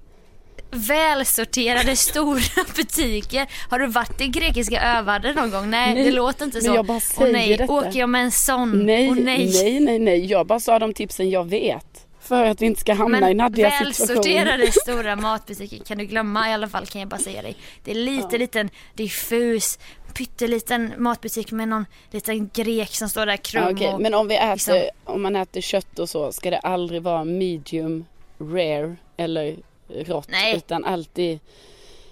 Välsorterade 0.72 1.96
stora 1.96 2.42
butiker. 2.76 3.48
Har 3.70 3.80
du 3.80 3.88
varit 3.88 4.22
i 4.22 4.28
grekiska 4.28 4.82
övärlden 4.82 5.36
någon 5.36 5.52
gång? 5.52 5.70
Nej, 5.70 5.94
Nej, 5.96 6.04
det 6.04 6.12
låter 6.12 6.46
inte 6.46 6.58
men 6.58 6.66
så. 6.66 6.76
jag 6.76 6.86
bara 6.86 7.00
säger 7.00 7.34
nej, 7.34 7.58
detta. 7.58 7.74
åker 7.74 8.00
jag 8.00 8.10
med 8.10 8.24
en 8.24 8.32
sån? 8.32 8.86
Nej, 8.86 9.10
Åh, 9.10 9.16
nej. 9.16 9.52
nej, 9.64 9.80
nej, 9.80 10.00
nej. 10.00 10.26
Jag 10.26 10.48
bara 10.48 10.60
sa 10.60 10.80
de 10.80 10.94
tipsen 10.94 11.30
jag 11.30 11.50
vet. 11.50 11.89
För 12.30 12.46
att 12.46 12.62
vi 12.62 12.66
inte 12.66 12.82
ska 12.82 12.94
hamna 12.94 13.18
i 13.18 13.22
Men 13.22 13.38
Nadjas 13.38 13.74
situation. 13.98 14.16
välsorterade 14.16 14.72
stora 14.72 15.16
matbutiker 15.16 15.84
kan 15.84 15.98
du 15.98 16.06
glömma 16.06 16.50
i 16.50 16.54
alla 16.54 16.68
fall 16.70 16.86
kan 16.86 17.02
jag 17.02 17.10
bara 17.10 17.20
säga 17.20 17.42
dig. 17.42 17.56
Det 17.84 17.92
är 17.92 17.96
lite 17.96 18.38
liten 18.38 18.70
diffus 18.94 19.80
pytteliten 20.14 20.94
matbutik 20.98 21.52
med 21.52 21.68
någon 21.68 21.86
liten 22.12 22.50
grek 22.54 22.96
som 22.96 23.10
står 23.10 23.26
där 23.26 23.38
krum 23.38 23.78
Ja, 23.80 23.94
och 23.94 24.02
Men 24.02 24.14
om 24.14 24.28
vi 24.28 24.36
äter, 24.38 24.54
liksom- 24.54 24.80
om 25.04 25.22
man 25.22 25.36
äter 25.36 25.62
kött 25.62 26.00
och 26.00 26.10
så 26.10 26.32
ska 26.32 26.50
det 26.50 26.60
aldrig 26.60 27.02
vara 27.02 27.24
medium 27.24 28.06
rare 28.40 28.96
eller 29.18 29.56
rått. 29.90 30.28
Nej. 30.32 30.56
Utan 30.58 30.86
alltid 30.86 31.40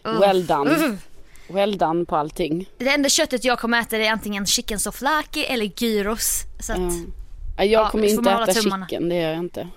Uff. 0.03 0.21
well 0.21 0.45
done. 0.45 0.71
Uff. 0.71 1.07
Well 1.49 1.77
done 1.77 2.05
på 2.05 2.15
allting. 2.15 2.69
Det 2.77 2.89
enda 2.89 3.09
köttet 3.09 3.43
jag 3.43 3.59
kommer 3.59 3.79
äta 3.81 3.97
är 3.97 4.11
antingen 4.11 4.45
chicken 4.45 4.79
souvlaki 4.79 5.45
eller 5.45 5.71
gyros. 5.83 6.41
Så 6.59 6.71
att, 6.71 6.77
Ja. 6.79 6.85
Ja, 7.57 7.63
Jag 7.63 7.81
Ja, 7.85 7.89
kommer 7.89 8.03
får 8.07 8.17
inte 8.17 8.31
äta 8.31 8.45
tummarna. 8.53 8.85
chicken, 8.87 9.09
det 9.09 9.15
gör 9.15 9.29
jag 9.29 9.39
inte. 9.39 9.67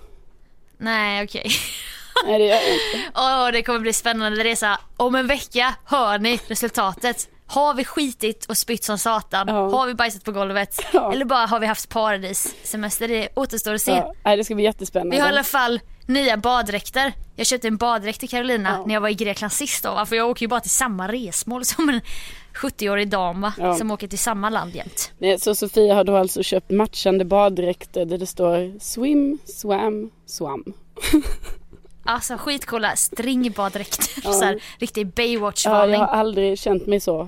Nej 0.81 1.23
okej. 1.23 1.51
Nej 2.25 2.39
det 2.39 2.45
gör 2.45 2.55
jag 2.55 2.73
inte. 2.73 3.11
Åh 3.15 3.51
det 3.51 3.63
kommer 3.63 3.79
bli 3.79 3.93
spännande 3.93 4.43
resa. 4.43 4.79
Om 4.97 5.15
en 5.15 5.27
vecka 5.27 5.75
hör 5.85 6.19
ni 6.19 6.39
resultatet. 6.47 7.29
Har 7.51 7.73
vi 7.73 7.85
skitit 7.85 8.45
och 8.45 8.57
spytt 8.57 8.83
som 8.83 8.97
satan? 8.97 9.47
Ja. 9.47 9.69
Har 9.69 9.87
vi 9.87 9.93
bajsat 9.93 10.23
på 10.23 10.31
golvet? 10.31 10.79
Ja. 10.93 11.13
Eller 11.13 11.25
bara 11.25 11.45
har 11.45 11.59
vi 11.59 11.65
haft 11.67 11.89
paradissemester? 11.89 13.07
Det 13.07 13.29
återstår 13.35 13.73
att 13.73 13.81
se. 13.81 13.91
Ja, 13.91 14.13
nej, 14.23 14.37
det 14.37 14.43
ska 14.43 14.55
bli 14.55 14.63
jättespännande. 14.63 15.15
Vi 15.15 15.19
har 15.21 15.27
i 15.27 15.31
alla 15.31 15.43
fall 15.43 15.79
nya 16.05 16.37
baddräkter. 16.37 17.13
Jag 17.35 17.47
köpte 17.47 17.67
en 17.67 17.77
baddräkt 17.77 18.19
till 18.19 18.29
Carolina 18.29 18.69
Ja. 18.79 18.85
när 18.85 18.93
jag 18.93 19.01
var 19.01 19.09
i 19.09 19.13
Grekland 19.13 19.51
sist 19.53 19.83
då, 19.83 20.05
för 20.05 20.15
jag 20.15 20.29
åker 20.29 20.41
ju 20.41 20.47
bara 20.47 20.59
till 20.59 20.71
samma 20.71 21.07
resmål 21.11 21.65
som 21.75 21.89
en 21.89 22.01
70-årig 22.55 23.09
dam 23.09 23.41
va? 23.41 23.53
Ja. 23.57 23.75
som 23.75 23.91
åker 23.91 24.07
till 24.07 24.19
samma 24.19 24.49
land 24.49 24.75
jämt. 24.75 25.11
Nej, 25.17 25.39
så 25.39 25.55
Sofia 25.55 25.95
har 25.95 26.03
då 26.03 26.15
alltså 26.17 26.43
köpt 26.43 26.71
matchande 26.71 27.25
baddräkter 27.25 28.05
där 28.05 28.17
det 28.17 28.27
står 28.27 28.79
swim, 28.79 29.39
swam, 29.45 30.11
swam. 30.25 30.63
Alltså 32.03 32.37
skitcoola 32.37 32.95
stringbaddräkter. 32.95 34.07
Ja. 34.23 34.33
Så 34.33 34.43
här, 34.45 34.63
riktig 34.79 35.05
Ja, 35.07 35.11
Baywatch-varning. 35.15 35.91
jag 35.93 35.99
har 35.99 36.07
aldrig 36.07 36.59
känt 36.59 36.87
mig 36.87 36.99
så 36.99 37.27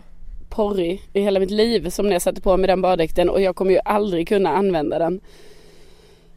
porrig 0.53 1.01
i 1.13 1.21
hela 1.21 1.39
mitt 1.39 1.51
liv 1.51 1.89
som 1.89 2.05
när 2.05 2.13
jag 2.13 2.21
satte 2.21 2.41
på 2.41 2.57
mig 2.57 2.67
den 2.67 2.81
baddräkten 2.81 3.29
och 3.29 3.41
jag 3.41 3.55
kommer 3.55 3.71
ju 3.71 3.79
aldrig 3.85 4.27
kunna 4.27 4.49
använda 4.49 4.99
den. 4.99 5.21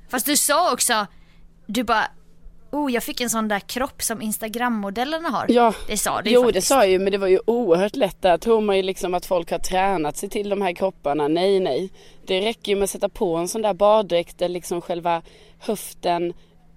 Fast 0.08 0.26
du 0.26 0.36
sa 0.36 0.72
också, 0.72 1.06
du 1.66 1.84
bara 1.84 2.06
Oh, 2.70 2.92
jag 2.92 3.02
fick 3.02 3.20
en 3.20 3.30
sån 3.30 3.48
där 3.48 3.60
kropp 3.60 4.02
som 4.02 4.22
Instagram-modellerna 4.22 5.28
har. 5.28 5.46
Ja, 5.48 5.74
Det 5.88 5.96
sa 5.96 6.22
du 6.22 6.30
jo 6.30 6.40
det 6.40 6.46
faktiskt. 6.46 6.66
sa 6.68 6.76
jag 6.76 6.88
ju 6.88 6.98
men 6.98 7.12
det 7.12 7.18
var 7.18 7.26
ju 7.28 7.40
oerhört 7.46 7.96
lätt 7.96 8.22
där. 8.22 8.38
Tror 8.38 8.60
man 8.60 8.76
ju 8.76 8.82
liksom 8.82 9.14
att 9.14 9.26
folk 9.26 9.50
har 9.50 9.58
tränat 9.58 10.16
sig 10.16 10.28
till 10.28 10.48
de 10.48 10.62
här 10.62 10.72
kropparna. 10.72 11.28
Nej, 11.28 11.60
nej. 11.60 11.90
Det 12.26 12.40
räcker 12.40 12.72
ju 12.72 12.76
med 12.76 12.84
att 12.84 12.90
sätta 12.90 13.08
på 13.08 13.36
en 13.36 13.48
sån 13.48 13.62
där 13.62 13.74
baddräkt 13.74 14.38
där 14.38 14.48
liksom 14.48 14.80
själva 14.80 15.22
höften, 15.58 16.32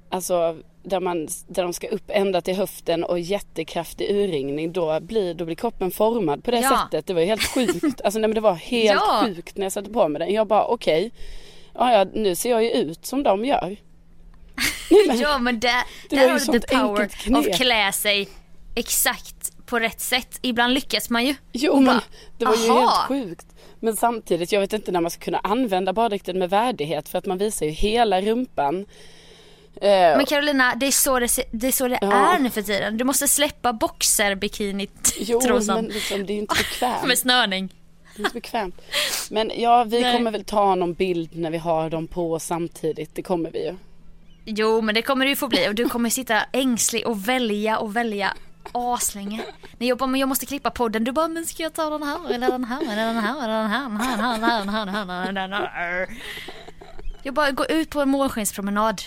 alltså 0.09 0.57
där, 0.83 0.99
man, 0.99 1.27
där 1.47 1.63
de 1.63 1.73
ska 1.73 1.87
upp 1.87 2.03
ända 2.07 2.41
till 2.41 2.55
höften 2.55 3.03
och 3.03 3.19
jättekraftig 3.19 4.09
urringning. 4.11 4.71
Då 4.71 4.99
blir, 4.99 5.33
då 5.33 5.45
blir 5.45 5.55
kroppen 5.55 5.91
formad 5.91 6.43
på 6.43 6.51
det 6.51 6.59
Ja. 6.59 6.69
sättet. 6.91 7.05
Det 7.07 7.13
var 7.13 7.21
ju 7.21 7.27
helt 7.27 7.43
sjukt. 7.43 8.01
Alltså 8.01 8.19
nej, 8.19 8.27
men 8.27 8.35
det 8.35 8.41
var 8.41 8.53
helt 8.53 9.01
Ja. 9.07 9.23
sjukt 9.25 9.57
när 9.57 9.65
jag 9.65 9.71
satte 9.71 9.89
på 9.89 10.07
mig 10.07 10.19
den. 10.19 10.33
Jag 10.33 10.47
bara 10.47 10.65
okej, 10.65 11.11
ja, 11.73 11.93
ja, 11.93 12.05
nu 12.13 12.35
ser 12.35 12.49
jag 12.49 12.63
ju 12.63 12.71
ut 12.71 13.05
som 13.05 13.23
de 13.23 13.45
gör. 13.45 13.77
Nej, 14.91 15.07
men- 15.07 15.19
Ja 15.19 15.37
men 15.37 15.59
där, 15.59 15.83
där 16.09 16.29
har 16.29 16.39
du 16.53 16.59
the 16.59 16.67
power 16.77 17.05
of 17.39 17.57
klä 17.57 17.91
sig 17.91 18.27
exakt 18.75 19.65
på 19.65 19.79
rätt 19.79 19.99
sätt. 19.99 20.39
Ibland 20.41 20.73
lyckas 20.73 21.09
man 21.09 21.25
ju. 21.25 21.35
Jo 21.51 21.71
Och 21.71 21.81
men 21.81 21.85
bara, 21.85 22.03
det 22.37 22.45
var 22.45 22.55
ju 22.55 22.69
aha. 22.71 22.79
helt 22.79 23.07
sjukt. 23.07 23.45
Men 23.79 23.95
samtidigt, 23.97 24.51
jag 24.51 24.59
vet 24.61 24.73
inte 24.73 24.91
när 24.91 25.01
man 25.01 25.11
ska 25.11 25.21
kunna 25.23 25.39
använda 25.43 25.93
baddräkten 25.93 26.39
med 26.39 26.49
värdighet 26.49 27.09
för 27.09 27.17
att 27.17 27.25
man 27.25 27.37
visar 27.37 27.65
ju 27.65 27.71
hela 27.71 28.21
rumpan. 28.21 28.85
Eh, 29.81 29.89
Men 30.17 30.25
Carolina, 30.25 30.75
det 30.75 30.85
är 30.87 30.91
så 30.91 31.19
det, 31.19 31.39
det, 31.51 31.67
är, 31.67 31.71
så 31.71 31.87
det 31.87 31.97
Ja. 32.01 32.35
är 32.35 32.39
nu 32.39 32.49
för 32.49 32.61
tiden. 32.61 32.97
Du 32.97 33.03
måste 33.03 33.27
släppa 33.27 33.69
jo 33.71 33.77
boxerbikinit-trosan 33.77 35.75
men 35.75 35.85
liksom, 35.85 36.25
det 36.25 36.33
är 36.33 36.35
ju 36.35 36.41
inte 36.41 36.55
bekvämt. 36.55 37.03
med 37.07 37.17
snörning. 37.17 37.73
Det 38.15 38.21
är 38.21 38.25
inte 38.25 38.33
bekvämt. 38.33 38.81
Men 39.29 39.51
ja, 39.55 39.83
vi 39.83 40.01
Nej. 40.01 40.17
kommer 40.17 40.31
väl 40.31 40.43
ta 40.43 40.75
någon 40.75 40.93
bild 40.93 41.29
när 41.37 41.51
vi 41.51 41.57
har 41.57 41.89
dem 41.89 42.07
på 42.07 42.39
samtidigt. 42.39 43.15
Det 43.15 43.21
kommer 43.21 43.51
vi 43.51 43.65
ju. 43.65 43.75
Jo 44.45 44.81
men 44.81 44.95
det 44.95 45.01
kommer 45.01 45.25
det 45.25 45.29
ju 45.29 45.35
få 45.35 45.47
bli 45.47 45.69
och 45.69 45.75
du 45.75 45.89
kommer 45.89 46.09
sitta 46.09 46.41
ängslig 46.51 47.07
och 47.07 47.27
välja 47.29 47.77
och 47.77 47.95
välja 47.95 48.33
aslänge. 48.71 49.41
När 49.77 49.87
jag 49.87 49.97
bara, 49.97 50.07
men 50.07 50.19
jag 50.19 50.29
måste 50.29 50.45
klippa 50.45 50.69
podden, 50.71 51.03
du 51.03 51.11
bara, 51.11 51.27
men 51.27 51.45
ska 51.45 51.63
jag 51.63 51.73
ta 51.73 51.89
den 51.89 52.03
här 52.03 52.33
eller 52.33 52.51
den 52.51 52.63
här 52.63 52.81
eller 52.81 53.05
den 53.13 53.15
här 53.17 53.43
eller 53.43 53.57
den 53.61 53.67
här, 53.69 53.89
den 53.89 53.99
här, 53.99 54.33
den 54.33 54.43
här, 54.43 54.59
den 54.59 54.69
här, 54.69 55.05
den 55.05 55.09
här, 55.09 55.31
den 55.33 55.51
här. 55.53 56.07
Jag 57.23 57.33
bara, 57.33 57.51
gå 57.51 57.65
ut 57.65 57.89
på 57.89 58.01
en 58.01 58.09
månskenspromenad 58.09 59.01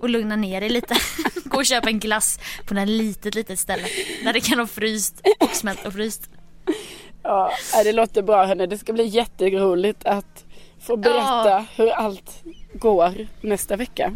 och 0.00 0.08
lugna 0.10 0.36
ner 0.36 0.60
dig 0.60 0.70
lite. 0.70 0.94
Gå 1.44 1.56
och 1.58 1.66
köpa 1.66 1.88
en 1.88 1.98
glass 1.98 2.38
på 2.66 2.74
ett 2.74 2.88
litet, 2.88 3.34
litet 3.34 3.58
ställe 3.58 3.82
där 4.24 4.32
det 4.32 4.40
kan 4.40 4.58
ha 4.58 4.66
fryst 4.66 5.20
och 5.40 5.50
smält 5.56 5.86
och 5.86 5.92
fryst. 5.92 6.30
Ja, 7.22 7.52
det 7.84 7.92
låter 7.92 8.22
bra 8.22 8.44
hörni. 8.46 8.66
Det 8.66 8.78
ska 8.78 8.92
bli 8.92 9.04
jätteroligt 9.06 10.04
att 10.04 10.44
få 10.86 10.96
berätta 10.96 11.48
Ja. 11.50 11.64
hur 11.76 11.90
allt 11.90 12.42
går 12.74 13.26
nästa 13.40 13.76
vecka. 13.76 14.12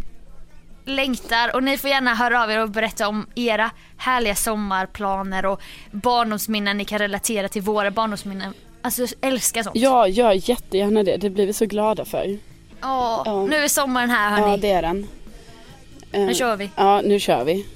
längtar 0.86 1.56
och 1.56 1.62
ni 1.62 1.78
får 1.78 1.90
gärna 1.90 2.14
höra 2.14 2.42
av 2.42 2.50
er 2.50 2.62
och 2.62 2.70
berätta 2.70 3.08
om 3.08 3.26
era 3.34 3.70
härliga 3.96 4.34
sommarplaner 4.34 5.46
och 5.46 5.60
barndomsminnen 5.90 6.76
ni 6.78 6.84
kan 6.84 6.98
relatera 6.98 7.48
till 7.48 7.62
våra 7.62 7.90
barndomsminnen. 7.90 8.54
Alltså 8.82 9.02
jag 9.02 9.10
älskar 9.20 9.62
sånt. 9.62 9.76
Ja, 9.76 10.08
gör 10.08 10.50
jättegärna 10.50 11.02
det. 11.02 11.16
Det 11.16 11.30
blir 11.30 11.46
vi 11.46 11.52
så 11.52 11.66
glada 11.66 12.04
för. 12.04 12.38
Ja. 12.80 13.46
Nu 13.50 13.56
är 13.56 13.68
sommaren 13.68 14.10
här 14.10 14.30
hörni. 14.30 14.50
Ja, 14.50 14.56
det 14.56 14.70
är 14.70 14.82
den. 14.82 15.06
Eh, 16.14 16.20
Nu 16.26 16.34
kör 16.34 16.56
vi. 16.56 16.70
Ja, 16.76 17.00
nu 17.04 17.20
kör 17.20 17.44
vi. 17.44 17.66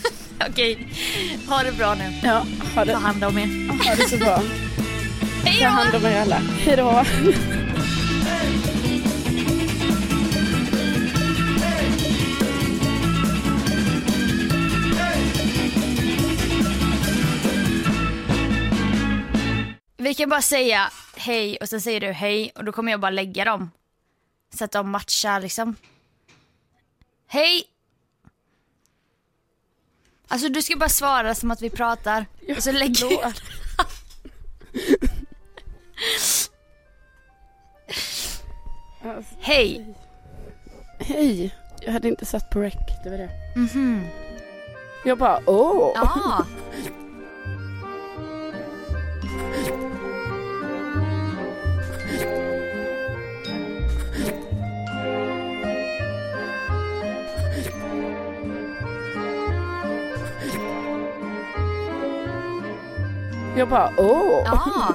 Okej, 0.50 0.88
ha 1.48 1.62
det 1.62 1.72
bra 1.72 1.94
nu. 1.94 2.12
Ja, 2.22 2.46
ha 2.74 2.84
det, 2.84 2.92
Ta 2.92 2.98
hand 2.98 3.24
om 3.24 3.38
er. 3.38 3.68
ha 3.88 3.94
det 3.94 4.08
så 4.10 4.16
bra. 4.16 4.42
Hej 5.44 5.60
Ta 5.62 5.68
hand 5.68 5.92
då! 5.92 5.98
om 5.98 6.04
er 6.06 6.20
alla. 6.20 6.36
Hej 6.36 6.76
då. 6.76 7.04
Vi 19.96 20.14
kan 20.14 20.28
bara 20.28 20.42
säga 20.42 20.90
hej 21.16 21.56
och 21.60 21.68
sen 21.68 21.80
säger 21.80 22.00
du 22.00 22.06
hej 22.12 22.52
och 22.54 22.64
då 22.64 22.72
kommer 22.72 22.90
jag 22.92 23.00
bara 23.00 23.10
lägga 23.10 23.44
dem. 23.44 23.70
Så 24.58 24.64
att 24.64 24.72
de 24.72 24.90
matchar 24.90 25.40
liksom. 25.40 25.76
Hej! 27.28 27.64
Alltså 30.28 30.48
du 30.48 30.62
ska 30.62 30.76
bara 30.76 30.88
svara 30.88 31.34
som 31.34 31.50
att 31.50 31.62
vi 31.62 31.70
pratar. 31.70 32.26
och 32.56 32.62
så 32.62 32.72
lägger 32.72 33.12
jag. 33.12 33.32
Hej! 39.40 39.94
Hej. 41.00 41.54
Jag 41.80 41.92
hade 41.92 42.08
inte 42.08 42.26
satt 42.26 42.50
på 42.50 42.60
rec. 42.60 42.74
Det 43.04 43.10
var 43.10 43.18
det. 43.18 43.30
Jag 45.04 45.18
bara 45.18 45.40
åh. 45.46 45.92
Ja. 45.94 46.46
Jag 63.58 63.68
bara 63.68 63.90
åh. 63.96 64.42
Ja. 64.46 64.94